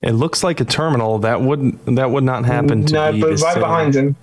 It 0.00 0.12
looks 0.12 0.44
like 0.44 0.60
a 0.60 0.64
terminal. 0.64 1.18
That 1.18 1.40
wouldn't 1.42 1.84
that 1.96 2.10
would 2.10 2.24
not 2.24 2.44
happen 2.44 2.86
to 2.86 2.92
no, 2.92 3.12
be 3.12 3.20
but 3.20 3.40
right 3.40 3.58
behind 3.58 3.94
him. 3.96 4.16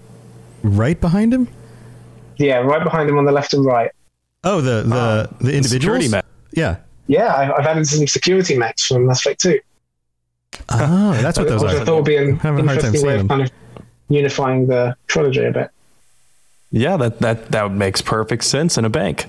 Right 0.63 0.99
behind 0.99 1.33
him. 1.33 1.47
Yeah, 2.37 2.57
right 2.57 2.83
behind 2.83 3.09
him 3.09 3.17
on 3.17 3.25
the 3.25 3.31
left 3.31 3.53
and 3.53 3.65
right. 3.65 3.91
Oh, 4.43 4.61
the 4.61 4.83
the 4.83 5.29
the 5.41 5.51
The 5.61 5.63
security 5.63 6.05
individuals. 6.05 6.11
map. 6.11 6.25
Yeah. 6.53 6.77
Yeah, 7.07 7.27
I- 7.33 7.55
I've 7.57 7.65
added 7.67 7.85
some 7.87 8.07
security 8.07 8.57
mechs 8.57 8.85
from 8.87 9.05
Mass 9.05 9.19
Effect 9.19 9.41
2. 9.41 9.59
Oh, 10.69 11.13
that's 11.21 11.37
what 11.37 11.47
those 11.47 11.61
which 11.61 11.73
I 11.73 11.77
are. 11.81 11.85
thought 11.85 11.95
would 11.97 12.05
be 12.05 12.15
an 12.15 12.29
I'm 12.29 12.39
having 12.39 12.65
a 12.65 12.67
hard 12.69 12.79
time 12.79 12.95
interesting 12.95 13.07
way 13.07 13.19
of 13.19 13.27
kind 13.27 13.41
of 13.43 13.51
unifying 14.09 14.65
the 14.67 14.95
trilogy 15.07 15.43
a 15.45 15.51
bit. 15.51 15.69
Yeah, 16.71 16.97
that 16.97 17.19
that 17.19 17.51
that 17.51 17.71
makes 17.71 18.01
perfect 18.01 18.43
sense 18.43 18.77
in 18.77 18.85
a 18.85 18.89
bank. 18.89 19.27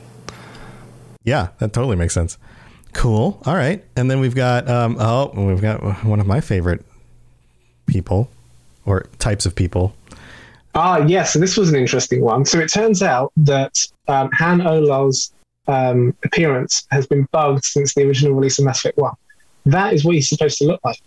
Yeah, 1.24 1.48
that 1.58 1.72
totally 1.72 1.96
makes 1.96 2.14
sense. 2.14 2.38
Cool. 2.92 3.40
All 3.44 3.54
right, 3.54 3.84
and 3.96 4.10
then 4.10 4.20
we've 4.20 4.34
got 4.34 4.68
um, 4.68 4.96
oh, 4.98 5.32
we've 5.34 5.60
got 5.60 6.04
one 6.04 6.20
of 6.20 6.26
my 6.26 6.40
favorite 6.40 6.84
people 7.86 8.30
or 8.84 9.06
types 9.18 9.46
of 9.46 9.54
people. 9.54 9.94
Ah, 10.74 10.98
yes. 10.98 11.32
So 11.32 11.38
this 11.38 11.56
was 11.56 11.70
an 11.70 11.76
interesting 11.76 12.20
one. 12.20 12.44
So 12.44 12.58
it 12.58 12.70
turns 12.70 13.02
out 13.02 13.32
that 13.38 13.86
um, 14.08 14.30
Han 14.32 14.60
Olar's 14.60 15.32
um, 15.68 16.14
appearance 16.24 16.86
has 16.90 17.06
been 17.06 17.26
bugged 17.32 17.64
since 17.64 17.94
the 17.94 18.02
original 18.02 18.34
release 18.34 18.58
of 18.58 18.66
Mass 18.66 18.80
Effect 18.80 18.98
1. 18.98 19.14
That 19.66 19.94
is 19.94 20.04
what 20.04 20.14
he's 20.14 20.28
supposed 20.28 20.58
to 20.58 20.64
look 20.64 20.80
like. 20.84 21.00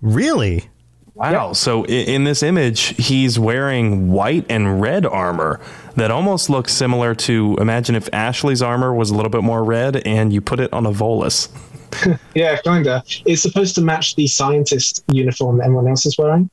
Really? 0.00 0.68
Wow. 1.14 1.52
So 1.52 1.84
i- 1.84 1.88
in 1.88 2.24
this 2.24 2.42
image, 2.42 2.94
he's 2.96 3.38
wearing 3.38 4.10
white 4.10 4.46
and 4.48 4.80
red 4.80 5.06
armor 5.06 5.60
that 5.96 6.10
almost 6.10 6.50
looks 6.50 6.72
similar 6.72 7.14
to 7.14 7.56
imagine 7.60 7.94
if 7.94 8.08
Ashley's 8.12 8.62
armor 8.62 8.92
was 8.92 9.10
a 9.10 9.14
little 9.14 9.30
bit 9.30 9.42
more 9.44 9.62
red 9.62 9.96
and 10.06 10.32
you 10.32 10.40
put 10.40 10.58
it 10.60 10.72
on 10.72 10.86
a 10.86 10.90
Volus. 10.92 11.48
Yeah, 12.34 12.56
kinda. 12.56 13.04
It's 13.24 13.40
supposed 13.42 13.76
to 13.76 13.80
match 13.80 14.16
the 14.16 14.26
scientist 14.26 15.04
uniform 15.12 15.58
that 15.58 15.64
everyone 15.66 15.86
else 15.86 16.04
is 16.06 16.18
wearing. 16.18 16.50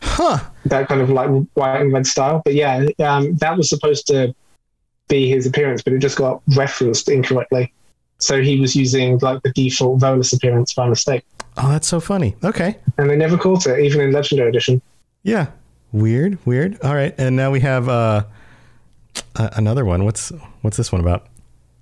Huh. 0.00 0.38
That 0.64 0.88
kind 0.88 1.02
of 1.02 1.10
like 1.10 1.28
white 1.52 1.82
and 1.82 1.92
red 1.92 2.06
style. 2.06 2.40
But 2.42 2.54
yeah, 2.54 2.86
um, 3.00 3.34
that 3.36 3.54
was 3.58 3.68
supposed 3.68 4.06
to 4.06 4.34
be 5.08 5.28
his 5.28 5.44
appearance, 5.46 5.82
but 5.82 5.92
it 5.92 5.98
just 5.98 6.16
got 6.16 6.40
referenced 6.56 7.10
incorrectly. 7.10 7.70
So 8.22 8.40
he 8.40 8.60
was 8.60 8.74
using 8.76 9.18
like 9.18 9.42
the 9.42 9.50
default 9.50 10.00
Volus 10.00 10.34
appearance 10.34 10.72
by 10.72 10.88
mistake. 10.88 11.24
Oh, 11.56 11.68
that's 11.68 11.88
so 11.88 12.00
funny. 12.00 12.36
Okay. 12.42 12.76
And 12.96 13.10
they 13.10 13.16
never 13.16 13.36
caught 13.36 13.66
it, 13.66 13.80
even 13.80 14.00
in 14.00 14.12
Legendary 14.12 14.48
Edition. 14.48 14.80
Yeah. 15.22 15.48
Weird. 15.92 16.38
Weird. 16.46 16.80
All 16.82 16.94
right, 16.94 17.14
and 17.18 17.36
now 17.36 17.50
we 17.50 17.60
have 17.60 17.88
uh, 17.88 18.24
a- 19.36 19.50
another 19.56 19.84
one. 19.84 20.04
What's 20.04 20.32
what's 20.62 20.78
this 20.78 20.90
one 20.90 21.02
about? 21.02 21.26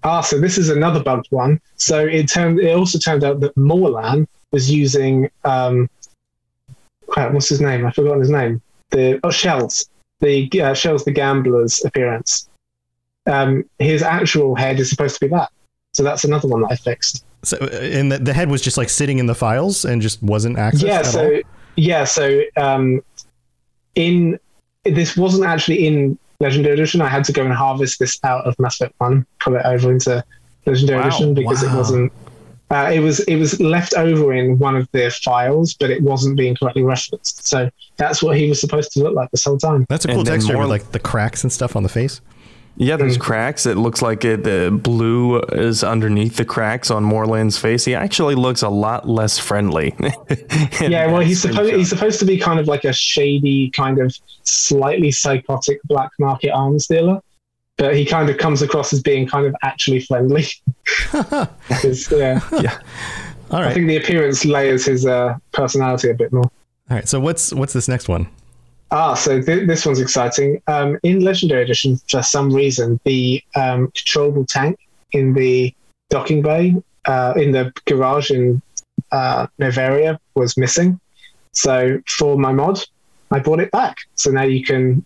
Ah, 0.02 0.20
so 0.20 0.40
this 0.40 0.58
is 0.58 0.68
another 0.68 1.00
bugged 1.00 1.28
one. 1.30 1.60
So 1.76 2.04
it 2.06 2.28
turned. 2.28 2.58
It 2.58 2.74
also 2.76 2.98
turned 2.98 3.22
out 3.22 3.38
that 3.40 3.56
Morlan 3.56 4.26
was 4.50 4.68
using 4.68 5.30
um, 5.44 5.88
crap, 7.10 7.32
what's 7.32 7.48
his 7.48 7.60
name? 7.60 7.84
I've 7.84 7.94
forgotten 7.94 8.20
his 8.20 8.30
name. 8.30 8.62
The 8.90 9.20
oh, 9.22 9.30
Shells. 9.30 9.88
The 10.20 10.50
uh, 10.60 10.74
Shells, 10.74 11.04
the 11.04 11.12
gambler's 11.12 11.84
appearance. 11.84 12.48
Um, 13.26 13.64
his 13.78 14.02
actual 14.02 14.54
head 14.54 14.80
is 14.80 14.90
supposed 14.90 15.14
to 15.14 15.20
be 15.20 15.28
that. 15.28 15.50
So 15.92 16.02
that's 16.02 16.24
another 16.24 16.48
one 16.48 16.62
that 16.62 16.72
I 16.72 16.76
fixed. 16.76 17.24
So, 17.42 17.56
uh, 17.60 17.66
and 17.66 18.12
the, 18.12 18.18
the 18.18 18.32
head 18.32 18.50
was 18.50 18.62
just 18.62 18.76
like 18.76 18.88
sitting 18.88 19.18
in 19.18 19.26
the 19.26 19.34
files 19.34 19.84
and 19.84 20.00
just 20.02 20.22
wasn't 20.22 20.56
accessed. 20.56 20.82
Yeah. 20.82 21.02
So 21.02 21.34
all? 21.34 21.40
yeah. 21.76 22.04
So 22.04 22.42
um, 22.56 23.02
in 23.94 24.38
this 24.84 25.16
wasn't 25.16 25.44
actually 25.44 25.86
in 25.86 26.18
Legendary 26.40 26.74
Edition. 26.74 27.00
I 27.00 27.08
had 27.08 27.24
to 27.24 27.32
go 27.32 27.44
and 27.44 27.52
harvest 27.52 27.98
this 27.98 28.18
out 28.24 28.46
of 28.46 28.58
Mass 28.58 28.80
Effect 28.80 28.94
One, 28.98 29.26
pull 29.40 29.56
it 29.56 29.62
over 29.64 29.92
into 29.92 30.24
Legendary 30.66 31.00
wow. 31.00 31.06
Edition 31.06 31.34
because 31.34 31.62
wow. 31.62 31.72
it 31.72 31.76
wasn't. 31.76 32.12
Uh, 32.70 32.90
it 32.94 33.00
was 33.00 33.18
it 33.20 33.36
was 33.36 33.58
left 33.60 33.94
over 33.94 34.32
in 34.32 34.58
one 34.58 34.76
of 34.76 34.88
their 34.92 35.10
files, 35.10 35.74
but 35.74 35.90
it 35.90 36.02
wasn't 36.02 36.36
being 36.36 36.54
correctly 36.54 36.82
referenced. 36.82 37.46
So 37.46 37.68
that's 37.96 38.22
what 38.22 38.36
he 38.36 38.48
was 38.48 38.60
supposed 38.60 38.92
to 38.92 39.02
look 39.02 39.14
like 39.14 39.30
this 39.32 39.44
whole 39.44 39.58
time. 39.58 39.86
That's 39.88 40.04
a 40.04 40.08
cool 40.08 40.24
texture 40.24 40.56
with 40.56 40.68
like 40.68 40.92
the 40.92 41.00
cracks 41.00 41.42
and 41.42 41.52
stuff 41.52 41.74
on 41.74 41.82
the 41.82 41.88
face. 41.88 42.20
Yeah, 42.80 42.96
there's 42.96 43.18
mm. 43.18 43.20
cracks. 43.20 43.66
It 43.66 43.76
looks 43.76 44.00
like 44.00 44.24
it, 44.24 44.42
the 44.42 44.70
blue 44.70 45.38
is 45.40 45.84
underneath 45.84 46.36
the 46.36 46.46
cracks 46.46 46.90
on 46.90 47.04
Morlan's 47.04 47.58
face. 47.58 47.84
He 47.84 47.94
actually 47.94 48.36
looks 48.36 48.62
a 48.62 48.70
lot 48.70 49.06
less 49.06 49.38
friendly. 49.38 49.94
yeah, 50.80 51.04
well, 51.06 51.20
he's 51.20 51.42
supposed 51.42 51.74
he's 51.74 51.90
supposed 51.90 52.18
to 52.20 52.24
be 52.24 52.38
kind 52.38 52.58
of 52.58 52.68
like 52.68 52.84
a 52.84 52.92
shady, 52.94 53.68
kind 53.72 53.98
of 54.00 54.16
slightly 54.44 55.10
psychotic 55.10 55.78
black 55.84 56.08
market 56.18 56.52
arms 56.52 56.86
dealer, 56.86 57.20
but 57.76 57.94
he 57.94 58.06
kind 58.06 58.30
of 58.30 58.38
comes 58.38 58.62
across 58.62 58.94
as 58.94 59.02
being 59.02 59.28
kind 59.28 59.44
of 59.44 59.54
actually 59.62 60.00
friendly. 60.00 60.46
yeah, 61.12 61.50
yeah. 62.10 62.80
All 63.50 63.60
right. 63.60 63.66
I 63.66 63.74
think 63.74 63.88
the 63.88 63.98
appearance 63.98 64.46
layers 64.46 64.86
his 64.86 65.04
uh, 65.04 65.36
personality 65.52 66.08
a 66.08 66.14
bit 66.14 66.32
more. 66.32 66.44
All 66.44 66.96
right. 66.96 67.06
So 67.06 67.20
what's 67.20 67.52
what's 67.52 67.74
this 67.74 67.88
next 67.88 68.08
one? 68.08 68.30
Ah, 68.92 69.14
so 69.14 69.40
th- 69.40 69.68
this 69.68 69.86
one's 69.86 70.00
exciting. 70.00 70.60
Um, 70.66 70.98
in 71.02 71.20
Legendary 71.20 71.62
Edition, 71.62 71.98
for 72.08 72.22
some 72.22 72.52
reason, 72.52 72.98
the 73.04 73.42
um, 73.54 73.90
controllable 73.94 74.44
tank 74.44 74.78
in 75.12 75.32
the 75.32 75.72
docking 76.08 76.42
bay, 76.42 76.74
uh, 77.06 77.34
in 77.36 77.52
the 77.52 77.72
garage 77.86 78.30
in 78.30 78.60
uh, 79.12 79.46
Noveria, 79.60 80.18
was 80.34 80.56
missing. 80.56 80.98
So 81.52 82.00
for 82.08 82.36
my 82.36 82.52
mod, 82.52 82.80
I 83.30 83.38
brought 83.38 83.60
it 83.60 83.70
back. 83.70 83.98
So 84.16 84.30
now 84.30 84.42
you 84.42 84.64
can 84.64 85.04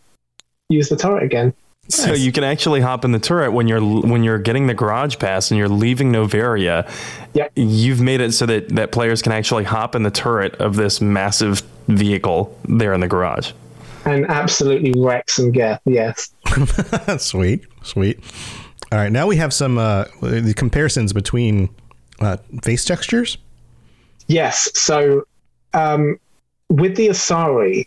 use 0.70 0.88
the 0.88 0.96
turret 0.96 1.22
again. 1.22 1.52
So 1.88 2.08
nice. 2.08 2.20
you 2.20 2.32
can 2.32 2.44
actually 2.44 2.80
hop 2.80 3.04
in 3.04 3.12
the 3.12 3.18
turret 3.18 3.52
when 3.52 3.68
you're 3.68 3.82
when 3.82 4.24
you're 4.24 4.38
getting 4.38 4.66
the 4.66 4.72
garage 4.72 5.18
pass 5.18 5.50
and 5.50 5.58
you're 5.58 5.68
leaving 5.68 6.10
Noveria. 6.10 6.90
Yep. 7.34 7.52
You've 7.56 8.00
made 8.00 8.22
it 8.22 8.32
so 8.32 8.46
that 8.46 8.70
that 8.70 8.92
players 8.92 9.20
can 9.20 9.32
actually 9.32 9.64
hop 9.64 9.94
in 9.94 10.02
the 10.02 10.10
turret 10.10 10.54
of 10.54 10.76
this 10.76 11.02
massive 11.02 11.62
vehicle 11.88 12.58
there 12.66 12.94
in 12.94 13.00
the 13.00 13.08
garage 13.08 13.52
and 14.04 14.26
absolutely 14.26 14.92
wreck 14.96 15.30
some 15.30 15.50
Geth. 15.50 15.80
Yes. 15.84 16.30
sweet, 17.18 17.64
sweet. 17.82 18.20
All 18.92 18.98
right, 18.98 19.10
now 19.10 19.26
we 19.26 19.36
have 19.36 19.52
some 19.52 19.78
uh, 19.78 20.04
the 20.20 20.54
comparisons 20.54 21.12
between 21.12 21.68
uh, 22.20 22.36
face 22.62 22.84
textures. 22.84 23.38
Yes. 24.28 24.70
So 24.74 25.26
um, 25.72 26.18
with 26.68 26.96
the 26.96 27.08
Asari, 27.08 27.86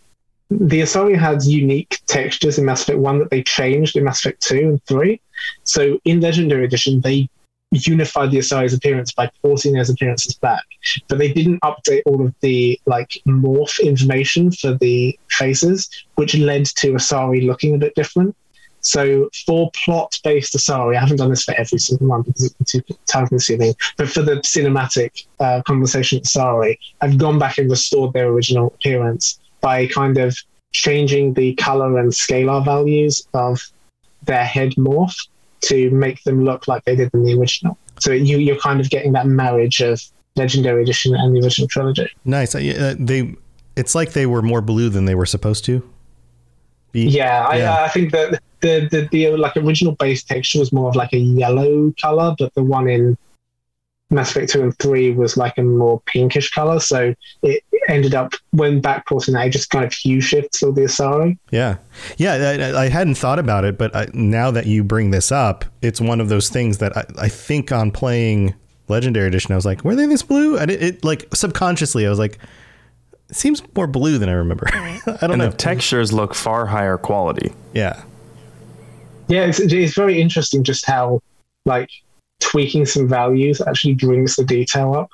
the 0.50 0.80
Asari 0.80 1.18
had 1.18 1.42
unique 1.42 2.00
textures 2.06 2.58
in 2.58 2.64
Mass 2.64 2.82
Effect 2.82 2.98
1 2.98 3.18
that 3.18 3.30
they 3.30 3.42
changed 3.42 3.96
in 3.96 4.04
Mass 4.04 4.20
Effect 4.20 4.42
2 4.42 4.58
and 4.58 4.84
3. 4.84 5.20
So 5.64 6.00
in 6.04 6.20
Legendary 6.20 6.64
Edition, 6.64 7.00
they 7.00 7.28
unified 7.70 8.30
the 8.30 8.38
Asari's 8.38 8.74
appearance 8.74 9.12
by 9.12 9.30
porting 9.42 9.74
those 9.74 9.90
appearances 9.90 10.34
back, 10.34 10.64
but 11.08 11.18
they 11.18 11.32
didn't 11.32 11.60
update 11.60 12.02
all 12.06 12.24
of 12.24 12.34
the 12.40 12.80
like 12.86 13.18
morph 13.26 13.82
information 13.82 14.50
for 14.50 14.74
the 14.74 15.18
faces, 15.30 15.88
which 16.14 16.34
led 16.34 16.64
to 16.66 16.92
Asari 16.92 17.46
looking 17.46 17.74
a 17.74 17.78
bit 17.78 17.94
different. 17.94 18.34
So 18.80 19.28
for 19.44 19.70
plot-based 19.72 20.54
Asari, 20.54 20.96
I 20.96 21.00
haven't 21.00 21.16
done 21.16 21.30
this 21.30 21.44
for 21.44 21.54
every 21.58 21.78
single 21.78 22.06
one 22.06 22.22
because 22.22 22.54
it's 22.60 22.72
too 22.72 22.82
time 23.06 23.26
consuming. 23.26 23.74
But 23.96 24.08
for 24.08 24.22
the 24.22 24.36
cinematic 24.36 25.26
uh, 25.40 25.62
conversation 25.66 26.20
Asari, 26.20 26.78
I've 27.00 27.18
gone 27.18 27.38
back 27.38 27.58
and 27.58 27.68
restored 27.68 28.12
their 28.12 28.28
original 28.28 28.68
appearance 28.68 29.40
by 29.60 29.88
kind 29.88 30.16
of 30.16 30.36
changing 30.72 31.34
the 31.34 31.54
color 31.54 31.98
and 31.98 32.12
scalar 32.12 32.64
values 32.64 33.26
of 33.34 33.60
their 34.24 34.44
head 34.44 34.72
morph 34.72 35.26
to 35.62 35.90
make 35.90 36.22
them 36.24 36.44
look 36.44 36.68
like 36.68 36.84
they 36.84 36.96
did 36.96 37.10
in 37.14 37.24
the 37.24 37.38
original. 37.38 37.78
So 38.00 38.12
you, 38.12 38.38
you're 38.38 38.58
kind 38.58 38.80
of 38.80 38.90
getting 38.90 39.12
that 39.12 39.26
marriage 39.26 39.80
of 39.80 40.00
Legendary 40.36 40.82
Edition 40.82 41.14
and 41.14 41.34
the 41.34 41.40
original 41.40 41.68
trilogy. 41.68 42.10
Nice. 42.24 42.54
Uh, 42.54 42.94
they, 42.98 43.34
it's 43.76 43.94
like 43.94 44.12
they 44.12 44.26
were 44.26 44.42
more 44.42 44.60
blue 44.60 44.88
than 44.88 45.04
they 45.04 45.14
were 45.14 45.26
supposed 45.26 45.64
to. 45.66 45.88
Be. 46.92 47.02
Yeah, 47.02 47.54
yeah. 47.54 47.74
I, 47.74 47.84
I 47.84 47.88
think 47.88 48.12
that 48.12 48.40
the, 48.60 48.88
the 48.90 49.08
the 49.12 49.36
like 49.36 49.56
original 49.56 49.94
base 49.94 50.22
texture 50.22 50.58
was 50.58 50.72
more 50.72 50.88
of 50.88 50.96
like 50.96 51.12
a 51.12 51.18
yellow 51.18 51.92
color, 52.00 52.34
but 52.38 52.54
the 52.54 52.62
one 52.62 52.88
in 52.88 53.18
Mass 54.10 54.30
Effect 54.30 54.52
2 54.52 54.62
and 54.62 54.78
3 54.78 55.12
was 55.12 55.36
like 55.36 55.58
a 55.58 55.62
more 55.62 56.00
pinkish 56.06 56.50
color. 56.50 56.80
So 56.80 57.14
it 57.42 57.62
ended 57.88 58.14
up, 58.14 58.34
when 58.50 58.80
backporting 58.80 59.32
that, 59.32 59.46
it 59.46 59.50
just 59.50 59.70
kind 59.70 59.84
of 59.84 59.92
hue 59.92 60.20
shifts 60.20 60.62
all 60.62 60.72
the 60.72 60.82
Asari. 60.82 61.36
Yeah. 61.50 61.78
Yeah. 62.16 62.34
I, 62.74 62.84
I, 62.84 62.88
hadn't 62.88 63.16
thought 63.16 63.38
about 63.38 63.64
it, 63.64 63.78
but 63.78 63.94
I, 63.96 64.08
now 64.12 64.50
that 64.50 64.66
you 64.66 64.84
bring 64.84 65.10
this 65.10 65.32
up, 65.32 65.64
it's 65.82 66.00
one 66.00 66.20
of 66.20 66.28
those 66.28 66.48
things 66.48 66.78
that 66.78 66.96
I, 66.96 67.04
I 67.18 67.28
think 67.28 67.72
on 67.72 67.90
playing 67.90 68.54
Legendary 68.88 69.26
Edition, 69.26 69.52
I 69.52 69.56
was 69.56 69.66
like, 69.66 69.84
were 69.84 69.96
they 69.96 70.06
this 70.06 70.22
blue? 70.22 70.56
And 70.56 70.70
it, 70.70 70.82
it 70.82 71.04
like 71.04 71.26
subconsciously, 71.34 72.06
I 72.06 72.10
was 72.10 72.18
like, 72.18 72.38
it 73.28 73.36
seems 73.36 73.62
more 73.74 73.86
blue 73.86 74.18
than 74.18 74.28
I 74.28 74.32
remember. 74.32 74.66
I 74.72 75.00
don't 75.04 75.22
and 75.22 75.38
know. 75.38 75.48
the 75.48 75.56
textures 75.56 76.12
look 76.12 76.34
far 76.34 76.66
higher 76.66 76.98
quality. 76.98 77.52
Yeah. 77.74 78.02
Yeah. 79.28 79.46
It's, 79.46 79.58
it's 79.60 79.94
very 79.94 80.20
interesting 80.20 80.62
just 80.62 80.86
how, 80.86 81.20
like, 81.64 81.90
tweaking 82.40 82.86
some 82.86 83.08
values 83.08 83.60
actually 83.60 83.94
brings 83.94 84.36
the 84.36 84.44
detail 84.44 84.94
up. 84.94 85.10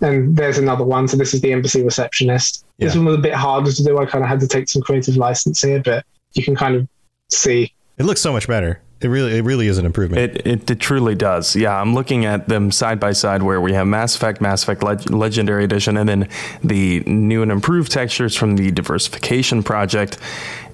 And 0.00 0.36
there's 0.36 0.58
another 0.58 0.84
one. 0.84 1.08
So 1.08 1.16
this 1.16 1.34
is 1.34 1.40
the 1.40 1.52
embassy 1.52 1.82
receptionist. 1.82 2.64
Yeah. 2.78 2.88
This 2.88 2.96
one 2.96 3.06
was 3.06 3.16
a 3.16 3.20
bit 3.20 3.34
harder 3.34 3.72
to 3.72 3.84
do. 3.84 3.98
I 3.98 4.06
kind 4.06 4.22
of 4.22 4.28
had 4.28 4.40
to 4.40 4.48
take 4.48 4.68
some 4.68 4.82
creative 4.82 5.16
license 5.16 5.62
here, 5.62 5.80
but 5.82 6.04
you 6.34 6.44
can 6.44 6.54
kind 6.54 6.76
of 6.76 6.88
see. 7.30 7.72
It 7.98 8.04
looks 8.04 8.20
so 8.20 8.32
much 8.32 8.46
better. 8.46 8.80
It 9.00 9.08
really, 9.08 9.36
it 9.36 9.42
really 9.42 9.68
is 9.68 9.76
an 9.76 9.84
improvement. 9.84 10.22
It, 10.22 10.46
it, 10.46 10.70
it 10.70 10.80
truly 10.80 11.14
does. 11.14 11.54
Yeah, 11.54 11.78
I'm 11.78 11.92
looking 11.92 12.24
at 12.24 12.48
them 12.48 12.72
side 12.72 12.98
by 12.98 13.12
side, 13.12 13.42
where 13.42 13.60
we 13.60 13.74
have 13.74 13.86
Mass 13.86 14.16
Effect, 14.16 14.40
Mass 14.40 14.62
Effect 14.62 14.82
Leg- 14.82 15.10
Legendary 15.10 15.64
Edition, 15.64 15.98
and 15.98 16.08
then 16.08 16.28
the 16.64 17.00
new 17.00 17.42
and 17.42 17.52
improved 17.52 17.92
textures 17.92 18.34
from 18.34 18.56
the 18.56 18.70
Diversification 18.70 19.62
Project 19.62 20.16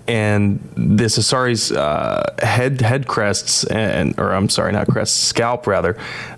and 0.09 0.61
this 0.77 1.19
Asari's 1.19 1.73
uh, 1.73 2.35
head 2.43 2.81
head 2.81 3.07
crests 3.07 3.65
and 3.65 4.19
or 4.19 4.33
I'm 4.33 4.49
sorry, 4.49 4.73
not 4.73 4.89
crests, 4.89 5.17
scalp 5.17 5.67
rather, 5.67 5.97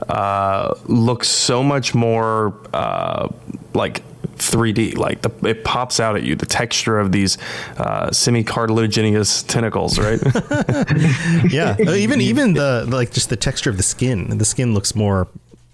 uh, 0.08 0.74
looks 0.86 1.28
so 1.28 1.62
much 1.62 1.94
more 1.94 2.54
uh, 2.72 3.28
like 3.72 4.02
3D. 4.36 4.96
Like 4.96 5.22
the, 5.22 5.30
it 5.48 5.64
pops 5.64 6.00
out 6.00 6.16
at 6.16 6.24
you. 6.24 6.34
The 6.34 6.46
texture 6.46 6.98
of 6.98 7.12
these 7.12 7.38
uh, 7.78 8.10
semi-cartilaginous 8.10 9.42
tentacles, 9.44 9.98
right? 9.98 10.20
yeah, 11.50 11.76
uh, 11.86 11.92
even 11.92 12.20
even 12.20 12.54
the 12.54 12.86
like 12.88 13.12
just 13.12 13.30
the 13.30 13.36
texture 13.36 13.70
of 13.70 13.76
the 13.76 13.82
skin. 13.82 14.36
The 14.36 14.44
skin 14.44 14.74
looks 14.74 14.94
more 14.94 15.28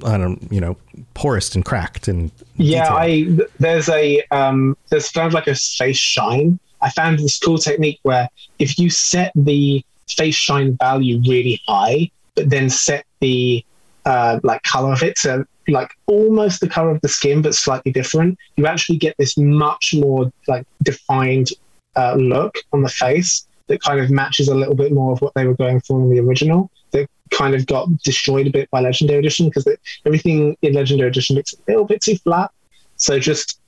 I 0.04 0.16
don't 0.16 0.50
you 0.50 0.60
know 0.60 0.76
porous 1.14 1.54
and 1.54 1.64
cracked 1.64 2.08
and 2.08 2.30
yeah. 2.56 2.84
Detailed. 2.84 3.40
I 3.40 3.46
there's 3.58 3.88
a 3.88 4.22
um, 4.30 4.76
there's 4.90 5.10
kind 5.10 5.26
of 5.26 5.34
like 5.34 5.46
a 5.46 5.54
face 5.54 5.96
shine 5.96 6.58
I 6.82 6.90
found 6.90 7.19
this 7.19 7.39
cool 7.39 7.59
technique 7.59 8.01
where 8.02 8.28
if 8.59 8.78
you 8.78 8.90
set 8.90 9.32
the 9.35 9.85
face 10.09 10.35
shine 10.35 10.77
value 10.77 11.20
really 11.27 11.61
high, 11.66 12.11
but 12.35 12.51
then 12.51 12.70
set 12.70 13.05
the 13.20 13.65
uh, 14.05 14.40
like 14.43 14.62
color 14.62 14.93
of 14.93 15.02
it 15.02 15.16
to 15.16 15.47
like 15.69 15.90
almost 16.07 16.61
the 16.61 16.69
color 16.69 16.90
of 16.90 17.01
the 17.01 17.09
skin, 17.09 17.43
but 17.43 17.55
slightly 17.55 17.93
different, 17.93 18.39
you 18.57 18.66
actually 18.66 18.98
get 18.98 19.15
this 19.19 19.36
much 19.36 19.94
more 19.94 20.32
like 20.48 20.66
defined 20.82 21.51
uh, 21.97 22.15
look 22.15 22.57
on 22.73 22.82
the 22.82 22.89
face 22.89 23.47
that 23.69 23.81
kind 23.82 24.01
of 24.01 24.11
matches 24.11 24.48
a 24.48 24.55
little 24.55 24.74
bit 24.74 24.93
more 24.93 25.12
of 25.12 25.20
what 25.20 25.32
they 25.35 25.47
were 25.47 25.55
going 25.55 25.81
for 25.81 26.01
in 26.01 26.11
the 26.11 26.19
original. 26.19 26.70
That 26.90 27.09
kind 27.31 27.55
of 27.55 27.66
got 27.66 27.89
destroyed 28.02 28.47
a 28.47 28.51
bit 28.51 28.69
by 28.70 28.81
Legendary 28.81 29.20
Edition 29.20 29.47
because 29.47 29.66
everything 30.05 30.57
in 30.62 30.73
Legendary 30.73 31.09
Edition 31.09 31.36
looks 31.36 31.55
a 31.55 31.57
little 31.69 31.85
bit 31.85 32.01
too 32.02 32.16
flat. 32.16 32.51
So 32.97 33.19
just 33.19 33.61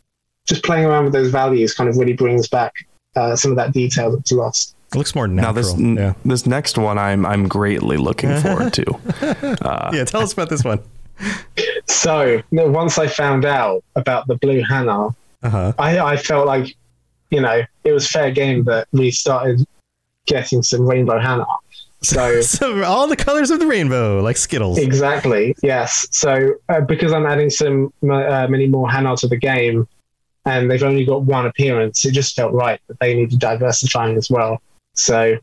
just 0.44 0.64
playing 0.64 0.84
around 0.84 1.04
with 1.04 1.12
those 1.12 1.30
values 1.30 1.72
kind 1.72 1.88
of 1.88 1.96
really 1.96 2.14
brings 2.14 2.48
back 2.48 2.74
uh, 3.16 3.36
some 3.36 3.50
of 3.50 3.56
that 3.56 3.72
detail 3.72 4.14
that's 4.14 4.32
lost. 4.32 4.74
It 4.92 4.98
looks 4.98 5.14
more 5.14 5.26
natural. 5.26 5.54
Now 5.54 5.60
this 5.60 5.78
yeah. 5.78 6.14
this 6.24 6.46
next 6.46 6.76
one, 6.76 6.98
I'm 6.98 7.24
I'm 7.24 7.48
greatly 7.48 7.96
looking 7.96 8.36
forward 8.40 8.72
to. 8.74 8.84
Uh, 9.62 9.90
yeah, 9.94 10.04
tell 10.04 10.22
us 10.22 10.32
about 10.32 10.50
this 10.50 10.64
one. 10.64 10.80
So 11.86 12.42
once 12.50 12.98
I 12.98 13.06
found 13.06 13.44
out 13.44 13.84
about 13.96 14.26
the 14.26 14.36
blue 14.36 14.62
Hanar, 14.62 15.14
uh-huh. 15.42 15.72
I, 15.78 15.98
I 15.98 16.16
felt 16.16 16.46
like, 16.46 16.76
you 17.30 17.40
know, 17.40 17.62
it 17.84 17.92
was 17.92 18.10
fair 18.10 18.30
game 18.30 18.64
that 18.64 18.88
we 18.92 19.10
started 19.10 19.66
getting 20.26 20.62
some 20.62 20.86
rainbow 20.86 21.18
Hanar. 21.18 21.46
So, 22.02 22.40
so 22.40 22.82
all 22.84 23.06
the 23.06 23.16
colors 23.16 23.50
of 23.50 23.60
the 23.60 23.66
rainbow, 23.66 24.20
like 24.22 24.36
Skittles. 24.36 24.78
Exactly. 24.78 25.54
Yes. 25.62 26.08
So 26.10 26.54
uh, 26.68 26.80
because 26.80 27.12
I'm 27.12 27.26
adding 27.26 27.50
some 27.50 27.92
uh, 28.02 28.46
many 28.48 28.66
more 28.66 28.88
Hanar 28.88 29.18
to 29.20 29.28
the 29.28 29.36
game, 29.36 29.86
and 30.44 30.70
they've 30.70 30.82
only 30.82 31.04
got 31.04 31.22
one 31.22 31.46
appearance, 31.46 32.04
it 32.04 32.12
just 32.12 32.34
felt 32.34 32.52
right 32.52 32.80
that 32.88 32.98
they 33.00 33.14
needed 33.14 33.38
diversifying 33.38 34.16
as 34.16 34.28
well. 34.30 34.60
So, 34.94 35.36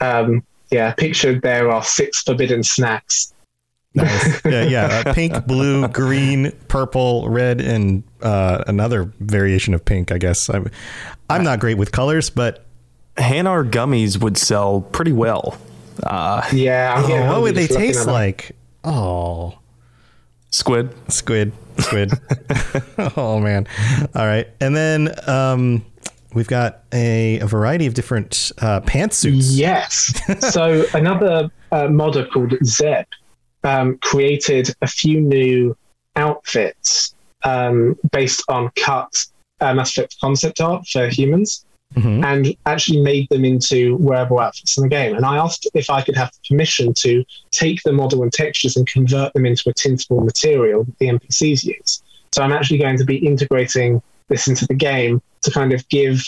um, 0.00 0.44
yeah, 0.70 0.92
pictured 0.92 1.42
there 1.42 1.70
are 1.70 1.82
six 1.82 2.22
forbidden 2.22 2.62
snacks 2.62 3.34
Nice. 3.94 4.44
Yeah, 4.44 4.64
yeah. 4.64 5.02
Uh, 5.06 5.14
pink, 5.14 5.46
blue, 5.46 5.86
green, 5.88 6.52
purple, 6.68 7.28
red, 7.28 7.60
and 7.60 8.02
uh, 8.22 8.64
another 8.66 9.04
variation 9.20 9.72
of 9.72 9.84
pink. 9.84 10.10
I 10.10 10.18
guess 10.18 10.50
I'm. 10.50 10.70
I'm 11.30 11.44
not 11.44 11.60
great 11.60 11.78
with 11.78 11.92
colors, 11.92 12.28
but 12.28 12.66
Hanar 13.16 13.70
gummies 13.70 14.20
would 14.20 14.36
sell 14.36 14.80
pretty 14.80 15.12
well. 15.12 15.56
Uh, 16.02 16.46
yeah. 16.52 17.02
Oh, 17.06 17.32
what 17.32 17.42
would 17.42 17.54
they 17.54 17.66
taste 17.66 18.06
like? 18.06 18.56
Oh, 18.82 19.58
squid, 20.50 20.94
squid, 21.10 21.52
squid. 21.78 22.12
oh 23.16 23.40
man. 23.40 23.66
All 24.14 24.26
right, 24.26 24.48
and 24.60 24.76
then 24.76 25.14
um, 25.28 25.84
we've 26.34 26.48
got 26.48 26.82
a, 26.92 27.38
a 27.40 27.46
variety 27.46 27.86
of 27.86 27.94
different 27.94 28.52
uh, 28.60 28.80
pantsuits. 28.80 29.50
Yes. 29.52 30.12
so 30.52 30.84
another 30.94 31.50
uh, 31.72 31.88
modder 31.88 32.26
called 32.26 32.54
Zeb 32.64 33.06
um, 33.62 33.98
created 33.98 34.74
a 34.82 34.86
few 34.86 35.20
new 35.20 35.76
outfits 36.16 37.14
um, 37.44 37.98
based 38.12 38.44
on 38.48 38.70
cut 38.76 39.26
uh, 39.60 39.74
Mass 39.74 39.96
Effect 39.96 40.16
concept 40.20 40.60
art 40.60 40.86
for 40.86 41.08
humans. 41.08 41.64
Mm-hmm. 41.96 42.24
And 42.24 42.56
actually 42.66 43.00
made 43.02 43.28
them 43.28 43.44
into 43.44 43.96
wearable 43.98 44.40
outfits 44.40 44.76
in 44.76 44.82
the 44.82 44.88
game. 44.88 45.14
And 45.14 45.24
I 45.24 45.36
asked 45.36 45.68
if 45.74 45.88
I 45.90 46.02
could 46.02 46.16
have 46.16 46.32
permission 46.48 46.92
to 46.94 47.24
take 47.52 47.82
the 47.84 47.92
model 47.92 48.24
and 48.24 48.32
textures 48.32 48.76
and 48.76 48.84
convert 48.86 49.32
them 49.32 49.46
into 49.46 49.70
a 49.70 49.74
tintable 49.74 50.24
material 50.24 50.82
that 50.82 50.98
the 50.98 51.06
NPCs 51.06 51.62
use. 51.64 52.02
So 52.32 52.42
I'm 52.42 52.52
actually 52.52 52.78
going 52.78 52.98
to 52.98 53.04
be 53.04 53.16
integrating 53.16 54.02
this 54.28 54.48
into 54.48 54.66
the 54.66 54.74
game 54.74 55.22
to 55.42 55.50
kind 55.52 55.72
of 55.72 55.88
give 55.88 56.20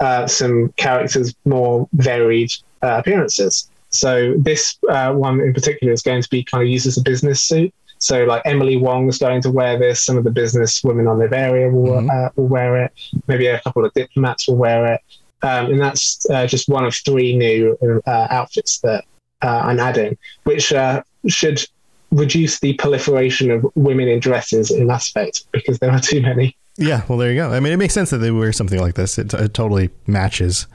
uh, 0.00 0.26
some 0.26 0.72
characters 0.76 1.34
more 1.44 1.88
varied 1.92 2.52
uh, 2.82 2.96
appearances. 2.98 3.70
So 3.90 4.34
this 4.38 4.78
uh, 4.88 5.12
one 5.12 5.40
in 5.40 5.52
particular 5.52 5.92
is 5.92 6.02
going 6.02 6.22
to 6.22 6.30
be 6.30 6.42
kind 6.42 6.62
of 6.62 6.68
used 6.68 6.86
as 6.86 6.96
a 6.96 7.02
business 7.02 7.42
suit. 7.42 7.72
So 8.02 8.24
like 8.24 8.42
Emily 8.44 8.76
Wong 8.76 9.08
is 9.08 9.18
going 9.18 9.40
to 9.42 9.50
wear 9.50 9.78
this. 9.78 10.02
Some 10.02 10.18
of 10.18 10.24
the 10.24 10.30
business 10.30 10.82
women 10.82 11.06
on 11.06 11.20
their 11.20 11.32
area 11.32 11.70
will, 11.70 11.92
mm-hmm. 11.92 12.10
uh, 12.10 12.30
will 12.34 12.48
wear 12.48 12.84
it. 12.84 12.92
Maybe 13.28 13.46
a 13.46 13.60
couple 13.60 13.84
of 13.84 13.94
diplomats 13.94 14.48
will 14.48 14.56
wear 14.56 14.94
it. 14.94 15.00
Um, 15.42 15.66
and 15.66 15.80
that's 15.80 16.28
uh, 16.28 16.46
just 16.46 16.68
one 16.68 16.84
of 16.84 16.94
three 16.94 17.36
new 17.36 17.78
uh, 18.06 18.26
outfits 18.30 18.80
that 18.80 19.04
uh, 19.42 19.62
I'm 19.64 19.78
adding, 19.78 20.18
which 20.42 20.72
uh, 20.72 21.02
should 21.28 21.64
reduce 22.10 22.58
the 22.58 22.74
proliferation 22.74 23.52
of 23.52 23.64
women 23.76 24.08
in 24.08 24.18
dresses 24.18 24.72
in 24.72 24.88
Mass 24.88 25.08
Effect 25.08 25.44
because 25.52 25.78
there 25.78 25.92
are 25.92 26.00
too 26.00 26.20
many. 26.20 26.56
Yeah, 26.78 27.02
well, 27.08 27.18
there 27.18 27.30
you 27.30 27.36
go. 27.36 27.52
I 27.52 27.60
mean, 27.60 27.72
it 27.72 27.76
makes 27.76 27.94
sense 27.94 28.10
that 28.10 28.18
they 28.18 28.32
wear 28.32 28.52
something 28.52 28.80
like 28.80 28.94
this. 28.94 29.16
It, 29.16 29.32
it 29.32 29.54
totally 29.54 29.90
matches. 30.08 30.66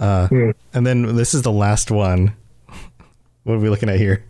Mm. 0.00 0.54
And 0.74 0.84
then 0.84 1.14
this 1.14 1.32
is 1.32 1.42
the 1.42 1.52
last 1.52 1.92
one 1.92 2.34
what 3.44 3.54
are 3.54 3.58
we 3.58 3.68
looking 3.68 3.88
at 3.88 3.98
here? 3.98 4.24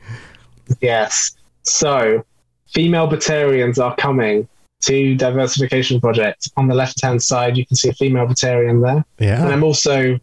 Yes. 0.81 1.33
So, 1.63 2.25
female 2.73 3.09
Batarians 3.09 3.83
are 3.83 3.95
coming 3.97 4.49
to 4.83 5.15
Diversification 5.15 6.01
Project. 6.01 6.51
On 6.57 6.67
the 6.67 6.75
left 6.75 7.01
hand 7.03 7.23
side, 7.23 7.57
you 7.57 7.65
can 7.65 7.77
see 7.77 7.89
a 7.89 7.95
female 7.95 8.27
Batarian 8.27 8.83
there. 8.83 9.05
Yeah. 9.19 9.43
And 9.43 9.53
I'm 9.53 9.63
also 9.63 10.19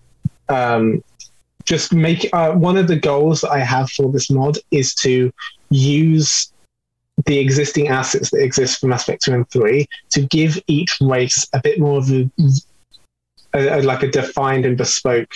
um, 0.49 1.03
just 1.65 1.93
make 1.93 2.29
uh, 2.33 2.51
one 2.51 2.77
of 2.77 2.87
the 2.87 2.97
goals 2.97 3.41
that 3.41 3.51
I 3.51 3.59
have 3.59 3.89
for 3.91 4.11
this 4.11 4.29
mod 4.29 4.57
is 4.71 4.93
to 4.95 5.31
use 5.69 6.51
the 7.25 7.37
existing 7.37 7.89
assets 7.89 8.31
that 8.31 8.41
exist 8.41 8.79
from 8.79 8.93
Aspect 8.93 9.23
2 9.23 9.33
and 9.33 9.49
3 9.49 9.85
to 10.11 10.21
give 10.21 10.59
each 10.67 10.97
race 11.01 11.47
a 11.53 11.61
bit 11.61 11.79
more 11.79 11.99
of 11.99 12.09
a, 12.09 12.29
a, 13.53 13.79
a 13.79 13.81
like 13.81 14.03
a 14.03 14.11
defined 14.11 14.65
and 14.65 14.77
bespoke 14.77 15.33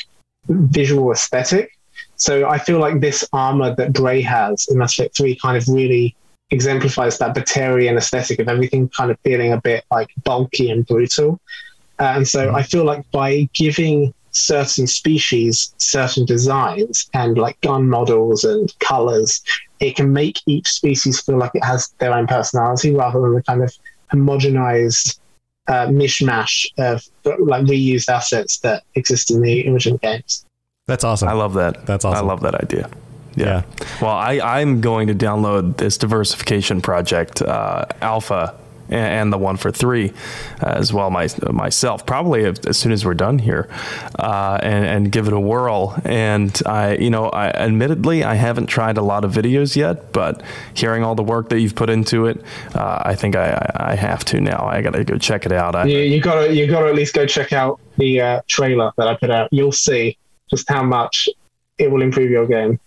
visual 0.48 1.12
aesthetic. 1.12 1.78
So 2.16 2.48
I 2.48 2.58
feel 2.58 2.80
like 2.80 3.00
this 3.00 3.28
armor 3.34 3.76
that 3.76 3.94
Bray 3.94 4.22
has 4.22 4.68
in 4.70 4.78
Mass 4.78 4.98
Effect 4.98 5.18
3 5.18 5.36
kind 5.36 5.58
of 5.58 5.68
really 5.68 6.16
exemplifies 6.52 7.18
that 7.18 7.36
Batarian 7.36 7.98
aesthetic 7.98 8.40
of 8.40 8.48
everything 8.48 8.90
kind 8.90 9.12
of 9.12 9.20
feeling 9.24 9.54
a 9.54 9.62
bit 9.62 9.84
like 9.92 10.10
bulky 10.24 10.70
and 10.70 10.86
brutal. 10.86 11.40
Uh, 12.00 12.14
and 12.18 12.28
so 12.28 12.48
mm-hmm. 12.48 12.56
I 12.56 12.64
feel 12.64 12.84
like 12.84 13.10
by 13.12 13.50
giving 13.54 14.14
certain 14.32 14.88
species 14.88 15.74
certain 15.78 16.26
designs 16.26 17.08
and 17.14 17.38
like 17.38 17.60
gun 17.62 17.88
models 17.88 18.44
and 18.44 18.74
colors, 18.80 19.42
it 19.80 19.96
can 19.96 20.12
make 20.12 20.42
each 20.48 20.68
species 20.68 21.22
feel 21.22 21.38
like 21.38 21.52
it 21.54 21.64
has 21.64 21.90
their 22.00 22.14
own 22.14 22.28
personality 22.28 22.94
rather 22.94 23.22
than 23.22 23.36
the 23.36 23.44
kind 23.44 23.64
of 23.64 23.74
homogenized 24.12 25.20
uh, 25.68 25.88
mishmash 25.88 26.66
of 26.78 27.04
like 27.40 27.64
reused 27.66 28.10
assets 28.10 28.60
that 28.60 28.84
exist 28.96 29.32
in 29.32 29.42
the 29.42 29.70
original 29.70 29.98
games. 30.00 30.46
That's 30.88 31.04
awesome. 31.04 31.30
I 31.30 31.34
love 31.34 31.54
that. 31.54 31.86
That's 31.86 32.04
awesome. 32.04 32.26
I 32.26 32.28
love 32.28 32.42
that 32.42 32.56
idea. 32.56 32.90
Yeah. 33.36 33.46
yeah. 33.46 33.88
Well, 34.02 34.16
I, 34.16 34.40
I'm 34.40 34.82
going 34.82 35.08
to 35.08 35.16
download 35.16 35.78
this 35.78 35.98
diversification 35.98 36.82
project, 36.82 37.42
uh, 37.42 37.86
Alpha, 38.02 38.60
and, 38.90 39.06
and, 39.06 39.34
the 39.34 39.38
one 39.38 39.58
for 39.58 39.72
three 39.72 40.12
uh, 40.62 40.68
as 40.68 40.92
well 40.92 41.10
my, 41.10 41.28
myself, 41.50 42.06
probably 42.06 42.46
as 42.46 42.78
soon 42.78 42.92
as 42.92 43.06
we're 43.06 43.14
done 43.14 43.40
here, 43.40 43.70
uh, 44.20 44.60
and, 44.62 44.86
and, 44.86 45.12
give 45.12 45.28
it 45.28 45.34
a 45.34 45.40
whirl. 45.40 46.00
And 46.04 46.62
I, 46.66 46.98
you 46.98 47.10
know, 47.10 47.30
I, 47.30 47.48
admittedly, 47.48 48.24
I 48.24 48.36
haven't 48.36 48.68
tried 48.68 48.98
a 48.98 49.02
lot 49.02 49.24
of 49.24 49.32
videos 49.32 49.76
yet, 49.76 50.12
but 50.12 50.44
hearing 50.74 51.04
all 51.04 51.16
the 51.16 51.24
work 51.24 51.50
that 51.50 51.60
you've 51.60 51.76
put 51.76 51.90
into 51.90 52.26
it, 52.26 52.44
uh, 52.76 53.02
I 53.04 53.16
think 53.16 53.36
I, 53.36 53.72
I 53.76 53.96
have 53.96 54.26
to 54.26 54.42
now. 54.42 54.66
I 54.66 54.82
got 54.82 54.92
to 54.92 55.04
go 55.04 55.18
check 55.18 55.46
it 55.46 55.52
out. 55.52 55.76
I, 55.76 55.86
you, 55.86 56.00
you 56.00 56.22
got 56.22 56.46
to 56.46 56.54
you 56.54 56.68
got 56.68 56.82
to 56.82 56.88
at 56.88 56.96
least 56.96 57.14
go 57.14 57.26
check 57.26 57.54
out 57.54 57.80
the 57.98 58.22
uh, 58.22 58.42
trailer 58.48 58.92
that 58.98 59.08
I 59.08 59.16
put 59.16 59.32
out. 59.32 59.50
You'll 59.52 59.72
see 59.72 60.18
just 60.50 60.70
how 60.70 60.84
much 60.84 61.30
it 61.78 61.90
will 61.90 62.02
improve 62.02 62.30
your 62.30 62.46
game. 62.48 62.80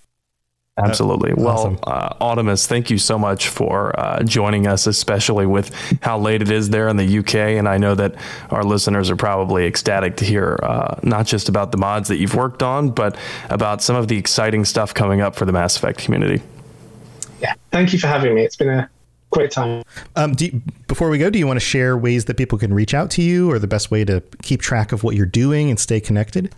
Absolutely. 0.79 1.33
Well, 1.35 1.79
uh, 1.85 2.15
Audemus, 2.21 2.67
thank 2.67 2.91
you 2.91 2.99
so 2.99 3.19
much 3.19 3.49
for 3.49 3.99
uh, 3.99 4.23
joining 4.25 4.67
us, 4.67 4.87
especially 4.87 5.47
with 5.47 5.75
how 6.03 6.19
late 6.19 6.43
it 6.43 6.51
is 6.51 6.69
there 6.69 6.89
in 6.89 6.99
the 6.99 7.19
UK. 7.19 7.35
And 7.35 7.67
I 7.67 7.79
know 7.79 7.95
that 7.95 8.15
our 8.51 8.63
listeners 8.63 9.09
are 9.09 9.17
probably 9.17 9.65
ecstatic 9.65 10.17
to 10.19 10.27
hear 10.27 10.59
uh, 10.63 11.01
not 11.03 11.27
just 11.27 11.49
about 11.49 11.73
the 11.73 11.79
mods 11.79 12.09
that 12.09 12.19
you've 12.19 12.35
worked 12.35 12.63
on, 12.63 12.91
but 12.91 13.17
about 13.49 13.83
some 13.83 13.97
of 13.97 14.09
the 14.09 14.19
exciting 14.19 14.67
stuff 14.67 14.93
coming 14.93 15.23
up 15.23 15.35
for 15.35 15.47
the 15.47 15.53
Mass 15.53 15.79
Effect 15.79 15.99
community. 15.99 16.43
Yeah. 17.41 17.55
Thank 17.71 17.95
you 17.95 17.99
for 17.99 18.09
having 18.09 18.35
me. 18.35 18.43
It's 18.43 18.57
been 18.57 18.69
a 18.69 18.91
great 19.31 19.51
time. 19.51 19.83
Um, 20.15 20.35
you, 20.39 20.61
before 20.89 21.09
we 21.09 21.17
go, 21.17 21.31
do 21.31 21.39
you 21.39 21.47
want 21.47 21.59
to 21.59 21.65
share 21.65 21.97
ways 21.97 22.27
that 22.27 22.37
people 22.37 22.59
can 22.59 22.75
reach 22.75 22.93
out 22.93 23.11
to 23.13 23.23
you 23.23 23.51
or 23.51 23.59
the 23.59 23.67
best 23.67 23.91
way 23.91 24.05
to 24.05 24.23
keep 24.43 24.61
track 24.61 24.93
of 24.93 25.03
what 25.05 25.17
you're 25.17 25.25
doing 25.25 25.71
and 25.71 25.81
stay 25.81 26.01
connected? 26.01 26.55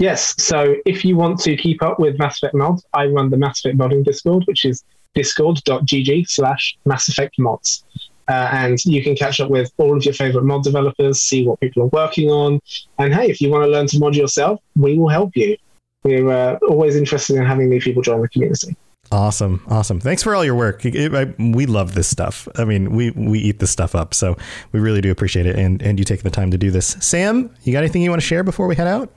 Yes. 0.00 0.34
So 0.42 0.76
if 0.86 1.04
you 1.04 1.14
want 1.14 1.40
to 1.40 1.54
keep 1.56 1.82
up 1.82 2.00
with 2.00 2.18
Mass 2.18 2.38
Effect 2.38 2.54
mods, 2.54 2.84
I 2.94 3.06
run 3.06 3.28
the 3.28 3.36
Mass 3.36 3.60
Effect 3.60 3.76
modding 3.76 4.02
Discord, 4.02 4.44
which 4.46 4.64
is 4.64 4.82
discord.gg 5.14 6.26
slash 6.26 6.78
Mass 6.86 7.08
Effect 7.08 7.38
mods. 7.38 7.84
Uh, 8.26 8.48
and 8.52 8.82
you 8.86 9.02
can 9.02 9.14
catch 9.14 9.40
up 9.40 9.50
with 9.50 9.70
all 9.76 9.94
of 9.94 10.02
your 10.04 10.14
favorite 10.14 10.44
mod 10.44 10.62
developers, 10.62 11.20
see 11.20 11.46
what 11.46 11.60
people 11.60 11.82
are 11.82 11.90
working 11.92 12.30
on. 12.30 12.60
And 12.98 13.12
hey, 13.12 13.28
if 13.28 13.42
you 13.42 13.50
want 13.50 13.64
to 13.64 13.70
learn 13.70 13.88
to 13.88 13.98
mod 13.98 14.16
yourself, 14.16 14.60
we 14.74 14.98
will 14.98 15.08
help 15.08 15.36
you. 15.36 15.56
We're 16.02 16.30
uh, 16.30 16.58
always 16.66 16.96
interested 16.96 17.36
in 17.36 17.44
having 17.44 17.68
new 17.68 17.80
people 17.80 18.00
join 18.00 18.22
the 18.22 18.28
community. 18.28 18.74
Awesome, 19.12 19.62
awesome. 19.66 20.00
Thanks 20.00 20.22
for 20.22 20.34
all 20.34 20.44
your 20.44 20.54
work. 20.54 20.82
It, 20.86 21.14
I, 21.14 21.24
we 21.42 21.66
love 21.66 21.94
this 21.94 22.08
stuff. 22.08 22.48
I 22.56 22.64
mean, 22.64 22.94
we 22.94 23.10
we 23.10 23.40
eat 23.40 23.58
this 23.58 23.72
stuff 23.72 23.94
up, 23.94 24.14
so 24.14 24.36
we 24.72 24.80
really 24.80 25.00
do 25.00 25.10
appreciate 25.10 25.46
it, 25.46 25.56
and 25.56 25.82
and 25.82 25.98
you 25.98 26.04
taking 26.04 26.22
the 26.22 26.30
time 26.30 26.52
to 26.52 26.58
do 26.58 26.70
this. 26.70 26.96
Sam, 27.00 27.50
you 27.64 27.72
got 27.72 27.80
anything 27.80 28.02
you 28.02 28.10
want 28.10 28.22
to 28.22 28.26
share 28.26 28.44
before 28.44 28.68
we 28.68 28.76
head 28.76 28.86
out? 28.86 29.12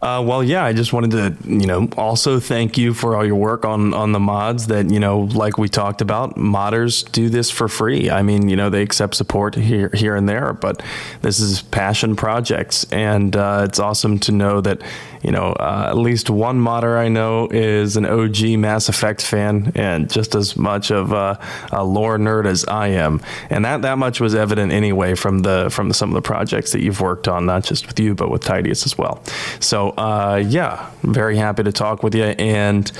Uh, 0.00 0.22
well, 0.24 0.44
yeah, 0.44 0.64
I 0.64 0.72
just 0.72 0.92
wanted 0.92 1.10
to, 1.10 1.36
you 1.48 1.66
know, 1.66 1.88
also 1.96 2.38
thank 2.38 2.78
you 2.78 2.94
for 2.94 3.16
all 3.16 3.24
your 3.24 3.34
work 3.34 3.64
on 3.64 3.92
on 3.94 4.12
the 4.12 4.20
mods. 4.20 4.68
That 4.68 4.90
you 4.90 5.00
know, 5.00 5.20
like 5.20 5.58
we 5.58 5.68
talked 5.68 6.00
about, 6.00 6.36
modders 6.36 7.10
do 7.10 7.28
this 7.28 7.50
for 7.50 7.66
free. 7.66 8.08
I 8.08 8.22
mean, 8.22 8.48
you 8.48 8.54
know, 8.54 8.70
they 8.70 8.82
accept 8.82 9.16
support 9.16 9.56
here 9.56 9.90
here 9.92 10.14
and 10.14 10.28
there, 10.28 10.52
but 10.52 10.84
this 11.22 11.40
is 11.40 11.62
passion 11.62 12.14
projects, 12.14 12.84
and 12.92 13.34
uh, 13.34 13.62
it's 13.64 13.80
awesome 13.80 14.20
to 14.20 14.32
know 14.32 14.60
that 14.60 14.82
you 15.22 15.30
know, 15.30 15.52
uh, 15.52 15.86
at 15.88 15.96
least 15.96 16.30
one 16.30 16.60
modder 16.60 16.96
I 16.96 17.08
know 17.08 17.48
is 17.48 17.96
an 17.96 18.06
OG 18.06 18.58
Mass 18.58 18.88
Effect 18.88 19.22
fan 19.22 19.72
and 19.74 20.10
just 20.10 20.34
as 20.34 20.56
much 20.56 20.90
of 20.90 21.12
a, 21.12 21.38
a, 21.72 21.84
lore 21.84 22.18
nerd 22.18 22.46
as 22.46 22.64
I 22.66 22.88
am. 22.88 23.20
And 23.50 23.64
that, 23.64 23.82
that 23.82 23.98
much 23.98 24.20
was 24.20 24.34
evident 24.34 24.72
anyway 24.72 25.14
from 25.14 25.40
the 25.40 25.70
from 25.70 25.92
some 25.92 26.10
of 26.10 26.14
the 26.14 26.22
projects 26.22 26.72
that 26.72 26.82
you've 26.82 27.00
worked 27.00 27.28
on, 27.28 27.46
not 27.46 27.64
just 27.64 27.86
with 27.86 27.98
you, 27.98 28.14
but 28.14 28.30
with 28.30 28.42
Tidius 28.42 28.86
as 28.86 28.96
well. 28.96 29.22
So, 29.60 29.90
uh, 29.90 30.42
yeah, 30.46 30.90
very 31.02 31.36
happy 31.36 31.62
to 31.62 31.72
talk 31.72 32.02
with 32.02 32.14
you. 32.14 32.24
And 32.24 32.90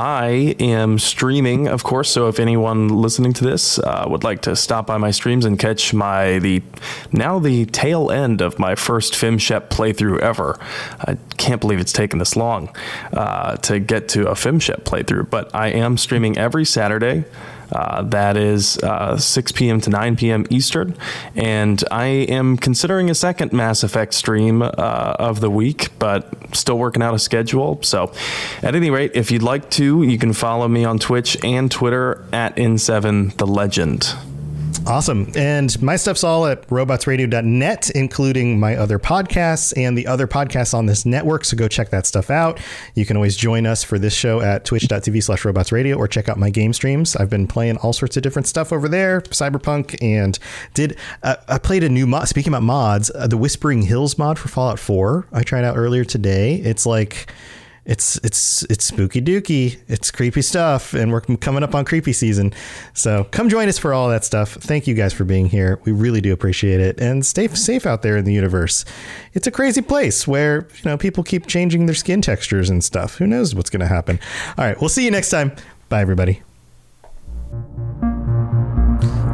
I 0.00 0.56
am 0.58 0.98
streaming, 0.98 1.68
of 1.68 1.84
course. 1.84 2.10
So 2.10 2.26
if 2.28 2.40
anyone 2.40 2.88
listening 2.88 3.34
to 3.34 3.44
this 3.44 3.78
uh, 3.78 4.06
would 4.08 4.24
like 4.24 4.40
to 4.42 4.56
stop 4.56 4.86
by 4.86 4.96
my 4.96 5.10
streams 5.10 5.44
and 5.44 5.58
catch 5.58 5.92
my 5.92 6.38
the 6.38 6.62
now 7.12 7.38
the 7.38 7.66
tail 7.66 8.10
end 8.10 8.40
of 8.40 8.58
my 8.58 8.76
first 8.76 9.12
FemShep 9.12 9.68
playthrough 9.68 10.20
ever, 10.20 10.58
I 11.02 11.18
can't 11.36 11.60
believe 11.60 11.80
it's 11.80 11.92
taken 11.92 12.18
this 12.18 12.34
long 12.34 12.74
uh, 13.12 13.56
to 13.58 13.78
get 13.78 14.08
to 14.10 14.30
a 14.30 14.32
FemShep 14.32 14.84
playthrough. 14.84 15.28
But 15.28 15.54
I 15.54 15.68
am 15.68 15.98
streaming 15.98 16.38
every 16.38 16.64
Saturday 16.64 17.26
Uh, 17.72 18.02
that 18.02 18.36
is 18.36 18.78
uh, 18.78 19.16
6 19.16 19.52
p.m. 19.52 19.80
to 19.80 19.90
9 19.90 20.16
p.m. 20.16 20.46
Eastern. 20.50 20.96
And 21.36 21.82
I 21.90 22.06
am 22.06 22.56
considering 22.56 23.10
a 23.10 23.14
second 23.14 23.52
Mass 23.52 23.82
Effect 23.82 24.14
stream 24.14 24.62
uh, 24.62 24.68
of 24.76 25.40
the 25.40 25.50
week, 25.50 25.88
but 25.98 26.28
still 26.54 26.78
working 26.78 27.02
out 27.02 27.14
a 27.14 27.18
schedule. 27.18 27.80
So, 27.82 28.12
at 28.62 28.74
any 28.74 28.90
rate, 28.90 29.12
if 29.14 29.30
you'd 29.30 29.42
like 29.42 29.70
to, 29.70 30.02
you 30.02 30.18
can 30.18 30.32
follow 30.32 30.68
me 30.68 30.84
on 30.84 30.98
Twitch 30.98 31.42
and 31.44 31.70
Twitter 31.70 32.24
at 32.32 32.56
N7 32.56 33.36
The 33.36 33.46
Legend. 33.46 34.14
Awesome. 34.86 35.30
And 35.36 35.80
my 35.82 35.96
stuff's 35.96 36.24
all 36.24 36.46
at 36.46 36.66
robotsradio.net, 36.68 37.90
including 37.90 38.58
my 38.58 38.76
other 38.76 38.98
podcasts 38.98 39.72
and 39.76 39.96
the 39.96 40.06
other 40.06 40.26
podcasts 40.26 40.74
on 40.74 40.86
this 40.86 41.06
network. 41.06 41.44
So 41.44 41.56
go 41.56 41.68
check 41.68 41.90
that 41.90 42.06
stuff 42.06 42.30
out. 42.30 42.58
You 42.94 43.06
can 43.06 43.16
always 43.16 43.36
join 43.36 43.66
us 43.66 43.84
for 43.84 43.98
this 43.98 44.14
show 44.14 44.40
at 44.40 44.64
twitch.tv 44.64 45.22
slash 45.22 45.42
robotsradio 45.42 45.96
or 45.96 46.08
check 46.08 46.28
out 46.28 46.38
my 46.38 46.50
game 46.50 46.72
streams. 46.72 47.14
I've 47.14 47.30
been 47.30 47.46
playing 47.46 47.76
all 47.78 47.92
sorts 47.92 48.16
of 48.16 48.22
different 48.22 48.48
stuff 48.48 48.72
over 48.72 48.88
there, 48.88 49.20
Cyberpunk, 49.20 49.96
and 50.02 50.38
did 50.74 50.98
uh, 51.22 51.36
I 51.46 51.58
played 51.58 51.84
a 51.84 51.88
new 51.88 52.06
mod. 52.06 52.28
Speaking 52.28 52.52
about 52.52 52.62
mods, 52.62 53.10
uh, 53.14 53.26
the 53.26 53.36
Whispering 53.36 53.82
Hills 53.82 54.18
mod 54.18 54.38
for 54.38 54.48
Fallout 54.48 54.78
4, 54.78 55.28
I 55.32 55.42
tried 55.42 55.64
out 55.64 55.76
earlier 55.76 56.04
today. 56.04 56.56
It's 56.56 56.86
like 56.86 57.32
it's 57.84 58.16
it's 58.18 58.62
it's 58.64 58.84
spooky 58.84 59.22
dooky. 59.22 59.78
It's 59.88 60.10
creepy 60.10 60.42
stuff, 60.42 60.92
and 60.94 61.10
we're 61.10 61.20
coming 61.20 61.62
up 61.62 61.74
on 61.74 61.84
creepy 61.84 62.12
season. 62.12 62.52
So 62.92 63.24
come 63.24 63.48
join 63.48 63.68
us 63.68 63.78
for 63.78 63.92
all 63.94 64.08
that 64.10 64.24
stuff. 64.24 64.52
Thank 64.54 64.86
you 64.86 64.94
guys 64.94 65.12
for 65.12 65.24
being 65.24 65.46
here. 65.46 65.80
We 65.84 65.92
really 65.92 66.20
do 66.20 66.32
appreciate 66.32 66.80
it, 66.80 67.00
and 67.00 67.24
stay 67.24 67.48
safe 67.48 67.86
out 67.86 68.02
there 68.02 68.16
in 68.16 68.24
the 68.24 68.32
universe. 68.32 68.84
It's 69.32 69.46
a 69.46 69.50
crazy 69.50 69.82
place 69.82 70.28
where 70.28 70.68
you 70.76 70.90
know 70.90 70.98
people 70.98 71.24
keep 71.24 71.46
changing 71.46 71.86
their 71.86 71.94
skin 71.94 72.22
textures 72.22 72.70
and 72.70 72.84
stuff. 72.84 73.16
Who 73.16 73.26
knows 73.26 73.54
what's 73.54 73.70
going 73.70 73.80
to 73.80 73.88
happen? 73.88 74.20
All 74.58 74.64
right, 74.64 74.78
we'll 74.80 74.90
see 74.90 75.04
you 75.04 75.10
next 75.10 75.30
time. 75.30 75.52
Bye, 75.88 76.02
everybody. 76.02 76.42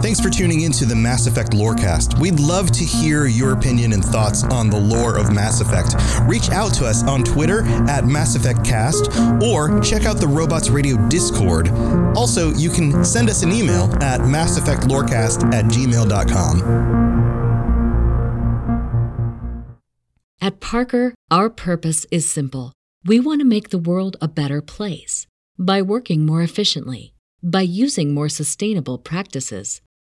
Thanks 0.03 0.21
for 0.21 0.29
tuning 0.29 0.61
into 0.61 0.85
the 0.85 0.95
Mass 0.95 1.27
Effect 1.27 1.53
Lorecast. 1.53 2.21
We'd 2.21 2.39
love 2.39 2.71
to 2.73 2.85
hear 2.85 3.25
your 3.25 3.55
opinion 3.55 3.95
and 3.95 4.05
thoughts 4.05 4.45
on 4.45 4.69
the 4.69 4.79
lore 4.79 5.17
of 5.19 5.33
Mass 5.33 5.63
Effect. 5.63 5.97
Reach 6.29 6.51
out 6.51 6.75
to 6.75 6.85
us 6.85 7.03
on 7.05 7.25
Twitter 7.25 7.63
at 7.89 8.05
Mass 8.05 8.37
Effect 8.37 8.63
Cast 8.63 9.09
or 9.43 9.81
check 9.81 10.05
out 10.05 10.19
the 10.19 10.29
Robots 10.29 10.69
Radio 10.69 10.97
Discord. 11.09 11.71
Also, 12.15 12.53
you 12.53 12.69
can 12.69 13.05
send 13.07 13.31
us 13.31 13.43
an 13.43 13.51
email 13.51 13.85
at 14.03 14.21
masseffectlorecast 14.21 15.53
at 15.55 15.65
gmail.com. 15.65 17.07
At 20.43 20.61
Parker, 20.61 21.15
our 21.31 21.49
purpose 21.49 22.07
is 22.11 22.29
simple. 22.29 22.75
We 23.05 23.19
want 23.19 23.41
to 23.41 23.47
make 23.47 23.71
the 23.71 23.79
world 23.79 24.19
a 24.21 24.29
better 24.29 24.61
place 24.61 25.27
by 25.59 25.81
working 25.81 26.27
more 26.27 26.43
efficiently, 26.43 27.15
by 27.43 27.63
using 27.63 28.13
more 28.13 28.29
sustainable 28.29 28.99
practices 28.99 29.81